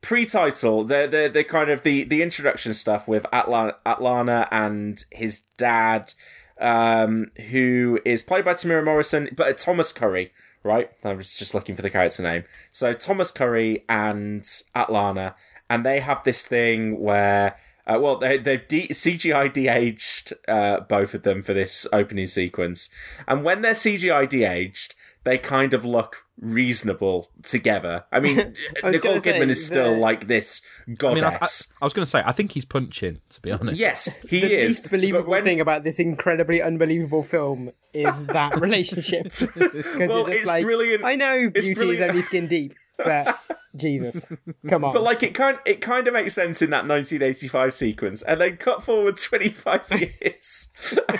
pre-title, 0.00 0.84
the 0.84 1.08
the 1.10 1.28
the 1.32 1.42
kind 1.42 1.70
of 1.70 1.82
the 1.82 2.04
the 2.04 2.22
introduction 2.22 2.72
stuff 2.72 3.08
with 3.08 3.26
Atla- 3.32 3.78
Atlanna 3.84 4.46
and 4.52 5.04
his 5.10 5.40
dad, 5.56 6.14
um, 6.60 7.32
who 7.50 7.98
is 8.04 8.22
played 8.22 8.44
by 8.44 8.54
Temuera 8.54 8.84
Morrison, 8.84 9.30
but 9.34 9.58
Thomas 9.58 9.92
Curry. 9.92 10.32
Right, 10.66 10.90
I 11.04 11.12
was 11.12 11.38
just 11.38 11.54
looking 11.54 11.76
for 11.76 11.82
the 11.82 11.90
character 11.90 12.24
name. 12.24 12.42
So 12.72 12.92
Thomas 12.92 13.30
Curry 13.30 13.84
and 13.88 14.42
Atlanna, 14.74 15.34
and 15.70 15.86
they 15.86 16.00
have 16.00 16.24
this 16.24 16.46
thing 16.46 16.98
where. 16.98 17.56
Uh, 17.88 18.00
well, 18.02 18.16
they, 18.16 18.36
they've 18.36 18.66
de- 18.66 18.88
CGI 18.88 19.52
de-aged 19.52 20.32
uh, 20.48 20.80
both 20.80 21.14
of 21.14 21.22
them 21.22 21.40
for 21.40 21.54
this 21.54 21.86
opening 21.92 22.26
sequence, 22.26 22.90
and 23.28 23.44
when 23.44 23.62
they're 23.62 23.74
CGI 23.74 24.28
de-aged, 24.28 24.96
they 25.26 25.36
kind 25.36 25.74
of 25.74 25.84
look 25.84 26.24
reasonable 26.40 27.28
together. 27.42 28.04
I 28.12 28.20
mean, 28.20 28.38
I 28.84 28.90
Nicole 28.92 29.10
gonna 29.12 29.20
say, 29.20 29.32
Kidman 29.40 29.48
is 29.48 29.66
still 29.66 29.92
the- 29.94 29.98
like 30.00 30.28
this 30.28 30.62
I 30.86 30.90
mean, 30.90 30.96
goddess. 30.96 31.72
I, 31.72 31.74
I, 31.74 31.78
I 31.82 31.86
was 31.86 31.92
going 31.92 32.04
to 32.04 32.10
say, 32.10 32.22
I 32.24 32.32
think 32.32 32.52
he's 32.52 32.64
punching. 32.64 33.20
To 33.30 33.40
be 33.42 33.50
honest, 33.52 33.78
yes, 33.78 34.16
he 34.28 34.40
the 34.40 34.54
is. 34.60 34.68
least 34.68 34.90
believable 34.90 35.34
thing 35.42 35.60
about 35.60 35.82
this 35.84 35.98
incredibly 35.98 36.62
unbelievable 36.62 37.22
film 37.22 37.72
is 37.92 38.24
that 38.26 38.54
relationship. 38.60 39.24
Because 39.24 39.54
Well, 40.08 40.20
you're 40.20 40.30
it's 40.30 40.46
like, 40.46 40.64
brilliant. 40.64 41.04
I 41.04 41.16
know 41.16 41.50
It's 41.54 41.66
beauty 41.66 41.90
is 41.90 42.00
only 42.00 42.20
skin 42.22 42.46
deep, 42.46 42.74
but 42.96 43.38
Jesus, 43.76 44.32
come 44.68 44.84
on. 44.84 44.92
But 44.92 45.02
like 45.02 45.22
it 45.22 45.34
kind 45.34 45.58
it 45.64 45.80
kind 45.80 46.06
of 46.06 46.14
makes 46.14 46.34
sense 46.34 46.62
in 46.62 46.70
that 46.70 46.86
1985 46.86 47.74
sequence, 47.74 48.22
and 48.22 48.40
then 48.40 48.56
cut 48.56 48.82
forward 48.82 49.18
25 49.18 49.82
years, 50.22 50.72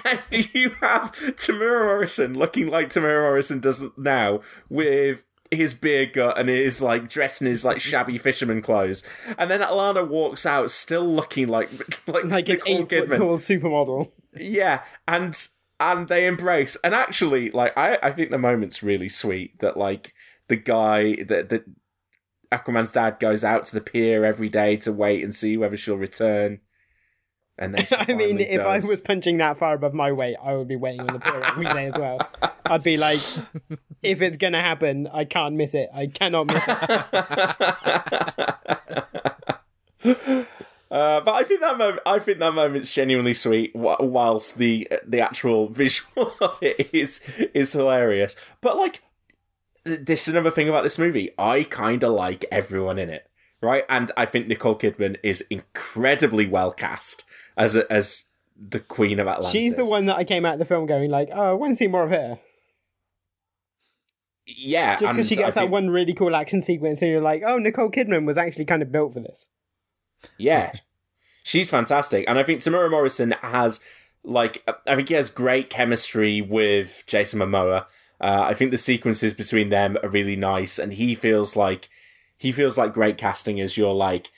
and 0.04 0.20
you 0.54 0.70
have 0.80 1.12
Temuera 1.12 1.84
Morrison 1.84 2.34
looking 2.34 2.68
like 2.68 2.88
Temuera 2.88 3.22
Morrison 3.22 3.60
does 3.60 3.84
now 3.96 4.40
with 4.68 5.24
his 5.50 5.74
beer 5.74 6.06
gut 6.06 6.38
and 6.38 6.48
his 6.48 6.82
like 6.82 7.08
dressed 7.08 7.40
in 7.40 7.48
his 7.48 7.64
like 7.64 7.80
shabby 7.80 8.18
fisherman 8.18 8.62
clothes, 8.62 9.02
and 9.38 9.50
then 9.50 9.60
Alana 9.60 10.06
walks 10.06 10.46
out 10.46 10.70
still 10.70 11.06
looking 11.06 11.48
like 11.48 11.70
like, 12.06 12.24
like 12.24 12.48
an 12.48 12.54
Nicole 12.54 12.78
eight 12.82 12.88
foot 12.88 13.08
Kidman. 13.08 13.16
tall 13.16 13.36
supermodel. 13.36 14.10
Yeah, 14.34 14.82
and 15.06 15.36
and 15.78 16.08
they 16.08 16.26
embrace. 16.26 16.76
And 16.82 16.94
actually, 16.94 17.50
like 17.50 17.76
I, 17.76 17.98
I 18.02 18.10
think 18.10 18.30
the 18.30 18.38
moment's 18.38 18.82
really 18.82 19.08
sweet 19.08 19.58
that 19.60 19.76
like 19.76 20.14
the 20.48 20.56
guy 20.56 21.22
that 21.24 21.48
that 21.48 21.64
Aquaman's 22.52 22.92
dad 22.92 23.18
goes 23.18 23.44
out 23.44 23.64
to 23.66 23.74
the 23.74 23.80
pier 23.80 24.24
every 24.24 24.48
day 24.48 24.76
to 24.76 24.92
wait 24.92 25.22
and 25.24 25.34
see 25.34 25.56
whether 25.56 25.76
she'll 25.76 25.96
return. 25.96 26.60
And 27.58 27.74
then 27.74 27.86
I 27.98 28.12
mean, 28.14 28.38
if 28.38 28.58
does. 28.58 28.84
I 28.84 28.88
was 28.88 29.00
punching 29.00 29.38
that 29.38 29.58
far 29.58 29.74
above 29.74 29.94
my 29.94 30.12
weight, 30.12 30.36
I 30.42 30.54
would 30.54 30.68
be 30.68 30.76
waiting 30.76 31.00
on 31.00 31.06
the 31.06 31.18
pier 31.18 31.42
every 31.44 31.64
day 31.66 31.86
as 31.86 31.98
well. 31.98 32.20
I'd 32.66 32.82
be 32.82 32.96
like, 32.96 33.18
if 34.02 34.20
it's 34.20 34.36
gonna 34.36 34.60
happen, 34.60 35.08
I 35.12 35.24
can't 35.24 35.54
miss 35.54 35.74
it. 35.74 35.88
I 35.94 36.06
cannot 36.06 36.46
miss 36.48 36.64
it. 36.68 36.76
Uh, 40.88 41.20
but 41.20 41.34
I 41.34 41.42
think 41.42 41.60
that 41.60 41.76
moment, 41.76 42.00
I 42.06 42.20
think 42.20 42.38
that 42.38 42.54
moment's 42.54 42.94
genuinely 42.94 43.34
sweet, 43.34 43.72
whilst 43.74 44.56
the 44.56 44.88
the 45.04 45.20
actual 45.20 45.68
visual 45.68 46.32
of 46.40 46.58
it 46.62 46.88
is 46.92 47.28
is 47.52 47.72
hilarious. 47.72 48.36
But 48.60 48.76
like, 48.76 49.02
this 49.86 50.26
is 50.28 50.34
another 50.34 50.50
thing 50.50 50.68
about 50.68 50.82
this 50.82 50.98
movie. 50.98 51.30
I 51.38 51.62
kind 51.64 52.02
of 52.04 52.12
like 52.12 52.44
everyone 52.50 52.98
in 52.98 53.08
it, 53.10 53.28
right? 53.60 53.84
And 53.88 54.10
I 54.16 54.26
think 54.26 54.46
Nicole 54.48 54.76
Kidman 54.78 55.16
is 55.22 55.42
incredibly 55.50 56.46
well 56.46 56.70
cast 56.72 57.24
as 57.56 57.74
a, 57.76 57.90
as 57.92 58.24
the 58.58 58.80
Queen 58.80 59.20
of 59.20 59.28
Atlantis. 59.28 59.52
She's 59.52 59.74
the 59.74 59.84
one 59.84 60.06
that 60.06 60.16
I 60.16 60.24
came 60.24 60.44
out 60.44 60.54
of 60.54 60.58
the 60.58 60.64
film 60.64 60.86
going 60.86 61.10
like, 61.10 61.28
oh, 61.32 61.50
I 61.50 61.52
want 61.52 61.72
to 61.72 61.76
see 61.76 61.86
more 61.86 62.02
of 62.04 62.10
her. 62.10 62.38
yeah, 64.46 64.96
Just 64.98 65.12
because 65.12 65.28
she 65.28 65.34
I 65.36 65.42
gets 65.42 65.54
that 65.54 65.60
think- 65.62 65.72
one 65.72 65.90
really 65.90 66.14
cool 66.14 66.34
action 66.36 66.62
sequence, 66.62 67.02
and 67.02 67.10
you're 67.10 67.20
like, 67.20 67.42
oh, 67.44 67.58
Nicole 67.58 67.90
Kidman 67.90 68.26
was 68.26 68.36
actually 68.38 68.64
kind 68.64 68.82
of 68.82 68.92
built 68.92 69.12
for 69.14 69.20
this. 69.20 69.48
Yeah, 70.38 70.72
she's 71.42 71.68
fantastic, 71.70 72.24
and 72.28 72.38
I 72.38 72.42
think 72.42 72.60
Temuera 72.60 72.90
Morrison 72.90 73.32
has 73.42 73.84
like 74.24 74.62
uh, 74.66 74.72
I 74.86 74.96
think 74.96 75.08
he 75.08 75.14
has 75.14 75.30
great 75.30 75.68
chemistry 75.70 76.40
with 76.40 77.04
Jason 77.06 77.38
Momoa. 77.40 77.86
Uh, 78.20 78.44
I 78.50 78.54
think 78.54 78.70
the 78.70 78.78
sequences 78.78 79.34
between 79.34 79.68
them 79.68 79.96
are 80.02 80.08
really 80.08 80.36
nice, 80.36 80.78
and 80.78 80.92
he 80.94 81.14
feels 81.14 81.56
like 81.56 81.88
he 82.38 82.52
feels 82.52 82.78
like 82.78 82.92
great 82.92 83.18
casting 83.18 83.60
as 83.60 83.76
your 83.76 83.94
like 83.94 84.30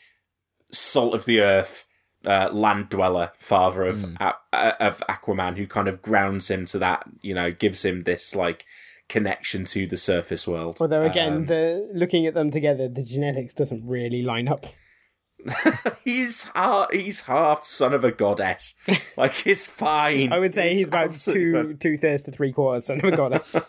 salt 0.70 1.14
of 1.14 1.24
the 1.24 1.40
earth 1.40 1.84
uh, 2.24 2.50
land 2.52 2.88
dweller 2.88 3.32
father 3.38 3.84
of 3.84 4.05
A- 4.20 4.34
of 4.82 4.98
Aquaman, 5.09 5.56
who 5.56 5.66
kind 5.66 5.88
of 5.88 6.02
grounds 6.02 6.50
him 6.50 6.64
to 6.66 6.78
that. 6.80 7.05
You 7.22 7.34
know, 7.34 7.50
gives 7.52 7.84
him 7.84 8.02
this 8.02 8.34
like 8.34 8.64
connection 9.09 9.64
to 9.64 9.86
the 9.86 9.96
surface 9.96 10.46
world. 10.46 10.78
Although 10.80 11.05
again, 11.05 11.32
Um, 11.32 11.46
the 11.46 11.88
looking 11.94 12.26
at 12.26 12.34
them 12.34 12.50
together, 12.50 12.88
the 12.88 13.02
genetics 13.05 13.55
doesn't 13.55 13.86
really 13.86 14.22
line 14.22 14.48
up. 14.48 14.66
he's 16.05 16.44
half, 16.55 16.90
he's 16.93 17.23
half 17.23 17.65
son 17.65 17.93
of 17.94 18.05
a 18.05 18.12
goddess. 18.12 18.74
Like 19.16 19.47
it's 19.47 19.66
fine. 19.66 20.32
I 20.32 20.39
would 20.39 20.55
say 20.55 20.70
It's 20.70 20.81
he's 20.81 20.89
about 20.89 21.15
two 21.15 21.74
two 21.74 21.97
thirds 21.97 22.23
to 22.24 22.32
three 22.32 22.52
quarters 22.52 22.86
son 22.86 22.98
of 22.98 23.05
a 23.05 23.16
goddess. 23.16 23.69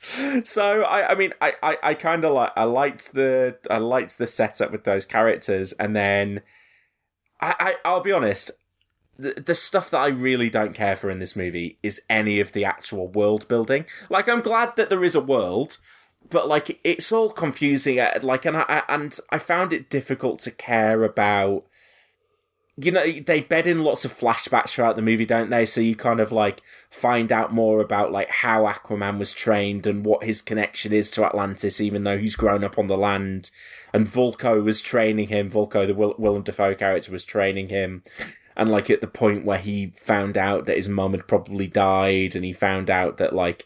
so 0.48 0.82
I, 0.82 1.12
I 1.12 1.14
mean, 1.14 1.32
I, 1.40 1.54
I, 1.62 1.78
I 1.82 1.94
kind 1.94 2.24
of 2.24 2.32
like 2.32 2.52
I 2.56 2.64
liked 2.64 3.12
the 3.12 3.56
I 3.70 3.78
liked 3.78 4.18
the 4.18 4.26
setup 4.26 4.70
with 4.72 4.84
those 4.84 5.06
characters, 5.06 5.72
and 5.74 5.94
then 5.94 6.42
I, 7.40 7.54
I 7.58 7.74
I'll 7.84 8.00
be 8.00 8.12
honest, 8.12 8.50
the 9.18 9.42
the 9.44 9.54
stuff 9.54 9.90
that 9.90 10.00
I 10.00 10.08
really 10.08 10.50
don't 10.50 10.74
care 10.74 10.96
for 10.96 11.10
in 11.10 11.20
this 11.20 11.36
movie 11.36 11.78
is 11.82 12.02
any 12.10 12.40
of 12.40 12.52
the 12.52 12.64
actual 12.64 13.08
world 13.08 13.48
building. 13.48 13.86
Like, 14.10 14.28
I'm 14.28 14.40
glad 14.40 14.76
that 14.76 14.90
there 14.90 15.04
is 15.04 15.14
a 15.14 15.20
world, 15.20 15.78
but 16.34 16.48
like 16.48 16.80
it's 16.82 17.12
all 17.12 17.30
confusing. 17.30 18.00
uh, 18.00 18.18
Like, 18.22 18.44
and 18.44 18.56
I 18.56 18.82
and 18.88 19.16
I 19.30 19.38
found 19.38 19.72
it 19.72 19.88
difficult 19.88 20.40
to 20.40 20.50
care 20.50 21.04
about 21.04 21.64
you 22.76 22.90
know 22.90 23.06
they 23.08 23.40
bed 23.40 23.68
in 23.68 23.84
lots 23.84 24.04
of 24.04 24.12
flashbacks 24.12 24.70
throughout 24.70 24.96
the 24.96 25.02
movie 25.02 25.24
don't 25.24 25.48
they 25.48 25.64
so 25.64 25.80
you 25.80 25.94
kind 25.94 26.18
of 26.18 26.32
like 26.32 26.60
find 26.90 27.30
out 27.30 27.52
more 27.52 27.80
about 27.80 28.10
like 28.10 28.28
how 28.28 28.64
aquaman 28.64 29.16
was 29.16 29.32
trained 29.32 29.86
and 29.86 30.04
what 30.04 30.24
his 30.24 30.42
connection 30.42 30.92
is 30.92 31.08
to 31.08 31.24
atlantis 31.24 31.80
even 31.80 32.02
though 32.02 32.18
he's 32.18 32.34
grown 32.34 32.64
up 32.64 32.76
on 32.76 32.88
the 32.88 32.96
land 32.98 33.52
and 33.92 34.06
Vulko 34.06 34.60
was 34.64 34.82
training 34.82 35.28
him 35.28 35.48
Vulko 35.48 35.86
the 35.86 35.94
Will- 35.94 36.16
willem 36.18 36.42
dafoe 36.42 36.74
character 36.74 37.12
was 37.12 37.24
training 37.24 37.68
him 37.68 38.02
and 38.56 38.68
like 38.68 38.90
at 38.90 39.00
the 39.00 39.06
point 39.06 39.44
where 39.44 39.58
he 39.58 39.92
found 39.94 40.36
out 40.36 40.66
that 40.66 40.76
his 40.76 40.88
mum 40.88 41.12
had 41.12 41.28
probably 41.28 41.68
died 41.68 42.34
and 42.34 42.44
he 42.44 42.52
found 42.52 42.90
out 42.90 43.18
that 43.18 43.32
like 43.36 43.64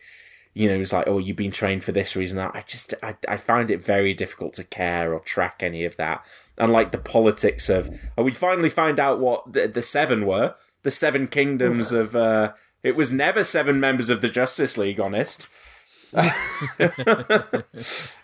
you 0.59 0.69
know, 0.69 0.81
it's 0.81 0.93
like, 0.93 1.07
oh, 1.07 1.19
you've 1.19 1.37
been 1.37 1.53
trained 1.53 1.85
for 1.85 1.93
this 1.93 2.17
reason. 2.17 2.41
I 2.41 2.65
just, 2.67 2.93
I, 3.01 3.15
I 3.29 3.37
find 3.37 3.71
it 3.71 3.85
very 3.85 4.13
difficult 4.13 4.55
to 4.55 4.65
care 4.65 5.15
or 5.15 5.21
track 5.21 5.63
any 5.63 5.85
of 5.85 5.97
that. 5.99 6.27
And 6.57 6.73
like 6.73 6.91
the 6.91 6.99
politics 6.99 7.69
of, 7.69 7.89
oh, 8.19 8.25
we 8.25 8.33
finally 8.33 8.69
find 8.69 8.99
out 8.99 9.21
what 9.21 9.53
the, 9.53 9.69
the 9.69 9.83
seven 9.83 10.27
were, 10.27 10.57
the 10.83 10.91
seven 10.91 11.29
kingdoms 11.29 11.93
of, 11.93 12.17
uh, 12.17 12.55
it 12.83 12.97
was 12.97 13.13
never 13.13 13.45
seven 13.45 13.79
members 13.79 14.09
of 14.09 14.21
the 14.21 14.29
Justice 14.29 14.77
League, 14.77 14.99
honest. 14.99 15.47
uh, 16.13 16.33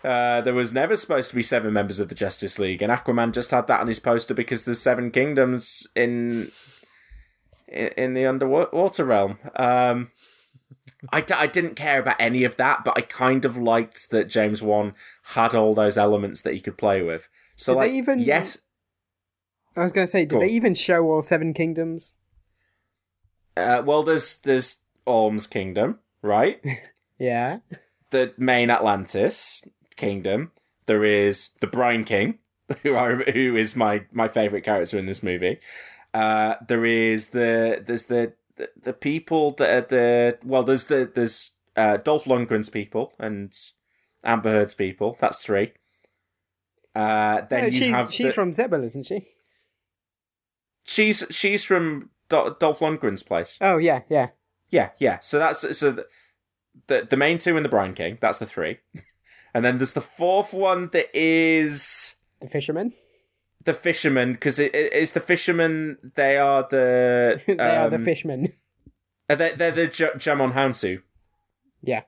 there 0.03 0.53
was 0.53 0.73
never 0.73 0.97
supposed 0.97 1.29
to 1.29 1.37
be 1.37 1.41
seven 1.41 1.71
members 1.71 1.99
of 1.99 2.09
the 2.09 2.15
Justice 2.15 2.59
League, 2.59 2.81
and 2.81 2.91
Aquaman 2.91 3.31
just 3.31 3.51
had 3.51 3.67
that 3.67 3.79
on 3.79 3.87
his 3.87 3.99
poster 3.99 4.33
because 4.33 4.65
there's 4.65 4.81
seven 4.81 5.09
kingdoms 5.09 5.87
in 5.95 6.51
in, 7.67 7.87
in 7.89 8.13
the 8.13 8.25
underwater 8.25 9.05
realm. 9.05 9.37
Um, 9.55 10.11
I, 11.11 11.21
d- 11.21 11.33
I 11.35 11.47
didn't 11.47 11.75
care 11.75 11.99
about 11.99 12.15
any 12.19 12.43
of 12.43 12.55
that, 12.57 12.83
but 12.83 12.97
I 12.97 13.01
kind 13.01 13.45
of 13.45 13.57
liked 13.57 14.09
that 14.11 14.27
James 14.27 14.61
Wan 14.63 14.93
had 15.33 15.53
all 15.53 15.73
those 15.75 15.97
elements 15.97 16.41
that 16.41 16.53
he 16.53 16.59
could 16.59 16.77
play 16.77 17.01
with. 17.03 17.29
So, 17.55 17.73
Did 17.73 17.77
like, 17.77 17.91
even- 17.91 18.19
yes, 18.19 18.59
I 19.75 19.81
was 19.81 19.91
going 19.93 20.05
to 20.05 20.11
say, 20.11 20.21
did 20.21 20.29
Go 20.29 20.39
they 20.39 20.47
even 20.49 20.73
show 20.75 21.03
all 21.05 21.21
seven 21.21 21.53
kingdoms? 21.53 22.15
uh, 23.57 23.83
well, 23.85 24.03
there's 24.03 24.37
there's 24.39 24.81
Orm's 25.05 25.47
kingdom, 25.47 25.99
right? 26.21 26.59
Yeah. 27.17 27.59
the 28.09 28.33
main 28.37 28.69
Atlantis 28.69 29.65
kingdom. 29.95 30.51
There 30.85 31.05
is 31.05 31.51
the 31.61 31.67
Brine 31.67 32.03
King, 32.03 32.39
who 32.83 32.93
I, 32.97 33.13
who 33.15 33.55
is 33.55 33.73
my 33.77 34.05
my 34.11 34.27
favorite 34.27 34.65
character 34.65 34.99
in 34.99 35.05
this 35.05 35.23
movie. 35.23 35.59
Uh, 36.13 36.55
there 36.67 36.83
is 36.83 37.29
the 37.29 37.81
there's 37.87 38.07
the, 38.07 38.33
the 38.57 38.69
the 38.81 38.93
people 38.93 39.51
that 39.51 39.69
are 39.69 39.87
the 39.87 40.37
well 40.45 40.63
there's 40.63 40.85
the 40.87 41.09
there's 41.13 41.55
uh, 41.75 41.97
Dolph 41.97 42.25
Lundgren's 42.25 42.69
people 42.69 43.13
and 43.19 43.53
Amber 44.23 44.51
Heard's 44.51 44.73
people. 44.73 45.17
That's 45.19 45.43
three. 45.43 45.73
Uh, 46.95 47.41
then 47.49 47.59
No, 47.61 47.65
you 47.67 47.71
she's 47.73 47.91
have 47.91 48.13
she's 48.13 48.27
the- 48.27 48.33
from 48.33 48.51
Xebel, 48.51 48.83
isn't 48.83 49.05
she? 49.05 49.27
she's 50.83 51.25
she's 51.29 51.63
from 51.65 52.09
Do- 52.29 52.55
Dolph 52.59 52.79
Lundgren's 52.79 53.23
place. 53.23 53.57
Oh 53.61 53.77
yeah, 53.77 54.01
yeah. 54.09 54.29
Yeah, 54.69 54.89
yeah. 54.97 55.19
So 55.19 55.39
that's 55.39 55.77
so 55.77 55.91
the 55.91 56.07
the, 56.87 57.07
the 57.09 57.17
main 57.17 57.37
two 57.37 57.55
and 57.55 57.63
the 57.65 57.69
Brine 57.69 57.93
King. 57.93 58.17
That's 58.19 58.37
the 58.37 58.45
three, 58.45 58.79
and 59.53 59.63
then 59.63 59.77
there's 59.77 59.93
the 59.93 60.01
fourth 60.01 60.53
one 60.53 60.89
that 60.93 61.09
is 61.13 62.15
The 62.41 62.47
fisherman. 62.49 62.93
The 63.65 63.73
fishermen 63.73 64.33
because 64.33 64.57
it, 64.59 64.73
it- 64.73 64.93
it's 64.93 65.11
the 65.11 65.19
fishermen. 65.19 65.97
They 66.15 66.37
are 66.37 66.67
the 66.69 67.41
they 67.47 67.53
are 67.59 67.89
the 67.89 67.97
um, 67.97 68.05
fishmen. 68.05 68.53
uh, 69.29 69.35
They're, 69.35 69.55
they're 69.55 69.71
the 69.71 69.87
J- 69.87 70.11
Jamon 70.15 70.53
Hansu. 70.53 71.01
Yeah. 71.81 72.01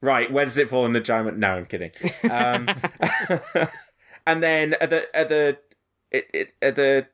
Right, 0.00 0.30
where 0.32 0.44
does 0.44 0.56
it 0.58 0.68
fall 0.68 0.86
in 0.86 0.92
the 0.92 1.00
giant? 1.00 1.38
No, 1.38 1.56
I'm 1.56 1.66
kidding. 1.66 1.90
Um, 2.30 2.68
and 4.26 4.42
then 4.42 4.74
are 4.80 4.86
the 4.86 5.08
are 5.18 5.24
the 5.24 5.58
it, 6.10 6.26
it 6.32 6.52
are 6.62 6.70
the 6.70 7.06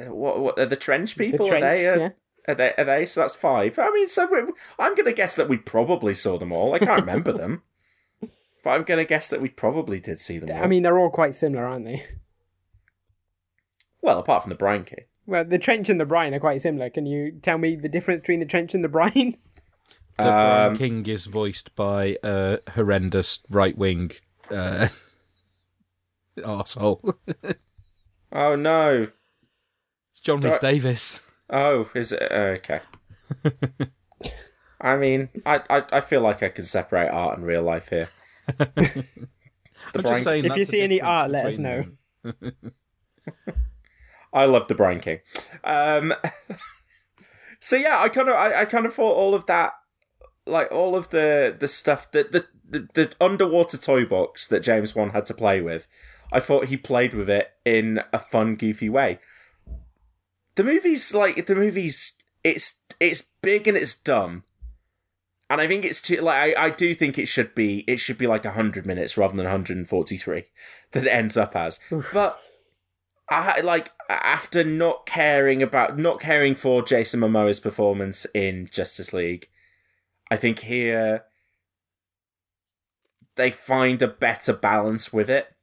uh, 0.00 0.14
what 0.14 0.40
what 0.40 0.58
are 0.58 0.66
the 0.66 0.76
trench 0.76 1.16
people? 1.18 1.48
trench, 1.48 1.62
are 1.64 1.74
they? 1.74 1.88
Uh, 1.88 1.98
yeah. 1.98 2.08
Are 2.48 2.54
they? 2.54 2.72
Are 2.78 2.84
they? 2.84 3.06
So 3.06 3.20
that's 3.20 3.34
five. 3.36 3.78
I 3.78 3.90
mean, 3.90 4.08
so 4.08 4.28
I'm 4.78 4.94
going 4.94 5.06
to 5.06 5.12
guess 5.12 5.34
that 5.36 5.48
we 5.48 5.56
probably 5.56 6.14
saw 6.14 6.38
them 6.38 6.52
all. 6.52 6.74
I 6.74 6.78
can't 6.80 7.00
remember 7.00 7.32
them, 7.32 7.62
but 8.62 8.70
I'm 8.70 8.82
going 8.84 8.98
to 8.98 9.08
guess 9.08 9.30
that 9.30 9.40
we 9.40 9.48
probably 9.48 10.00
did 10.00 10.20
see 10.20 10.38
them 10.38 10.50
all. 10.50 10.62
I 10.62 10.66
mean, 10.66 10.82
they're 10.82 10.98
all 10.98 11.10
quite 11.10 11.34
similar, 11.34 11.64
aren't 11.66 11.84
they? 11.86 12.04
well, 14.00 14.18
apart 14.18 14.42
from 14.42 14.50
the 14.50 14.56
Brine 14.56 14.84
King. 14.84 15.04
Well, 15.26 15.44
the 15.44 15.58
trench 15.58 15.88
and 15.88 16.00
the 16.00 16.04
brine 16.04 16.34
are 16.34 16.40
quite 16.40 16.60
similar. 16.60 16.90
Can 16.90 17.06
you 17.06 17.38
tell 17.42 17.56
me 17.58 17.76
the 17.76 17.88
difference 17.88 18.20
between 18.22 18.40
the 18.40 18.46
trench 18.46 18.74
and 18.74 18.82
the 18.84 18.88
brine? 18.88 19.36
The 20.18 20.24
Brine 20.24 20.66
Um, 20.72 20.76
King 20.76 21.06
is 21.06 21.24
voiced 21.24 21.74
by 21.74 22.18
a 22.22 22.58
horrendous 22.74 23.40
right 23.48 23.76
wing 23.78 24.10
uh, 24.50 24.88
arsehole. 26.38 27.14
Oh 28.34 28.56
no! 28.56 29.08
It's 30.12 30.20
John 30.20 30.40
Do 30.40 30.48
Rhys 30.48 30.58
I- 30.62 30.70
Davis. 30.72 31.20
Oh, 31.50 31.90
is 31.94 32.12
it? 32.12 32.28
Oh, 32.30 32.44
okay. 32.58 32.80
I 34.80 34.96
mean, 34.96 35.28
I, 35.44 35.60
I 35.68 35.84
I 35.92 36.00
feel 36.00 36.20
like 36.22 36.42
I 36.42 36.48
can 36.48 36.64
separate 36.64 37.08
art 37.10 37.36
and 37.36 37.46
real 37.46 37.62
life 37.62 37.90
here. 37.90 38.08
The 39.92 39.98
I'm 39.98 40.04
just 40.04 40.24
saying 40.24 40.44
if 40.46 40.56
you 40.56 40.64
see 40.64 40.80
any 40.80 41.00
art, 41.00 41.30
let 41.30 41.46
us 41.46 41.58
know. 41.58 41.84
I 44.32 44.46
love 44.46 44.68
the 44.68 44.74
Brine 44.74 45.00
King. 45.00 45.20
Um, 45.64 46.14
so 47.60 47.76
yeah, 47.76 48.00
I 48.00 48.08
kind 48.08 48.28
of 48.28 48.34
I, 48.34 48.62
I 48.62 48.64
kind 48.64 48.86
of 48.86 48.94
thought 48.94 49.14
all 49.14 49.34
of 49.34 49.46
that, 49.46 49.74
like 50.46 50.72
all 50.72 50.96
of 50.96 51.10
the 51.10 51.54
the 51.58 51.68
stuff 51.68 52.10
that 52.12 52.32
the, 52.32 52.46
the 52.68 52.88
the 52.94 53.12
underwater 53.20 53.76
toy 53.76 54.06
box 54.06 54.48
that 54.48 54.60
James 54.60 54.94
Wan 54.94 55.10
had 55.10 55.26
to 55.26 55.34
play 55.34 55.60
with. 55.60 55.86
I 56.32 56.40
thought 56.40 56.66
he 56.66 56.78
played 56.78 57.12
with 57.12 57.28
it 57.28 57.50
in 57.64 58.02
a 58.12 58.18
fun, 58.18 58.54
goofy 58.54 58.88
way. 58.88 59.18
The 60.54 60.64
movie's 60.64 61.12
like 61.12 61.46
the 61.46 61.54
movie's 61.54 62.16
it's 62.42 62.82
it's 62.98 63.30
big 63.42 63.68
and 63.68 63.76
it's 63.76 63.98
dumb. 63.98 64.44
And 65.52 65.60
I 65.60 65.68
think 65.68 65.84
it's 65.84 66.00
too 66.00 66.16
like 66.16 66.56
I, 66.56 66.64
I 66.64 66.70
do 66.70 66.94
think 66.94 67.18
it 67.18 67.28
should 67.28 67.54
be 67.54 67.80
it 67.86 67.98
should 67.98 68.16
be 68.16 68.26
like 68.26 68.46
hundred 68.46 68.86
minutes 68.86 69.18
rather 69.18 69.36
than 69.36 69.44
143 69.44 70.44
that 70.92 71.04
it 71.04 71.08
ends 71.10 71.36
up 71.36 71.54
as. 71.54 71.78
But 72.10 72.40
I 73.28 73.60
like 73.60 73.90
after 74.08 74.64
not 74.64 75.04
caring 75.04 75.62
about 75.62 75.98
not 75.98 76.20
caring 76.20 76.54
for 76.54 76.80
Jason 76.80 77.20
Momoa's 77.20 77.60
performance 77.60 78.24
in 78.34 78.66
Justice 78.72 79.12
League, 79.12 79.50
I 80.30 80.38
think 80.38 80.60
here 80.60 81.24
they 83.34 83.50
find 83.50 84.00
a 84.00 84.08
better 84.08 84.54
balance 84.54 85.12
with 85.12 85.28
it. 85.28 85.54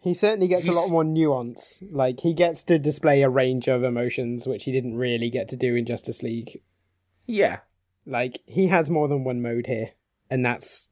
He 0.00 0.14
certainly 0.14 0.48
gets 0.48 0.66
a 0.66 0.72
lot 0.72 0.90
more 0.90 1.04
nuance. 1.04 1.80
Like 1.92 2.18
he 2.20 2.34
gets 2.34 2.64
to 2.64 2.76
display 2.76 3.22
a 3.22 3.28
range 3.28 3.68
of 3.68 3.84
emotions, 3.84 4.48
which 4.48 4.64
he 4.64 4.72
didn't 4.72 4.96
really 4.96 5.30
get 5.30 5.46
to 5.50 5.56
do 5.56 5.76
in 5.76 5.86
Justice 5.86 6.24
League. 6.24 6.60
Yeah. 7.24 7.60
Like 8.08 8.40
he 8.46 8.68
has 8.68 8.88
more 8.88 9.06
than 9.06 9.22
one 9.22 9.42
mode 9.42 9.66
here, 9.66 9.90
and 10.30 10.44
that's 10.44 10.90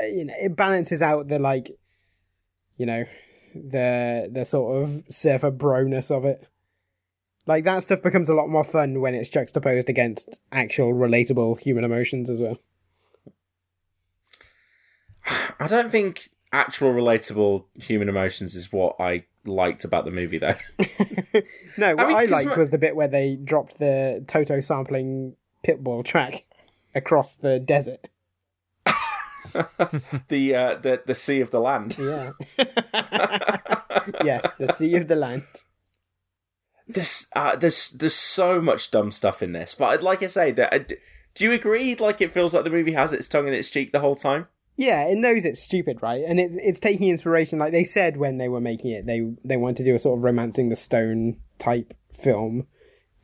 uh, 0.00 0.04
you 0.06 0.24
know 0.26 0.34
it 0.40 0.54
balances 0.56 1.02
out 1.02 1.26
the 1.28 1.38
like, 1.40 1.70
you 2.76 2.86
know, 2.86 3.04
the 3.54 4.28
the 4.30 4.44
sort 4.44 4.82
of 4.84 5.02
surfer 5.08 5.50
broness 5.50 6.10
of 6.16 6.24
it. 6.24 6.46
Like 7.46 7.64
that 7.64 7.82
stuff 7.82 8.02
becomes 8.02 8.28
a 8.28 8.34
lot 8.34 8.48
more 8.48 8.64
fun 8.64 9.00
when 9.00 9.14
it's 9.14 9.28
juxtaposed 9.28 9.90
against 9.90 10.40
actual 10.52 10.94
relatable 10.94 11.58
human 11.60 11.84
emotions 11.84 12.30
as 12.30 12.40
well. 12.40 12.56
I 15.58 15.66
don't 15.66 15.90
think 15.90 16.28
actual 16.52 16.92
relatable 16.92 17.64
human 17.74 18.08
emotions 18.08 18.54
is 18.54 18.72
what 18.72 18.96
I 19.00 19.24
liked 19.44 19.84
about 19.84 20.04
the 20.04 20.10
movie 20.10 20.38
though. 20.38 20.54
No, 21.76 21.96
what 21.96 22.04
I, 22.04 22.08
mean, 22.08 22.16
'cause 22.16 22.30
liked 22.30 22.48
my- 22.50 22.56
was 22.56 22.70
the 22.70 22.78
bit 22.78 22.94
where 22.94 23.08
they 23.08 23.34
dropped 23.34 23.80
the 23.80 24.24
Toto 24.28 24.60
sampling 24.60 25.34
Pitbull 25.66 26.04
track 26.04 26.44
across 26.94 27.34
the 27.34 27.58
desert. 27.58 28.08
the 30.28 30.54
uh, 30.54 30.74
the 30.76 31.02
the 31.06 31.14
sea 31.14 31.40
of 31.40 31.50
the 31.50 31.60
land. 31.60 31.96
Yeah. 31.98 32.32
yes, 34.24 34.52
the 34.54 34.72
sea 34.72 34.96
of 34.96 35.08
the 35.08 35.16
land. 35.16 35.44
This 36.86 37.30
uh, 37.34 37.56
there's 37.56 37.90
there's 37.90 38.14
so 38.14 38.60
much 38.60 38.90
dumb 38.90 39.10
stuff 39.10 39.42
in 39.42 39.52
this, 39.52 39.74
but 39.74 40.02
like 40.02 40.22
I 40.22 40.26
say, 40.26 40.50
that 40.52 40.74
I 40.74 40.78
d 40.78 40.96
do 41.34 41.44
you 41.44 41.52
agree? 41.52 41.94
Like 41.94 42.20
it 42.20 42.30
feels 42.30 42.54
like 42.54 42.64
the 42.64 42.70
movie 42.70 42.92
has 42.92 43.12
its 43.12 43.28
tongue 43.28 43.48
in 43.48 43.54
its 43.54 43.70
cheek 43.70 43.92
the 43.92 44.00
whole 44.00 44.16
time. 44.16 44.48
Yeah, 44.76 45.04
it 45.04 45.18
knows 45.18 45.44
it's 45.44 45.62
stupid, 45.62 46.02
right? 46.02 46.24
And 46.26 46.40
it, 46.40 46.50
it's 46.54 46.80
taking 46.80 47.08
inspiration. 47.08 47.58
Like 47.58 47.72
they 47.72 47.84
said 47.84 48.16
when 48.16 48.38
they 48.38 48.48
were 48.48 48.60
making 48.60 48.90
it, 48.90 49.06
they 49.06 49.22
they 49.44 49.56
wanted 49.56 49.78
to 49.78 49.84
do 49.84 49.94
a 49.94 49.98
sort 49.98 50.18
of 50.18 50.24
romancing 50.24 50.68
the 50.68 50.76
stone 50.76 51.38
type 51.58 51.94
film, 52.12 52.66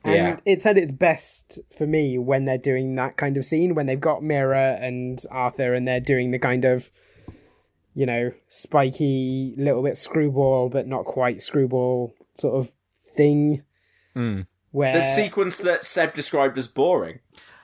And 0.05 0.15
Yeah. 0.15 0.37
it's 0.47 0.65
at 0.65 0.79
its 0.79 0.93
best 0.93 1.59
for 1.77 1.87
me 1.87 2.17
when 2.19 2.47
they're 2.47 2.57
doing 2.59 2.95
that 2.97 3.17
kind 3.17 3.37
of 3.37 3.45
scene, 3.45 3.75
when 3.75 3.87
they've 3.87 4.01
got 4.01 4.23
Mera 4.23 4.79
and 4.81 5.23
Arthur 5.31 5.75
and 5.75 5.87
they're 5.87 6.01
doing 6.01 6.31
the 6.31 6.39
kind 6.39 6.65
of, 6.65 6.91
you 7.95 8.07
know, 8.07 8.33
spiky, 8.49 9.55
little 9.57 9.83
bit 9.83 9.97
screwball, 9.97 10.69
but 10.71 10.87
not 10.87 11.05
quite 11.05 11.43
screwball 11.43 12.15
sort 12.35 12.55
of 12.55 12.73
thing. 13.17 13.63
Mm. 14.17 14.47
Where 14.73 14.95
The 14.95 15.03
sequence 15.03 15.59
that 15.59 15.85
Seb 15.85 16.15
described 16.15 16.57
as 16.57 16.69
boring. 16.69 17.19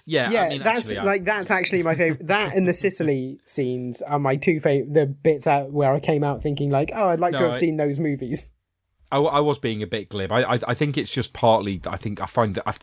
Yeah, 0.09 0.31
yeah, 0.31 0.43
I 0.43 0.49
mean, 0.51 0.63
that's 0.63 0.91
actually, 0.91 1.05
like 1.07 1.25
that's 1.25 1.51
actually 1.51 1.83
my 1.83 1.95
favorite. 1.97 2.27
that 2.29 2.55
and 2.55 2.69
the 2.69 2.73
Sicily 2.73 3.41
scenes 3.45 4.03
are 4.03 4.19
my 4.21 4.37
two 4.37 4.61
favorite. 4.61 4.95
The 4.95 5.07
bits 5.07 5.47
out 5.49 5.73
where 5.73 5.93
I 5.93 5.99
came 6.01 6.23
out 6.23 6.43
thinking 6.43 6.71
like, 6.71 6.93
oh, 6.95 7.09
I'd 7.09 7.19
like 7.19 7.33
to 7.33 7.45
have 7.45 7.55
I- 7.55 7.59
seen 7.59 7.77
those 7.77 7.99
movies. 7.99 8.51
I, 9.11 9.19
I 9.19 9.41
was 9.41 9.59
being 9.59 9.83
a 9.83 9.87
bit 9.87 10.09
glib. 10.09 10.33
I, 10.33 10.43
I 10.43 10.59
I 10.69 10.75
think 10.75 10.99
it's 10.99 11.11
just 11.11 11.33
partly. 11.33 11.81
I 11.87 11.97
think 11.97 12.21
I 12.21 12.27
find 12.27 12.55
that 12.55 12.65
I've, 12.67 12.79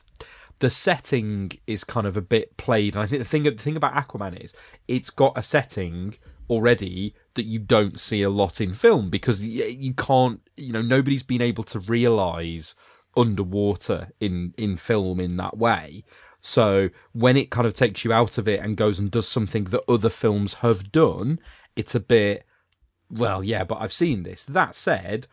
the 0.60 0.70
setting 0.70 1.52
is 1.68 1.84
kind 1.84 2.08
of 2.08 2.16
a 2.16 2.22
bit 2.22 2.58
played. 2.58 2.96
And 2.96 3.04
I 3.04 3.08
think 3.08 3.22
the 3.22 3.28
thing 3.28 3.44
the 3.44 3.52
thing 3.52 3.76
about 3.76 3.94
Aquaman 3.94 4.42
is 4.44 4.54
it's 4.88 5.10
got 5.10 5.38
a 5.38 5.44
setting 5.44 6.16
already 6.50 7.16
that 7.36 7.46
you 7.46 7.60
don't 7.60 8.00
see 8.00 8.22
a 8.22 8.30
lot 8.30 8.62
in 8.62 8.74
film 8.74 9.10
because 9.10 9.46
you 9.46 9.94
can't. 9.94 10.42
You 10.56 10.74
know, 10.74 10.82
nobody's 10.82 11.24
been 11.24 11.42
able 11.42 11.64
to 11.66 11.80
realize 11.80 12.76
underwater 13.16 14.12
in 14.20 14.54
in 14.58 14.78
film 14.78 15.20
in 15.20 15.38
that 15.38 15.58
way. 15.58 16.04
So 16.42 16.90
when 17.14 17.38
it 17.38 17.52
kind 17.52 17.66
of 17.66 17.74
takes 17.74 18.04
you 18.04 18.12
out 18.12 18.38
of 18.38 18.50
it 18.50 18.60
and 18.60 18.76
goes 18.76 19.00
and 19.00 19.10
does 19.10 19.28
something 19.28 19.66
that 19.66 19.90
other 19.90 20.10
films 20.10 20.56
have 20.56 20.92
done, 20.92 21.40
it's 21.76 21.96
a 21.96 22.02
bit 22.02 22.46
well, 23.10 23.44
yeah, 23.44 23.64
but 23.64 23.80
I've 23.80 23.94
seen 23.94 24.24
this. 24.24 24.44
That 24.44 24.76
said, 24.76 25.28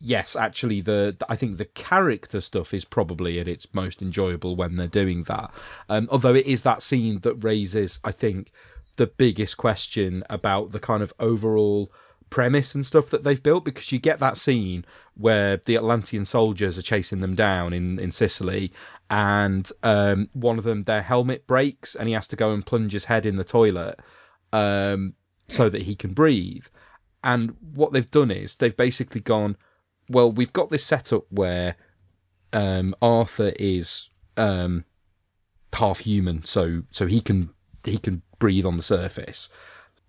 yes, 0.00 0.34
actually, 0.34 0.80
the 0.80 1.16
I 1.28 1.36
think 1.36 1.58
the 1.58 1.66
character 1.66 2.40
stuff 2.40 2.72
is 2.74 2.84
probably 2.84 3.38
at 3.38 3.48
its 3.48 3.72
most 3.74 4.02
enjoyable 4.02 4.56
when 4.56 4.76
they're 4.76 4.86
doing 4.86 5.24
that. 5.24 5.52
Um, 5.88 6.08
although 6.10 6.34
it 6.34 6.46
is 6.46 6.62
that 6.62 6.82
scene 6.82 7.20
that 7.20 7.44
raises, 7.44 8.00
I 8.02 8.12
think, 8.12 8.50
the 8.96 9.06
biggest 9.06 9.56
question 9.56 10.24
about 10.28 10.72
the 10.72 10.80
kind 10.80 11.02
of 11.02 11.12
overall 11.20 11.92
premise 12.30 12.74
and 12.74 12.86
stuff 12.86 13.10
that 13.10 13.24
they've 13.24 13.42
built 13.42 13.64
because 13.64 13.90
you 13.90 13.98
get 13.98 14.20
that 14.20 14.36
scene 14.36 14.84
where 15.14 15.56
the 15.66 15.76
Atlantean 15.76 16.24
soldiers 16.24 16.78
are 16.78 16.82
chasing 16.82 17.20
them 17.20 17.34
down 17.34 17.72
in, 17.72 17.98
in 17.98 18.12
Sicily 18.12 18.72
and 19.10 19.70
um, 19.82 20.28
one 20.32 20.56
of 20.56 20.64
them 20.64 20.84
their 20.84 21.02
helmet 21.02 21.44
breaks 21.48 21.96
and 21.96 22.06
he 22.08 22.14
has 22.14 22.28
to 22.28 22.36
go 22.36 22.52
and 22.52 22.64
plunge 22.64 22.92
his 22.92 23.06
head 23.06 23.26
in 23.26 23.34
the 23.34 23.42
toilet 23.42 23.98
um, 24.52 25.14
so 25.48 25.68
that 25.68 25.82
he 25.82 25.96
can 25.96 26.12
breathe 26.12 26.66
and 27.24 27.56
what 27.74 27.92
they've 27.92 28.10
done 28.10 28.30
is 28.30 28.56
they've 28.56 28.76
basically 28.76 29.20
gone 29.20 29.56
well 30.10 30.30
we've 30.30 30.52
got 30.52 30.70
this 30.70 30.84
setup 30.84 31.24
where 31.30 31.76
um, 32.52 32.94
Arthur 33.00 33.52
is 33.58 34.10
um, 34.36 34.84
half 35.72 36.00
human 36.00 36.44
so 36.44 36.82
so 36.90 37.06
he 37.06 37.20
can 37.20 37.50
he 37.84 37.98
can 37.98 38.22
breathe 38.38 38.66
on 38.66 38.76
the 38.76 38.82
surface. 38.82 39.48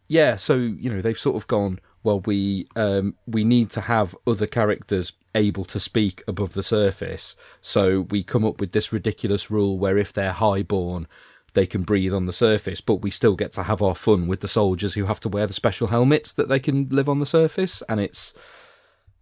Yeah, 0.08 0.38
so 0.38 0.56
you 0.56 0.92
know 0.92 1.02
they've 1.02 1.18
sort 1.18 1.38
of 1.38 1.48
gone. 1.48 1.80
Well, 2.04 2.22
we 2.22 2.68
um, 2.76 3.16
we 3.28 3.44
need 3.44 3.70
to 3.72 3.82
have 3.82 4.16
other 4.28 4.48
characters 4.48 5.14
able 5.36 5.64
to 5.66 5.80
speak 5.80 6.24
above 6.28 6.54
the 6.54 6.64
surface, 6.64 7.36
so 7.62 8.02
we 8.10 8.24
come 8.24 8.44
up 8.44 8.60
with 8.60 8.72
this 8.72 8.92
ridiculous 8.92 9.52
rule 9.52 9.78
where 9.78 9.98
if 9.98 10.12
they're 10.12 10.34
highborn, 10.34 11.08
they 11.54 11.66
can 11.66 11.84
breathe 11.84 12.14
on 12.14 12.26
the 12.26 12.34
surface, 12.34 12.82
but 12.82 12.96
we 12.96 13.12
still 13.12 13.36
get 13.36 13.54
to 13.54 13.64
have 13.64 13.82
our 13.82 13.96
fun 13.96 14.28
with 14.28 14.42
the 14.42 14.48
soldiers 14.48 14.96
who 14.96 15.06
have 15.06 15.20
to 15.22 15.30
wear 15.30 15.48
the 15.48 15.54
special 15.54 15.88
helmets 15.88 16.34
that 16.34 16.50
they 16.50 16.60
can 16.60 16.90
live 16.90 17.08
on 17.08 17.20
the 17.20 17.26
surface, 17.26 17.82
and 17.88 18.00
it's 18.00 18.34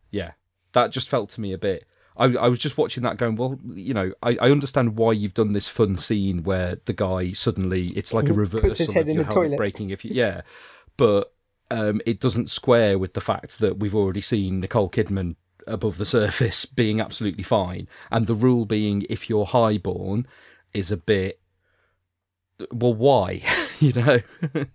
yeah, 0.09 0.31
that 0.73 0.91
just 0.91 1.09
felt 1.09 1.29
to 1.31 1.41
me 1.41 1.53
a 1.53 1.57
bit. 1.57 1.85
I, 2.17 2.25
I 2.25 2.49
was 2.49 2.59
just 2.59 2.77
watching 2.77 3.03
that 3.03 3.17
going, 3.17 3.37
well, 3.37 3.57
you 3.73 3.93
know, 3.93 4.11
I, 4.21 4.37
I 4.41 4.51
understand 4.51 4.97
why 4.97 5.13
you've 5.13 5.33
done 5.33 5.53
this 5.53 5.69
fun 5.69 5.97
scene 5.97 6.43
where 6.43 6.79
the 6.83 6.91
guy 6.93 7.31
suddenly, 7.31 7.87
it's 7.89 8.13
like 8.13 8.27
a 8.27 8.33
Puts 8.33 8.77
his 8.77 8.91
head 8.91 9.03
of 9.03 9.09
in 9.09 9.15
your 9.15 9.23
the 9.23 9.31
toilet. 9.31 9.57
breaking. 9.57 9.89
If 9.89 10.03
you, 10.03 10.11
yeah, 10.13 10.41
but 10.97 11.33
um, 11.71 12.01
it 12.05 12.19
doesn't 12.19 12.49
square 12.49 12.99
with 12.99 13.13
the 13.13 13.21
fact 13.21 13.59
that 13.59 13.79
we've 13.79 13.95
already 13.95 14.19
seen 14.19 14.59
Nicole 14.59 14.89
Kidman 14.89 15.37
above 15.65 15.97
the 15.97 16.05
surface 16.05 16.65
being 16.81 16.99
absolutely 16.99 17.43
fine, 17.43 17.87
and 18.11 18.27
the 18.27 18.35
rule 18.35 18.65
being 18.65 19.05
if 19.09 19.29
you're 19.29 19.45
highborn 19.45 20.27
is 20.73 20.91
a 20.91 20.97
bit. 20.97 21.39
Well, 22.71 22.93
why? 22.93 23.43
you 23.79 23.93
know. 23.93 24.19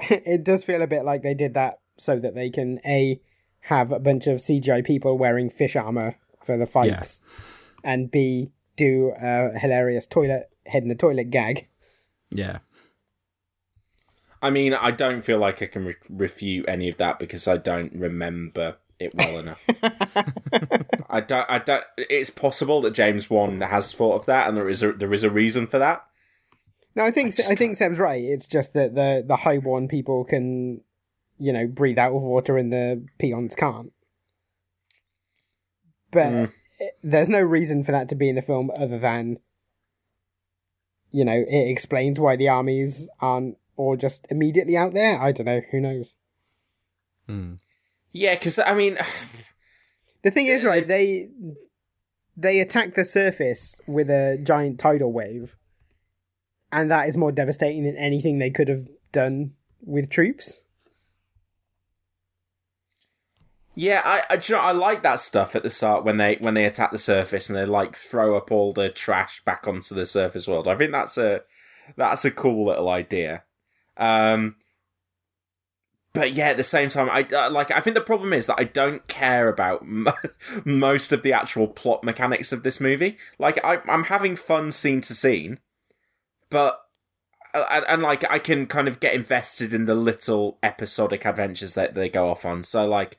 it 0.00 0.44
does 0.44 0.64
feel 0.64 0.82
a 0.82 0.88
bit 0.88 1.04
like 1.04 1.22
they 1.22 1.34
did 1.34 1.54
that 1.54 1.78
so 1.96 2.18
that 2.18 2.34
they 2.34 2.50
can 2.50 2.80
a 2.84 3.20
have 3.60 3.92
a 3.92 3.98
bunch 3.98 4.26
of 4.26 4.38
CGI 4.38 4.84
people 4.84 5.18
wearing 5.18 5.50
fish 5.50 5.76
armor 5.76 6.16
for 6.44 6.56
the 6.56 6.66
fights, 6.66 7.20
and 7.84 8.10
b 8.10 8.52
do 8.76 9.12
a 9.20 9.58
hilarious 9.58 10.06
toilet 10.06 10.50
head 10.66 10.82
in 10.82 10.88
the 10.88 10.94
toilet 10.94 11.30
gag. 11.30 11.66
Yeah. 12.30 12.58
I 14.42 14.50
mean, 14.50 14.72
I 14.72 14.90
don't 14.90 15.22
feel 15.22 15.38
like 15.38 15.62
I 15.62 15.66
can 15.66 15.84
re- 15.84 15.94
refute 16.08 16.66
any 16.66 16.88
of 16.88 16.96
that 16.96 17.18
because 17.18 17.46
I 17.46 17.58
don't 17.58 17.92
remember 17.94 18.78
it 18.98 19.14
well 19.14 19.38
enough. 19.38 19.66
I 21.10 21.20
don't. 21.20 21.50
I 21.50 21.58
don't. 21.58 21.84
It's 21.98 22.30
possible 22.30 22.80
that 22.82 22.92
James 22.92 23.28
Wan 23.28 23.60
has 23.60 23.92
thought 23.92 24.14
of 24.14 24.26
that, 24.26 24.48
and 24.48 24.56
there 24.56 24.68
is 24.68 24.82
a 24.82 24.92
there 24.92 25.12
is 25.12 25.24
a 25.24 25.30
reason 25.30 25.66
for 25.66 25.78
that. 25.78 26.06
No, 26.96 27.04
I 27.04 27.10
think 27.10 27.34
I, 27.48 27.54
think 27.54 27.76
Seb's 27.76 27.98
right. 27.98 28.22
It's 28.22 28.46
just 28.46 28.72
that 28.74 28.94
the 28.94 29.24
the 29.26 29.36
highborn 29.36 29.88
people 29.88 30.24
can, 30.24 30.82
you 31.40 31.52
know, 31.52 31.66
breathe 31.66 31.98
out 31.98 32.14
of 32.14 32.22
water 32.22 32.56
and 32.58 32.72
the 32.72 33.04
peons 33.18 33.54
can't. 33.56 33.92
But 36.12 36.26
Mm. 36.32 36.52
it- 36.78 36.98
there's 37.02 37.28
no 37.28 37.40
reason 37.40 37.82
for 37.82 37.92
that 37.92 38.08
to 38.10 38.14
be 38.14 38.28
in 38.28 38.34
the 38.36 38.42
film 38.42 38.70
other 38.76 38.98
than, 38.98 39.38
you 41.10 41.24
know, 41.24 41.36
it 41.48 41.68
explains 41.70 42.20
why 42.20 42.36
the 42.36 42.48
armies 42.48 43.08
aren't 43.20 43.56
all 43.76 43.96
just 43.96 44.26
immediately 44.30 44.76
out 44.76 44.92
there. 44.92 45.18
I 45.18 45.32
don't 45.32 45.46
know. 45.46 45.60
Who 45.70 45.80
knows? 45.80 46.14
Yeah, 48.12 48.34
because 48.34 48.58
I 48.58 48.74
mean, 48.74 48.98
The 50.22 50.30
thing 50.30 50.46
is, 50.46 50.66
right? 50.66 50.86
They 50.86 51.30
they 52.36 52.60
attack 52.60 52.92
the 52.94 53.04
surface 53.06 53.80
with 53.86 54.10
a 54.10 54.38
giant 54.42 54.78
tidal 54.78 55.12
wave, 55.12 55.56
and 56.70 56.90
that 56.90 57.08
is 57.08 57.16
more 57.16 57.32
devastating 57.32 57.84
than 57.84 57.96
anything 57.96 58.38
they 58.38 58.50
could 58.50 58.68
have 58.68 58.86
done 59.12 59.54
with 59.82 60.10
troops. 60.10 60.60
Yeah, 63.80 64.02
I 64.04 64.22
I, 64.28 64.34
you 64.34 64.54
know, 64.54 64.60
I 64.60 64.72
like 64.72 65.02
that 65.04 65.20
stuff 65.20 65.56
at 65.56 65.62
the 65.62 65.70
start 65.70 66.04
when 66.04 66.18
they 66.18 66.36
when 66.36 66.52
they 66.52 66.66
attack 66.66 66.90
the 66.90 66.98
surface 66.98 67.48
and 67.48 67.56
they 67.56 67.64
like 67.64 67.96
throw 67.96 68.36
up 68.36 68.52
all 68.52 68.74
the 68.74 68.90
trash 68.90 69.42
back 69.46 69.66
onto 69.66 69.94
the 69.94 70.04
surface 70.04 70.46
world. 70.46 70.68
I 70.68 70.76
think 70.76 70.92
that's 70.92 71.16
a 71.16 71.44
that's 71.96 72.26
a 72.26 72.30
cool 72.30 72.66
little 72.66 72.90
idea. 72.90 73.44
Um, 73.96 74.56
but 76.12 76.34
yeah, 76.34 76.48
at 76.48 76.58
the 76.58 76.62
same 76.62 76.90
time, 76.90 77.08
I 77.10 77.26
uh, 77.34 77.50
like. 77.50 77.70
I 77.70 77.80
think 77.80 77.94
the 77.94 78.02
problem 78.02 78.34
is 78.34 78.46
that 78.48 78.60
I 78.60 78.64
don't 78.64 79.06
care 79.06 79.48
about 79.48 79.82
mo- 79.86 80.12
most 80.66 81.10
of 81.10 81.22
the 81.22 81.32
actual 81.32 81.66
plot 81.66 82.04
mechanics 82.04 82.52
of 82.52 82.62
this 82.62 82.82
movie. 82.82 83.16
Like, 83.38 83.64
I, 83.64 83.78
I'm 83.88 84.04
having 84.04 84.36
fun 84.36 84.72
scene 84.72 85.00
to 85.00 85.14
scene, 85.14 85.58
but 86.50 86.82
uh, 87.54 87.64
and, 87.70 87.84
and 87.88 88.02
like 88.02 88.30
I 88.30 88.40
can 88.40 88.66
kind 88.66 88.88
of 88.88 89.00
get 89.00 89.14
invested 89.14 89.72
in 89.72 89.86
the 89.86 89.94
little 89.94 90.58
episodic 90.62 91.24
adventures 91.24 91.72
that 91.74 91.94
they 91.94 92.10
go 92.10 92.28
off 92.28 92.44
on. 92.44 92.62
So 92.62 92.86
like, 92.86 93.16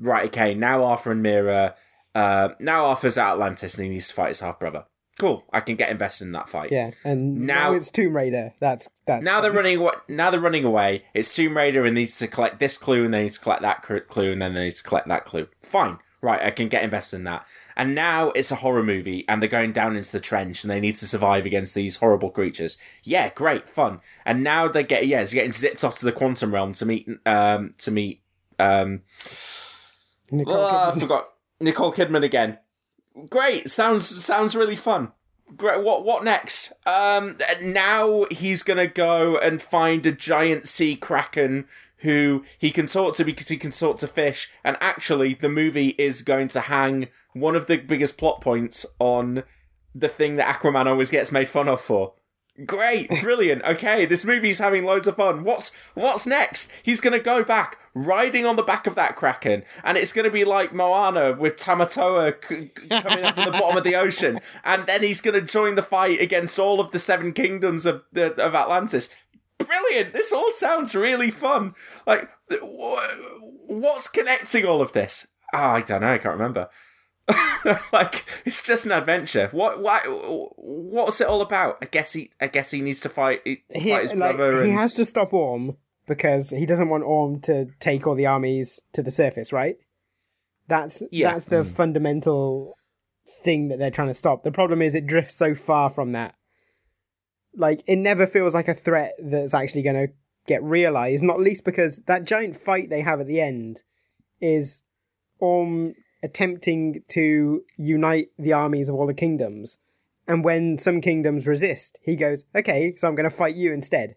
right, 0.00 0.26
okay, 0.26 0.54
now 0.54 0.82
Arthur 0.82 1.12
and 1.12 1.22
Mera, 1.22 1.74
uh, 2.14 2.48
now 2.58 2.86
Arthur's 2.86 3.16
at 3.18 3.32
Atlantis 3.32 3.76
and 3.76 3.84
he 3.86 3.92
needs 3.92 4.08
to 4.08 4.14
fight 4.14 4.28
his 4.28 4.40
half 4.40 4.58
brother. 4.58 4.86
Cool, 5.18 5.44
I 5.52 5.60
can 5.60 5.76
get 5.76 5.90
invested 5.90 6.24
in 6.24 6.32
that 6.32 6.48
fight. 6.48 6.72
Yeah, 6.72 6.92
and 7.04 7.46
now, 7.46 7.70
Now- 7.70 7.72
it's 7.74 7.90
Tomb 7.90 8.16
Raider. 8.16 8.54
That's 8.58 8.88
that's 9.06 9.22
Now 9.22 9.42
they're 9.42 9.52
running 9.52 9.76
away. 9.76 9.92
Now 10.08 10.30
they're 10.30 10.40
running 10.40 10.64
away. 10.64 11.04
It's 11.12 11.34
Tomb 11.34 11.56
Raider 11.58 11.84
and 11.84 11.94
needs 11.94 12.16
to 12.20 12.26
collect 12.26 12.58
this 12.58 12.78
clue, 12.78 13.04
and 13.04 13.12
they 13.12 13.24
need 13.24 13.32
to 13.32 13.40
collect 13.40 13.60
that 13.60 13.82
clue, 13.82 14.32
and 14.32 14.40
then 14.40 14.54
they 14.54 14.64
need 14.64 14.76
to 14.76 14.82
collect 14.82 15.08
that 15.08 15.26
clue. 15.26 15.48
Fine, 15.60 15.98
right? 16.22 16.40
I 16.40 16.50
can 16.50 16.68
get 16.68 16.84
invested 16.84 17.16
in 17.16 17.24
that. 17.24 17.44
And 17.76 17.94
now 17.94 18.30
it's 18.30 18.50
a 18.50 18.56
horror 18.56 18.82
movie, 18.82 19.26
and 19.28 19.42
they're 19.42 19.48
going 19.50 19.72
down 19.72 19.94
into 19.94 20.10
the 20.10 20.20
trench, 20.20 20.64
and 20.64 20.70
they 20.70 20.80
need 20.80 20.92
to 20.96 21.06
survive 21.06 21.44
against 21.44 21.74
these 21.74 21.98
horrible 21.98 22.30
creatures. 22.30 22.78
Yeah, 23.02 23.28
great, 23.28 23.68
fun. 23.68 24.00
And 24.24 24.42
now 24.42 24.68
they 24.68 24.84
get 24.84 25.06
yeah, 25.06 25.20
it's 25.20 25.34
getting 25.34 25.52
zipped 25.52 25.84
off 25.84 25.98
to 25.98 26.06
the 26.06 26.12
quantum 26.12 26.54
realm 26.54 26.72
to 26.74 26.86
meet 26.86 27.06
um 27.26 27.72
to 27.76 27.90
meet 27.90 28.22
um. 28.58 29.02
Nicole 30.30 30.56
Ah, 30.56 30.92
I 30.94 30.98
forgot 30.98 31.30
Nicole 31.60 31.92
Kidman 31.92 32.24
again. 32.24 32.58
Great, 33.28 33.70
sounds 33.70 34.06
sounds 34.24 34.54
really 34.56 34.76
fun. 34.76 35.12
Great. 35.56 35.82
What 35.82 36.04
what 36.04 36.22
next? 36.24 36.72
Um, 36.86 37.36
now 37.62 38.26
he's 38.30 38.62
gonna 38.62 38.86
go 38.86 39.36
and 39.36 39.60
find 39.60 40.06
a 40.06 40.12
giant 40.12 40.68
sea 40.68 40.94
kraken 40.96 41.66
who 41.98 42.44
he 42.58 42.70
can 42.70 42.86
talk 42.86 43.14
to 43.16 43.24
because 43.24 43.48
he 43.48 43.56
can 43.56 43.70
talk 43.70 43.96
to 43.98 44.06
fish. 44.06 44.50
And 44.64 44.76
actually, 44.80 45.34
the 45.34 45.48
movie 45.48 45.90
is 45.98 46.22
going 46.22 46.48
to 46.48 46.60
hang 46.60 47.08
one 47.32 47.56
of 47.56 47.66
the 47.66 47.76
biggest 47.76 48.16
plot 48.16 48.40
points 48.40 48.86
on 48.98 49.42
the 49.94 50.08
thing 50.08 50.36
that 50.36 50.54
Aquaman 50.54 50.86
always 50.86 51.10
gets 51.10 51.32
made 51.32 51.48
fun 51.48 51.68
of 51.68 51.80
for 51.80 52.14
Great, 52.66 53.08
brilliant. 53.22 53.62
Okay, 53.62 54.04
this 54.06 54.24
movie's 54.24 54.58
having 54.58 54.84
loads 54.84 55.06
of 55.06 55.16
fun. 55.16 55.44
What's 55.44 55.74
what's 55.94 56.26
next? 56.26 56.70
He's 56.82 57.00
gonna 57.00 57.20
go 57.20 57.44
back 57.44 57.78
riding 57.94 58.44
on 58.44 58.56
the 58.56 58.62
back 58.62 58.86
of 58.86 58.94
that 58.96 59.16
kraken, 59.16 59.62
and 59.84 59.96
it's 59.96 60.12
gonna 60.12 60.30
be 60.30 60.44
like 60.44 60.74
Moana 60.74 61.32
with 61.32 61.56
Tamatoa 61.56 62.34
c- 62.44 62.70
coming 62.88 63.24
up 63.24 63.34
from 63.36 63.44
the 63.44 63.50
bottom 63.52 63.76
of 63.78 63.84
the 63.84 63.94
ocean, 63.94 64.40
and 64.64 64.86
then 64.86 65.02
he's 65.02 65.20
gonna 65.20 65.40
join 65.40 65.74
the 65.76 65.82
fight 65.82 66.20
against 66.20 66.58
all 66.58 66.80
of 66.80 66.90
the 66.90 66.98
seven 66.98 67.32
kingdoms 67.32 67.86
of 67.86 68.04
the, 68.12 68.34
of 68.34 68.54
Atlantis. 68.54 69.10
Brilliant! 69.58 70.12
This 70.12 70.32
all 70.32 70.50
sounds 70.50 70.94
really 70.94 71.30
fun. 71.30 71.74
Like, 72.06 72.28
wh- 72.50 73.70
what's 73.70 74.08
connecting 74.08 74.66
all 74.66 74.82
of 74.82 74.92
this? 74.92 75.28
Ah, 75.54 75.72
I 75.74 75.80
don't 75.82 76.00
know. 76.00 76.12
I 76.12 76.18
can't 76.18 76.34
remember. 76.36 76.68
like 77.92 78.24
it's 78.44 78.62
just 78.62 78.86
an 78.86 78.92
adventure. 78.92 79.48
What? 79.52 79.80
Why? 79.80 80.00
What's 80.56 81.20
it 81.20 81.26
all 81.26 81.40
about? 81.40 81.78
I 81.82 81.86
guess 81.86 82.12
he. 82.12 82.30
I 82.40 82.46
guess 82.46 82.70
he 82.70 82.80
needs 82.80 83.00
to 83.00 83.08
fight, 83.08 83.42
fight 83.44 83.62
He, 83.70 83.90
his 83.90 84.14
like, 84.14 84.36
brother. 84.36 84.64
he 84.64 84.70
and... 84.70 84.78
has 84.78 84.94
to 84.94 85.04
stop 85.04 85.32
Orm 85.32 85.76
because 86.06 86.50
he 86.50 86.66
doesn't 86.66 86.88
want 86.88 87.04
Orm 87.04 87.40
to 87.42 87.66
take 87.78 88.06
all 88.06 88.14
the 88.14 88.26
armies 88.26 88.80
to 88.94 89.02
the 89.02 89.10
surface, 89.10 89.52
right? 89.52 89.76
That's 90.68 91.02
Yeah. 91.10 91.32
that's 91.32 91.46
the 91.46 91.64
hmm. 91.64 91.70
fundamental 91.70 92.76
thing 93.42 93.68
that 93.68 93.78
they're 93.78 93.90
trying 93.90 94.08
to 94.08 94.14
stop. 94.14 94.44
The 94.44 94.52
problem 94.52 94.82
is 94.82 94.94
it 94.94 95.06
drifts 95.06 95.36
so 95.36 95.54
far 95.54 95.90
from 95.90 96.12
that. 96.12 96.34
Like 97.54 97.82
it 97.86 97.96
never 97.96 98.26
feels 98.26 98.54
like 98.54 98.68
a 98.68 98.74
threat 98.74 99.12
that's 99.22 99.54
actually 99.54 99.82
going 99.82 100.06
to 100.06 100.12
get 100.46 100.62
realized, 100.62 101.22
not 101.22 101.40
least 101.40 101.64
because 101.64 101.98
that 102.06 102.24
giant 102.24 102.56
fight 102.56 102.90
they 102.90 103.02
have 103.02 103.20
at 103.20 103.26
the 103.26 103.40
end 103.40 103.82
is 104.40 104.82
Orm 105.38 105.94
attempting 106.22 107.02
to 107.08 107.62
unite 107.76 108.28
the 108.38 108.52
armies 108.52 108.88
of 108.88 108.94
all 108.94 109.06
the 109.06 109.14
kingdoms. 109.14 109.78
And 110.28 110.44
when 110.44 110.78
some 110.78 111.00
kingdoms 111.00 111.46
resist, 111.46 111.98
he 112.02 112.16
goes, 112.16 112.44
"Okay, 112.54 112.94
so 112.96 113.08
I'm 113.08 113.16
going 113.16 113.28
to 113.28 113.36
fight 113.36 113.56
you 113.56 113.72
instead." 113.72 114.16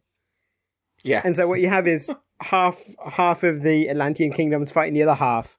Yeah. 1.03 1.21
And 1.23 1.35
so 1.35 1.47
what 1.47 1.59
you 1.59 1.69
have 1.69 1.87
is 1.87 2.13
half 2.41 2.81
half 3.09 3.43
of 3.43 3.63
the 3.63 3.89
Atlantean 3.89 4.33
kingdoms 4.33 4.71
fighting 4.71 4.93
the 4.93 5.03
other 5.03 5.15
half, 5.15 5.57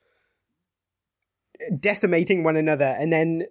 decimating 1.78 2.44
one 2.44 2.56
another, 2.56 2.96
and 2.98 3.12
then 3.12 3.44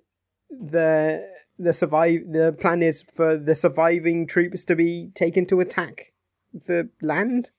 the 0.49 1.27
the 1.59 1.73
survive 1.73 2.21
the 2.31 2.55
plan 2.59 2.83
is 2.83 3.01
for 3.01 3.37
the 3.37 3.55
surviving 3.55 4.27
troops 4.27 4.65
to 4.65 4.75
be 4.75 5.09
taken 5.13 5.45
to 5.47 5.59
attack 5.59 6.13
the 6.67 6.89
land. 7.01 7.51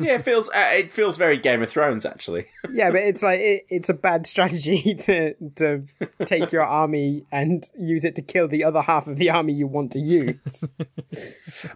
Yeah, 0.00 0.14
it 0.14 0.24
feels. 0.24 0.48
Uh, 0.50 0.70
it 0.72 0.92
feels 0.92 1.16
very 1.16 1.38
Game 1.38 1.62
of 1.62 1.68
Thrones, 1.68 2.04
actually. 2.04 2.46
Yeah, 2.70 2.90
but 2.90 3.00
it's 3.00 3.22
like 3.22 3.40
it, 3.40 3.64
it's 3.70 3.88
a 3.88 3.94
bad 3.94 4.26
strategy 4.26 4.94
to 5.00 5.34
to 5.56 5.82
take 6.24 6.52
your 6.52 6.64
army 6.64 7.24
and 7.32 7.64
use 7.78 8.04
it 8.04 8.14
to 8.16 8.22
kill 8.22 8.46
the 8.46 8.64
other 8.64 8.82
half 8.82 9.06
of 9.06 9.16
the 9.16 9.30
army 9.30 9.52
you 9.52 9.66
want 9.66 9.92
to 9.92 9.98
use. 9.98 10.64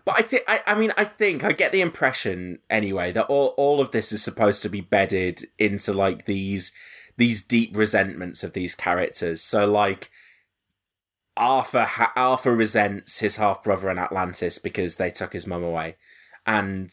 But 0.04 0.18
I 0.18 0.22
think, 0.22 0.44
I, 0.46 0.60
I 0.66 0.74
mean, 0.74 0.92
I 0.96 1.04
think 1.04 1.42
I 1.42 1.52
get 1.52 1.72
the 1.72 1.80
impression 1.80 2.58
anyway 2.68 3.12
that 3.12 3.26
all 3.26 3.54
all 3.56 3.80
of 3.80 3.90
this 3.90 4.12
is 4.12 4.22
supposed 4.22 4.62
to 4.62 4.68
be 4.68 4.80
bedded 4.80 5.40
into 5.58 5.92
like 5.92 6.26
these 6.26 6.72
these 7.16 7.42
deep 7.42 7.76
resentments 7.76 8.44
of 8.44 8.52
these 8.52 8.74
characters. 8.74 9.42
So 9.42 9.70
like 9.70 10.10
Arthur, 11.36 11.84
ha- 11.84 12.12
Arthur 12.14 12.54
resents 12.54 13.20
his 13.20 13.36
half 13.36 13.62
brother 13.62 13.90
in 13.90 13.98
Atlantis 13.98 14.58
because 14.58 14.96
they 14.96 15.10
took 15.10 15.32
his 15.32 15.46
mum 15.46 15.64
away, 15.64 15.96
and 16.46 16.90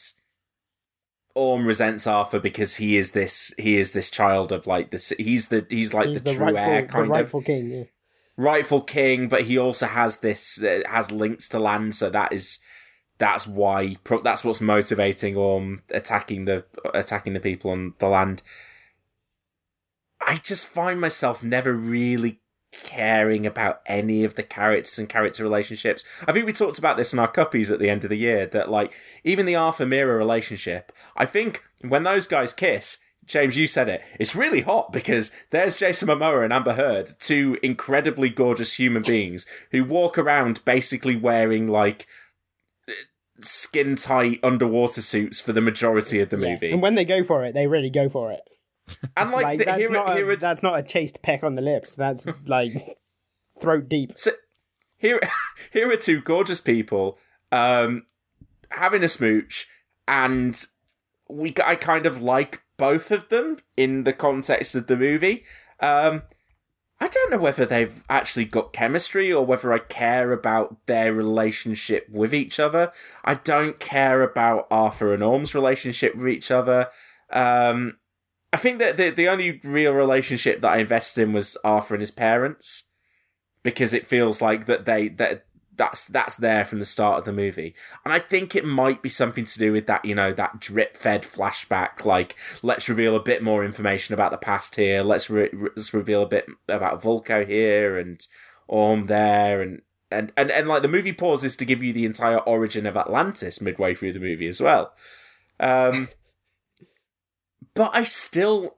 Orm 1.36 1.66
resents 1.66 2.08
Arthur 2.08 2.40
because 2.40 2.76
he 2.78 2.98
is 2.98 3.12
this 3.12 3.54
he 3.58 3.78
is 3.78 3.94
this 3.94 4.10
child 4.10 4.52
of 4.52 4.68
like 4.68 4.92
this. 4.92 5.10
He's 5.18 5.50
the 5.50 5.66
he's 5.70 5.94
like 5.94 6.10
He's 6.10 6.22
the, 6.22 6.32
the 6.32 6.36
true 6.38 6.46
rightful, 6.46 6.64
heir 6.64 6.86
kind 6.86 7.06
of 7.06 7.12
rightful 7.12 7.42
king. 7.42 7.70
Yeah. 7.72 7.84
rightful 8.36 8.82
king, 8.82 9.28
but 9.28 9.44
he 9.44 9.58
also 9.58 9.86
has 9.86 10.20
this 10.20 10.62
uh, 10.64 10.82
has 10.90 11.12
links 11.12 11.48
to 11.50 11.60
land, 11.60 11.96
so 11.96 12.10
that 12.10 12.34
is 12.34 12.60
that's 13.20 13.46
why 13.48 13.98
that's 14.24 14.44
what's 14.44 14.62
motivating 14.62 15.38
Orm 15.38 15.82
attacking 15.92 16.46
the 16.46 16.66
attacking 16.94 17.34
the 17.34 17.40
people 17.40 17.72
on 17.72 17.94
the 18.00 18.08
land. 18.08 18.42
I 20.22 20.36
just 20.38 20.68
find 20.68 21.00
myself 21.00 21.42
never 21.44 21.74
really 21.74 22.42
caring 22.72 23.46
about 23.46 23.82
any 23.86 24.24
of 24.24 24.36
the 24.36 24.44
characters 24.44 25.00
and 25.00 25.10
character 25.10 25.44
relationships. 25.44 26.06
I 26.28 26.32
think 26.32 26.46
we 26.46 26.54
talked 26.54 26.78
about 26.78 26.98
this 26.98 27.14
in 27.14 27.20
our 27.20 27.28
cuppies 27.28 27.72
at 27.72 27.80
the 27.80 27.90
end 27.90 28.04
of 28.04 28.10
the 28.10 28.18
year 28.18 28.46
that 28.48 28.70
like 28.70 28.94
even 29.24 29.46
the 29.46 29.56
Arthur 29.56 29.86
Mera 29.86 30.18
relationship, 30.18 30.92
I 31.16 31.26
think 31.26 31.64
when 31.82 32.04
those 32.04 32.28
guys 32.28 32.54
kiss, 32.54 33.00
James, 33.26 33.58
you 33.58 33.68
said 33.68 33.90
it. 33.90 34.02
It's 34.20 34.36
really 34.36 34.62
hot 34.62 34.92
because 34.92 35.32
there's 35.52 35.78
Jason 35.78 36.08
Momoa 36.08 36.44
and 36.44 36.52
Amber 36.52 36.74
Heard, 36.74 37.14
two 37.20 37.58
incredibly 37.62 38.30
gorgeous 38.30 38.80
human 38.80 39.04
beings 39.04 39.46
who 39.72 39.84
walk 39.84 40.18
around 40.18 40.66
basically 40.66 41.16
wearing 41.16 41.68
like 41.68 42.08
skin 43.40 43.96
tight 43.96 44.40
underwater 44.44 45.02
suits 45.02 45.40
for 45.40 45.54
the 45.54 45.62
majority 45.62 46.20
of 46.20 46.30
the 46.30 46.38
movie. 46.38 46.72
And 46.72 46.82
when 46.82 46.96
they 46.96 47.06
go 47.06 47.24
for 47.24 47.46
it, 47.46 47.54
they 47.54 47.68
really 47.68 47.92
go 47.92 48.10
for 48.10 48.32
it. 48.32 48.42
And 49.18 49.32
like, 49.32 49.44
Like, 49.44 49.60
the, 49.60 49.66
that's, 49.66 49.78
here, 49.78 49.92
not 49.92 50.16
here 50.16 50.30
a, 50.30 50.34
it's- 50.34 50.42
that's 50.42 50.64
not 50.64 50.80
a 50.80 50.84
chaste 50.84 51.22
peck 51.22 51.44
on 51.44 51.56
the 51.56 51.62
lips. 51.62 51.96
That's 51.96 52.26
like 52.46 52.98
throat 53.60 53.90
deep. 53.90 54.14
So 54.16 54.32
here, 54.98 55.20
here 55.72 55.92
are 55.92 55.98
two 55.98 56.22
gorgeous 56.22 56.62
people 56.62 57.18
um, 57.52 58.06
having 58.72 59.04
a 59.04 59.10
smooch, 59.10 59.68
and 60.08 60.64
we 61.30 61.54
I 61.66 61.76
kind 61.76 62.06
of 62.06 62.22
like 62.22 62.62
both 62.78 63.12
of 63.12 63.30
them 63.30 63.58
in 63.78 64.04
the 64.04 64.14
context 64.14 64.76
of 64.76 64.88
the 64.88 64.96
movie. 64.98 65.44
Um, 65.80 66.24
I 67.02 67.08
don't 67.08 67.32
know 67.32 67.38
whether 67.38 67.66
they've 67.66 68.04
actually 68.10 68.44
got 68.44 68.74
chemistry 68.74 69.32
or 69.32 69.46
whether 69.46 69.72
I 69.72 69.80
care 69.80 70.34
about 70.34 70.86
their 70.86 71.14
relationship 71.14 72.08
with 72.10 72.34
each 72.34 72.60
other. 72.60 72.92
I 73.24 73.36
don't 73.36 73.80
care 73.80 74.22
about 74.22 74.68
Arthur 74.70 75.14
and 75.14 75.24
Orm's 75.24 75.56
relationship 75.56 76.16
with 76.16 76.28
each 76.28 76.52
other. 76.52 76.90
Um, 77.32 77.99
I 78.52 78.58
think 78.58 78.80
that 78.80 78.98
the 78.98 79.10
the 79.10 79.28
only 79.28 79.60
real 79.64 79.94
relationship 79.94 80.62
that 80.62 80.72
I 80.72 80.78
invested 80.78 81.22
in 81.22 81.34
was 81.34 81.58
Arthur 81.64 81.96
and 81.96 82.02
his 82.02 82.12
parents 82.12 82.90
because 83.64 83.94
it 83.94 84.08
feels 84.08 84.42
like 84.42 84.66
that 84.66 84.86
they 84.86 85.10
that 85.10 85.46
that's 85.80 86.08
that's 86.08 86.36
there 86.36 86.66
from 86.66 86.78
the 86.80 86.86
start 86.86 87.18
of 87.18 87.26
the 87.26 87.32
movie. 87.32 87.74
And 88.06 88.14
i 88.14 88.20
think 88.20 88.56
it 88.56 88.66
might 88.66 89.02
be 89.02 89.10
something 89.10 89.46
to 89.46 89.58
do 89.58 89.72
with 89.72 89.88
that 89.88 90.06
you 90.06 90.14
know 90.14 90.32
that 90.34 90.60
drip 90.60 90.96
fed 90.96 91.24
flashback 91.24 92.06
like 92.06 92.36
let's 92.62 92.90
reveal 92.90 93.16
a 93.16 93.24
bit 93.24 93.42
more 93.42 93.66
information 93.66 94.14
about 94.14 94.30
the 94.30 94.38
past 94.38 94.76
here 94.76 95.02
let's 95.02 95.30
re- 95.30 95.50
let's 95.54 95.94
reveal 95.94 96.22
a 96.22 96.28
bit 96.28 96.46
about 96.68 97.02
Vulko 97.02 97.48
here 97.48 97.98
and 97.98 98.28
orm 98.68 99.08
there 99.08 99.62
and 99.62 99.82
and, 100.12 100.34
and 100.36 100.52
and 100.52 100.68
like 100.68 100.82
the 100.82 100.88
movie 100.88 101.14
pauses 101.14 101.56
to 101.56 101.66
give 101.66 101.82
you 101.82 101.94
the 101.94 102.06
entire 102.06 102.40
origin 102.40 102.86
of 102.86 102.98
atlantis 102.98 103.62
midway 103.62 103.94
through 103.94 104.14
the 104.14 104.20
movie 104.20 104.48
as 104.48 104.62
well. 104.62 104.94
Um 105.60 106.10
but 107.74 107.96
i 107.96 108.04
still 108.04 108.78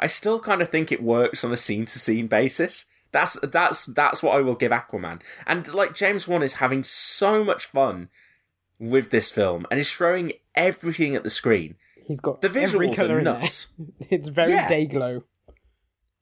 i 0.00 0.06
still 0.06 0.40
kind 0.40 0.60
of 0.62 0.68
think 0.68 0.90
it 0.90 1.02
works 1.02 1.44
on 1.44 1.52
a 1.52 1.56
scene 1.56 1.84
to 1.84 1.98
scene 1.98 2.26
basis 2.26 2.86
that's 3.14 3.38
that's 3.40 3.84
that's 3.86 4.24
what 4.24 4.34
I 4.34 4.40
will 4.40 4.56
give 4.56 4.72
Aquaman. 4.72 5.22
And 5.46 5.72
like 5.72 5.94
James 5.94 6.26
Wan 6.26 6.42
is 6.42 6.54
having 6.54 6.82
so 6.82 7.44
much 7.44 7.66
fun 7.66 8.08
with 8.80 9.10
this 9.10 9.30
film 9.30 9.66
and 9.70 9.78
is 9.78 9.92
throwing 9.92 10.32
everything 10.56 11.14
at 11.14 11.22
the 11.22 11.30
screen. 11.30 11.76
He's 12.04 12.18
got 12.18 12.40
The 12.40 12.48
visuals 12.48 12.98
are 12.98 13.22
nuts. 13.22 13.68
It's 14.10 14.26
very 14.26 14.50
Yeah. 14.50 14.68
day 14.68 14.86
glow. 14.86 15.22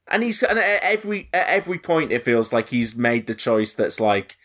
And 0.06 0.22
he's 0.22 0.42
and 0.42 0.58
at 0.58 0.80
every 0.82 1.30
at 1.32 1.48
every 1.48 1.78
point 1.78 2.12
it 2.12 2.20
feels 2.20 2.52
like 2.52 2.68
he's 2.68 2.94
made 2.94 3.26
the 3.26 3.34
choice 3.34 3.72
that's 3.72 3.98
like 3.98 4.36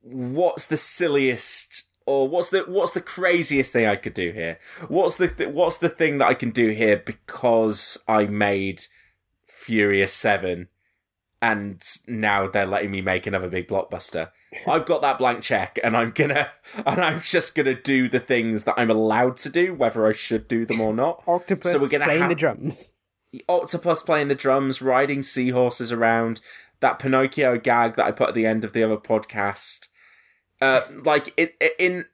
what's 0.00 0.66
the 0.66 0.76
silliest 0.76 1.90
or 2.06 2.28
what's 2.28 2.50
the 2.50 2.60
what's 2.66 2.92
the 2.92 3.00
craziest 3.00 3.72
thing 3.72 3.86
I 3.86 3.96
could 3.96 4.14
do 4.14 4.32
here? 4.32 4.58
What's 4.88 5.16
the 5.16 5.28
th- 5.28 5.50
what's 5.50 5.78
the 5.78 5.88
thing 5.88 6.18
that 6.18 6.28
I 6.28 6.34
can 6.34 6.50
do 6.50 6.70
here 6.70 6.96
because 6.96 8.02
I 8.06 8.26
made 8.26 8.82
Furious 9.46 10.12
7 10.12 10.68
and 11.40 11.82
now 12.06 12.46
they're 12.46 12.66
letting 12.66 12.90
me 12.90 13.00
make 13.00 13.26
another 13.26 13.48
big 13.48 13.68
blockbuster. 13.68 14.30
I've 14.66 14.86
got 14.86 15.02
that 15.02 15.18
blank 15.18 15.42
check 15.42 15.78
and 15.82 15.96
I'm 15.96 16.10
gonna 16.10 16.52
and 16.86 17.00
I'm 17.00 17.20
just 17.20 17.54
gonna 17.54 17.74
do 17.74 18.08
the 18.08 18.20
things 18.20 18.64
that 18.64 18.74
I'm 18.76 18.90
allowed 18.90 19.36
to 19.38 19.50
do, 19.50 19.74
whether 19.74 20.06
I 20.06 20.12
should 20.12 20.48
do 20.48 20.64
them 20.64 20.80
or 20.80 20.94
not. 20.94 21.22
Octopus 21.28 21.72
So 21.72 21.80
we're 21.80 21.88
gonna 21.88 22.04
playing 22.04 22.22
ha- 22.22 22.28
the 22.28 22.34
drums. 22.34 22.92
Octopus 23.48 24.02
playing 24.02 24.28
the 24.28 24.34
drums, 24.34 24.80
riding 24.80 25.22
seahorses 25.22 25.90
around, 25.92 26.40
that 26.80 26.98
Pinocchio 26.98 27.58
gag 27.58 27.96
that 27.96 28.06
I 28.06 28.12
put 28.12 28.28
at 28.28 28.34
the 28.34 28.46
end 28.46 28.64
of 28.64 28.72
the 28.72 28.82
other 28.82 28.96
podcast. 28.96 29.88
Uh, 30.60 30.82
like 31.04 31.34
it, 31.36 31.56
it 31.60 31.74
in 31.78 32.06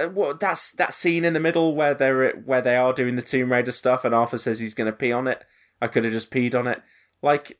uh, 0.00 0.08
what 0.08 0.40
that's 0.40 0.72
that 0.72 0.94
scene 0.94 1.24
in 1.24 1.32
the 1.32 1.40
middle 1.40 1.74
where 1.74 1.94
they're 1.94 2.32
where 2.32 2.62
they 2.62 2.76
are 2.76 2.92
doing 2.92 3.16
the 3.16 3.22
Tomb 3.22 3.52
Raider 3.52 3.72
stuff, 3.72 4.04
and 4.04 4.14
Arthur 4.14 4.38
says 4.38 4.60
he's 4.60 4.74
going 4.74 4.90
to 4.90 4.96
pee 4.96 5.12
on 5.12 5.26
it. 5.26 5.44
I 5.80 5.88
could 5.88 6.04
have 6.04 6.12
just 6.12 6.30
peed 6.30 6.54
on 6.54 6.66
it. 6.66 6.82
Like 7.22 7.58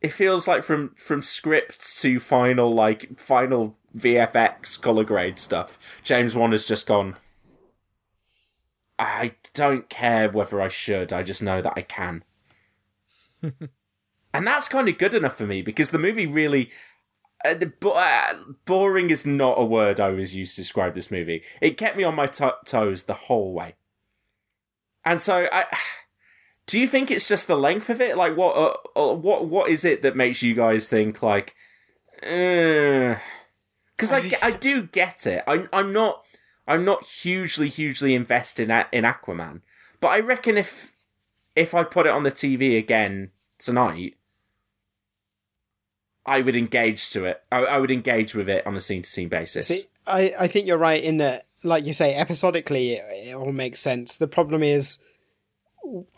it 0.00 0.12
feels 0.12 0.46
like 0.46 0.62
from 0.62 0.94
from 0.94 1.22
script 1.22 2.00
to 2.00 2.20
final 2.20 2.72
like 2.72 3.18
final 3.18 3.76
VFX 3.96 4.80
color 4.80 5.04
grade 5.04 5.38
stuff. 5.38 5.78
James 6.02 6.36
Wan 6.36 6.52
has 6.52 6.64
just 6.64 6.86
gone. 6.86 7.16
I 8.98 9.36
don't 9.54 9.88
care 9.88 10.28
whether 10.28 10.60
I 10.60 10.68
should. 10.68 11.12
I 11.12 11.22
just 11.22 11.42
know 11.42 11.62
that 11.62 11.74
I 11.76 11.82
can. 11.82 12.24
and 13.42 14.46
that's 14.46 14.68
kind 14.68 14.88
of 14.88 14.98
good 14.98 15.14
enough 15.14 15.36
for 15.36 15.46
me 15.46 15.62
because 15.62 15.92
the 15.92 15.98
movie 15.98 16.26
really 16.26 16.68
Uh, 17.44 17.54
the- 17.54 17.66
bo- 17.66 17.92
uh, 17.94 18.34
boring 18.64 19.10
is 19.10 19.24
not 19.24 19.58
a 19.58 19.64
word 19.64 20.00
I 20.00 20.10
was 20.10 20.34
used 20.34 20.56
to 20.56 20.62
describe 20.62 20.94
this 20.94 21.10
movie. 21.10 21.42
It 21.60 21.76
kept 21.76 21.96
me 21.96 22.04
on 22.04 22.14
my 22.14 22.26
to- 22.26 22.58
toes 22.64 23.04
the 23.04 23.14
whole 23.14 23.52
way. 23.54 23.76
And 25.04 25.20
so, 25.20 25.48
I, 25.52 25.64
do 26.66 26.78
you 26.78 26.88
think 26.88 27.10
it's 27.10 27.28
just 27.28 27.46
the 27.46 27.56
length 27.56 27.88
of 27.88 28.00
it? 28.00 28.16
Like, 28.16 28.36
what, 28.36 28.56
uh, 28.56 29.10
uh, 29.10 29.14
what, 29.14 29.46
what 29.46 29.70
is 29.70 29.84
it 29.84 30.02
that 30.02 30.16
makes 30.16 30.42
you 30.42 30.54
guys 30.54 30.88
think 30.88 31.22
like, 31.22 31.54
because 32.20 33.16
I, 34.12 34.30
I 34.42 34.50
do 34.50 34.82
get 34.82 35.26
it. 35.26 35.44
I'm, 35.46 35.68
I'm 35.72 35.92
not, 35.92 36.24
I'm 36.66 36.84
not 36.84 37.04
hugely, 37.04 37.68
hugely 37.68 38.14
invested 38.14 38.68
in, 38.68 38.84
in 38.92 39.04
Aquaman, 39.04 39.62
but 40.00 40.08
I 40.08 40.20
reckon 40.20 40.58
if, 40.58 40.92
if 41.54 41.74
I 41.74 41.84
put 41.84 42.06
it 42.06 42.12
on 42.12 42.24
the 42.24 42.32
TV 42.32 42.76
again 42.76 43.30
tonight, 43.58 44.17
I 46.28 46.42
would 46.42 46.56
engage 46.56 47.10
to 47.10 47.24
it. 47.24 47.42
I, 47.50 47.64
I 47.64 47.78
would 47.78 47.90
engage 47.90 48.34
with 48.34 48.48
it 48.48 48.66
on 48.66 48.76
a 48.76 48.80
scene 48.80 49.02
to 49.02 49.08
scene 49.08 49.28
basis. 49.28 49.68
See, 49.68 49.82
I, 50.06 50.34
I 50.38 50.46
think 50.46 50.66
you're 50.66 50.78
right 50.78 51.02
in 51.02 51.16
that, 51.16 51.46
like 51.62 51.84
you 51.84 51.92
say, 51.92 52.14
episodically 52.14 52.92
it, 52.92 53.28
it 53.28 53.34
all 53.34 53.52
makes 53.52 53.80
sense. 53.80 54.16
The 54.16 54.28
problem 54.28 54.62
is, 54.62 54.98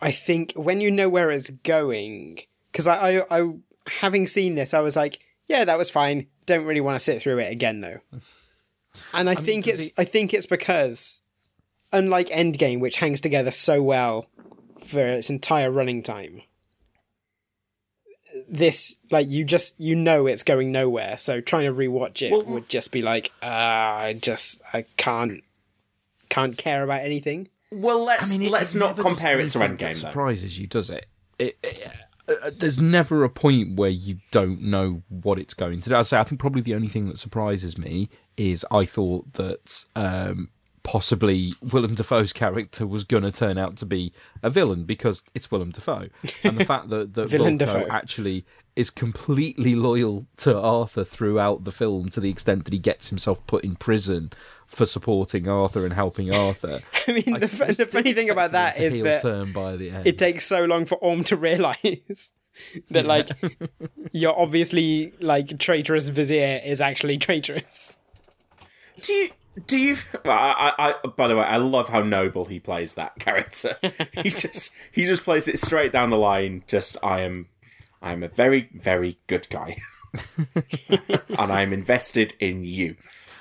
I 0.02 0.10
think 0.10 0.52
when 0.56 0.80
you 0.80 0.90
know 0.90 1.08
where 1.08 1.30
it's 1.30 1.50
going, 1.50 2.40
because 2.72 2.86
I, 2.86 3.20
I, 3.20 3.40
I, 3.40 3.52
having 3.86 4.26
seen 4.26 4.56
this, 4.56 4.74
I 4.74 4.80
was 4.80 4.96
like, 4.96 5.20
yeah, 5.46 5.64
that 5.64 5.78
was 5.78 5.90
fine. 5.90 6.26
Don't 6.46 6.66
really 6.66 6.80
want 6.80 6.96
to 6.96 7.00
sit 7.00 7.22
through 7.22 7.38
it 7.38 7.52
again 7.52 7.80
though. 7.80 8.00
And 9.14 9.30
I, 9.30 9.36
think 9.36 9.68
it's, 9.68 9.92
I 9.96 10.04
think 10.04 10.34
it's 10.34 10.46
because, 10.46 11.22
unlike 11.92 12.28
Endgame, 12.28 12.80
which 12.80 12.96
hangs 12.96 13.20
together 13.20 13.52
so 13.52 13.80
well 13.80 14.26
for 14.84 14.98
its 15.06 15.30
entire 15.30 15.70
running 15.70 16.02
time, 16.02 16.42
this 18.50 18.98
like 19.10 19.28
you 19.28 19.44
just 19.44 19.78
you 19.80 19.94
know 19.94 20.26
it's 20.26 20.42
going 20.42 20.72
nowhere. 20.72 21.16
So 21.18 21.40
trying 21.40 21.66
to 21.66 21.72
rewatch 21.72 22.20
it 22.20 22.46
would 22.46 22.68
just 22.68 22.90
be 22.92 23.00
like, 23.00 23.30
uh, 23.42 23.46
I 23.46 24.18
just 24.20 24.60
I 24.72 24.84
can't 24.96 25.42
can't 26.28 26.56
care 26.56 26.82
about 26.82 27.02
anything. 27.02 27.48
Well, 27.72 28.04
let's 28.04 28.34
I 28.34 28.38
mean, 28.38 28.48
it- 28.48 28.50
let's 28.50 28.74
it 28.74 28.78
not 28.78 28.96
compare 28.98 29.38
it 29.38 29.48
to 29.50 29.62
anything 29.62 29.76
that 29.76 29.92
Endgame 29.94 30.02
though. 30.02 30.08
Surprises 30.10 30.58
you, 30.58 30.66
does 30.66 30.90
it? 30.90 31.06
It, 31.38 31.56
it- 31.62 31.92
uh, 32.28 32.50
there's 32.56 32.80
never 32.80 33.24
a 33.24 33.28
point 33.28 33.74
where 33.76 33.90
you 33.90 34.18
don't 34.30 34.60
know 34.62 35.02
what 35.08 35.36
it's 35.38 35.54
going 35.54 35.80
to 35.80 35.88
do. 35.88 35.96
I 35.96 36.02
say 36.02 36.16
I 36.18 36.22
think 36.24 36.40
probably 36.40 36.62
the 36.62 36.76
only 36.76 36.86
thing 36.86 37.06
that 37.06 37.18
surprises 37.18 37.76
me 37.76 38.08
is 38.36 38.64
I 38.70 38.84
thought 38.84 39.32
that 39.32 39.84
um, 39.96 40.50
possibly 40.82 41.52
Willem 41.60 41.94
Dafoe's 41.94 42.32
character 42.32 42.86
was 42.86 43.04
going 43.04 43.22
to 43.22 43.32
turn 43.32 43.58
out 43.58 43.76
to 43.78 43.86
be 43.86 44.12
a 44.42 44.50
villain 44.50 44.84
because 44.84 45.22
it's 45.34 45.50
Willem 45.50 45.70
Dafoe, 45.70 46.08
and 46.44 46.58
the 46.58 46.64
fact 46.64 46.88
that 46.90 47.14
that 47.14 47.28
Villain 47.28 47.58
Vulko 47.58 47.66
Dafoe. 47.66 47.86
actually 47.90 48.44
is 48.76 48.88
completely 48.90 49.74
loyal 49.74 50.26
to 50.38 50.58
Arthur 50.58 51.04
throughout 51.04 51.64
the 51.64 51.72
film 51.72 52.08
to 52.08 52.20
the 52.20 52.30
extent 52.30 52.64
that 52.64 52.72
he 52.72 52.78
gets 52.78 53.08
himself 53.08 53.44
put 53.46 53.64
in 53.64 53.74
prison 53.76 54.32
for 54.66 54.86
supporting 54.86 55.48
Arthur 55.48 55.84
and 55.84 55.92
helping 55.92 56.32
Arthur. 56.34 56.80
I 57.08 57.12
mean, 57.12 57.40
the, 57.40 57.48
fu- 57.48 57.72
the 57.72 57.86
funny 57.86 58.12
thing 58.12 58.30
about 58.30 58.52
that 58.52 58.76
to 58.76 58.84
is 58.84 58.94
heel 58.94 59.04
that 59.04 59.22
turn 59.22 59.52
by 59.52 59.76
the 59.76 59.90
end. 59.90 60.06
it 60.06 60.16
takes 60.18 60.46
so 60.46 60.64
long 60.64 60.86
for 60.86 60.94
Orm 60.96 61.24
to 61.24 61.36
realize 61.36 62.32
that 62.90 63.06
like 63.06 63.28
your 64.12 64.38
obviously 64.38 65.12
like 65.20 65.58
traitorous 65.58 66.08
vizier 66.08 66.60
is 66.64 66.80
actually 66.80 67.18
traitorous. 67.18 67.98
Do 69.02 69.12
you? 69.12 69.30
Do 69.66 69.78
you? 69.78 69.96
I, 70.24 70.72
I, 70.78 70.94
I, 71.04 71.08
by 71.08 71.28
the 71.28 71.36
way, 71.36 71.44
I 71.44 71.56
love 71.56 71.88
how 71.88 72.02
noble 72.02 72.44
he 72.46 72.60
plays 72.60 72.94
that 72.94 73.18
character. 73.18 73.76
he 74.22 74.30
just 74.30 74.74
he 74.92 75.04
just 75.06 75.24
plays 75.24 75.48
it 75.48 75.58
straight 75.58 75.92
down 75.92 76.10
the 76.10 76.16
line. 76.16 76.62
Just 76.66 76.96
I 77.02 77.20
am, 77.22 77.48
I 78.00 78.12
am 78.12 78.22
a 78.22 78.28
very 78.28 78.70
very 78.74 79.16
good 79.26 79.48
guy, 79.50 79.76
and 80.54 81.52
I 81.52 81.62
am 81.62 81.72
invested 81.72 82.34
in 82.38 82.64
you. 82.64 82.96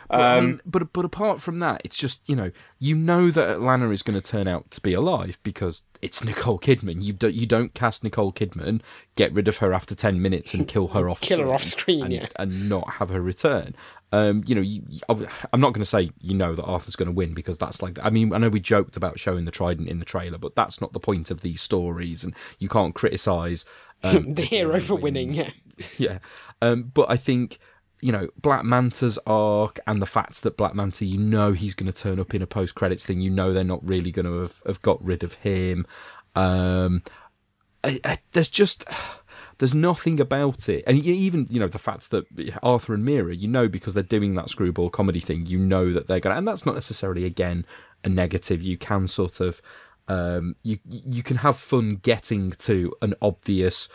But, 0.10 0.22
I 0.22 0.38
Um, 0.40 0.46
mean, 0.48 0.62
but 0.66 0.92
but 0.92 1.06
apart 1.06 1.40
from 1.42 1.60
that, 1.60 1.82
it's 1.84 1.96
just 1.98 2.28
you 2.28 2.36
know 2.36 2.50
you 2.80 2.96
know 2.96 3.30
that 3.30 3.58
Atlanna 3.60 3.94
is 3.94 4.02
going 4.02 4.20
to 4.20 4.28
turn 4.28 4.48
out 4.48 4.72
to 4.72 4.82
be 4.82 4.94
alive 4.94 5.38
because 5.44 5.84
it's 6.02 6.24
Nicole 6.24 6.58
Kidman. 6.58 7.04
You 7.04 7.14
don't 7.14 7.36
you 7.36 7.46
don't 7.46 7.76
cast 7.76 8.04
Nicole 8.04 8.34
Kidman, 8.34 8.82
get 9.16 9.32
rid 9.32 9.48
of 9.48 9.58
her 9.58 9.72
after 9.72 9.94
ten 9.94 10.20
minutes 10.20 10.56
and 10.56 10.68
kill 10.68 10.88
her 10.90 11.08
off, 11.12 11.22
Kill 11.22 11.40
her 11.40 11.54
off 11.54 11.64
screen, 11.64 12.06
and, 12.06 12.14
yeah. 12.14 12.28
and 12.38 12.68
not 12.68 12.94
have 12.94 13.10
her 13.10 13.22
return. 13.22 13.76
Um, 14.12 14.44
you 14.48 14.56
know, 14.56 14.62
you, 14.62 14.82
I'm 15.08 15.62
not 15.62 15.74
going 15.74 15.82
to 15.82 15.86
say 15.86 16.10
you 16.20 16.34
know 16.34 16.56
that 16.56 16.64
Arthur's 16.64 16.96
going 16.96 17.10
to 17.10 17.16
win 17.16 17.36
because 17.36 17.60
that's 17.60 17.82
like 17.82 18.00
I 18.04 18.10
mean 18.10 18.34
I 18.34 18.40
know 18.40 18.50
we 18.50 18.60
joked 18.60 18.98
about 18.98 19.20
showing 19.20 19.46
the 19.46 19.52
trident 19.52 19.88
in 19.88 20.00
the 20.00 20.06
trailer, 20.06 20.40
but 20.40 20.56
that's 20.56 20.82
not 20.82 20.94
the 20.94 21.00
point 21.00 21.30
of 21.30 21.42
these 21.42 21.62
stories, 21.62 22.24
and 22.24 22.34
you 22.58 22.70
can't 22.70 22.96
criticize 22.96 23.66
um, 24.04 24.34
the 24.36 24.42
hero 24.44 24.80
for 24.80 24.96
winning, 24.96 25.32
yeah. 25.32 25.52
yeah. 25.98 26.20
Um, 26.62 26.92
but 26.94 27.10
I 27.10 27.18
think, 27.18 27.60
you 28.02 28.12
know, 28.12 28.30
Black 28.38 28.64
Manta's 28.64 29.20
arc 29.26 29.80
and 29.88 30.02
the 30.02 30.06
fact 30.06 30.42
that 30.44 30.58
Black 30.58 30.76
Manta, 30.76 31.06
you 31.06 31.18
know, 31.18 31.54
he's 31.54 31.74
going 31.74 31.92
to 31.92 32.02
turn 32.02 32.20
up 32.20 32.34
in 32.34 32.42
a 32.42 32.48
post 32.48 32.76
credits 32.76 33.06
thing. 33.06 33.22
You 33.22 33.30
know, 33.30 33.54
they're 33.54 33.64
not 33.64 33.86
really 33.86 34.12
going 34.12 34.26
to 34.26 34.42
have, 34.42 34.62
have 34.66 34.82
got 34.82 35.04
rid 35.04 35.24
of 35.24 35.36
him. 35.36 35.86
Um, 36.36 37.04
I, 37.84 38.00
I, 38.04 38.18
there's 38.32 38.50
just. 38.50 38.86
There's 39.60 39.74
nothing 39.74 40.22
about 40.22 40.70
it, 40.70 40.86
and 40.88 40.98
even 40.98 41.46
you 41.50 41.60
know 41.60 41.68
the 41.68 41.78
fact 41.78 42.12
that 42.12 42.26
Arthur 42.64 42.94
and 42.94 43.04
Mera, 43.04 43.36
you 43.36 43.48
know, 43.48 43.68
because 43.68 43.94
they're 43.94 44.04
doing 44.04 44.36
that 44.36 44.50
screwball 44.50 44.90
comedy 44.90 45.20
thing, 45.20 45.46
you 45.46 45.60
know 45.60 45.92
that 45.92 46.08
they're 46.08 46.22
to 46.22 46.32
and 46.32 46.48
that's 46.48 46.66
not 46.66 46.76
necessarily 46.76 47.26
again 47.26 47.66
a 48.06 48.10
negative. 48.10 48.62
You 48.62 48.78
can 48.78 49.08
sort 49.08 49.42
of, 49.42 49.62
um, 50.08 50.56
you 50.64 50.80
you 50.86 51.24
can 51.24 51.38
have 51.38 51.58
fun 51.58 51.98
getting 52.02 52.52
to 52.52 52.94
an 53.02 53.16
obvious 53.22 53.90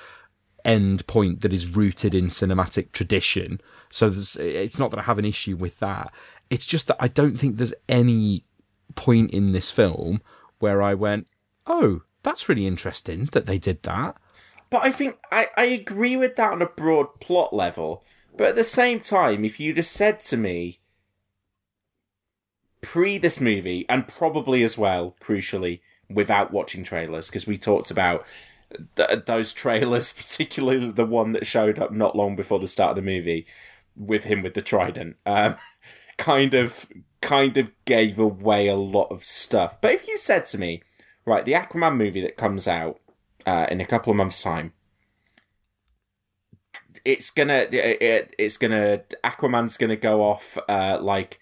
end 0.66 1.06
point 1.06 1.40
that 1.40 1.52
is 1.52 1.68
rooted 1.68 2.14
in 2.14 2.26
cinematic 2.26 2.92
tradition. 2.92 3.58
So 3.90 4.12
it's 4.36 4.78
not 4.78 4.90
that 4.90 5.00
I 5.00 5.04
have 5.04 5.18
an 5.18 5.24
issue 5.24 5.56
with 5.56 5.78
that. 5.78 6.12
It's 6.50 6.66
just 6.66 6.88
that 6.88 6.96
I 7.00 7.08
don't 7.08 7.38
think 7.38 7.56
there's 7.56 7.74
any 7.88 8.44
point 8.96 9.30
in 9.30 9.52
this 9.52 9.70
film 9.70 10.20
where 10.58 10.82
I 10.82 10.92
went, 10.92 11.30
"Oh, 11.66 12.02
that's 12.22 12.50
really 12.50 12.66
interesting 12.66 13.30
that 13.32 13.46
they 13.46 13.58
did 13.58 13.82
that." 13.84 14.18
But 14.74 14.86
I 14.86 14.90
think 14.90 15.18
I, 15.30 15.46
I 15.56 15.66
agree 15.66 16.16
with 16.16 16.34
that 16.34 16.52
on 16.52 16.60
a 16.60 16.66
broad 16.66 17.20
plot 17.20 17.54
level. 17.54 18.02
But 18.36 18.48
at 18.48 18.56
the 18.56 18.64
same 18.64 18.98
time, 18.98 19.44
if 19.44 19.60
you'd 19.60 19.76
have 19.76 19.86
said 19.86 20.18
to 20.18 20.36
me 20.36 20.80
pre 22.80 23.16
this 23.16 23.40
movie, 23.40 23.86
and 23.88 24.08
probably 24.08 24.64
as 24.64 24.76
well, 24.76 25.14
crucially, 25.20 25.78
without 26.10 26.50
watching 26.52 26.82
trailers, 26.82 27.28
because 27.28 27.46
we 27.46 27.56
talked 27.56 27.92
about 27.92 28.26
th- 28.96 29.26
those 29.26 29.52
trailers, 29.52 30.12
particularly 30.16 30.90
the 30.90 31.06
one 31.06 31.30
that 31.34 31.46
showed 31.46 31.78
up 31.78 31.92
not 31.92 32.16
long 32.16 32.34
before 32.34 32.58
the 32.58 32.66
start 32.66 32.90
of 32.90 32.96
the 32.96 33.02
movie 33.02 33.46
with 33.94 34.24
him 34.24 34.42
with 34.42 34.54
the 34.54 34.60
trident, 34.60 35.14
um, 35.24 35.54
kind 36.18 36.52
of 36.52 36.88
kind 37.20 37.56
of 37.56 37.70
gave 37.84 38.18
away 38.18 38.66
a 38.66 38.74
lot 38.74 39.12
of 39.12 39.22
stuff. 39.22 39.80
But 39.80 39.92
if 39.92 40.08
you 40.08 40.18
said 40.18 40.46
to 40.46 40.58
me, 40.58 40.82
right, 41.24 41.44
the 41.44 41.52
Aquaman 41.52 41.96
movie 41.96 42.22
that 42.22 42.36
comes 42.36 42.66
out 42.66 42.98
uh, 43.46 43.66
in 43.70 43.80
a 43.80 43.84
couple 43.84 44.10
of 44.10 44.16
months' 44.16 44.42
time, 44.42 44.72
it's 47.04 47.30
gonna 47.30 47.66
it, 47.70 48.34
it's 48.38 48.56
gonna 48.56 49.02
Aquaman's 49.22 49.76
gonna 49.76 49.96
go 49.96 50.22
off 50.22 50.58
uh, 50.68 50.98
like 51.00 51.38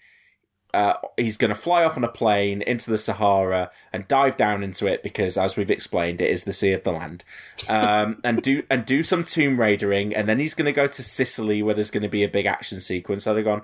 uh, 0.73 0.95
he's 1.17 1.37
gonna 1.37 1.55
fly 1.55 1.83
off 1.83 1.97
on 1.97 2.03
a 2.03 2.09
plane 2.09 2.61
into 2.63 2.89
the 2.89 2.97
Sahara 2.97 3.69
and 3.91 4.07
dive 4.07 4.35
down 4.35 4.63
into 4.63 4.87
it 4.87 5.03
because, 5.03 5.37
as 5.37 5.55
we've 5.55 5.69
explained, 5.69 6.19
it 6.19 6.31
is 6.31 6.45
the 6.45 6.53
sea 6.53 6.73
of 6.73 6.83
the 6.83 6.91
land, 6.91 7.23
um, 7.69 8.19
and 8.23 8.41
do 8.41 8.63
and 8.69 8.85
do 8.85 9.03
some 9.03 9.23
Tomb 9.23 9.59
Raidering, 9.59 10.15
and 10.15 10.27
then 10.27 10.39
he's 10.39 10.53
gonna 10.53 10.71
go 10.71 10.87
to 10.87 11.03
Sicily 11.03 11.61
where 11.61 11.75
there's 11.75 11.91
gonna 11.91 12.09
be 12.09 12.23
a 12.23 12.29
big 12.29 12.45
action 12.45 12.79
sequence. 12.79 13.23
So 13.23 13.33
they're 13.33 13.43
gone. 13.43 13.63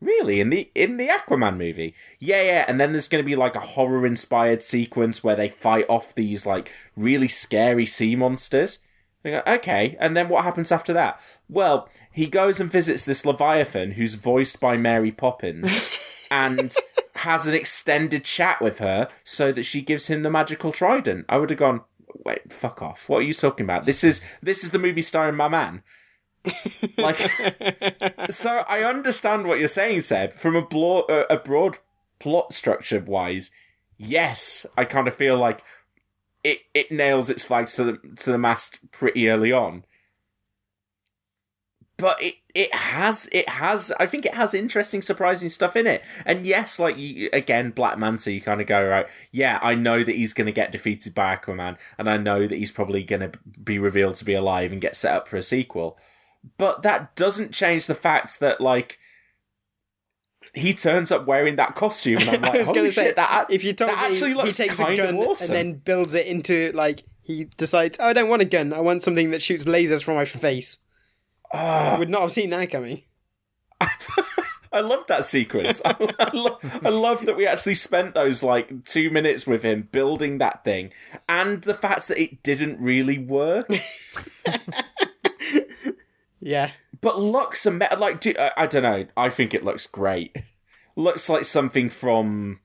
Really, 0.00 0.40
in 0.40 0.48
the 0.48 0.70
in 0.74 0.96
the 0.96 1.08
Aquaman 1.08 1.58
movie, 1.58 1.94
yeah, 2.18 2.42
yeah, 2.42 2.64
and 2.66 2.80
then 2.80 2.92
there's 2.92 3.08
going 3.08 3.22
to 3.22 3.26
be 3.26 3.36
like 3.36 3.54
a 3.54 3.60
horror 3.60 4.06
inspired 4.06 4.62
sequence 4.62 5.22
where 5.22 5.36
they 5.36 5.48
fight 5.50 5.84
off 5.90 6.14
these 6.14 6.46
like 6.46 6.72
really 6.96 7.28
scary 7.28 7.84
sea 7.84 8.16
monsters. 8.16 8.78
They 9.22 9.32
go, 9.32 9.42
okay, 9.46 9.98
and 10.00 10.16
then 10.16 10.30
what 10.30 10.44
happens 10.44 10.72
after 10.72 10.94
that? 10.94 11.20
Well, 11.48 11.88
he 12.10 12.26
goes 12.26 12.60
and 12.60 12.72
visits 12.72 13.04
this 13.04 13.26
Leviathan 13.26 13.92
who's 13.92 14.14
voiced 14.14 14.58
by 14.58 14.78
Mary 14.78 15.12
Poppins 15.12 16.26
and 16.30 16.74
has 17.16 17.46
an 17.46 17.54
extended 17.54 18.24
chat 18.24 18.62
with 18.62 18.78
her 18.78 19.08
so 19.22 19.52
that 19.52 19.64
she 19.64 19.82
gives 19.82 20.06
him 20.06 20.22
the 20.22 20.30
magical 20.30 20.72
trident. 20.72 21.26
I 21.28 21.36
would 21.36 21.50
have 21.50 21.58
gone, 21.58 21.82
wait, 22.24 22.50
fuck 22.50 22.80
off. 22.80 23.10
What 23.10 23.18
are 23.18 23.26
you 23.26 23.34
talking 23.34 23.64
about? 23.64 23.84
This 23.84 24.02
is 24.02 24.22
this 24.40 24.64
is 24.64 24.70
the 24.70 24.78
movie 24.78 25.02
starring 25.02 25.36
my 25.36 25.48
man. 25.48 25.82
like 26.98 27.18
so 28.30 28.64
I 28.68 28.82
understand 28.82 29.46
what 29.46 29.58
you're 29.58 29.68
saying, 29.68 30.02
Seb. 30.02 30.32
From 30.32 30.56
a, 30.56 30.62
blo- 30.64 31.02
uh, 31.02 31.24
a 31.30 31.36
broad 31.36 31.78
plot 32.18 32.52
structure 32.52 33.00
wise, 33.00 33.50
yes, 33.98 34.66
I 34.76 34.84
kind 34.84 35.08
of 35.08 35.14
feel 35.14 35.36
like 35.38 35.62
it, 36.42 36.60
it 36.74 36.90
nails 36.90 37.30
its 37.30 37.44
flags 37.44 37.74
to 37.76 37.84
the 37.84 37.98
to 38.16 38.32
the 38.32 38.38
mast 38.38 38.80
pretty 38.90 39.28
early 39.28 39.52
on. 39.52 39.84
But 41.96 42.16
it 42.22 42.36
it 42.54 42.74
has 42.74 43.28
it 43.30 43.46
has 43.48 43.92
I 44.00 44.06
think 44.06 44.24
it 44.24 44.34
has 44.34 44.54
interesting, 44.54 45.02
surprising 45.02 45.50
stuff 45.50 45.76
in 45.76 45.86
it. 45.86 46.02
And 46.24 46.46
yes, 46.46 46.80
like 46.80 46.96
you, 46.96 47.28
again, 47.32 47.70
Black 47.72 47.98
Manta, 47.98 48.32
you 48.32 48.40
kind 48.40 48.62
of 48.62 48.66
go 48.66 48.88
right. 48.88 49.06
Yeah, 49.32 49.58
I 49.60 49.74
know 49.74 50.02
that 50.02 50.16
he's 50.16 50.32
going 50.32 50.46
to 50.46 50.52
get 50.52 50.72
defeated 50.72 51.14
by 51.14 51.36
Aquaman, 51.36 51.76
and 51.98 52.08
I 52.08 52.16
know 52.16 52.46
that 52.46 52.56
he's 52.56 52.72
probably 52.72 53.02
going 53.02 53.30
to 53.30 53.38
be 53.62 53.78
revealed 53.78 54.14
to 54.16 54.24
be 54.24 54.32
alive 54.32 54.72
and 54.72 54.80
get 54.80 54.96
set 54.96 55.14
up 55.14 55.28
for 55.28 55.36
a 55.36 55.42
sequel. 55.42 55.98
But 56.56 56.82
that 56.82 57.14
doesn't 57.16 57.52
change 57.52 57.86
the 57.86 57.94
fact 57.94 58.40
that 58.40 58.60
like 58.60 58.98
he 60.54 60.74
turns 60.74 61.12
up 61.12 61.26
wearing 61.26 61.56
that 61.56 61.74
costume, 61.74 62.18
and 62.18 62.28
I'm 62.28 62.44
I 62.44 62.48
like, 62.48 62.58
was 62.58 62.66
holy 62.68 62.78
going 62.78 62.90
to 62.90 62.94
say 62.94 63.12
that 63.12 63.46
if 63.50 63.64
you 63.64 63.72
told 63.72 63.90
that 63.90 64.10
actually 64.10 64.34
looks 64.34 64.56
he 64.56 64.64
takes 64.64 64.78
a 64.78 64.96
gun 64.96 65.14
of 65.14 65.16
awesome. 65.16 65.54
and 65.54 65.74
then 65.74 65.78
builds 65.78 66.14
it 66.14 66.26
into 66.26 66.72
like 66.72 67.04
he 67.22 67.44
decides, 67.56 67.98
oh, 68.00 68.08
I 68.08 68.12
don't 68.12 68.28
want 68.28 68.42
a 68.42 68.46
gun. 68.46 68.72
I 68.72 68.80
want 68.80 69.02
something 69.02 69.30
that 69.30 69.42
shoots 69.42 69.64
lasers 69.64 70.02
from 70.02 70.16
my 70.16 70.24
face. 70.24 70.80
Ah. 71.52 71.94
I 71.94 71.98
would 71.98 72.10
not 72.10 72.22
have 72.22 72.32
seen 72.32 72.50
that 72.50 72.70
coming. 72.70 73.02
I 74.72 74.80
love 74.80 75.06
that 75.08 75.24
sequence. 75.24 75.82
I, 75.84 75.96
I, 76.18 76.30
lo- 76.32 76.58
I 76.84 76.88
love 76.90 77.26
that 77.26 77.36
we 77.36 77.46
actually 77.46 77.74
spent 77.74 78.14
those 78.14 78.42
like 78.42 78.84
two 78.84 79.10
minutes 79.10 79.46
with 79.46 79.62
him 79.62 79.88
building 79.90 80.38
that 80.38 80.64
thing, 80.64 80.92
and 81.28 81.62
the 81.62 81.74
fact 81.74 82.08
that 82.08 82.18
it 82.18 82.42
didn't 82.42 82.80
really 82.80 83.18
work. 83.18 83.68
Yeah. 86.40 86.72
But 87.00 87.18
looks 87.18 87.66
ama- 87.66 87.96
like 87.98 88.20
do, 88.20 88.32
I, 88.38 88.52
I 88.56 88.66
don't 88.66 88.82
know. 88.82 89.06
I 89.16 89.28
think 89.28 89.54
it 89.54 89.64
looks 89.64 89.86
great. 89.86 90.36
Looks 90.96 91.28
like 91.28 91.44
something 91.44 91.88
from 91.88 92.60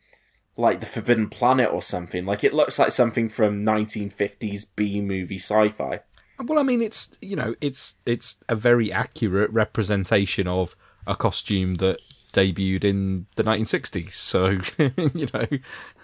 like 0.57 0.79
the 0.79 0.85
Forbidden 0.85 1.29
Planet 1.29 1.69
or 1.71 1.81
something. 1.81 2.25
Like 2.25 2.43
it 2.43 2.53
looks 2.53 2.79
like 2.79 2.91
something 2.91 3.29
from 3.29 3.65
1950s 3.65 4.75
B 4.75 5.01
movie 5.01 5.39
sci-fi. 5.39 6.01
Well, 6.43 6.59
I 6.59 6.63
mean, 6.63 6.81
it's 6.81 7.11
you 7.21 7.35
know, 7.35 7.55
it's 7.61 7.95
it's 8.05 8.37
a 8.49 8.55
very 8.55 8.91
accurate 8.91 9.51
representation 9.51 10.47
of 10.47 10.75
a 11.07 11.15
costume 11.15 11.75
that 11.75 11.99
debuted 12.33 12.83
in 12.83 13.27
the 13.35 13.43
1960s. 13.43 14.11
So 14.13 14.59
you 15.13 15.29
know, 15.33 15.47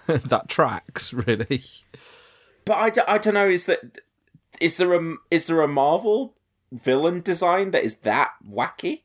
that 0.16 0.48
tracks 0.48 1.12
really. 1.12 1.64
But 2.64 2.76
I, 2.76 2.90
d- 2.90 3.00
I 3.08 3.18
don't 3.18 3.34
know. 3.34 3.48
Is 3.48 3.66
that 3.66 3.98
is 4.60 4.76
there 4.76 4.94
a 4.94 5.16
is 5.30 5.48
there 5.48 5.60
a 5.60 5.68
Marvel 5.68 6.34
villain 6.72 7.20
design 7.20 7.70
that 7.72 7.84
is 7.84 8.00
that 8.00 8.32
wacky? 8.48 9.02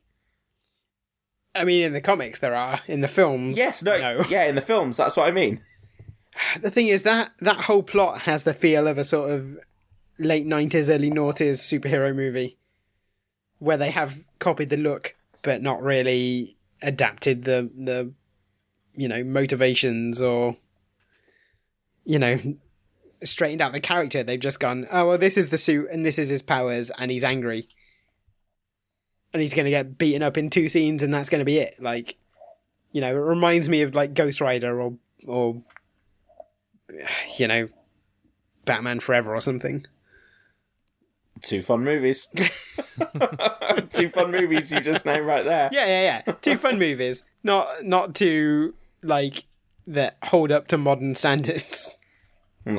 I 1.54 1.64
mean, 1.64 1.84
in 1.84 1.92
the 1.92 2.00
comics 2.00 2.38
there 2.40 2.54
are. 2.54 2.80
In 2.86 3.00
the 3.00 3.08
films, 3.08 3.56
Yes, 3.58 3.82
no, 3.82 3.98
no. 3.98 4.24
yeah, 4.28 4.44
in 4.44 4.54
the 4.54 4.60
films. 4.60 4.96
That's 4.96 5.16
what 5.16 5.28
I 5.28 5.32
mean. 5.32 5.60
The 6.60 6.70
thing 6.70 6.86
is 6.88 7.02
that 7.02 7.32
that 7.40 7.56
whole 7.62 7.82
plot 7.82 8.20
has 8.22 8.44
the 8.44 8.54
feel 8.54 8.86
of 8.86 8.96
a 8.96 9.02
sort 9.04 9.30
of 9.30 9.58
late 10.20 10.46
nineties, 10.46 10.88
early 10.88 11.10
noughties 11.10 11.58
superhero 11.58 12.14
movie, 12.14 12.56
where 13.58 13.76
they 13.76 13.90
have 13.90 14.24
copied 14.38 14.70
the 14.70 14.76
look 14.76 15.14
but 15.42 15.62
not 15.62 15.82
really 15.82 16.48
adapted 16.82 17.44
the 17.44 17.70
the 17.76 18.12
you 18.92 19.08
know 19.08 19.24
motivations 19.24 20.20
or 20.20 20.56
you 22.04 22.18
know 22.20 22.38
straightened 23.22 23.60
out 23.60 23.72
the 23.72 23.80
character. 23.80 24.22
They've 24.22 24.40
just 24.40 24.60
gone, 24.60 24.86
oh 24.90 25.08
well, 25.08 25.18
this 25.18 25.36
is 25.36 25.50
the 25.50 25.58
suit 25.58 25.88
and 25.90 26.04
this 26.04 26.18
is 26.18 26.28
his 26.28 26.42
powers, 26.42 26.90
and 26.90 27.10
he's 27.10 27.24
angry, 27.24 27.68
and 29.32 29.42
he's 29.42 29.54
going 29.54 29.64
to 29.64 29.70
get 29.70 29.98
beaten 29.98 30.22
up 30.22 30.36
in 30.36 30.50
two 30.50 30.68
scenes, 30.68 31.02
and 31.02 31.12
that's 31.12 31.28
going 31.28 31.40
to 31.40 31.44
be 31.44 31.58
it. 31.58 31.74
Like, 31.78 32.16
you 32.92 33.00
know, 33.00 33.10
it 33.10 33.18
reminds 33.18 33.68
me 33.68 33.82
of 33.82 33.94
like 33.94 34.14
Ghost 34.14 34.40
Rider 34.40 34.80
or 34.80 34.94
or 35.26 35.62
you 37.36 37.46
know, 37.46 37.68
Batman 38.64 39.00
Forever 39.00 39.34
or 39.34 39.40
something. 39.40 39.86
Two 41.42 41.62
fun 41.62 41.84
movies. 41.84 42.28
Two 43.90 44.08
fun 44.10 44.30
movies 44.30 44.72
you 44.72 44.80
just 44.80 45.06
named 45.06 45.26
right 45.26 45.44
there. 45.44 45.70
Yeah, 45.72 45.86
yeah, 45.86 46.22
yeah. 46.26 46.32
Two 46.34 46.56
fun 46.56 46.78
movies, 46.78 47.24
not 47.42 47.84
not 47.84 48.14
two 48.14 48.74
like 49.02 49.44
that 49.86 50.16
hold 50.24 50.50
up 50.50 50.68
to 50.68 50.78
modern 50.78 51.14
standards. 51.14 51.97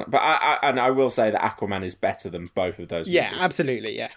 But 0.07 0.18
I, 0.22 0.57
I 0.64 0.70
and 0.70 0.80
I 0.80 0.91
will 0.91 1.10
say 1.10 1.32
that 1.32 1.41
Aquaman 1.41 1.84
is 1.84 1.95
better 1.95 2.30
than 2.30 2.49
both 2.56 2.80
of 2.80 2.88
those. 2.90 3.07
Yeah, 3.10 3.30
movies. 3.32 3.44
absolutely, 3.44 3.98
yeah. 3.98 4.10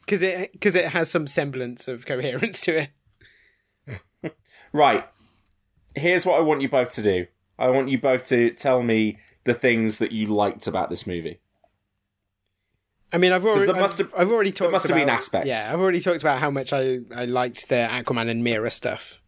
Because 0.00 0.22
it 0.22 0.52
because 0.52 0.74
it 0.74 0.86
has 0.86 1.10
some 1.10 1.26
semblance 1.26 1.88
of 1.88 2.06
coherence 2.06 2.60
to 2.62 2.88
it. 3.88 4.32
Right. 4.72 5.04
Here's 5.96 6.24
what 6.24 6.38
I 6.38 6.42
want 6.42 6.60
you 6.62 6.68
both 6.68 6.90
to 6.92 7.02
do. 7.02 7.26
I 7.58 7.68
want 7.70 7.88
you 7.88 7.98
both 7.98 8.24
to 8.26 8.50
tell 8.50 8.82
me 8.84 9.18
the 9.42 9.52
things 9.54 9.98
that 9.98 10.12
you 10.12 10.28
liked 10.28 10.68
about 10.68 10.90
this 10.90 11.06
movie. 11.08 11.40
I 13.12 13.18
mean, 13.18 13.32
I've 13.32 13.44
already, 13.44 13.66
there 13.66 13.74
I've, 13.82 13.98
have- 13.98 14.14
I've 14.16 14.30
already 14.30 14.52
talked. 14.52 14.70
must 14.70 14.86
have 14.86 14.94
been 14.96 15.04
about- 15.08 15.16
aspects. 15.18 15.48
Yeah, 15.48 15.68
I've 15.72 15.80
already 15.80 16.00
talked 16.00 16.22
about 16.22 16.38
how 16.38 16.50
much 16.50 16.72
I 16.72 16.98
I 17.14 17.24
liked 17.24 17.68
the 17.68 17.88
Aquaman 17.90 18.30
and 18.30 18.44
Mera 18.44 18.70
stuff. 18.70 19.20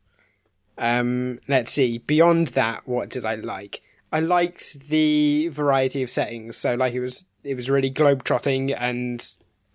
Um, 0.79 1.41
let's 1.49 1.73
see. 1.73 1.99
Beyond 1.99 2.49
that, 2.49 2.87
what 2.87 3.11
did 3.11 3.25
I 3.25 3.35
like? 3.35 3.83
I 4.13 4.21
liked 4.21 4.89
the 4.91 5.49
variety 5.49 6.03
of 6.03 6.11
settings. 6.11 6.57
So, 6.57 6.75
like, 6.75 6.93
it 6.95 7.01
was 7.01 7.25
it 7.45 7.55
was 7.57 7.69
really 7.71 7.91
globetrotting, 7.91 8.77
and 8.79 9.27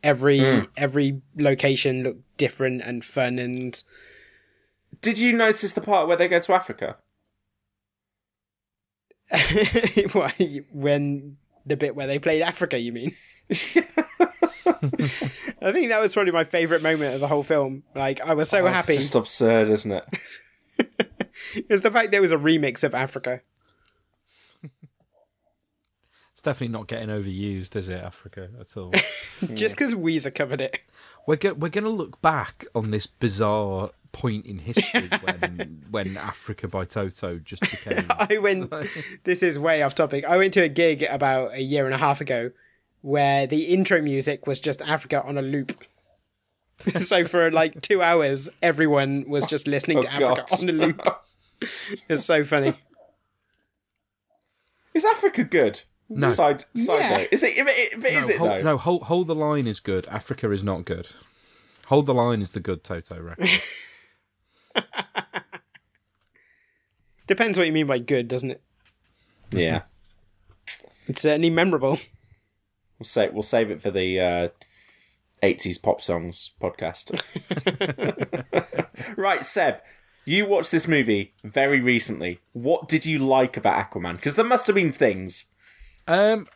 every 0.03 0.39
Mm. 0.39 0.67
every 0.77 1.21
location 1.35 2.03
looked 2.03 2.37
different 2.37 2.81
and 2.83 3.03
fun. 3.03 3.39
And 3.39 3.81
Did 5.01 5.17
you 5.19 5.33
notice 5.33 5.73
the 5.73 5.81
part 5.81 6.07
where 6.07 6.17
they 6.17 6.27
go 6.27 6.39
to 6.39 6.53
Africa? 6.53 6.97
Why, 10.13 10.31
when 10.71 11.37
the 11.65 11.75
bit 11.75 11.95
where 11.95 12.07
they 12.07 12.19
played 12.19 12.41
Africa, 12.41 12.77
you 12.79 12.91
mean? 12.93 13.11
I 13.49 13.55
think 15.71 15.89
that 15.89 15.99
was 15.99 16.13
probably 16.13 16.31
my 16.31 16.43
favourite 16.43 16.83
moment 16.83 17.15
of 17.15 17.19
the 17.19 17.27
whole 17.27 17.43
film. 17.43 17.83
Like, 17.95 18.21
I 18.21 18.33
was 18.35 18.49
so 18.49 18.59
Oh, 18.63 18.67
it's 18.67 18.75
happy. 18.87 18.95
just 18.97 19.15
absurd, 19.15 19.69
isn't 19.69 19.91
it? 19.91 20.05
It's 21.69 21.81
the 21.81 21.91
fact 21.91 22.11
there 22.11 22.21
was 22.21 22.31
a 22.31 22.37
remix 22.37 22.83
of 22.83 22.93
Africa. 22.95 23.41
It's 26.47 26.57
definitely 26.59 26.77
not 26.77 26.87
getting 26.87 27.09
overused, 27.09 27.75
is 27.75 27.89
it, 27.89 28.01
Africa 28.01 28.47
at 28.57 28.77
all? 28.77 28.91
Just 29.53 29.75
because 29.75 29.93
Weezer 29.93 30.33
covered 30.33 30.61
it. 30.61 30.79
We're 31.25 31.35
go- 31.35 31.53
we're 31.53 31.67
going 31.67 31.83
to 31.83 31.89
look 31.89 32.21
back 32.21 32.63
on 32.73 32.91
this 32.91 33.05
bizarre 33.05 33.89
point 34.13 34.45
in 34.45 34.59
history 34.59 35.09
when 35.23 35.83
when 35.91 36.15
Africa 36.15 36.69
by 36.69 36.85
Toto 36.85 37.37
just 37.39 37.63
became. 37.63 38.05
I 38.09 38.37
went. 38.37 38.73
This 39.25 39.43
is 39.43 39.59
way 39.59 39.81
off 39.81 39.93
topic. 39.93 40.23
I 40.23 40.37
went 40.37 40.53
to 40.53 40.61
a 40.61 40.69
gig 40.69 41.03
about 41.03 41.51
a 41.53 41.61
year 41.61 41.83
and 41.85 41.93
a 41.93 41.97
half 41.97 42.21
ago 42.21 42.51
where 43.01 43.45
the 43.45 43.63
intro 43.65 44.01
music 44.01 44.47
was 44.47 44.61
just 44.61 44.81
Africa 44.81 45.21
on 45.25 45.37
a 45.37 45.41
loop. 45.41 45.83
so 46.95 47.25
for 47.25 47.51
like 47.51 47.81
two 47.81 48.01
hours, 48.01 48.49
everyone 48.61 49.25
was 49.27 49.45
just 49.47 49.67
listening 49.67 49.97
oh, 49.97 50.01
to 50.03 50.07
Oh, 50.07 50.11
Africa 50.31 50.45
God. 50.49 50.61
on 50.61 50.69
a 50.69 50.71
loop. 50.71 51.01
it's 52.07 52.23
so 52.23 52.45
funny. 52.45 52.73
Is 54.93 55.03
Africa 55.03 55.43
good? 55.43 55.81
No. 56.09 56.27
Side 56.29 56.63
side 56.75 56.99
Yeah. 56.99 57.17
note. 57.17 57.27
Is 57.31 57.43
it? 57.43 57.57
If 57.57 57.67
it, 57.67 57.93
if 57.97 58.05
it 58.05 58.13
no, 58.13 58.19
is 58.19 58.29
it 58.29 58.37
hold, 58.37 58.49
though? 58.49 58.61
no, 58.61 58.77
hold, 58.77 59.03
hold 59.03 59.27
the 59.27 59.35
line 59.35 59.67
is 59.67 59.79
good. 59.79 60.07
Africa 60.07 60.51
is 60.51 60.63
not 60.63 60.85
good. 60.85 61.09
Hold 61.87 62.05
the 62.05 62.13
line 62.13 62.41
is 62.41 62.51
the 62.51 62.59
good 62.59 62.83
Toto 62.83 63.19
record. 63.19 63.49
Depends 67.27 67.57
what 67.57 67.67
you 67.67 67.73
mean 67.73 67.87
by 67.87 67.99
good, 67.99 68.27
doesn't 68.27 68.51
it? 68.51 68.61
Yeah. 69.51 69.81
It's 71.09 71.21
certainly 71.21 71.49
memorable. 71.49 71.97
We'll 72.99 73.05
save 73.05 73.31
we'll 73.31 73.41
save 73.41 73.71
it 73.71 73.79
for 73.79 73.89
the 73.91 74.19
uh, 74.19 74.49
80s 75.41 75.81
pop 75.81 76.01
songs 76.01 76.51
podcast. 76.59 77.21
right, 79.17 79.45
Seb, 79.45 79.79
you 80.25 80.45
watched 80.45 80.73
this 80.73 80.85
movie 80.85 81.31
very 81.45 81.79
recently. 81.79 82.39
What 82.51 82.89
did 82.89 83.05
you 83.05 83.19
like 83.19 83.55
about 83.55 83.89
Aquaman? 83.89 84.17
Because 84.17 84.35
there 84.35 84.43
must 84.43 84.67
have 84.67 84.75
been 84.75 84.91
things. 84.91 85.45
Um, 86.07 86.47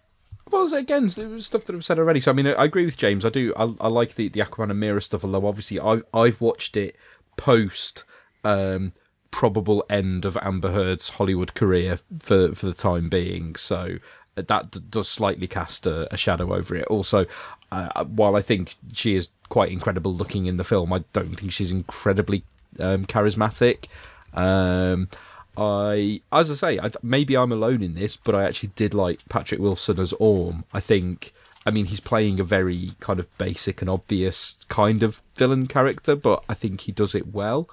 well, 0.49 0.73
again, 0.73 1.09
stuff 1.09 1.65
that 1.65 1.75
I've 1.75 1.85
said 1.85 1.99
already. 1.99 2.19
So 2.19 2.31
I 2.31 2.33
mean, 2.33 2.47
I 2.47 2.65
agree 2.65 2.85
with 2.85 2.97
James. 2.97 3.25
I 3.25 3.29
do. 3.29 3.53
I, 3.55 3.73
I 3.79 3.87
like 3.87 4.15
the 4.15 4.29
the 4.29 4.41
Aquaman 4.41 4.71
and 4.71 4.79
Mera 4.79 5.01
stuff. 5.01 5.23
Although 5.23 5.47
obviously, 5.47 5.79
I've 5.79 6.03
I've 6.13 6.41
watched 6.41 6.75
it 6.75 6.95
post 7.37 8.03
um, 8.43 8.93
probable 9.29 9.85
end 9.89 10.25
of 10.25 10.37
Amber 10.41 10.71
Heard's 10.71 11.09
Hollywood 11.09 11.53
career 11.53 11.99
for 12.19 12.53
for 12.55 12.65
the 12.65 12.73
time 12.73 13.09
being. 13.09 13.55
So 13.55 13.97
that 14.35 14.71
d- 14.71 14.79
does 14.89 15.07
slightly 15.07 15.47
cast 15.47 15.85
a, 15.85 16.11
a 16.13 16.17
shadow 16.17 16.53
over 16.53 16.75
it. 16.75 16.85
Also, 16.87 17.25
uh, 17.71 18.03
while 18.05 18.35
I 18.35 18.41
think 18.41 18.75
she 18.93 19.15
is 19.15 19.29
quite 19.49 19.71
incredible 19.71 20.13
looking 20.13 20.45
in 20.45 20.57
the 20.57 20.63
film, 20.63 20.91
I 20.93 21.03
don't 21.13 21.35
think 21.39 21.51
she's 21.51 21.71
incredibly 21.71 22.43
um, 22.79 23.05
charismatic. 23.05 23.87
Um, 24.33 25.09
I, 25.57 26.21
as 26.31 26.49
I 26.49 26.53
say, 26.55 26.79
I, 26.79 26.83
th- 26.83 27.03
maybe 27.03 27.35
I'm 27.35 27.51
alone 27.51 27.83
in 27.83 27.95
this, 27.95 28.17
but 28.17 28.35
I 28.35 28.43
actually 28.43 28.71
did 28.75 28.93
like 28.93 29.19
Patrick 29.29 29.59
Wilson 29.59 29.99
as 29.99 30.13
Orm. 30.13 30.63
I 30.73 30.79
think, 30.79 31.33
I 31.65 31.71
mean, 31.71 31.85
he's 31.85 31.99
playing 31.99 32.39
a 32.39 32.43
very 32.43 32.93
kind 32.99 33.19
of 33.19 33.35
basic 33.37 33.81
and 33.81 33.89
obvious 33.89 34.57
kind 34.69 35.03
of 35.03 35.21
villain 35.35 35.67
character, 35.67 36.15
but 36.15 36.43
I 36.47 36.53
think 36.53 36.81
he 36.81 36.91
does 36.91 37.13
it 37.15 37.33
well. 37.33 37.69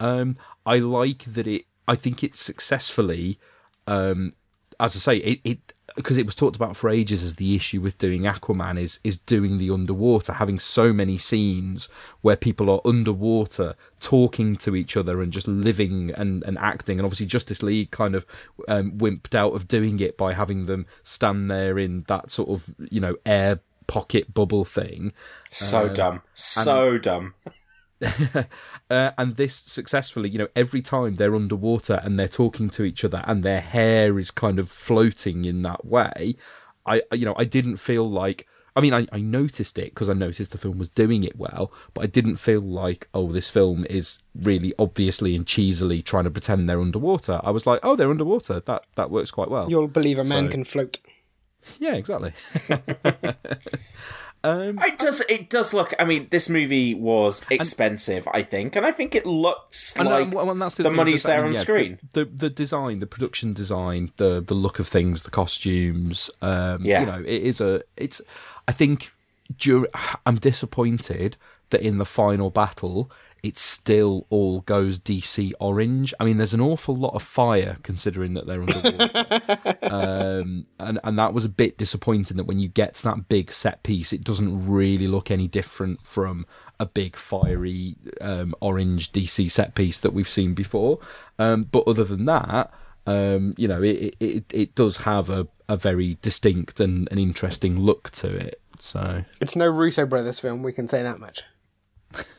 Um, 0.00 0.36
I 0.64 0.78
like 0.78 1.24
that 1.24 1.46
it. 1.46 1.64
I 1.86 1.94
think 1.94 2.22
it 2.22 2.36
successfully. 2.36 3.38
Um, 3.86 4.34
as 4.80 4.96
I 4.96 4.98
say, 4.98 5.16
it, 5.18 5.40
it 5.44 5.72
because 5.98 6.16
it 6.16 6.24
was 6.24 6.34
talked 6.34 6.56
about 6.56 6.76
for 6.76 6.88
ages 6.88 7.22
as 7.22 7.34
the 7.34 7.54
issue 7.54 7.80
with 7.80 7.98
doing 7.98 8.22
Aquaman 8.22 8.78
is 8.80 9.00
is 9.04 9.18
doing 9.18 9.58
the 9.58 9.70
underwater, 9.70 10.34
having 10.34 10.58
so 10.58 10.92
many 10.92 11.18
scenes 11.18 11.88
where 12.22 12.36
people 12.36 12.70
are 12.70 12.80
underwater 12.84 13.74
talking 14.00 14.56
to 14.56 14.74
each 14.74 14.96
other 14.96 15.20
and 15.20 15.32
just 15.32 15.46
living 15.48 16.12
and, 16.16 16.42
and 16.44 16.56
acting. 16.58 16.98
And 16.98 17.04
obviously, 17.04 17.26
Justice 17.26 17.62
League 17.62 17.90
kind 17.90 18.14
of 18.14 18.24
um, 18.68 18.92
wimped 18.92 19.34
out 19.34 19.54
of 19.54 19.68
doing 19.68 20.00
it 20.00 20.16
by 20.16 20.32
having 20.32 20.66
them 20.66 20.86
stand 21.02 21.50
there 21.50 21.78
in 21.78 22.04
that 22.08 22.30
sort 22.30 22.48
of 22.48 22.74
you 22.90 23.00
know 23.00 23.16
air 23.26 23.60
pocket 23.88 24.32
bubble 24.32 24.64
thing. 24.64 25.12
So 25.50 25.88
Um, 25.88 25.94
dumb. 25.94 26.22
So 26.34 26.98
dumb. 26.98 27.34
uh, 28.90 29.10
and 29.18 29.36
this 29.36 29.54
successfully, 29.56 30.28
you 30.28 30.38
know, 30.38 30.48
every 30.54 30.80
time 30.82 31.16
they're 31.16 31.34
underwater 31.34 32.00
and 32.04 32.18
they're 32.18 32.28
talking 32.28 32.70
to 32.70 32.84
each 32.84 33.04
other 33.04 33.22
and 33.26 33.42
their 33.42 33.60
hair 33.60 34.18
is 34.18 34.30
kind 34.30 34.58
of 34.58 34.70
floating 34.70 35.44
in 35.44 35.62
that 35.62 35.84
way, 35.84 36.36
I, 36.86 37.02
you 37.12 37.24
know, 37.24 37.34
I 37.36 37.44
didn't 37.44 37.78
feel 37.78 38.08
like. 38.08 38.46
I 38.76 38.80
mean, 38.80 38.94
I, 38.94 39.06
I 39.12 39.18
noticed 39.20 39.76
it 39.76 39.92
because 39.92 40.08
I 40.08 40.12
noticed 40.12 40.52
the 40.52 40.58
film 40.58 40.78
was 40.78 40.88
doing 40.88 41.24
it 41.24 41.36
well, 41.36 41.72
but 41.94 42.02
I 42.04 42.06
didn't 42.06 42.36
feel 42.36 42.60
like, 42.60 43.08
oh, 43.12 43.32
this 43.32 43.50
film 43.50 43.84
is 43.90 44.20
really 44.36 44.72
obviously 44.78 45.34
and 45.34 45.44
cheesily 45.44 46.00
trying 46.00 46.24
to 46.24 46.30
pretend 46.30 46.68
they're 46.68 46.80
underwater. 46.80 47.40
I 47.42 47.50
was 47.50 47.66
like, 47.66 47.80
oh, 47.82 47.96
they're 47.96 48.10
underwater. 48.10 48.60
That 48.60 48.84
that 48.94 49.10
works 49.10 49.32
quite 49.32 49.50
well. 49.50 49.68
You'll 49.68 49.88
believe 49.88 50.18
a 50.20 50.22
man 50.24 50.44
So- 50.46 50.50
can 50.52 50.62
float. 50.64 51.00
Yeah, 51.80 51.94
exactly. 51.94 52.32
um, 54.44 54.78
It 54.80 54.98
does. 54.98 55.20
It 55.28 55.50
does 55.50 55.74
look. 55.74 55.92
I 55.98 56.04
mean, 56.04 56.28
this 56.30 56.48
movie 56.48 56.94
was 56.94 57.44
expensive, 57.50 58.26
I 58.32 58.42
think, 58.42 58.76
and 58.76 58.84
I 58.86 58.92
think 58.92 59.14
it 59.14 59.26
looks 59.26 59.96
And, 59.96 60.08
like 60.08 60.26
um, 60.26 60.30
well, 60.30 60.50
and 60.50 60.60
that's 60.62 60.76
the, 60.76 60.84
thing, 60.84 60.94
money's 60.94 61.22
there 61.24 61.44
on 61.44 61.52
yeah, 61.54 61.58
screen. 61.58 61.98
The, 62.12 62.24
the 62.24 62.30
the 62.30 62.50
design, 62.50 63.00
the 63.00 63.06
production 63.06 63.52
design, 63.52 64.12
the 64.16 64.40
the 64.40 64.54
look 64.54 64.78
of 64.78 64.86
things, 64.88 65.22
the 65.24 65.30
costumes. 65.30 66.30
Um, 66.42 66.84
Yeah. 66.84 67.00
you 67.00 67.06
know, 67.06 67.20
it 67.20 67.42
is 67.42 67.60
a. 67.60 67.82
It's. 67.96 68.20
I 68.66 68.72
think. 68.72 69.12
dur- 69.58 69.88
I'm 70.26 70.36
disappointed 70.38 71.36
that 71.70 71.80
in 71.82 71.98
the 71.98 72.04
final 72.06 72.50
battle. 72.50 73.10
It 73.42 73.56
still 73.56 74.26
all 74.30 74.60
goes 74.62 74.98
DC 74.98 75.52
orange. 75.60 76.12
I 76.18 76.24
mean, 76.24 76.38
there's 76.38 76.54
an 76.54 76.60
awful 76.60 76.96
lot 76.96 77.14
of 77.14 77.22
fire 77.22 77.78
considering 77.82 78.34
that 78.34 78.46
they're 78.46 78.62
underwater, 78.62 79.78
um, 79.82 80.66
and 80.78 80.98
and 81.02 81.18
that 81.18 81.32
was 81.32 81.44
a 81.44 81.48
bit 81.48 81.78
disappointing. 81.78 82.36
That 82.36 82.44
when 82.44 82.58
you 82.58 82.68
get 82.68 82.94
to 82.94 83.02
that 83.04 83.28
big 83.28 83.52
set 83.52 83.82
piece, 83.82 84.12
it 84.12 84.24
doesn't 84.24 84.68
really 84.68 85.06
look 85.06 85.30
any 85.30 85.48
different 85.48 86.00
from 86.00 86.46
a 86.80 86.86
big 86.86 87.16
fiery 87.16 87.96
um, 88.20 88.54
orange 88.60 89.12
DC 89.12 89.50
set 89.50 89.74
piece 89.74 89.98
that 90.00 90.12
we've 90.12 90.28
seen 90.28 90.54
before. 90.54 90.98
Um, 91.38 91.64
but 91.64 91.86
other 91.86 92.04
than 92.04 92.24
that, 92.26 92.72
um, 93.06 93.54
you 93.56 93.68
know, 93.68 93.82
it, 93.82 94.16
it 94.20 94.44
it 94.52 94.74
does 94.74 94.98
have 94.98 95.30
a, 95.30 95.46
a 95.68 95.76
very 95.76 96.18
distinct 96.22 96.80
and 96.80 97.08
an 97.10 97.18
interesting 97.18 97.78
look 97.78 98.10
to 98.10 98.28
it. 98.28 98.60
So 98.78 99.24
It's 99.40 99.56
no 99.56 99.68
Russo 99.68 100.06
brothers 100.06 100.38
film. 100.38 100.62
We 100.62 100.72
can 100.72 100.88
say 100.88 101.02
that 101.02 101.18
much. 101.18 101.42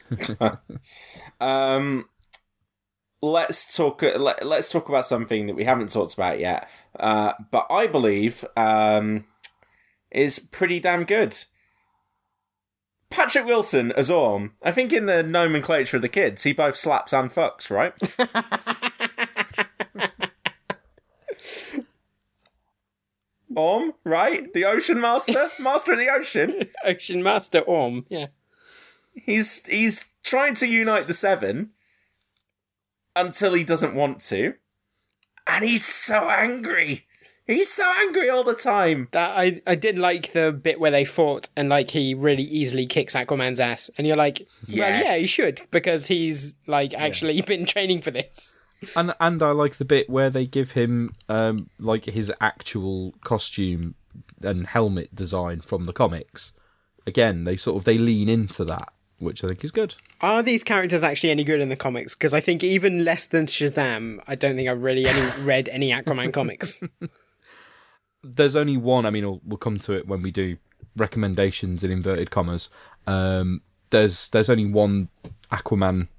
Um, 1.41 2.05
let's 3.21 3.75
talk. 3.75 4.01
Let, 4.01 4.45
let's 4.45 4.71
talk 4.71 4.89
about 4.89 5.05
something 5.05 5.47
that 5.47 5.55
we 5.55 5.63
haven't 5.63 5.91
talked 5.91 6.13
about 6.13 6.39
yet, 6.39 6.69
uh, 6.99 7.33
but 7.51 7.67
I 7.69 7.87
believe 7.87 8.45
um, 8.57 9.25
is 10.11 10.39
pretty 10.39 10.79
damn 10.79 11.05
good. 11.05 11.37
Patrick 13.09 13.45
Wilson 13.45 13.91
as 13.93 14.11
Orm. 14.11 14.53
I 14.61 14.71
think 14.71 14.93
in 14.93 15.07
the 15.07 15.23
nomenclature 15.23 15.97
of 15.97 16.01
the 16.01 16.09
kids, 16.09 16.43
he 16.43 16.53
both 16.53 16.77
slaps 16.77 17.13
and 17.13 17.31
fucks, 17.31 17.71
right? 17.71 17.93
Orm, 23.55 23.93
right? 24.03 24.53
The 24.53 24.65
Ocean 24.65 25.01
Master, 25.01 25.49
Master 25.59 25.93
of 25.93 25.97
the 25.97 26.09
Ocean. 26.09 26.69
Ocean 26.85 27.23
Master 27.23 27.59
Orm. 27.59 28.05
Yeah. 28.09 28.27
He's 29.25 29.65
he's 29.65 30.13
trying 30.23 30.53
to 30.55 30.67
unite 30.67 31.07
the 31.07 31.13
seven 31.13 31.71
until 33.15 33.53
he 33.53 33.63
doesn't 33.63 33.95
want 33.95 34.19
to, 34.21 34.53
and 35.47 35.65
he's 35.65 35.85
so 35.85 36.29
angry. 36.29 37.05
He's 37.47 37.71
so 37.73 37.91
angry 38.01 38.29
all 38.29 38.43
the 38.43 38.53
time. 38.53 39.07
That 39.11 39.31
I 39.37 39.61
I 39.65 39.75
did 39.75 39.97
like 39.97 40.33
the 40.33 40.51
bit 40.51 40.79
where 40.79 40.91
they 40.91 41.03
fought 41.05 41.49
and 41.57 41.67
like 41.69 41.89
he 41.89 42.13
really 42.13 42.43
easily 42.43 42.85
kicks 42.85 43.15
Aquaman's 43.15 43.59
ass, 43.59 43.89
and 43.97 44.05
you're 44.05 44.15
like, 44.17 44.39
well, 44.67 44.77
yeah, 44.77 44.99
Yes. 44.99 45.21
he 45.21 45.27
should 45.27 45.61
because 45.71 46.05
he's 46.05 46.55
like 46.67 46.93
actually 46.93 47.41
been 47.47 47.65
training 47.65 48.01
for 48.01 48.11
this. 48.11 48.61
and 48.95 49.13
and 49.19 49.41
I 49.41 49.51
like 49.51 49.77
the 49.77 49.85
bit 49.85 50.09
where 50.09 50.29
they 50.29 50.45
give 50.45 50.73
him 50.73 51.11
um, 51.27 51.69
like 51.79 52.05
his 52.05 52.31
actual 52.39 53.15
costume 53.23 53.95
and 54.41 54.67
helmet 54.67 55.13
design 55.15 55.61
from 55.61 55.85
the 55.85 55.93
comics. 55.93 56.53
Again, 57.07 57.45
they 57.45 57.57
sort 57.57 57.77
of 57.77 57.83
they 57.85 57.97
lean 57.97 58.29
into 58.29 58.63
that, 58.65 58.93
which 59.19 59.43
I 59.43 59.47
think 59.47 59.63
is 59.63 59.71
good. 59.71 59.95
Are 60.21 60.41
these 60.41 60.63
characters 60.63 61.03
actually 61.03 61.29
any 61.31 61.43
good 61.43 61.59
in 61.61 61.69
the 61.69 61.75
comics? 61.75 62.15
Because 62.15 62.33
I 62.33 62.39
think 62.41 62.63
even 62.63 63.03
less 63.05 63.25
than 63.27 63.45
Shazam, 63.45 64.21
I 64.27 64.35
don't 64.35 64.55
think 64.55 64.67
I've 64.69 64.81
really 64.83 65.05
any 65.07 65.21
read 65.43 65.69
any 65.69 65.91
Aquaman 65.91 66.33
comics. 66.33 66.81
There's 68.23 68.55
only 68.55 68.77
one. 68.77 69.05
I 69.05 69.11
mean, 69.11 69.23
we'll, 69.25 69.41
we'll 69.45 69.57
come 69.57 69.79
to 69.79 69.93
it 69.93 70.07
when 70.07 70.21
we 70.21 70.31
do 70.31 70.57
recommendations 70.97 71.83
in 71.83 71.91
inverted 71.91 72.31
commas. 72.31 72.69
Um, 73.07 73.61
there's 73.91 74.29
there's 74.29 74.49
only 74.49 74.65
one 74.65 75.09
Aquaman 75.51 76.09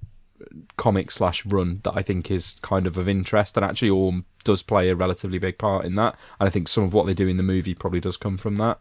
comic 0.76 1.10
slash 1.10 1.44
run 1.44 1.80
that 1.84 1.92
I 1.94 2.02
think 2.02 2.30
is 2.30 2.58
kind 2.62 2.86
of 2.86 2.96
of 2.96 3.08
interest, 3.08 3.56
and 3.56 3.64
actually 3.64 3.90
Orm 3.90 4.24
does 4.44 4.62
play 4.62 4.88
a 4.88 4.94
relatively 4.94 5.38
big 5.38 5.58
part 5.58 5.84
in 5.84 5.94
that. 5.96 6.16
And 6.40 6.46
I 6.46 6.50
think 6.50 6.68
some 6.68 6.84
of 6.84 6.94
what 6.94 7.06
they 7.06 7.14
do 7.14 7.28
in 7.28 7.36
the 7.36 7.42
movie 7.42 7.74
probably 7.74 8.00
does 8.00 8.16
come 8.16 8.38
from 8.38 8.56
that. 8.56 8.80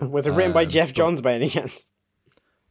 Was 0.00 0.26
it 0.26 0.32
written 0.32 0.52
by 0.52 0.64
Um, 0.64 0.68
Jeff 0.68 0.88
but- 0.88 0.96
Johns 0.96 1.20
by 1.20 1.34
any 1.34 1.48
chance? 1.48 1.92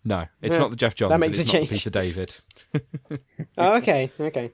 No, 0.08 0.28
it's 0.42 0.54
Yeah, 0.56 0.62
not 0.62 0.70
the 0.70 0.76
Jeff 0.78 0.94
Johns. 0.96 1.10
that 1.10 1.16
and 1.16 1.22
makes 1.22 1.40
it's 1.40 1.52
a 1.52 1.54
not 1.58 1.60
change. 1.68 1.70
Peter 1.72 1.90
David. 1.90 2.36
Oh, 3.58 3.78
okay, 3.78 4.12
okay. 4.20 4.52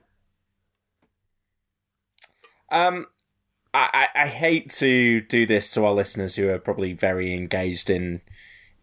Um, 2.70 3.06
I, 3.74 4.08
I 4.14 4.22
I 4.22 4.26
hate 4.28 4.70
to 4.74 5.20
do 5.20 5.44
this 5.46 5.70
to 5.72 5.84
our 5.84 5.92
listeners 5.92 6.36
who 6.36 6.48
are 6.48 6.58
probably 6.58 6.92
very 6.92 7.34
engaged 7.34 7.90
in 7.90 8.20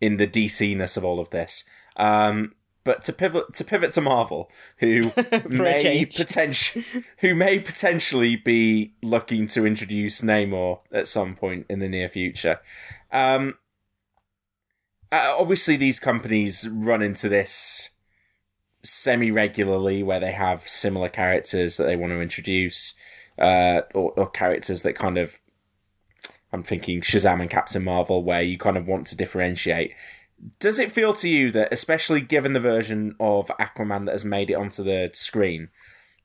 in 0.02 0.18
the 0.18 0.28
DC 0.28 0.76
ness 0.78 0.98
of 0.98 1.04
all 1.06 1.20
of 1.20 1.30
this. 1.32 1.64
Um, 1.96 2.54
but 2.84 3.04
to 3.06 3.14
pivot 3.14 3.54
to 3.54 3.64
pivot 3.64 3.92
to 3.94 4.02
Marvel, 4.02 4.52
who 4.78 5.12
may 5.50 6.06
potentially 6.06 6.86
who 7.20 7.34
may 7.34 7.60
potentially 7.60 8.36
be 8.36 8.94
looking 9.02 9.48
to 9.48 9.66
introduce 9.66 10.22
Namor 10.22 10.80
at 10.92 11.08
some 11.08 11.36
point 11.36 11.66
in 11.70 11.80
the 11.80 11.90
near 11.90 12.10
future. 12.10 12.60
Um, 13.12 13.56
uh, 15.12 15.36
obviously, 15.40 15.76
these 15.76 16.00
companies 16.00 16.68
run 16.70 17.02
into 17.02 17.30
this 17.30 17.90
semi 18.84 19.32
regularly 19.32 20.04
where 20.04 20.20
they 20.20 20.32
have 20.32 20.68
similar 20.68 21.10
characters 21.10 21.78
that 21.78 21.86
they 21.86 21.98
want 21.98 22.12
to 22.12 22.22
introduce, 22.22 22.94
uh, 23.38 23.82
or, 23.94 24.12
or 24.14 24.30
characters 24.30 24.82
that 24.84 24.94
kind 24.94 25.18
of. 25.18 25.42
I'm 26.52 26.64
thinking 26.64 27.02
Shazam 27.02 27.42
and 27.42 27.50
Captain 27.50 27.84
Marvel, 27.84 28.24
where 28.24 28.42
you 28.42 28.58
kind 28.58 28.78
of 28.78 28.88
want 28.88 29.06
to 29.08 29.18
differentiate. 29.18 29.94
Does 30.60 30.80
it 30.80 30.92
feel 30.92 31.14
to 31.14 31.30
you 31.30 31.52
that, 31.52 31.72
especially 31.72 32.22
given 32.22 32.54
the 32.54 32.60
version 32.60 33.16
of 33.20 33.50
Aquaman 33.60 34.06
that 34.06 34.14
has 34.14 34.26
made 34.26 34.50
it 34.50 34.56
onto 34.56 34.84
the 34.84 35.12
screen, 35.14 35.70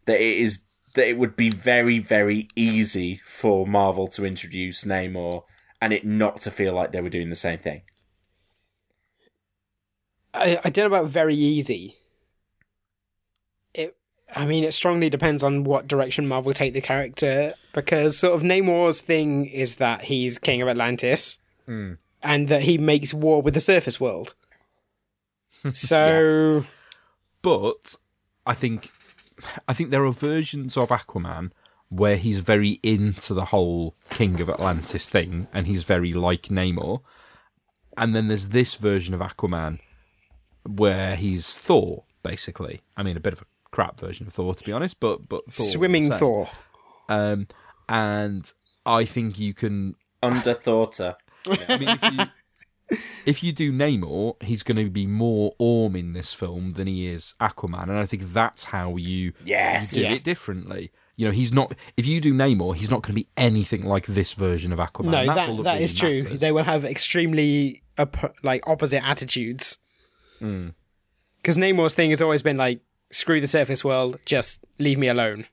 that 0.06 0.20
it 0.20 0.39
is 0.39 0.65
that 0.94 1.09
it 1.09 1.19
would 1.19 1.36
be 1.36 1.51
very, 1.51 1.98
very 1.98 2.48
easy 2.55 3.20
for 3.24 3.66
Marvel 3.66 4.09
to 4.09 4.24
introduce 4.24 4.85
Namor 4.85 5.43
and 5.81 5.93
it 5.93 6.05
not 6.06 6.39
to 6.39 6.51
feel 6.51 6.73
like 6.73 6.93
they 6.93 7.01
were 7.01 7.09
doing 7.09 7.31
the 7.31 7.36
same 7.36 7.59
thing? 7.59 7.82
I, 10.35 10.59
I 10.65 10.70
don't 10.70 10.90
know 10.90 10.97
about 10.98 11.09
very 11.11 11.36
easy. 11.36 11.97
It, 13.73 13.97
I 14.35 14.44
mean, 14.44 14.65
it 14.65 14.73
strongly 14.74 15.09
depends 15.11 15.43
on 15.43 15.65
what 15.65 15.86
direction 15.89 16.27
Marvel 16.27 16.52
take 16.52 16.74
the 16.74 16.81
character 16.81 17.55
because 17.73 18.19
sort 18.19 18.35
of 18.35 18.43
Namor's 18.43 19.01
thing 19.01 19.47
is 19.47 19.77
that 19.77 20.02
he's 20.02 20.39
king 20.39 20.61
of 20.62 20.69
Atlantis 20.69 21.39
Mm. 21.66 21.97
and 22.23 22.48
that 22.48 22.62
he 22.62 22.77
makes 22.77 23.15
war 23.15 23.40
with 23.40 23.55
the 23.55 23.61
surface 23.61 23.98
world. 23.98 24.35
So 25.73 26.66
But 27.40 27.97
I 28.44 28.52
think 28.55 28.90
I 29.66 29.73
think 29.73 29.90
there 29.90 30.05
are 30.05 30.12
versions 30.12 30.77
of 30.77 30.90
Aquaman 30.90 31.52
where 31.89 32.16
he's 32.16 32.40
very 32.40 32.81
into 32.82 33.32
the 33.35 33.47
whole 33.47 33.94
King 34.11 34.40
of 34.40 34.51
Atlantis 34.51 35.09
thing 35.09 35.48
and 35.55 35.66
he's 35.66 35.85
very 35.85 36.12
like 36.12 36.44
Namor. 36.48 37.01
And 37.97 38.15
then 38.15 38.28
there's 38.28 38.48
this 38.48 38.74
version 38.74 39.15
of 39.15 39.20
Aquaman 39.20 39.78
where 40.66 41.16
he's 41.16 41.54
Thor, 41.54 42.04
basically. 42.22 42.80
I 42.96 43.02
mean 43.02 43.16
a 43.16 43.20
bit 43.20 43.32
of 43.32 43.42
a 43.42 43.46
crap 43.70 43.98
version 44.00 44.26
of 44.26 44.32
Thor 44.32 44.54
to 44.54 44.64
be 44.64 44.72
honest, 44.72 45.00
but 45.00 45.28
but 45.28 45.44
Thor 45.46 45.66
Swimming. 45.66 46.10
Thor. 46.10 46.48
Um 47.08 47.48
and 47.88 48.50
I 48.86 49.04
think 49.04 49.38
you 49.38 49.54
can 49.54 49.94
Under 50.22 50.54
Thorter. 50.54 51.16
I 51.68 51.76
mean, 51.78 51.88
if 51.90 52.12
you, 52.12 52.98
if 53.26 53.42
you 53.42 53.52
do 53.52 53.72
Namor, 53.72 54.42
he's 54.42 54.62
going 54.62 54.82
to 54.82 54.90
be 54.90 55.06
more 55.06 55.54
Orm 55.58 55.94
in 55.96 56.14
this 56.14 56.32
film 56.32 56.70
than 56.70 56.86
he 56.86 57.06
is 57.06 57.34
Aquaman, 57.40 57.82
and 57.84 57.98
I 57.98 58.06
think 58.06 58.32
that's 58.32 58.64
how 58.64 58.96
you, 58.96 59.32
Yes. 59.44 59.94
you 59.94 60.02
do 60.04 60.08
Yeah. 60.08 60.14
it 60.14 60.24
differently. 60.24 60.90
You 61.16 61.26
know, 61.26 61.32
he's 61.32 61.52
not. 61.52 61.74
If 61.98 62.06
you 62.06 62.20
do 62.22 62.32
Namor, 62.32 62.74
he's 62.74 62.90
not 62.90 63.02
going 63.02 63.10
to 63.14 63.20
be 63.20 63.28
anything 63.36 63.84
like 63.84 64.06
this 64.06 64.32
version 64.32 64.72
of 64.72 64.78
Aquaman. 64.78 65.10
no, 65.10 65.18
and 65.18 65.28
that's 65.28 65.48
all 65.48 65.56
that 65.58 65.62
that 65.62 65.62
that 65.64 65.72
really 65.74 65.84
is 65.84 65.94
true. 65.94 66.22
They 66.38 66.50
will 66.52 66.64
have 66.64 66.84
extremely 66.86 67.82
op- 67.98 68.34
like 68.42 68.66
opposite 68.66 69.06
attitudes. 69.06 69.78
Mm. 70.44 70.74
Because 71.40 71.56
Namor's 71.56 71.94
thing 71.94 72.10
has 72.10 72.22
always 72.22 72.42
been 72.42 72.56
like, 72.56 72.80
screw 73.10 73.40
the 73.40 73.48
surface 73.48 73.84
world, 73.84 74.18
just 74.24 74.64
leave 74.78 74.98
me 74.98 75.08
alone. 75.08 75.46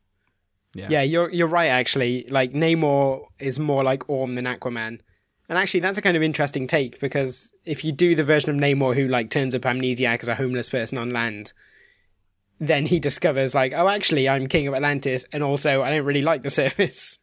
Yeah. 0.73 0.87
Yeah, 0.89 1.01
you're 1.01 1.29
you're 1.31 1.47
right. 1.47 1.67
Actually, 1.67 2.25
like 2.29 2.53
Namor 2.53 3.25
is 3.39 3.59
more 3.59 3.83
like 3.83 4.07
Orm 4.09 4.35
than 4.35 4.45
Aquaman, 4.45 4.99
And 5.49 5.57
actually, 5.57 5.81
that's 5.81 5.97
a 5.97 6.01
kind 6.01 6.15
of 6.15 6.23
interesting 6.23 6.65
take 6.65 6.99
because 7.01 7.51
if 7.65 7.83
you 7.83 7.91
do 7.91 8.15
the 8.15 8.23
version 8.23 8.49
of 8.49 8.55
Namor 8.55 8.95
who 8.95 9.07
like 9.07 9.29
turns 9.29 9.53
up 9.53 9.63
amnesiac 9.63 10.21
as 10.21 10.29
a 10.29 10.35
homeless 10.35 10.69
person 10.69 10.97
on 10.97 11.09
land, 11.09 11.51
then 12.59 12.85
he 12.85 12.99
discovers 12.99 13.53
like, 13.53 13.73
oh, 13.75 13.89
actually, 13.89 14.29
I'm 14.29 14.47
king 14.47 14.67
of 14.67 14.73
Atlantis, 14.73 15.25
and 15.33 15.43
also 15.43 15.81
I 15.81 15.89
don't 15.89 16.05
really 16.05 16.21
like 16.21 16.43
the 16.43 16.49
surface. 16.61 17.19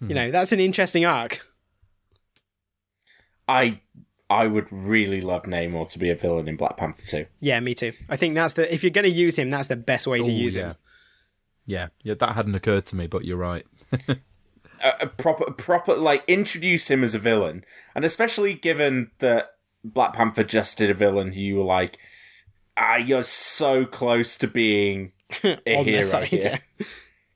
You 0.00 0.14
know, 0.14 0.30
that's 0.30 0.52
an 0.52 0.60
interesting 0.60 1.04
arc. 1.04 1.40
I 3.46 3.80
I 4.30 4.46
would 4.46 4.72
really 4.72 5.20
love 5.20 5.42
Namor 5.42 5.88
to 5.88 5.98
be 5.98 6.08
a 6.08 6.14
villain 6.14 6.48
in 6.48 6.56
Black 6.56 6.76
Panther 6.76 7.04
2. 7.04 7.26
Yeah, 7.40 7.60
me 7.60 7.74
too. 7.74 7.92
I 8.08 8.16
think 8.16 8.34
that's 8.34 8.54
the 8.54 8.72
if 8.72 8.82
you're 8.82 8.90
going 8.90 9.04
to 9.04 9.10
use 9.10 9.36
him, 9.36 9.50
that's 9.50 9.68
the 9.68 9.76
best 9.76 10.06
way 10.06 10.22
to 10.22 10.30
Ooh, 10.30 10.34
use 10.34 10.56
yeah. 10.56 10.68
him. 10.68 10.76
Yeah, 11.66 11.88
yeah, 12.02 12.14
that 12.14 12.34
hadn't 12.34 12.54
occurred 12.54 12.86
to 12.86 12.96
me, 12.96 13.06
but 13.06 13.24
you're 13.24 13.36
right. 13.36 13.66
a, 14.82 14.92
a 15.02 15.06
proper 15.06 15.50
proper 15.52 15.94
like 15.94 16.24
introduce 16.26 16.90
him 16.90 17.02
as 17.02 17.14
a 17.14 17.18
villain 17.18 17.64
and 17.94 18.04
especially 18.04 18.54
given 18.54 19.10
that 19.18 19.56
black 19.84 20.12
panther 20.12 20.44
just 20.44 20.78
did 20.78 20.90
a 20.90 20.94
villain 20.94 21.32
who 21.32 21.40
you 21.40 21.56
were 21.56 21.64
like 21.64 21.98
ah 22.76 22.96
you're 22.96 23.22
so 23.22 23.84
close 23.84 24.36
to 24.36 24.46
being 24.46 25.12
a 25.44 25.82
hero 25.82 26.02
side, 26.02 26.28
here. 26.28 26.60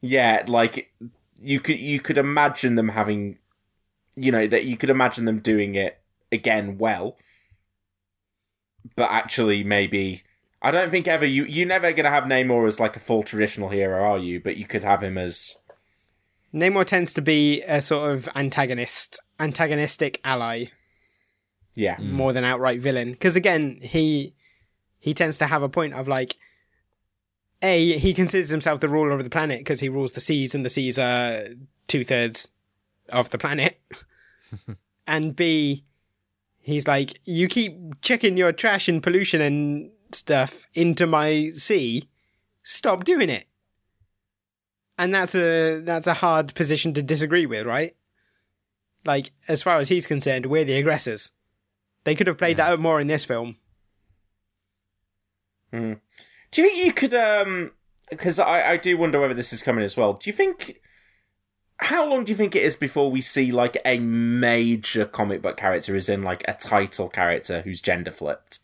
yeah 0.01 0.43
like 0.47 0.93
you 1.41 1.61
could 1.61 1.79
you 1.79 2.01
could 2.01 2.19
imagine 2.19 2.75
them 2.75 2.91
having 2.91 3.39
you 4.17 4.33
know 4.33 4.47
that 4.47 4.65
you 4.65 4.77
could 4.77 4.91
imagine 4.91 5.25
them 5.25 5.39
doing 5.39 5.75
it 5.75 6.01
again 6.33 6.79
well 6.79 7.17
but 8.97 9.11
actually 9.11 9.65
maybe 9.65 10.23
i 10.63 10.71
don't 10.71 10.91
think 10.91 11.07
ever 11.07 11.25
you 11.25 11.45
you're 11.45 11.67
never 11.67 11.93
gonna 11.93 12.11
have 12.11 12.25
namor 12.25 12.67
as 12.67 12.81
like 12.81 12.97
a 12.97 13.01
full 13.01 13.23
traditional 13.23 13.69
hero 13.69 14.03
are 14.03 14.19
you 14.19 14.41
but 14.41 14.57
you 14.57 14.67
could 14.67 14.85
have 14.85 15.03
him 15.03 15.19
as 15.19 15.59
Namor 16.55 16.85
tends 16.85 17.13
to 17.15 17.21
be 17.21 17.63
a 17.63 17.81
sort 17.81 18.13
of 18.13 18.29
antagonist, 18.37 19.19
antagonistic 19.41 20.21
ally 20.23 20.67
yeah 21.75 21.97
hmm. 21.97 22.13
more 22.13 22.33
than 22.33 22.45
outright 22.45 22.81
villain. 22.81 23.13
Because 23.13 23.37
again, 23.37 23.81
he 23.83 24.35
he 25.01 25.13
tends 25.13 25.39
to 25.39 25.47
have 25.47 25.63
a 25.63 25.69
point 25.69 25.95
of 25.95 26.09
like, 26.09 26.37
a 27.63 27.99
he 27.99 28.15
considers 28.15 28.51
himself 28.51 28.81
the 28.81 28.89
ruler 28.89 29.11
of 29.13 29.25
the 29.25 29.31
planet 29.31 29.59
because 29.59 29.81
he 29.81 29.89
rules 29.89 30.13
the 30.13 30.21
seas, 30.21 30.55
and 30.55 30.65
the 30.65 30.71
seas 30.71 30.99
are 30.99 31.43
two 31.89 32.05
thirds 32.05 32.51
of 33.09 33.31
the 33.31 33.39
planet. 33.39 33.81
and 35.07 35.35
b 35.35 35.85
he's 36.65 36.89
like, 36.89 37.21
you 37.25 37.47
keep 37.47 38.01
chucking 38.01 38.37
your 38.37 38.53
trash 38.53 38.89
and 38.89 39.03
pollution 39.03 39.41
and 39.41 39.93
stuff 40.13 40.67
into 40.75 41.07
my 41.07 41.51
sea. 41.51 42.09
Stop 42.63 43.05
doing 43.05 43.29
it. 43.29 43.47
And 44.97 45.15
that's 45.15 45.35
a 45.35 45.81
that's 45.81 46.07
a 46.07 46.15
hard 46.15 46.55
position 46.55 46.95
to 46.95 47.03
disagree 47.03 47.47
with, 47.47 47.67
right? 47.67 47.93
Like, 49.05 49.33
as 49.49 49.63
far 49.63 49.77
as 49.77 49.89
he's 49.89 50.07
concerned, 50.07 50.47
we're 50.47 50.65
the 50.65 50.77
aggressors. 50.79 51.31
They 52.05 52.15
could 52.15 52.27
have 52.27 52.39
played 52.39 52.57
that 52.57 52.71
out 52.71 52.81
more 52.81 53.01
in 53.01 53.07
this 53.07 53.25
film. 53.25 53.59
Hmm. 55.73 55.95
Do 56.51 56.63
you 56.63 56.69
think 56.69 56.85
you 56.87 56.93
could? 56.93 57.15
um 57.15 57.73
Because 58.09 58.39
I 58.39 58.73
I 58.73 58.77
do 58.77 58.97
wonder 58.97 59.21
whether 59.21 59.35
this 59.35 59.53
is 59.53 59.63
coming 59.63 59.85
as 59.85 59.97
well. 59.97 60.15
Do 60.15 60.31
you 60.31 60.35
think? 60.35 60.81
How 61.79 62.09
long 62.09 62.25
do 62.25 62.31
you 62.31 62.37
think 62.37 62.55
it 62.55 62.63
is 62.63 62.77
before 62.77 63.11
we 63.11 63.21
see 63.21 63.51
like 63.51 63.77
a 63.85 63.99
major 63.99 65.05
comic 65.05 65.43
book 65.43 65.57
character 65.57 65.97
is 65.97 66.09
in 66.09 66.23
like 66.23 66.45
a 66.47 66.55
title 66.55 67.09
character 67.09 67.63
who's 67.63 67.81
gender 67.81 68.13
flipped? 68.13 68.61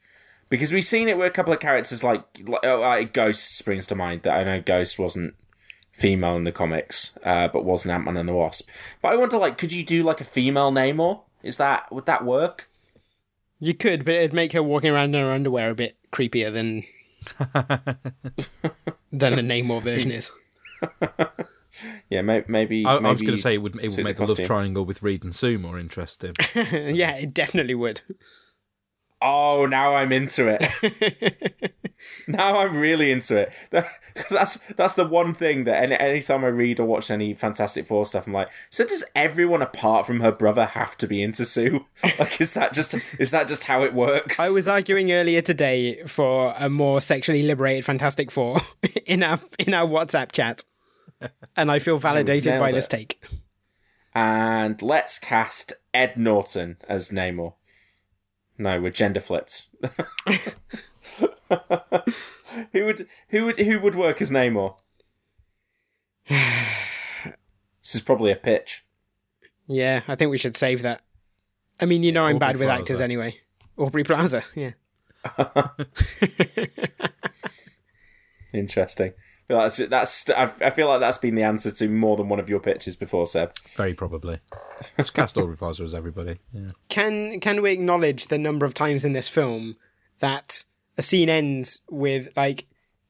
Because 0.49 0.73
we've 0.73 0.85
seen 0.85 1.09
it 1.09 1.17
with 1.17 1.27
a 1.27 1.31
couple 1.31 1.53
of 1.53 1.61
characters 1.61 2.03
like, 2.03 2.23
like 2.47 2.61
oh, 2.65 2.81
like 2.81 3.13
Ghost 3.13 3.57
springs 3.57 3.87
to 3.89 3.95
mind. 3.95 4.23
That 4.23 4.39
I 4.39 4.45
know 4.45 4.61
Ghost 4.61 4.99
wasn't 4.99 5.35
female 5.93 6.37
in 6.37 6.45
the 6.45 6.53
comics, 6.53 7.19
uh, 7.25 7.49
but 7.49 7.65
was 7.65 7.85
an 7.85 7.91
Ant 7.93 8.05
Man 8.05 8.17
and 8.17 8.29
the 8.29 8.35
Wasp. 8.35 8.69
But 9.03 9.13
I 9.13 9.17
wonder, 9.17 9.39
like, 9.39 9.59
could 9.59 9.73
you 9.73 9.85
do 9.85 10.03
like 10.03 10.21
a 10.21 10.25
female 10.25 10.73
Namor? 10.73 11.23
Is 11.43 11.57
that 11.57 11.91
would 11.93 12.07
that 12.07 12.25
work? 12.25 12.69
You 13.61 13.75
could, 13.75 14.05
but 14.05 14.15
it'd 14.15 14.33
make 14.33 14.53
her 14.53 14.63
walking 14.63 14.91
around 14.91 15.15
in 15.15 15.21
her 15.21 15.33
underwear 15.33 15.71
a 15.71 15.75
bit 15.75 15.97
creepier 16.13 16.53
than 16.53 16.85
than 19.13 19.39
a 19.39 19.43
Namor 19.43 19.83
version 19.83 20.11
is. 20.11 20.31
Yeah, 22.11 22.23
may- 22.23 22.45
maybe. 22.49 22.85
I, 22.85 22.97
I 22.97 23.11
was 23.13 23.23
going 23.23 23.37
to 23.37 23.41
say 23.41 23.55
it 23.55 23.59
would 23.59 23.77
it 23.77 23.95
would 23.97 24.05
make 24.05 24.17
the 24.17 24.27
the 24.27 24.35
love 24.35 24.43
triangle 24.43 24.85
with 24.85 25.03
Reed 25.03 25.23
and 25.23 25.35
Sue 25.35 25.59
more 25.59 25.79
interesting. 25.79 26.35
yeah, 26.55 27.17
it 27.17 27.33
definitely 27.33 27.75
would. 27.75 28.01
Oh, 29.23 29.67
now 29.67 29.95
I'm 29.97 30.13
into 30.13 30.49
it. 30.49 31.75
now 32.29 32.59
I'm 32.59 32.77
really 32.77 33.13
into 33.13 33.37
it. 33.37 33.53
That's 34.31 34.57
that's 34.77 34.95
the 34.95 35.07
one 35.07 35.35
thing 35.35 35.65
that 35.65 35.83
any 35.83 35.95
anytime 35.99 36.43
I 36.43 36.49
read 36.49 36.81
or 36.81 36.87
watch 36.87 37.11
any 37.11 37.35
Fantastic 37.35 37.87
Four 37.87 38.07
stuff, 38.07 38.27
I'm 38.27 38.33
like, 38.33 38.49
so 38.71 38.87
does 38.87 39.05
everyone 39.15 39.61
apart 39.61 40.07
from 40.07 40.21
her 40.21 40.33
brother 40.33 40.65
have 40.65 40.97
to 40.99 41.07
be 41.07 41.23
into 41.23 41.45
Sue? 41.45 41.85
Like, 42.19 42.41
is 42.41 42.55
that 42.55 42.73
just 42.73 42.95
is 43.21 43.31
that 43.31 43.47
just 43.47 43.65
how 43.65 43.83
it 43.83 43.93
works? 43.93 44.41
I 44.41 44.51
was 44.51 44.67
arguing 44.67 45.13
earlier 45.13 45.43
today 45.43 46.03
for 46.07 46.55
a 46.59 46.71
more 46.71 47.03
sexually 47.03 47.43
liberated 47.43 47.85
Fantastic 47.85 48.31
Four 48.31 48.59
in 49.05 49.23
our 49.23 49.39
in 49.59 49.75
our 49.75 49.87
WhatsApp 49.87 50.33
chat, 50.33 50.65
and 51.57 51.71
I 51.71 51.79
feel 51.79 51.99
validated 52.09 52.53
nailed 52.53 52.61
by 52.61 52.73
this 52.73 52.89
take. 52.89 53.23
And 54.15 54.81
let's 54.83 55.19
cast 55.19 55.73
Ed 55.95 56.17
Norton 56.17 56.79
as 56.89 57.11
Namor. 57.11 57.55
No, 58.59 58.81
we're 58.81 58.91
gender 58.91 59.21
flipped. 59.21 59.69
who 62.73 62.85
would 62.85 63.07
who 63.29 63.47
would 63.47 63.59
who 63.59 63.81
would 63.81 63.95
work 63.95 64.21
as 64.21 64.31
Namor? 64.31 64.77
this 66.29 67.95
is 67.95 68.03
probably 68.03 68.33
a 68.33 68.37
pitch. 68.37 68.85
Yeah, 69.67 70.03
I 70.09 70.17
think 70.17 70.31
we 70.31 70.39
should 70.39 70.57
save 70.57 70.83
that. 70.83 71.03
I 71.81 71.87
mean, 71.87 72.03
you 72.03 72.13
know, 72.13 72.25
I'm 72.25 72.37
Aubrey 72.37 72.47
bad 72.49 72.57
with 72.57 72.67
Plaza. 72.67 72.81
actors 72.83 73.01
anyway. 73.01 73.37
Aubrey 73.79 74.05
Plaza, 74.05 74.45
yeah. 74.55 74.73
Interesting. 78.53 79.13
I 79.51 79.69
feel 79.69 79.89
like 79.89 79.91
That's, 79.91 80.25
that's 80.25 80.31
I 80.31 80.67
I 80.67 80.71
feel 80.71 80.89
like 80.89 81.01
that's 81.01 81.19
been 81.19 81.35
the 81.35 81.43
answer 81.43 81.71
to 81.71 81.89
more 81.89 82.17
than 82.17 82.29
one 82.29 82.39
of 82.41 82.49
your 82.49 82.61
pitches 82.61 82.97
before, 82.97 83.27
Seb. 83.27 83.53
Very 83.77 83.95
probably. 83.95 84.39
Just 84.97 85.15
cast 85.15 85.37
Aubrey 85.37 85.57
Plaza 85.57 85.83
as 85.83 85.95
everybody. 85.95 86.39
Yeah. 86.53 86.71
Can 86.89 87.41
can 87.41 87.63
we 87.63 87.73
acknowledge 87.73 88.29
the 88.29 88.39
number 88.39 88.65
of 88.65 88.75
times 88.75 89.05
in 89.05 89.13
this 89.13 89.29
film 89.29 89.77
that 90.21 90.65
a 90.97 91.03
scene 91.03 91.29
ends 91.29 91.81
with 91.91 92.29
like 92.37 92.67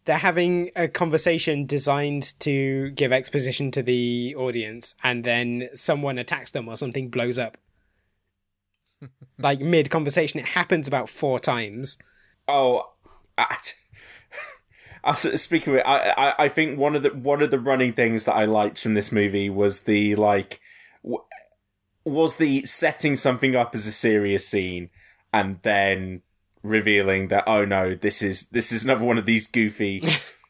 they're 0.07 0.17
having 0.17 0.71
a 0.77 0.89
conversation 0.89 1.67
designed 1.67 2.39
to 2.41 2.91
give 2.91 3.13
exposition 3.13 3.71
to 3.73 3.83
the 3.83 4.35
audience, 4.37 4.95
and 5.05 5.25
then 5.25 5.69
someone 5.75 6.19
attacks 6.19 6.53
them 6.53 6.69
or 6.69 6.77
something 6.77 7.11
blows 7.11 7.39
up. 7.39 7.59
like 9.39 9.61
mid 9.61 9.91
conversation, 9.91 10.41
it 10.41 10.47
happens 10.47 10.89
about 10.89 11.09
four 11.09 11.39
times. 11.39 11.99
Oh, 12.49 12.93
I, 13.37 13.57
Uh, 15.03 15.11
I, 15.13 15.15
speaking 15.15 15.75
of 15.75 15.79
it, 15.81 15.87
I, 15.87 16.15
I 16.17 16.35
I 16.45 16.49
think 16.49 16.79
one 16.79 16.97
of 16.97 17.03
the 17.03 17.11
one 17.11 17.43
of 17.43 17.51
the 17.51 17.59
running 17.59 17.93
things 17.93 18.25
that 18.25 18.35
I 18.35 18.45
liked 18.45 18.81
from 18.83 18.95
this 18.95 19.13
movie 19.13 19.51
was 19.51 19.81
the 19.81 20.15
like 20.17 20.61
w- 21.03 21.25
was 22.05 22.37
the 22.37 22.63
setting 22.63 23.17
something 23.17 23.55
up 23.55 23.75
as 23.75 23.87
a 23.87 23.93
serious 23.93 24.47
scene 24.47 24.91
and 25.33 25.61
then 25.63 26.23
revealing 26.63 27.29
that 27.29 27.45
oh 27.47 27.65
no 27.65 27.95
this 27.95 28.21
is 28.21 28.51
this 28.51 28.71
is 28.71 28.85
another 28.85 29.05
one 29.05 29.17
of 29.17 29.25
these 29.25 29.47
goofy 29.47 30.03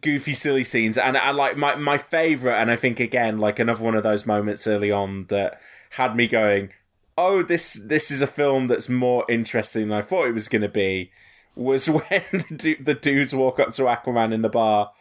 goofy 0.00 0.34
silly 0.34 0.64
scenes. 0.64 0.98
And 0.98 1.16
I 1.16 1.30
like 1.30 1.56
my 1.56 1.74
my 1.76 1.98
favorite 1.98 2.54
and 2.54 2.70
I 2.70 2.76
think 2.76 3.00
again 3.00 3.38
like 3.38 3.58
another 3.58 3.84
one 3.84 3.94
of 3.94 4.02
those 4.02 4.26
moments 4.26 4.66
early 4.66 4.90
on 4.90 5.24
that 5.24 5.58
had 5.90 6.16
me 6.16 6.26
going 6.26 6.72
oh 7.16 7.42
this 7.42 7.74
this 7.74 8.10
is 8.10 8.22
a 8.22 8.26
film 8.26 8.66
that's 8.66 8.88
more 8.88 9.24
interesting 9.28 9.88
than 9.88 9.98
I 9.98 10.02
thought 10.02 10.26
it 10.26 10.34
was 10.34 10.48
going 10.48 10.62
to 10.62 10.68
be 10.68 11.10
was 11.54 11.88
when 11.90 12.22
the, 12.32 12.54
du- 12.56 12.82
the 12.82 12.94
dudes 12.94 13.34
walk 13.34 13.60
up 13.60 13.72
to 13.72 13.82
Aquaman 13.82 14.32
in 14.32 14.42
the 14.42 14.48
bar 14.48 14.92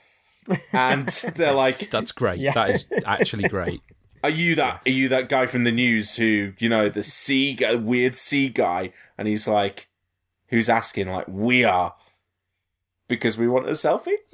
and 0.72 1.08
they're 1.36 1.54
like 1.54 1.90
That's 1.90 2.12
great. 2.12 2.40
Yeah. 2.40 2.54
That 2.54 2.70
is 2.72 2.86
actually 3.06 3.48
great. 3.50 3.82
are 4.24 4.30
you 4.30 4.56
that 4.56 4.82
are 4.86 4.92
you 4.92 5.08
that 5.10 5.30
guy 5.30 5.46
from 5.46 5.64
the 5.64 5.72
news 5.72 6.18
who 6.18 6.54
you 6.60 6.70
know 6.70 6.90
the 6.90 7.04
sea 7.04 7.54
guy, 7.54 7.76
weird 7.76 8.16
sea 8.16 8.50
guy 8.50 8.92
and 9.18 9.28
he's 9.28 9.48
like 9.48 9.88
who's 10.48 10.70
asking 10.70 11.08
like 11.10 11.28
we 11.28 11.64
are 11.64 11.96
because 13.14 13.38
we 13.38 13.48
want 13.48 13.68
a 13.68 13.72
selfie 13.72 14.16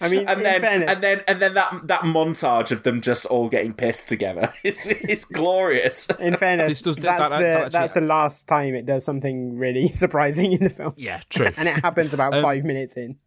I 0.00 0.08
mean, 0.08 0.26
and 0.28 0.38
in 0.38 0.42
then 0.42 0.60
fairness, 0.60 0.90
and 0.94 1.02
then 1.02 1.22
and 1.28 1.40
then 1.40 1.54
that 1.54 1.86
that 1.86 2.00
montage 2.02 2.72
of 2.72 2.82
them 2.82 3.00
just 3.00 3.24
all 3.26 3.48
getting 3.48 3.72
pissed 3.72 4.08
together 4.08 4.52
is 4.64 4.86
it's 4.88 5.24
glorious 5.24 6.08
in 6.18 6.34
fairness, 6.36 6.82
does- 6.82 6.96
that's 6.96 7.30
that- 7.30 7.38
the 7.38 7.44
that 7.44 7.56
actually- 7.56 7.70
that's 7.70 7.92
the 7.92 8.00
last 8.00 8.48
time 8.48 8.74
it 8.74 8.86
does 8.86 9.04
something 9.04 9.56
really 9.58 9.86
surprising 10.02 10.52
in 10.52 10.64
the 10.64 10.70
film. 10.70 10.94
Yeah, 10.96 11.20
true. 11.30 11.50
and 11.56 11.68
it 11.68 11.76
happens 11.82 12.12
about 12.12 12.34
Um, 12.34 12.42
five 12.42 12.64
minutes 12.64 12.96
in. 12.96 13.18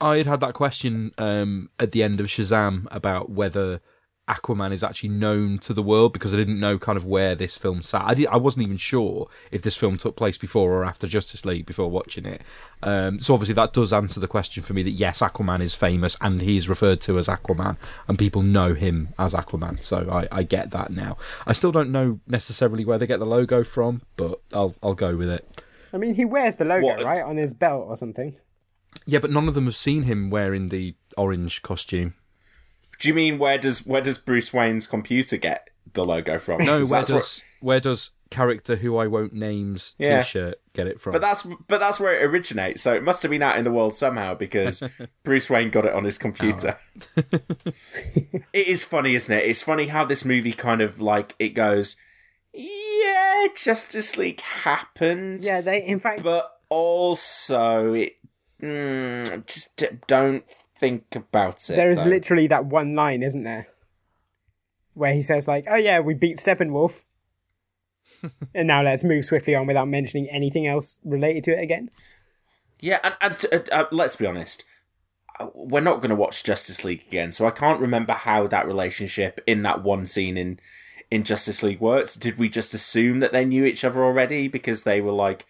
I 0.00 0.16
had 0.18 0.26
had 0.26 0.40
that 0.40 0.54
question 0.54 1.12
um, 1.18 1.68
at 1.78 1.92
the 1.92 2.02
end 2.02 2.20
of 2.20 2.26
Shazam 2.26 2.86
about 2.90 3.30
whether 3.30 3.80
Aquaman 4.28 4.72
is 4.72 4.84
actually 4.84 5.08
known 5.08 5.58
to 5.58 5.74
the 5.74 5.82
world 5.82 6.12
because 6.12 6.32
I 6.32 6.36
didn't 6.36 6.60
know 6.60 6.78
kind 6.78 6.96
of 6.96 7.04
where 7.04 7.34
this 7.34 7.56
film 7.56 7.82
sat. 7.82 8.02
I, 8.04 8.14
did, 8.14 8.28
I 8.28 8.36
wasn't 8.36 8.64
even 8.64 8.76
sure 8.76 9.28
if 9.50 9.62
this 9.62 9.76
film 9.76 9.98
took 9.98 10.14
place 10.14 10.38
before 10.38 10.72
or 10.72 10.84
after 10.84 11.08
Justice 11.08 11.44
League 11.44 11.66
before 11.66 11.90
watching 11.90 12.24
it. 12.24 12.42
Um, 12.84 13.20
so 13.20 13.34
obviously 13.34 13.54
that 13.54 13.72
does 13.72 13.92
answer 13.92 14.20
the 14.20 14.28
question 14.28 14.62
for 14.62 14.74
me 14.74 14.84
that 14.84 14.92
yes, 14.92 15.20
Aquaman 15.20 15.60
is 15.60 15.74
famous 15.74 16.16
and 16.20 16.40
he 16.40 16.56
is 16.56 16.68
referred 16.68 17.00
to 17.02 17.18
as 17.18 17.26
Aquaman 17.26 17.76
and 18.06 18.16
people 18.16 18.42
know 18.42 18.74
him 18.74 19.08
as 19.18 19.34
Aquaman. 19.34 19.82
So 19.82 20.08
I, 20.10 20.28
I 20.30 20.42
get 20.44 20.70
that 20.70 20.90
now. 20.90 21.16
I 21.44 21.52
still 21.52 21.72
don't 21.72 21.90
know 21.90 22.20
necessarily 22.28 22.84
where 22.84 22.98
they 22.98 23.08
get 23.08 23.18
the 23.18 23.26
logo 23.26 23.64
from, 23.64 24.02
but 24.16 24.40
I'll 24.52 24.76
I'll 24.84 24.94
go 24.94 25.16
with 25.16 25.30
it. 25.30 25.62
I 25.92 25.98
mean, 25.98 26.14
he 26.14 26.24
wears 26.24 26.54
the 26.54 26.64
logo 26.64 26.86
What? 26.86 27.04
right 27.04 27.22
on 27.22 27.36
his 27.36 27.52
belt 27.52 27.86
or 27.88 27.96
something. 27.96 28.36
Yeah, 29.04 29.18
but 29.18 29.30
none 29.30 29.48
of 29.48 29.54
them 29.54 29.64
have 29.64 29.76
seen 29.76 30.04
him 30.04 30.30
wearing 30.30 30.68
the 30.68 30.94
orange 31.16 31.62
costume. 31.62 32.14
Do 33.02 33.08
you 33.08 33.14
mean 33.14 33.38
where 33.38 33.58
does 33.58 33.84
where 33.84 34.00
does 34.00 34.16
Bruce 34.16 34.52
Wayne's 34.52 34.86
computer 34.86 35.36
get 35.36 35.70
the 35.92 36.04
logo 36.04 36.38
from? 36.38 36.64
No, 36.64 36.74
where 36.76 36.84
that's 36.84 37.08
does 37.10 37.42
where 37.60 37.80
does 37.80 38.10
character 38.30 38.76
who 38.76 38.96
I 38.96 39.08
won't 39.08 39.32
name's 39.32 39.96
Yeah. 39.98 40.22
t-shirt 40.22 40.60
get 40.72 40.86
it 40.86 41.00
from? 41.00 41.10
But 41.10 41.20
that's 41.20 41.42
but 41.42 41.78
that's 41.80 41.98
where 41.98 42.16
it 42.16 42.24
originates. 42.24 42.80
So 42.80 42.94
it 42.94 43.02
must 43.02 43.24
have 43.24 43.30
been 43.30 43.42
out 43.42 43.58
in 43.58 43.64
the 43.64 43.72
world 43.72 43.96
somehow 43.96 44.34
because 44.34 44.84
Bruce 45.24 45.50
Wayne 45.50 45.70
got 45.70 45.84
it 45.84 45.92
on 45.92 46.04
his 46.04 46.16
computer. 46.16 46.78
it 47.16 48.44
is 48.52 48.84
funny, 48.84 49.16
isn't 49.16 49.36
it? 49.36 49.46
It's 49.46 49.62
funny 49.62 49.88
how 49.88 50.04
this 50.04 50.24
movie 50.24 50.52
kind 50.52 50.80
of 50.80 51.00
like 51.00 51.34
it 51.40 51.50
goes. 51.50 51.96
Yeah, 52.54 53.48
Justice 53.56 54.16
League 54.16 54.42
happened. 54.42 55.44
Yeah, 55.44 55.60
they 55.60 55.84
in 55.84 55.98
fact, 55.98 56.22
but 56.22 56.52
also 56.68 57.94
it 57.94 58.18
mm, 58.62 59.44
just 59.46 59.82
don't 60.06 60.44
think 60.82 61.14
about 61.14 61.70
it. 61.70 61.76
there 61.76 61.90
is 61.90 62.02
though. 62.02 62.10
literally 62.10 62.48
that 62.48 62.66
one 62.66 62.94
line, 62.94 63.22
isn't 63.22 63.44
there, 63.44 63.68
where 64.94 65.14
he 65.14 65.22
says 65.22 65.46
like, 65.46 65.66
"Oh 65.70 65.76
yeah, 65.76 66.00
we 66.00 66.14
beat 66.14 66.38
Steppenwolf." 66.38 67.02
and 68.54 68.66
now 68.66 68.82
let's 68.82 69.04
move 69.04 69.24
swiftly 69.24 69.54
on 69.54 69.66
without 69.66 69.88
mentioning 69.88 70.28
anything 70.28 70.66
else 70.66 70.98
related 71.04 71.44
to 71.44 71.52
it 71.52 71.62
again. 71.62 71.88
Yeah, 72.80 72.98
and, 73.04 73.14
and 73.20 73.44
uh, 73.52 73.74
uh, 73.74 73.84
let's 73.92 74.16
be 74.16 74.26
honest, 74.26 74.64
uh, 75.38 75.48
we're 75.54 75.80
not 75.80 76.00
going 76.00 76.10
to 76.10 76.16
watch 76.16 76.42
Justice 76.42 76.84
League 76.84 77.04
again, 77.06 77.30
so 77.30 77.46
I 77.46 77.50
can't 77.50 77.80
remember 77.80 78.12
how 78.12 78.48
that 78.48 78.66
relationship 78.66 79.40
in 79.46 79.62
that 79.62 79.82
one 79.82 80.04
scene 80.04 80.36
in 80.36 80.58
in 81.12 81.22
Justice 81.22 81.62
League 81.62 81.80
works. 81.80 82.16
Did 82.16 82.38
we 82.38 82.48
just 82.48 82.74
assume 82.74 83.20
that 83.20 83.32
they 83.32 83.44
knew 83.44 83.64
each 83.64 83.84
other 83.84 84.02
already 84.02 84.48
because 84.48 84.82
they 84.82 85.00
were 85.00 85.12
like 85.12 85.46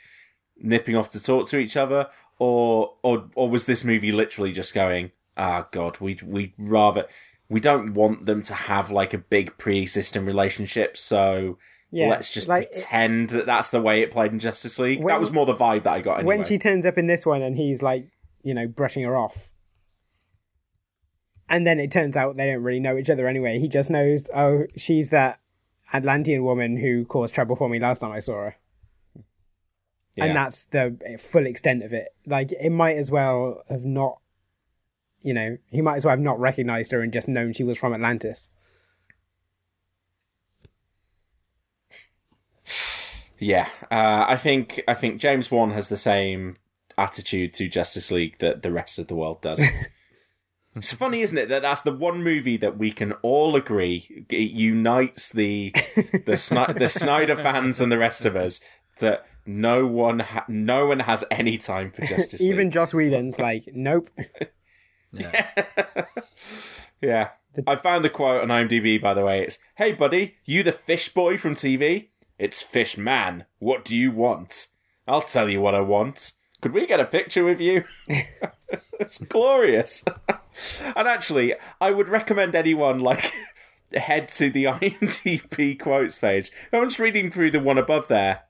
nipping 0.58 0.94
off 0.94 1.08
to 1.10 1.22
talk 1.22 1.48
to 1.48 1.58
each 1.58 1.76
other, 1.76 2.08
or 2.38 2.94
or 3.02 3.30
or 3.34 3.48
was 3.48 3.64
this 3.64 3.82
movie 3.82 4.12
literally 4.12 4.52
just 4.52 4.74
going, 4.74 5.12
"Ah, 5.36 5.68
God, 5.70 6.00
we 6.00 6.18
we 6.24 6.54
rather." 6.58 7.06
We 7.48 7.60
don't 7.60 7.92
want 7.92 8.24
them 8.24 8.40
to 8.44 8.54
have 8.54 8.90
like 8.90 9.12
a 9.12 9.18
big 9.18 9.58
pre-existing 9.58 10.24
relationship, 10.24 10.96
so 10.96 11.58
Yeah, 11.90 12.08
let's 12.08 12.32
just 12.32 12.48
like- 12.48 12.72
pretend 12.72 13.28
that 13.30 13.44
that's 13.44 13.70
the 13.70 13.82
way 13.82 14.00
it 14.00 14.10
played 14.10 14.32
in 14.32 14.38
Justice 14.38 14.78
League. 14.78 15.04
When- 15.04 15.08
that 15.12 15.20
was 15.20 15.30
more 15.30 15.44
the 15.44 15.54
vibe 15.54 15.82
that 15.82 15.92
I 15.92 16.00
got. 16.00 16.20
Anyway. 16.20 16.38
When 16.38 16.46
she 16.46 16.56
turns 16.56 16.86
up 16.86 16.96
in 16.96 17.08
this 17.08 17.26
one 17.26 17.42
and 17.42 17.58
he's 17.58 17.82
like, 17.82 18.08
you 18.42 18.54
know, 18.54 18.66
brushing 18.66 19.02
her 19.02 19.14
off. 19.18 19.50
And 21.46 21.66
then 21.66 21.78
it 21.78 21.90
turns 21.90 22.16
out 22.16 22.36
they 22.36 22.46
don't 22.46 22.62
really 22.62 22.80
know 22.80 22.96
each 22.96 23.10
other 23.10 23.28
anyway. 23.28 23.58
He 23.58 23.68
just 23.68 23.90
knows, 23.90 24.30
oh, 24.34 24.64
she's 24.78 25.10
that 25.10 25.38
Atlantean 25.92 26.44
woman 26.44 26.78
who 26.78 27.04
caused 27.04 27.34
trouble 27.34 27.56
for 27.56 27.68
me 27.68 27.78
last 27.78 27.98
time 27.98 28.12
I 28.12 28.20
saw 28.20 28.44
her. 28.44 28.56
Yeah. 30.16 30.24
And 30.24 30.36
that's 30.36 30.64
the 30.64 30.96
full 31.20 31.44
extent 31.44 31.82
of 31.84 31.92
it. 31.92 32.08
Like, 32.24 32.52
it 32.52 32.70
might 32.70 32.96
as 32.96 33.10
well 33.10 33.62
have 33.68 33.84
not, 33.84 34.21
you 35.22 35.34
know, 35.34 35.58
he 35.70 35.80
might 35.80 35.96
as 35.96 36.04
well 36.04 36.12
have 36.12 36.20
not 36.20 36.38
recognized 36.38 36.92
her 36.92 37.00
and 37.00 37.12
just 37.12 37.28
known 37.28 37.52
she 37.52 37.64
was 37.64 37.78
from 37.78 37.94
Atlantis. 37.94 38.48
Yeah, 43.38 43.68
uh, 43.90 44.24
I 44.28 44.36
think 44.36 44.82
I 44.86 44.94
think 44.94 45.20
James 45.20 45.50
Wan 45.50 45.72
has 45.72 45.88
the 45.88 45.96
same 45.96 46.56
attitude 46.96 47.52
to 47.54 47.68
Justice 47.68 48.12
League 48.12 48.38
that 48.38 48.62
the 48.62 48.70
rest 48.70 49.00
of 49.00 49.08
the 49.08 49.16
world 49.16 49.42
does. 49.42 49.60
it's 50.76 50.92
funny, 50.92 51.22
isn't 51.22 51.36
it, 51.36 51.48
that 51.48 51.62
that's 51.62 51.82
the 51.82 51.92
one 51.92 52.22
movie 52.22 52.56
that 52.56 52.78
we 52.78 52.92
can 52.92 53.12
all 53.14 53.56
agree 53.56 54.24
it 54.30 54.52
unites 54.52 55.32
the 55.32 55.72
the 55.94 56.36
Sni- 56.36 56.78
the 56.78 56.88
Snyder 56.88 57.34
fans 57.34 57.80
and 57.80 57.90
the 57.90 57.98
rest 57.98 58.24
of 58.24 58.36
us 58.36 58.62
that 59.00 59.26
no 59.44 59.86
one 59.88 60.20
ha- 60.20 60.44
no 60.46 60.86
one 60.86 61.00
has 61.00 61.24
any 61.30 61.58
time 61.58 61.90
for 61.90 62.06
Justice 62.06 62.40
League. 62.40 62.52
Even 62.52 62.70
Joss 62.70 62.94
Whedon's 62.94 63.38
like, 63.38 63.68
nope. 63.74 64.08
Yeah. 65.12 65.50
yeah. 67.00 67.28
I 67.66 67.76
found 67.76 68.04
the 68.04 68.10
quote 68.10 68.42
on 68.42 68.48
IMDb, 68.48 69.00
by 69.00 69.14
the 69.14 69.24
way. 69.24 69.42
It's, 69.42 69.58
Hey, 69.76 69.92
buddy, 69.92 70.36
you 70.44 70.62
the 70.62 70.72
fish 70.72 71.08
boy 71.10 71.36
from 71.36 71.54
TV? 71.54 72.08
It's 72.38 72.62
Fish 72.62 72.96
Man. 72.96 73.44
What 73.58 73.84
do 73.84 73.96
you 73.96 74.10
want? 74.10 74.68
I'll 75.06 75.20
tell 75.22 75.48
you 75.48 75.60
what 75.60 75.74
I 75.74 75.80
want. 75.80 76.32
Could 76.60 76.72
we 76.72 76.86
get 76.86 77.00
a 77.00 77.04
picture 77.04 77.44
with 77.44 77.60
you? 77.60 77.84
it's 78.98 79.18
glorious. 79.18 80.04
and 80.28 81.08
actually, 81.08 81.54
I 81.80 81.90
would 81.90 82.08
recommend 82.08 82.54
anyone, 82.54 83.00
like, 83.00 83.32
head 83.94 84.28
to 84.28 84.48
the 84.50 84.64
IMDb 84.64 85.78
quotes 85.78 86.18
page. 86.18 86.50
I'm 86.72 86.84
just 86.84 86.98
reading 86.98 87.30
through 87.30 87.50
the 87.50 87.60
one 87.60 87.78
above 87.78 88.08
there. 88.08 88.42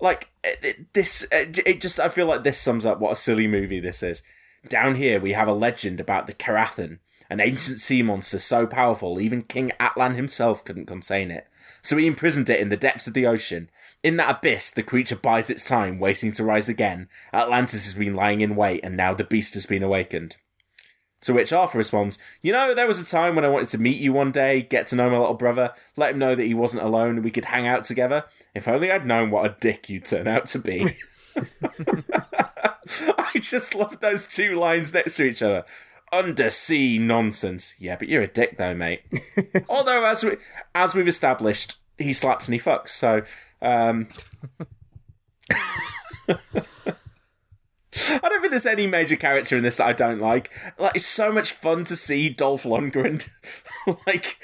Like, 0.00 0.28
it- 0.42 0.58
it- 0.62 0.92
this, 0.94 1.26
it 1.30 1.58
it 1.66 1.80
just, 1.80 2.00
I 2.00 2.08
feel 2.08 2.26
like 2.26 2.42
this 2.44 2.58
sums 2.58 2.86
up 2.86 3.00
what 3.00 3.12
a 3.12 3.16
silly 3.16 3.46
movie 3.46 3.80
this 3.80 4.02
is. 4.02 4.22
Down 4.68 4.96
here, 4.96 5.20
we 5.20 5.32
have 5.32 5.48
a 5.48 5.52
legend 5.52 6.00
about 6.00 6.26
the 6.26 6.34
Karathen, 6.34 6.98
an 7.30 7.40
ancient 7.40 7.80
sea 7.80 8.02
monster 8.02 8.38
so 8.38 8.66
powerful 8.66 9.20
even 9.20 9.42
King 9.42 9.72
Atlan 9.80 10.16
himself 10.16 10.64
couldn't 10.64 10.86
contain 10.86 11.30
it. 11.30 11.46
So 11.82 11.96
he 11.96 12.06
imprisoned 12.06 12.50
it 12.50 12.60
in 12.60 12.68
the 12.68 12.76
depths 12.76 13.06
of 13.06 13.14
the 13.14 13.26
ocean. 13.26 13.70
In 14.02 14.16
that 14.16 14.38
abyss, 14.38 14.70
the 14.70 14.82
creature 14.82 15.16
bides 15.16 15.48
its 15.48 15.64
time, 15.64 15.98
waiting 15.98 16.32
to 16.32 16.44
rise 16.44 16.68
again. 16.68 17.08
Atlantis 17.32 17.84
has 17.84 17.94
been 17.94 18.14
lying 18.14 18.42
in 18.42 18.56
wait, 18.56 18.80
and 18.84 18.96
now 18.96 19.14
the 19.14 19.24
beast 19.24 19.54
has 19.54 19.64
been 19.64 19.82
awakened. 19.82 20.36
To 21.22 21.34
which 21.34 21.52
Arthur 21.52 21.78
responds, 21.78 22.18
You 22.40 22.52
know, 22.52 22.74
there 22.74 22.86
was 22.86 23.00
a 23.00 23.10
time 23.10 23.36
when 23.36 23.44
I 23.44 23.48
wanted 23.48 23.68
to 23.70 23.78
meet 23.78 23.98
you 23.98 24.12
one 24.12 24.32
day, 24.32 24.62
get 24.62 24.86
to 24.88 24.96
know 24.96 25.10
my 25.10 25.18
little 25.18 25.34
brother, 25.34 25.72
let 25.96 26.12
him 26.12 26.18
know 26.18 26.34
that 26.34 26.46
he 26.46 26.54
wasn't 26.54 26.82
alone 26.82 27.16
and 27.16 27.24
we 27.24 27.30
could 27.30 27.46
hang 27.46 27.66
out 27.66 27.84
together. 27.84 28.24
If 28.54 28.66
only 28.66 28.90
I'd 28.90 29.04
known 29.04 29.30
what 29.30 29.44
a 29.44 29.56
dick 29.60 29.90
you'd 29.90 30.06
turn 30.06 30.26
out 30.26 30.46
to 30.46 30.58
be. 30.58 30.96
I 33.18 33.32
just 33.34 33.74
love 33.74 34.00
those 34.00 34.26
two 34.26 34.54
lines 34.54 34.92
next 34.92 35.16
to 35.16 35.24
each 35.24 35.42
other. 35.42 35.64
Undersea 36.12 36.98
nonsense. 36.98 37.74
Yeah, 37.78 37.96
but 37.96 38.08
you're 38.08 38.22
a 38.22 38.26
dick 38.26 38.58
though, 38.58 38.74
mate. 38.74 39.02
Although 39.68 40.04
as 40.04 40.24
we 40.24 40.36
as 40.74 40.94
we've 40.94 41.08
established, 41.08 41.76
he 41.98 42.12
slaps 42.12 42.48
and 42.48 42.54
he 42.54 42.60
fucks, 42.60 42.90
so 42.90 43.22
um 43.62 44.08
I 48.22 48.28
don't 48.28 48.40
think 48.40 48.50
there's 48.50 48.66
any 48.66 48.86
major 48.86 49.16
character 49.16 49.56
in 49.56 49.62
this 49.62 49.78
that 49.78 49.88
I 49.88 49.92
don't 49.92 50.20
like. 50.20 50.50
Like 50.78 50.96
it's 50.96 51.06
so 51.06 51.32
much 51.32 51.52
fun 51.52 51.84
to 51.84 51.96
see 51.96 52.28
Dolph 52.28 52.64
Lundgren 52.64 53.30
like 54.06 54.38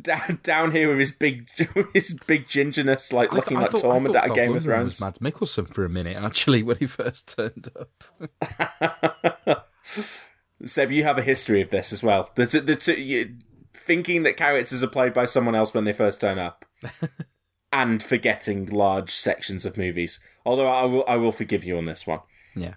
down 0.00 0.40
down 0.42 0.70
here 0.72 0.88
with 0.88 0.98
his 0.98 1.12
big 1.12 1.48
his 1.94 2.18
big 2.26 2.46
gingerness, 2.46 3.12
like 3.12 3.32
I 3.32 3.36
looking 3.36 3.56
I 3.56 3.62
like 3.62 3.70
thought- 3.72 3.82
Tormund 3.82 4.14
out 4.16 4.30
of 4.30 4.36
Game 4.36 4.54
of 4.56 4.62
Thrones. 4.62 4.86
Was 4.86 5.00
Mads 5.00 5.18
Mikkelsen 5.20 5.72
for 5.72 5.84
a 5.84 5.88
minute, 5.88 6.16
actually, 6.16 6.62
when 6.62 6.76
he 6.78 6.86
first 6.86 7.36
turned 7.36 7.68
up. 7.78 9.66
Seb, 10.64 10.90
you 10.90 11.04
have 11.04 11.18
a 11.18 11.22
history 11.22 11.60
of 11.62 11.70
this 11.70 11.92
as 11.92 12.02
well. 12.04 12.30
The, 12.34 12.44
the, 12.46 13.00
you, 13.00 13.36
thinking 13.72 14.24
that 14.24 14.36
characters 14.36 14.84
are 14.84 14.88
played 14.88 15.14
by 15.14 15.24
someone 15.24 15.54
else 15.54 15.72
when 15.72 15.84
they 15.84 15.92
first 15.94 16.20
turn 16.20 16.38
up, 16.38 16.64
and 17.72 18.02
forgetting 18.02 18.66
large 18.66 19.10
sections 19.10 19.64
of 19.64 19.78
movies. 19.78 20.20
Although 20.44 20.68
I 20.68 20.84
will, 20.84 21.04
I 21.08 21.16
will 21.16 21.32
forgive 21.32 21.64
you 21.64 21.78
on 21.78 21.86
this 21.86 22.06
one. 22.06 22.20
Yeah, 22.54 22.74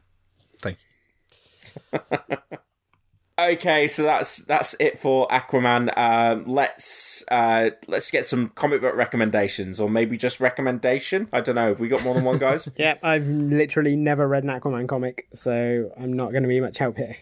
thank 0.62 0.78
you. 1.92 2.38
Okay, 3.40 3.88
so 3.88 4.04
that's 4.04 4.38
that's 4.38 4.76
it 4.80 5.00
for 5.00 5.28
Aquaman. 5.28 5.92
Um, 5.98 6.46
let's 6.46 7.24
uh, 7.30 7.72
let's 7.88 8.12
get 8.12 8.28
some 8.28 8.50
comic 8.50 8.82
book 8.82 8.96
recommendations, 8.96 9.80
or 9.80 9.90
maybe 9.90 10.18
just 10.18 10.40
recommendation. 10.40 11.28
I 11.34 11.42
don't 11.42 11.56
know. 11.56 11.70
Have 11.70 11.80
we 11.80 11.88
got 11.88 12.04
more 12.04 12.14
than 12.14 12.24
one, 12.24 12.38
guys? 12.38 12.70
Yep, 12.84 13.00
I've 13.04 13.28
literally 13.28 13.96
never 13.96 14.28
read 14.28 14.44
an 14.44 14.50
Aquaman 14.50 14.90
comic, 14.90 15.28
so 15.34 15.92
I'm 15.98 16.12
not 16.12 16.32
going 16.32 16.44
to 16.44 16.50
be 16.50 16.60
much 16.60 16.80
help 16.80 16.98
here. 16.98 17.16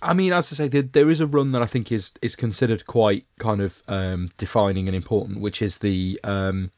I 0.00 0.14
mean, 0.14 0.32
as 0.32 0.52
I 0.52 0.56
say, 0.56 0.68
there, 0.68 0.82
there 0.82 1.10
is 1.10 1.20
a 1.20 1.26
run 1.26 1.52
that 1.52 1.62
I 1.62 1.66
think 1.66 1.90
is 1.90 2.12
is 2.22 2.36
considered 2.36 2.86
quite 2.86 3.26
kind 3.38 3.60
of 3.60 3.82
um, 3.88 4.30
defining 4.38 4.86
and 4.86 4.94
important, 4.94 5.40
which 5.40 5.60
is 5.60 5.78
the 5.78 6.20
um, 6.22 6.70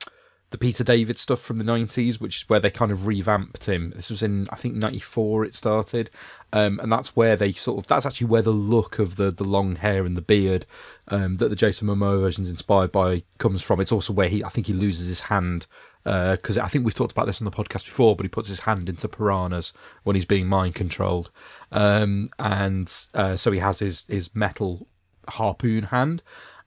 the 0.50 0.58
Peter 0.58 0.82
David 0.82 1.16
stuff 1.16 1.40
from 1.40 1.56
the 1.56 1.64
nineties, 1.64 2.20
which 2.20 2.42
is 2.42 2.48
where 2.48 2.60
they 2.60 2.70
kind 2.70 2.90
of 2.90 3.06
revamped 3.06 3.64
him. 3.64 3.90
This 3.90 4.10
was 4.10 4.22
in 4.22 4.48
I 4.50 4.56
think 4.56 4.74
ninety 4.74 4.98
four 4.98 5.44
it 5.44 5.54
started, 5.54 6.10
um, 6.52 6.80
and 6.80 6.90
that's 6.90 7.14
where 7.14 7.36
they 7.36 7.52
sort 7.52 7.78
of 7.78 7.86
that's 7.86 8.06
actually 8.06 8.26
where 8.26 8.42
the 8.42 8.50
look 8.50 8.98
of 8.98 9.16
the 9.16 9.30
the 9.30 9.44
long 9.44 9.76
hair 9.76 10.04
and 10.04 10.16
the 10.16 10.22
beard 10.22 10.66
um, 11.08 11.36
that 11.36 11.48
the 11.48 11.56
Jason 11.56 11.88
Momoa 11.88 12.20
version 12.20 12.42
is 12.42 12.50
inspired 12.50 12.90
by 12.90 13.22
comes 13.38 13.62
from. 13.62 13.80
It's 13.80 13.92
also 13.92 14.12
where 14.12 14.28
he 14.28 14.44
I 14.44 14.48
think 14.48 14.66
he 14.66 14.72
loses 14.72 15.08
his 15.08 15.20
hand 15.20 15.66
because 16.02 16.56
I 16.56 16.66
think 16.66 16.84
we've 16.84 16.94
talked 16.94 17.12
about 17.12 17.26
this 17.26 17.40
on 17.40 17.44
the 17.44 17.50
podcast 17.50 17.84
before, 17.84 18.16
but 18.16 18.24
he 18.24 18.28
puts 18.28 18.48
his 18.48 18.60
hand 18.60 18.88
into 18.88 19.06
piranhas 19.06 19.72
when 20.02 20.16
he's 20.16 20.24
being 20.24 20.46
mind 20.46 20.74
controlled, 20.74 21.30
um, 21.72 22.28
and 22.38 22.92
uh, 23.14 23.36
so 23.36 23.52
he 23.52 23.58
has 23.58 23.78
his 23.78 24.06
his 24.06 24.34
metal 24.34 24.88
harpoon 25.28 25.84
hand. 25.84 26.22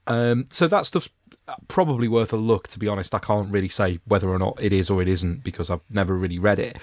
Um, 0.05 0.45
so 0.51 0.67
that 0.67 0.85
stuff's 0.85 1.09
probably 1.67 2.07
worth 2.07 2.33
a 2.33 2.37
look. 2.37 2.67
To 2.69 2.79
be 2.79 2.87
honest, 2.87 3.13
I 3.13 3.19
can't 3.19 3.51
really 3.51 3.69
say 3.69 3.99
whether 4.05 4.29
or 4.29 4.39
not 4.39 4.57
it 4.61 4.73
is 4.73 4.89
or 4.89 5.01
it 5.01 5.07
isn't 5.07 5.43
because 5.43 5.69
I've 5.69 5.81
never 5.89 6.15
really 6.15 6.39
read 6.39 6.59
it. 6.59 6.77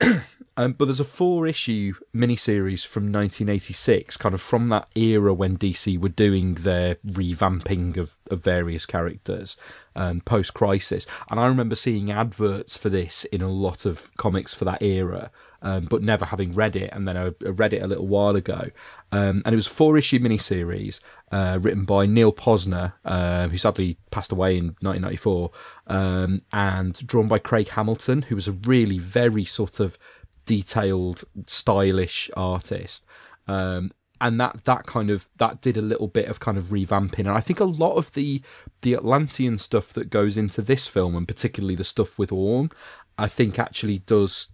um, 0.56 0.72
but 0.72 0.86
there's 0.86 1.00
a 1.00 1.04
four 1.04 1.46
issue 1.46 1.94
miniseries 2.14 2.86
from 2.86 3.04
1986, 3.04 4.16
kind 4.16 4.34
of 4.34 4.40
from 4.40 4.68
that 4.68 4.88
era 4.94 5.32
when 5.32 5.56
DC 5.56 5.98
were 5.98 6.08
doing 6.08 6.54
their 6.54 6.96
revamping 7.06 7.96
of, 7.96 8.16
of 8.30 8.42
various 8.42 8.86
characters 8.86 9.56
um, 9.94 10.20
post 10.22 10.54
crisis. 10.54 11.06
And 11.30 11.38
I 11.40 11.46
remember 11.46 11.76
seeing 11.76 12.10
adverts 12.10 12.76
for 12.76 12.88
this 12.88 13.24
in 13.26 13.42
a 13.42 13.48
lot 13.48 13.86
of 13.86 14.14
comics 14.16 14.54
for 14.54 14.64
that 14.64 14.82
era. 14.82 15.30
Um, 15.62 15.86
but 15.86 16.02
never 16.02 16.26
having 16.26 16.54
read 16.54 16.76
it, 16.76 16.90
and 16.92 17.08
then 17.08 17.16
I 17.16 17.32
read 17.40 17.72
it 17.72 17.82
a 17.82 17.86
little 17.86 18.06
while 18.06 18.36
ago, 18.36 18.68
um, 19.12 19.42
and 19.44 19.52
it 19.52 19.56
was 19.56 19.66
a 19.66 19.70
four 19.70 19.96
issue 19.96 20.18
miniseries 20.18 21.00
uh, 21.30 21.58
written 21.60 21.84
by 21.84 22.06
Neal 22.06 22.32
Pozner, 22.32 22.94
uh, 23.04 23.48
who 23.48 23.58
sadly 23.58 23.98
passed 24.10 24.32
away 24.32 24.56
in 24.56 24.76
1994, 24.80 25.50
um, 25.86 26.42
and 26.52 27.06
drawn 27.06 27.28
by 27.28 27.38
Craig 27.38 27.68
Hamilton, 27.68 28.22
who 28.22 28.34
was 28.34 28.48
a 28.48 28.52
really 28.52 28.98
very 28.98 29.44
sort 29.44 29.80
of 29.80 29.96
detailed, 30.44 31.24
stylish 31.46 32.30
artist. 32.36 33.04
Um, 33.46 33.92
and 34.20 34.40
that 34.40 34.64
that 34.64 34.86
kind 34.86 35.10
of 35.10 35.28
that 35.36 35.60
did 35.60 35.76
a 35.76 35.82
little 35.82 36.08
bit 36.08 36.28
of 36.28 36.40
kind 36.40 36.56
of 36.56 36.64
revamping 36.64 37.20
and 37.20 37.30
i 37.30 37.40
think 37.40 37.60
a 37.60 37.64
lot 37.64 37.96
of 37.96 38.10
the 38.12 38.40
the 38.80 38.94
atlantean 38.94 39.58
stuff 39.58 39.92
that 39.92 40.08
goes 40.08 40.38
into 40.38 40.62
this 40.62 40.86
film 40.86 41.14
and 41.14 41.28
particularly 41.28 41.74
the 41.74 41.84
stuff 41.84 42.18
with 42.18 42.32
orm 42.32 42.70
i 43.18 43.28
think 43.28 43.58
actually 43.58 43.98
does 43.98 44.52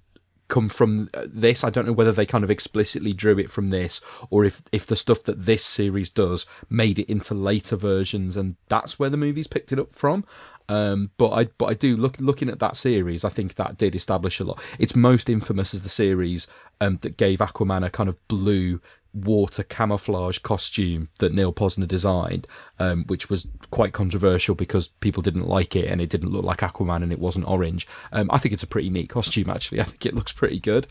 come 0.53 0.69
from 0.69 1.09
this. 1.25 1.65
I 1.65 1.71
don't 1.71 1.87
know 1.87 1.95
whether 1.95 2.13
they 2.13 2.27
kind 2.27 2.45
of 2.45 2.51
explicitly 2.51 3.15
drew 3.15 3.39
it 3.39 3.51
from 3.51 3.69
this 3.69 4.03
or 4.29 4.45
if, 4.45 4.61
if 4.71 4.87
the 4.87 4.97
stuff 4.97 5.23
that 5.23 5.47
this 5.47 5.65
series 5.65 6.11
does 6.11 6.45
made 6.69 6.99
it 6.99 7.11
into 7.11 7.33
later 7.33 7.75
versions 7.75 8.37
and 8.37 8.57
that's 8.69 8.99
where 8.99 9.09
the 9.09 9.17
movies 9.17 9.47
picked 9.47 9.73
it 9.73 9.79
up 9.79 9.95
from. 9.95 10.27
Um, 10.69 11.11
but 11.17 11.31
I 11.31 11.45
but 11.57 11.67
I 11.67 11.75
do 11.75 11.97
look 11.97 12.21
looking 12.21 12.51
at 12.51 12.59
that 12.61 12.77
series. 12.77 13.25
I 13.25 13.31
think 13.31 13.55
that 13.55 13.79
did 13.79 13.95
establish 13.95 14.41
a 14.41 14.45
lot. 14.45 14.61
It's 14.79 14.95
most 14.95 15.31
infamous 15.31 15.73
as 15.73 15.83
the 15.85 15.89
series 15.89 16.47
um, 16.83 16.99
that 17.01 17.17
gave 17.17 17.39
Aquaman 17.39 17.85
a 17.85 17.91
kind 17.91 18.11
of 18.11 18.17
blue 18.29 18.81
water 19.15 19.63
camouflage 19.63 20.39
costume 20.39 21.09
that 21.19 21.35
Neal 21.35 21.53
Pozner 21.53 21.87
designed, 21.87 22.47
um, 22.79 23.05
which 23.07 23.29
was 23.29 23.47
quite 23.71 23.93
controversial 23.93 24.55
because 24.55 24.89
people 24.89 25.23
didn't 25.23 25.49
like 25.49 25.77
it 25.77 25.87
and 25.87 26.01
it 26.01 26.09
didn't 26.09 26.31
look 26.31 26.45
like 26.45 26.61
Aquaman 26.61 27.03
and 27.03 27.13
it 27.13 27.19
wasn't 27.19 27.49
orange. 27.49 27.87
Um, 28.13 28.31
I 28.31 28.39
think 28.39 28.53
it's 28.53 28.63
a 28.63 28.69
pretty 28.69 28.91
neat 28.91 29.09
costume, 29.09 29.51
actually. 29.51 29.81
I 29.83 29.85
think 29.85 30.07
it 30.07 30.15
looks 30.15 30.33
pretty 30.33 30.59
good. 30.59 30.87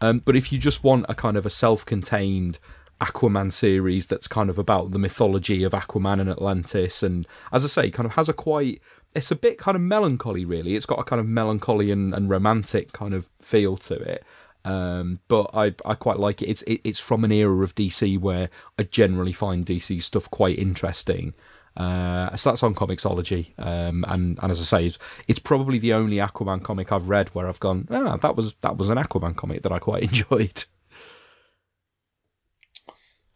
Um, 0.00 0.20
but 0.24 0.36
if 0.36 0.52
you 0.52 0.58
just 0.58 0.84
want 0.84 1.06
a 1.08 1.14
kind 1.14 1.36
of 1.36 1.46
a 1.46 1.50
self 1.50 1.84
contained 1.84 2.58
Aquaman 3.00 3.52
series 3.52 4.06
that's 4.06 4.26
kind 4.26 4.48
of 4.48 4.58
about 4.58 4.92
the 4.92 4.98
mythology 4.98 5.62
of 5.62 5.72
Aquaman 5.72 6.20
and 6.20 6.30
Atlantis, 6.30 7.02
and 7.02 7.26
as 7.52 7.64
I 7.64 7.68
say, 7.68 7.90
kind 7.90 8.06
of 8.06 8.14
has 8.14 8.28
a 8.28 8.32
quite. 8.32 8.80
It's 9.14 9.30
a 9.30 9.36
bit 9.36 9.56
kind 9.56 9.76
of 9.76 9.80
melancholy, 9.80 10.44
really. 10.44 10.76
It's 10.76 10.84
got 10.84 10.98
a 10.98 11.04
kind 11.04 11.20
of 11.20 11.26
melancholy 11.26 11.90
and, 11.90 12.12
and 12.12 12.28
romantic 12.28 12.92
kind 12.92 13.14
of 13.14 13.26
feel 13.40 13.78
to 13.78 13.94
it. 13.94 14.22
Um, 14.66 15.20
but 15.28 15.50
I 15.54 15.74
I 15.84 15.94
quite 15.94 16.18
like 16.18 16.42
it. 16.42 16.48
It's 16.48 16.62
it, 16.62 16.80
it's 16.82 16.98
from 16.98 17.24
an 17.24 17.30
era 17.30 17.62
of 17.62 17.74
DC 17.76 18.18
where 18.18 18.50
I 18.78 18.82
generally 18.82 19.32
find 19.32 19.64
DC 19.64 20.02
stuff 20.02 20.28
quite 20.30 20.58
interesting. 20.58 21.34
Uh, 21.76 22.34
so 22.36 22.50
that's 22.50 22.62
on 22.62 22.74
Comixology, 22.74 23.52
um, 23.58 24.04
and 24.08 24.38
and 24.42 24.50
as 24.50 24.60
I 24.60 24.64
say, 24.64 24.86
it's, 24.86 24.98
it's, 25.28 25.38
probably 25.38 25.78
the 25.78 25.92
only 25.92 26.16
Aquaman 26.16 26.62
comic 26.62 26.90
I've 26.90 27.10
read 27.10 27.28
where 27.34 27.48
I've 27.48 27.60
gone, 27.60 27.86
ah, 27.90 28.16
that 28.16 28.34
was 28.34 28.54
that 28.62 28.78
was 28.78 28.88
an 28.88 28.96
Aquaman 28.96 29.36
comic 29.36 29.62
that 29.62 29.72
I 29.72 29.78
quite 29.78 30.02
enjoyed. 30.10 30.64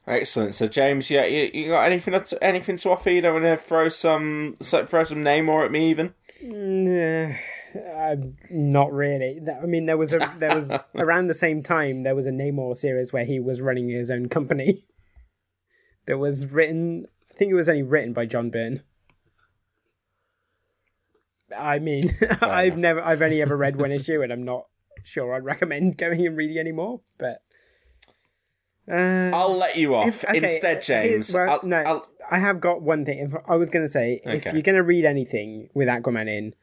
Excellent. 0.07 0.55
So 0.55 0.67
James, 0.69 1.11
yeah, 1.11 1.27
you, 1.27 1.51
you 1.53 1.69
got 1.69 1.87
anything 1.87 2.19
to, 2.19 2.43
anything 2.43 2.77
to 2.77 2.91
offer? 2.91 3.11
You 3.11 3.21
don't 3.21 3.43
want 3.43 3.45
to 3.45 3.57
throw 3.57 3.89
some 3.91 4.57
throw 4.61 5.05
some 5.05 5.23
Namor 5.23 5.67
at 5.67 5.71
me 5.71 5.91
even? 5.91 6.15
Nah. 6.43 7.35
Not 8.51 8.93
really. 8.93 9.41
I 9.63 9.67
mean, 9.67 9.87
there 9.87 9.97
was 9.97 10.15
a 10.15 10.33
there 10.39 10.55
was 10.55 10.75
around 10.95 11.29
the 11.29 11.35
same 11.35 11.63
time 11.63 12.03
there 12.03 12.15
was 12.15 12.27
a 12.27 12.31
Namor 12.31 12.77
series 12.77 13.13
where 13.13 13.25
he 13.25 13.39
was 13.39 13.61
running 13.61 13.89
his 13.89 14.11
own 14.11 14.29
company. 14.29 14.85
that 16.07 16.19
was 16.19 16.47
written. 16.47 17.07
I 17.31 17.35
think 17.35 17.51
it 17.51 17.55
was 17.55 17.69
only 17.69 17.83
written 17.83 18.13
by 18.13 18.27
John 18.27 18.51
Byrne. 18.51 18.83
I 21.57 21.79
mean, 21.79 22.17
I've 22.41 22.77
never, 22.77 23.03
I've 23.03 23.23
only 23.23 23.43
ever 23.43 23.57
read 23.57 23.77
one 23.77 23.93
issue, 23.93 24.23
and 24.23 24.33
I'm 24.33 24.45
not 24.45 24.67
sure 25.03 25.35
I'd 25.35 25.45
recommend 25.45 25.97
going 25.97 26.27
and 26.27 26.37
reading 26.37 26.59
anymore. 26.59 27.01
But 27.19 27.43
uh, 28.91 29.31
I'll 29.33 29.57
let 29.57 29.77
you 29.77 29.95
off 29.95 30.09
if, 30.09 30.25
okay, 30.25 30.39
instead, 30.39 30.83
James. 30.83 31.33
Well, 31.33 31.51
I'll, 31.51 31.69
no, 31.69 31.77
I'll... 31.79 32.09
I 32.31 32.39
have 32.39 32.61
got 32.61 32.83
one 32.83 33.05
thing. 33.05 33.19
If 33.19 33.33
I 33.49 33.57
was 33.57 33.71
going 33.71 33.85
to 33.85 33.91
say, 33.91 34.21
if 34.25 34.45
you're 34.45 34.63
going 34.63 34.77
to 34.77 34.83
read 34.83 35.05
anything 35.05 35.69
with 35.75 35.89
Aquaman 35.89 36.29
in, 36.29 36.55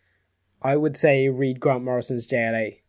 I 0.61 0.75
would 0.75 0.95
say 0.95 1.29
read 1.29 1.59
Grant 1.59 1.83
Morrison's 1.83 2.27
JLA. 2.27 2.79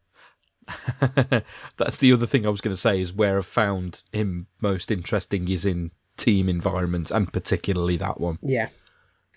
That's 1.77 1.99
the 1.99 2.13
other 2.13 2.27
thing 2.27 2.47
I 2.47 2.51
was 2.51 2.61
going 2.61 2.75
to 2.75 2.81
say 2.81 3.01
is 3.01 3.13
where 3.13 3.39
I've 3.39 3.47
found 3.47 4.03
him 4.13 4.47
most 4.61 4.91
interesting 4.91 5.49
is 5.49 5.65
in 5.65 5.93
team 6.17 6.49
environments 6.49 7.11
and 7.11 7.33
particularly 7.33 7.97
that 7.97 8.21
one. 8.21 8.39
Yeah. 8.43 8.69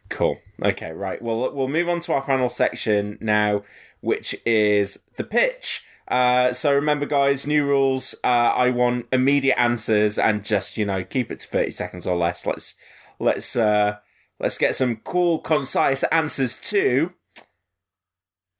Cool. 0.09 0.39
Okay, 0.61 0.91
right. 0.91 1.21
Well, 1.21 1.53
we'll 1.53 1.69
move 1.69 1.87
on 1.87 2.01
to 2.01 2.13
our 2.13 2.21
final 2.21 2.49
section 2.49 3.17
now, 3.21 3.63
which 4.01 4.35
is 4.45 5.05
the 5.15 5.23
pitch. 5.23 5.85
Uh, 6.07 6.51
so 6.51 6.73
remember, 6.73 7.05
guys, 7.05 7.47
new 7.47 7.65
rules. 7.65 8.13
Uh, 8.21 8.27
I 8.53 8.69
want 8.71 9.07
immediate 9.13 9.57
answers 9.57 10.19
and 10.19 10.43
just 10.43 10.77
you 10.77 10.85
know 10.85 11.05
keep 11.05 11.31
it 11.31 11.39
to 11.39 11.47
thirty 11.47 11.71
seconds 11.71 12.05
or 12.05 12.17
less. 12.17 12.45
Let's 12.45 12.75
let's 13.17 13.55
uh, 13.55 13.99
let's 14.37 14.57
get 14.57 14.75
some 14.75 14.97
cool, 14.97 15.39
concise 15.39 16.03
answers 16.03 16.59
too. 16.59 17.13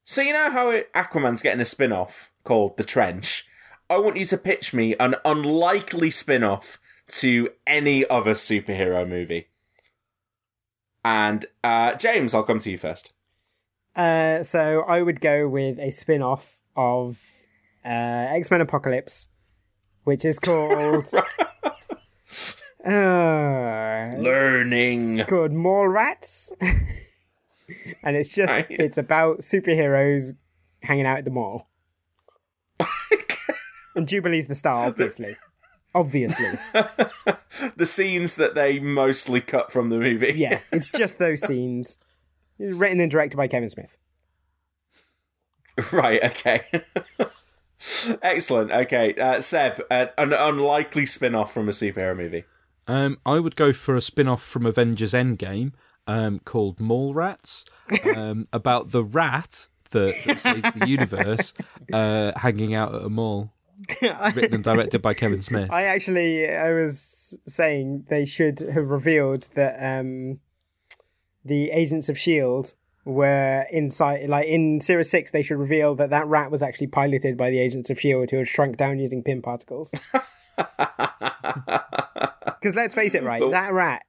So 0.04 0.22
you 0.22 0.34
know 0.34 0.50
how 0.50 0.70
it, 0.70 0.92
Aquaman's 0.94 1.42
getting 1.42 1.62
a 1.62 1.66
spin-off 1.66 2.32
called 2.44 2.78
The 2.78 2.84
Trench? 2.84 3.46
I 3.90 3.98
want 3.98 4.18
you 4.18 4.26
to 4.26 4.38
pitch 4.38 4.74
me 4.74 4.96
an 5.00 5.16
unlikely 5.26 6.12
spin-off 6.12 6.80
to 7.10 7.50
any 7.68 8.08
other 8.10 8.34
superhero 8.34 9.08
movie. 9.08 9.50
And 11.04 11.46
uh, 11.64 11.96
James, 11.96 12.34
I'll 12.34 12.44
come 12.44 12.60
to 12.60 12.72
you 12.72 12.78
first. 12.78 13.14
Uh, 13.96 14.44
so 14.44 14.82
I 14.82 15.02
would 15.02 15.20
go 15.20 15.48
with 15.48 15.78
a 15.80 15.92
spin-off 15.92 16.60
of 16.76 17.22
uh, 17.84 17.88
X-Men 17.88 18.62
Apocalypse, 18.62 19.30
which 20.04 20.24
is 20.24 20.40
called 20.40 21.06
uh, 22.86 22.90
Learning. 24.18 25.20
It's 25.20 25.30
called 25.30 25.52
Mallrats. 25.52 26.52
and 28.04 28.16
it's 28.16 28.34
just 28.34 28.66
it's 28.70 28.98
about 28.98 29.40
superheroes 29.40 30.34
hanging 30.84 31.06
out 31.06 31.18
at 31.18 31.26
the 31.26 31.32
mall. 31.32 31.68
and 33.96 34.08
Jubilee's 34.08 34.48
the 34.48 34.56
star, 34.56 34.88
obviously. 34.88 35.38
Obviously. 35.94 36.58
the 37.76 37.86
scenes 37.86 38.36
that 38.36 38.56
they 38.56 38.80
mostly 38.80 39.42
cut 39.42 39.72
from 39.72 39.90
the 39.90 39.98
movie. 39.98 40.34
yeah, 40.36 40.60
it's 40.72 40.90
just 40.90 41.18
those 41.18 41.42
scenes. 41.42 42.00
Written 42.58 43.00
and 43.00 43.12
directed 43.12 43.38
by 43.38 43.48
Kevin 43.48 43.70
Smith. 43.70 43.98
Right, 45.92 46.24
okay. 46.24 46.66
Excellent. 48.22 48.72
Okay, 48.72 49.16
uh, 49.16 49.42
Seb, 49.42 49.82
uh, 49.90 50.08
an 50.18 50.34
unlikely 50.34 51.06
spin 51.06 51.34
off 51.34 51.54
from 51.54 51.68
a 51.68 51.72
superhero 51.72 52.16
movie. 52.16 52.44
Um, 52.88 53.20
I 53.26 53.40
would 53.40 53.56
go 53.56 53.74
for 53.74 53.96
a 53.96 54.02
spin 54.02 54.28
off 54.28 54.44
from 54.44 54.66
Avengers 54.66 55.14
Endgame 55.14 55.72
um, 56.08 56.40
called 56.40 56.78
Mallrats 56.78 57.66
um, 58.16 58.48
about 58.54 58.92
the 58.92 59.04
rat 59.04 59.68
that, 59.92 60.14
that 60.26 60.40
saves 60.40 60.72
the 60.74 60.88
universe 60.88 61.54
uh, 61.94 62.32
hanging 62.36 62.74
out 62.74 62.96
at 62.96 63.02
a 63.02 63.10
mall. 63.10 63.54
written 64.36 64.54
and 64.54 64.64
directed 64.64 65.02
by 65.02 65.14
Kevin 65.14 65.42
Smith. 65.42 65.72
I 65.72 65.86
actually, 65.86 66.48
I 66.48 66.72
was 66.74 67.38
saying 67.48 68.06
they 68.10 68.26
should 68.26 68.60
have 68.60 68.90
revealed 68.90 69.50
that 69.56 69.76
um, 69.84 70.40
the 71.44 71.72
agents 71.72 72.08
of 72.08 72.18
Shield 72.18 72.74
were 73.06 73.66
inside, 73.72 74.30
like 74.30 74.48
in 74.48 74.82
Series 74.82 75.10
Six, 75.10 75.32
they 75.32 75.42
should 75.42 75.58
reveal 75.58 75.96
that 75.96 76.12
that 76.12 76.28
rat 76.28 76.52
was 76.52 76.62
actually 76.62 76.88
piloted 76.88 77.38
by 77.38 77.50
the 77.50 77.60
agents 77.60 77.90
of 77.90 78.00
Shield 78.00 78.30
who 78.30 78.38
had 78.38 78.48
shrunk 78.48 78.78
down 78.78 79.00
using 79.00 79.24
Pym 79.24 79.42
particles. 79.42 79.94
Because 82.62 82.76
let's 82.76 82.94
face 82.94 83.16
it, 83.16 83.24
right, 83.24 83.42
that 83.50 83.74
rat 83.74 84.04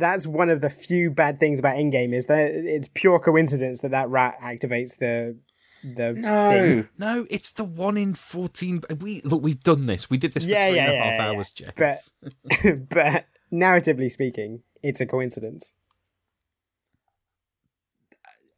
that's 0.00 0.26
one 0.26 0.50
of 0.50 0.60
the 0.60 0.70
few 0.70 1.10
bad 1.10 1.38
things 1.38 1.58
about 1.58 1.76
Endgame 1.76 2.12
is 2.12 2.26
that 2.26 2.50
it's 2.52 2.88
pure 2.88 3.18
coincidence 3.18 3.80
that 3.80 3.90
that 3.90 4.08
rat 4.08 4.38
activates 4.42 4.98
the 4.98 5.38
the 5.82 6.12
no. 6.12 6.50
thing. 6.50 6.88
no 6.98 7.26
it's 7.30 7.52
the 7.52 7.64
one 7.64 7.96
in 7.96 8.12
14 8.12 8.82
we 9.00 9.22
look 9.22 9.42
we've 9.42 9.62
done 9.62 9.86
this. 9.86 10.10
We 10.10 10.18
did 10.18 10.34
this 10.34 10.44
for 10.44 10.50
yeah, 10.50 10.68
three 10.68 10.76
yeah, 10.76 10.90
and 10.90 10.92
a 10.92 11.04
half 11.04 11.12
yeah, 11.12 11.30
hours 11.30 11.52
James. 11.52 11.72
but 11.76 12.88
but 12.90 13.26
narratively 13.52 14.10
speaking 14.10 14.62
it's 14.82 15.00
a 15.00 15.06
coincidence. 15.06 15.74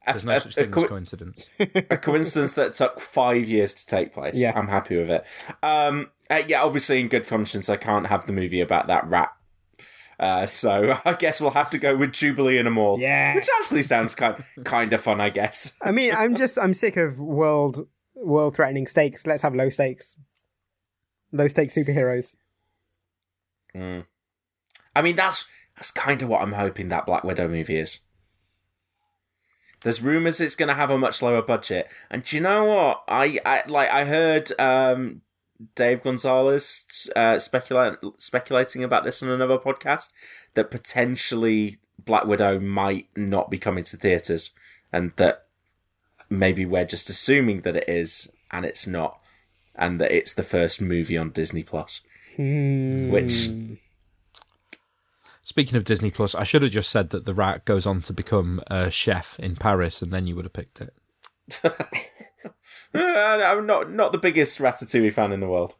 There's 0.04 0.24
no 0.24 0.38
such 0.40 0.56
thing 0.56 0.64
a, 0.64 0.68
co- 0.68 0.82
as 0.82 0.88
coincidence. 0.88 1.48
A 1.60 1.96
coincidence 1.96 2.54
that 2.54 2.74
took 2.74 2.98
five 2.98 3.44
years 3.44 3.72
to 3.74 3.86
take 3.86 4.12
place. 4.12 4.36
Yeah. 4.36 4.52
I'm 4.52 4.66
happy 4.66 4.96
with 4.96 5.08
it. 5.10 5.24
Um 5.62 6.10
uh, 6.32 6.42
yeah 6.48 6.62
obviously 6.62 7.00
in 7.00 7.08
good 7.08 7.26
conscience 7.26 7.68
i 7.68 7.76
can't 7.76 8.06
have 8.06 8.26
the 8.26 8.32
movie 8.32 8.60
about 8.60 8.86
that 8.86 9.06
rat 9.06 9.30
Uh, 10.22 10.46
so 10.46 10.96
I 11.04 11.14
guess 11.14 11.40
we'll 11.40 11.50
have 11.50 11.68
to 11.70 11.78
go 11.78 11.96
with 11.96 12.12
Jubilee 12.12 12.56
in 12.56 12.68
a 12.68 12.70
mall. 12.70 12.98
Yeah. 12.98 13.34
Which 13.34 13.48
actually 13.60 13.82
sounds 13.82 14.14
kind 14.14 14.42
kind 14.64 14.92
of 14.92 15.02
fun, 15.02 15.20
I 15.20 15.30
guess. 15.30 15.76
I 15.82 15.90
mean, 15.90 16.14
I'm 16.14 16.36
just 16.36 16.58
I'm 16.58 16.72
sick 16.72 16.96
of 16.96 17.18
world 17.18 17.88
world 18.14 18.54
threatening 18.54 18.86
stakes. 18.86 19.26
Let's 19.26 19.42
have 19.42 19.54
low 19.54 19.68
stakes. 19.68 20.16
Low 21.32 21.48
stakes 21.48 21.76
superheroes. 21.76 22.36
Mm. 23.74 24.06
I 24.94 25.02
mean, 25.02 25.16
that's 25.16 25.44
that's 25.74 25.90
kind 25.90 26.22
of 26.22 26.28
what 26.28 26.40
I'm 26.40 26.52
hoping 26.52 26.88
that 26.90 27.04
Black 27.04 27.24
Widow 27.24 27.48
movie 27.48 27.78
is. 27.78 28.06
There's 29.80 30.00
rumors 30.00 30.40
it's 30.40 30.54
going 30.54 30.68
to 30.68 30.74
have 30.74 30.90
a 30.90 30.98
much 30.98 31.20
lower 31.20 31.42
budget, 31.42 31.88
and 32.08 32.22
do 32.22 32.36
you 32.36 32.42
know 32.42 32.64
what? 32.66 33.02
I, 33.08 33.40
I 33.44 33.64
like 33.66 33.90
I 33.90 34.04
heard 34.04 34.52
um, 34.60 35.22
Dave 35.74 36.02
Gonzalez 36.02 37.10
uh, 37.16 37.38
speculate 37.38 37.96
speculating 38.18 38.84
about 38.84 39.04
this 39.04 39.22
on 39.22 39.28
another 39.28 39.58
podcast 39.58 40.12
that 40.54 40.70
potentially 40.70 41.78
Black 41.98 42.24
Widow 42.24 42.58
might 42.58 43.08
not 43.16 43.50
be 43.50 43.58
coming 43.58 43.84
to 43.84 43.96
theaters, 43.96 44.54
and 44.92 45.12
that 45.12 45.46
maybe 46.28 46.64
we're 46.66 46.84
just 46.84 47.08
assuming 47.10 47.60
that 47.60 47.76
it 47.76 47.88
is, 47.88 48.34
and 48.50 48.64
it's 48.64 48.86
not, 48.86 49.18
and 49.76 50.00
that 50.00 50.12
it's 50.12 50.34
the 50.34 50.42
first 50.42 50.80
movie 50.80 51.18
on 51.18 51.30
Disney 51.30 51.62
Plus, 51.62 52.06
which 52.36 53.48
Speaking 55.44 55.76
of 55.76 55.84
Disney 55.84 56.10
Plus, 56.10 56.34
I 56.34 56.44
should 56.44 56.62
have 56.62 56.70
just 56.70 56.88
said 56.88 57.10
that 57.10 57.24
the 57.24 57.34
rat 57.34 57.64
goes 57.64 57.84
on 57.84 58.00
to 58.02 58.12
become 58.12 58.62
a 58.68 58.90
chef 58.90 59.38
in 59.40 59.56
Paris, 59.56 60.00
and 60.00 60.12
then 60.12 60.26
you 60.26 60.36
would 60.36 60.44
have 60.44 60.52
picked 60.52 60.80
it. 60.80 60.94
I'm 62.94 63.66
not 63.66 63.90
not 63.90 64.12
the 64.12 64.18
biggest 64.18 64.58
Ratatouille 64.58 65.12
fan 65.12 65.32
in 65.32 65.40
the 65.40 65.48
world. 65.48 65.76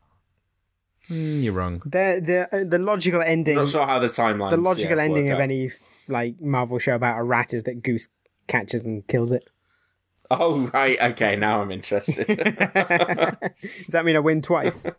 Mm, 1.09 1.43
you're 1.43 1.53
wrong. 1.53 1.83
The 1.85 2.21
the 2.25 2.57
uh, 2.57 2.65
the 2.65 2.79
logical 2.79 3.21
ending. 3.23 3.57
Not 3.57 3.69
sure 3.69 3.87
how 3.87 3.99
the 3.99 4.09
timeline. 4.09 4.51
the 4.51 4.57
logical 4.57 5.01
ending 5.01 5.31
of 5.31 5.41
any 5.41 5.71
like 6.09 6.41
Marvel 6.41 6.79
show 6.79 6.95
about 6.95 7.19
a 7.19 7.23
rat 7.23 7.55
is 7.55 7.65
that 7.65 7.83
Goose 7.83 8.09
catches 8.47 8.83
and 8.83 9.07
kills 9.07 9.33
it. 9.33 9.49
Oh 10.31 10.71
right, 10.73 11.01
okay. 11.03 11.37
Now 11.37 11.61
I'm 11.61 11.71
interested. 11.71 12.27
Does 12.27 12.37
that 13.89 14.05
mean 14.05 14.17
I 14.17 14.21
win 14.21 14.43
twice? 14.43 14.85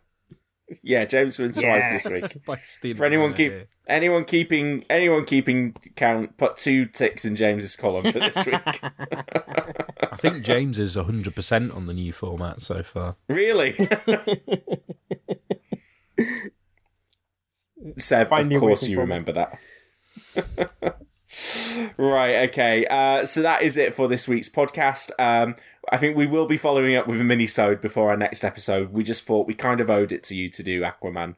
yeah, 0.82 1.04
James 1.04 1.38
wins 1.38 1.60
twice 1.60 2.04
this 2.04 2.34
week. 2.46 2.58
stealing 2.64 2.96
For 2.96 3.04
anyone 3.04 3.30
my 3.30 3.36
keep 3.36 3.52
anyone 3.86 4.24
keeping 4.24 4.84
anyone 4.90 5.24
keeping 5.24 5.74
count, 5.96 6.36
put 6.36 6.56
two 6.56 6.86
ticks 6.86 7.24
in 7.24 7.36
James's 7.36 7.76
column 7.76 8.12
for 8.12 8.18
this 8.18 8.44
week. 8.44 8.54
I 8.64 10.16
think 10.16 10.44
James 10.44 10.78
is 10.78 10.96
100% 10.96 11.74
on 11.74 11.86
the 11.86 11.92
new 11.94 12.12
format 12.12 12.62
so 12.62 12.82
far. 12.82 13.16
really? 13.28 13.74
Seb, 17.98 18.28
Find 18.28 18.52
of 18.52 18.60
course 18.60 18.88
you 18.88 18.96
format. 18.96 19.26
remember 19.26 19.32
that. 20.34 20.98
Right, 21.96 22.48
okay. 22.48 22.86
Uh, 22.86 23.26
so 23.26 23.42
that 23.42 23.62
is 23.62 23.76
it 23.76 23.94
for 23.94 24.08
this 24.08 24.28
week's 24.28 24.48
podcast. 24.48 25.10
Um, 25.18 25.56
I 25.90 25.96
think 25.96 26.16
we 26.16 26.26
will 26.26 26.46
be 26.46 26.56
following 26.56 26.94
up 26.94 27.06
with 27.06 27.20
a 27.20 27.24
mini-sode 27.24 27.80
before 27.80 28.10
our 28.10 28.16
next 28.16 28.44
episode. 28.44 28.92
We 28.92 29.04
just 29.04 29.26
thought 29.26 29.46
we 29.46 29.54
kind 29.54 29.80
of 29.80 29.90
owed 29.90 30.12
it 30.12 30.22
to 30.24 30.34
you 30.34 30.48
to 30.48 30.62
do 30.62 30.82
Aquaman, 30.82 31.36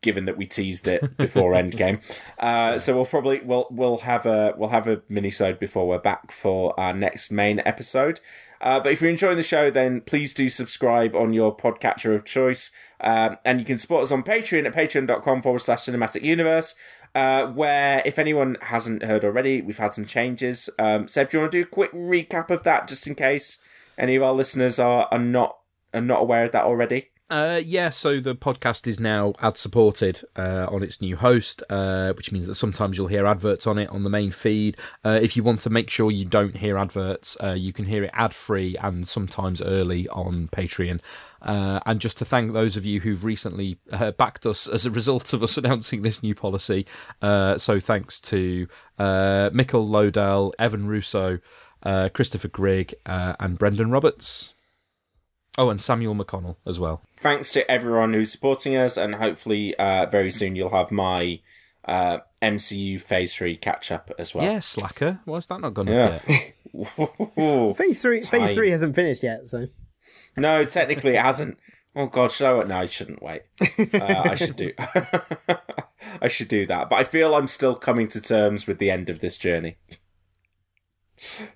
given 0.00 0.24
that 0.24 0.36
we 0.36 0.46
teased 0.46 0.88
it 0.88 1.16
before 1.16 1.52
Endgame. 1.54 2.02
Uh, 2.38 2.78
so 2.78 2.94
we'll 2.94 3.06
probably 3.06 3.40
we'll 3.40 3.68
we'll 3.70 3.98
have 3.98 4.26
a 4.26 4.54
we'll 4.56 4.70
have 4.70 4.88
a 4.88 5.02
mini-sode 5.08 5.58
before 5.58 5.86
we're 5.86 5.98
back 5.98 6.32
for 6.32 6.78
our 6.78 6.92
next 6.92 7.30
main 7.30 7.60
episode. 7.64 8.20
Uh, 8.60 8.80
but 8.80 8.92
if 8.92 9.00
you're 9.00 9.10
enjoying 9.10 9.36
the 9.36 9.42
show, 9.42 9.70
then 9.70 10.00
please 10.00 10.34
do 10.34 10.48
subscribe 10.48 11.14
on 11.14 11.32
your 11.32 11.56
podcatcher 11.56 12.14
of 12.14 12.24
choice. 12.24 12.72
Um, 13.00 13.36
and 13.44 13.60
you 13.60 13.64
can 13.64 13.78
support 13.78 14.02
us 14.02 14.12
on 14.12 14.22
Patreon 14.22 14.66
at 14.66 14.74
patreon.com 14.74 15.42
forward 15.42 15.60
slash 15.60 15.80
cinematic 15.80 16.22
universe. 16.22 16.74
Uh, 17.14 17.46
where, 17.48 18.02
if 18.04 18.18
anyone 18.18 18.56
hasn't 18.60 19.02
heard 19.02 19.24
already, 19.24 19.60
we've 19.60 19.78
had 19.78 19.92
some 19.92 20.04
changes. 20.04 20.70
Um, 20.78 21.08
Seb, 21.08 21.30
do 21.30 21.36
you 21.36 21.42
want 21.42 21.52
to 21.52 21.58
do 21.58 21.62
a 21.62 21.66
quick 21.66 21.92
recap 21.92 22.50
of 22.50 22.62
that, 22.62 22.88
just 22.88 23.06
in 23.06 23.14
case 23.14 23.58
any 23.96 24.14
of 24.14 24.22
our 24.22 24.32
listeners 24.32 24.78
are, 24.78 25.08
are 25.10 25.18
not 25.18 25.58
are 25.94 26.00
not 26.00 26.20
aware 26.20 26.44
of 26.44 26.52
that 26.52 26.64
already? 26.64 27.10
Uh, 27.30 27.60
yeah, 27.62 27.90
so 27.90 28.20
the 28.20 28.34
podcast 28.34 28.86
is 28.86 28.98
now 28.98 29.34
ad 29.40 29.58
supported 29.58 30.22
uh, 30.36 30.66
on 30.70 30.82
its 30.82 31.02
new 31.02 31.14
host, 31.14 31.62
uh, 31.68 32.12
which 32.14 32.32
means 32.32 32.46
that 32.46 32.54
sometimes 32.54 32.96
you'll 32.96 33.06
hear 33.06 33.26
adverts 33.26 33.66
on 33.66 33.76
it 33.76 33.88
on 33.90 34.02
the 34.02 34.08
main 34.08 34.30
feed. 34.30 34.78
Uh, 35.04 35.18
if 35.20 35.36
you 35.36 35.42
want 35.42 35.60
to 35.60 35.68
make 35.68 35.90
sure 35.90 36.10
you 36.10 36.24
don't 36.24 36.56
hear 36.56 36.78
adverts, 36.78 37.36
uh, 37.42 37.52
you 37.52 37.70
can 37.70 37.84
hear 37.84 38.02
it 38.02 38.10
ad 38.14 38.32
free 38.32 38.78
and 38.78 39.06
sometimes 39.06 39.60
early 39.60 40.08
on 40.08 40.48
Patreon. 40.48 41.00
Uh, 41.40 41.78
and 41.86 42.00
just 42.00 42.18
to 42.18 42.24
thank 42.24 42.52
those 42.52 42.76
of 42.76 42.84
you 42.84 43.00
who've 43.00 43.22
recently 43.24 43.78
uh, 43.92 44.10
backed 44.12 44.44
us 44.44 44.66
as 44.66 44.84
a 44.86 44.90
result 44.90 45.32
of 45.32 45.42
us 45.42 45.56
announcing 45.58 46.02
this 46.02 46.22
new 46.22 46.34
policy. 46.34 46.86
Uh, 47.22 47.56
so 47.58 47.78
thanks 47.80 48.20
to 48.20 48.66
uh, 48.98 49.50
Mikkel 49.50 49.88
Lodell, 49.88 50.52
Evan 50.58 50.86
Russo, 50.86 51.38
uh, 51.84 52.08
Christopher 52.12 52.48
Grigg, 52.48 52.94
uh, 53.06 53.34
and 53.38 53.58
Brendan 53.58 53.90
Roberts. 53.90 54.54
Oh, 55.56 55.70
and 55.70 55.82
Samuel 55.82 56.14
McConnell 56.14 56.56
as 56.66 56.78
well. 56.78 57.02
Thanks 57.16 57.52
to 57.52 57.68
everyone 57.70 58.14
who's 58.14 58.30
supporting 58.30 58.76
us, 58.76 58.96
and 58.96 59.16
hopefully, 59.16 59.74
uh, 59.76 60.06
very 60.06 60.30
soon 60.30 60.54
you'll 60.54 60.70
have 60.70 60.92
my 60.92 61.40
uh, 61.84 62.18
MCU 62.40 63.00
Phase 63.00 63.34
Three 63.34 63.56
catch 63.56 63.90
up 63.90 64.12
as 64.20 64.34
well. 64.34 64.44
Yeah, 64.44 64.60
slacker. 64.60 65.18
Why's 65.24 65.46
that 65.48 65.60
not 65.60 65.74
gone 65.74 65.88
Yeah. 65.88 66.20
up 66.22 66.28
yet? 66.28 66.54
Phase 67.76 68.02
three. 68.02 68.20
Phase 68.20 68.52
three 68.52 68.70
hasn't 68.70 68.94
finished 68.94 69.22
yet, 69.24 69.48
so 69.48 69.66
No, 70.36 70.64
technically 70.64 71.14
it 71.16 71.22
hasn't. 71.22 71.58
Oh 71.96 72.06
God, 72.06 72.30
should 72.30 72.46
I? 72.46 72.54
wait? 72.54 72.68
No, 72.68 72.76
I 72.78 72.86
shouldn't 72.86 73.22
wait. 73.22 73.42
Uh, 73.92 74.22
I 74.24 74.34
should 74.34 74.56
do. 74.56 74.72
I 76.22 76.28
should 76.28 76.48
do 76.48 76.66
that, 76.66 76.88
but 76.90 76.96
I 76.96 77.04
feel 77.04 77.34
I'm 77.34 77.48
still 77.48 77.74
coming 77.74 78.08
to 78.08 78.20
terms 78.20 78.66
with 78.66 78.78
the 78.78 78.90
end 78.90 79.10
of 79.10 79.20
this 79.20 79.38
journey. 79.38 79.78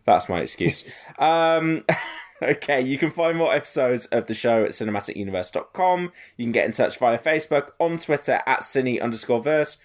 That's 0.05 0.28
my 0.28 0.40
excuse. 0.40 0.89
um, 1.19 1.85
okay, 2.43 2.81
you 2.81 2.99
can 2.99 3.11
find 3.11 3.39
more 3.39 3.55
episodes 3.55 4.07
of 4.07 4.27
the 4.27 4.35
show 4.35 4.65
at 4.65 4.70
cinematicuniverse.com. 4.70 6.12
You 6.36 6.44
can 6.44 6.53
get 6.53 6.66
in 6.66 6.73
touch 6.73 6.99
via 6.99 7.19
Facebook, 7.19 7.70
on 7.78 7.99
Twitter 7.99 8.40
at 8.47 8.61
cine 8.61 9.01
underscore 9.01 9.43
verse, 9.43 9.78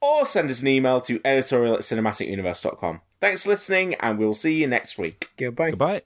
or 0.00 0.24
send 0.24 0.50
us 0.50 0.62
an 0.62 0.68
email 0.68 1.00
to 1.02 1.20
editorial 1.24 1.74
at 1.74 1.80
cinematicuniverse.com. 1.80 3.00
Thanks 3.20 3.44
for 3.44 3.50
listening, 3.50 3.94
and 3.96 4.18
we'll 4.18 4.34
see 4.34 4.54
you 4.60 4.66
next 4.66 4.98
week. 4.98 5.30
goodbye. 5.36 5.70
Goodbye. 5.70 6.02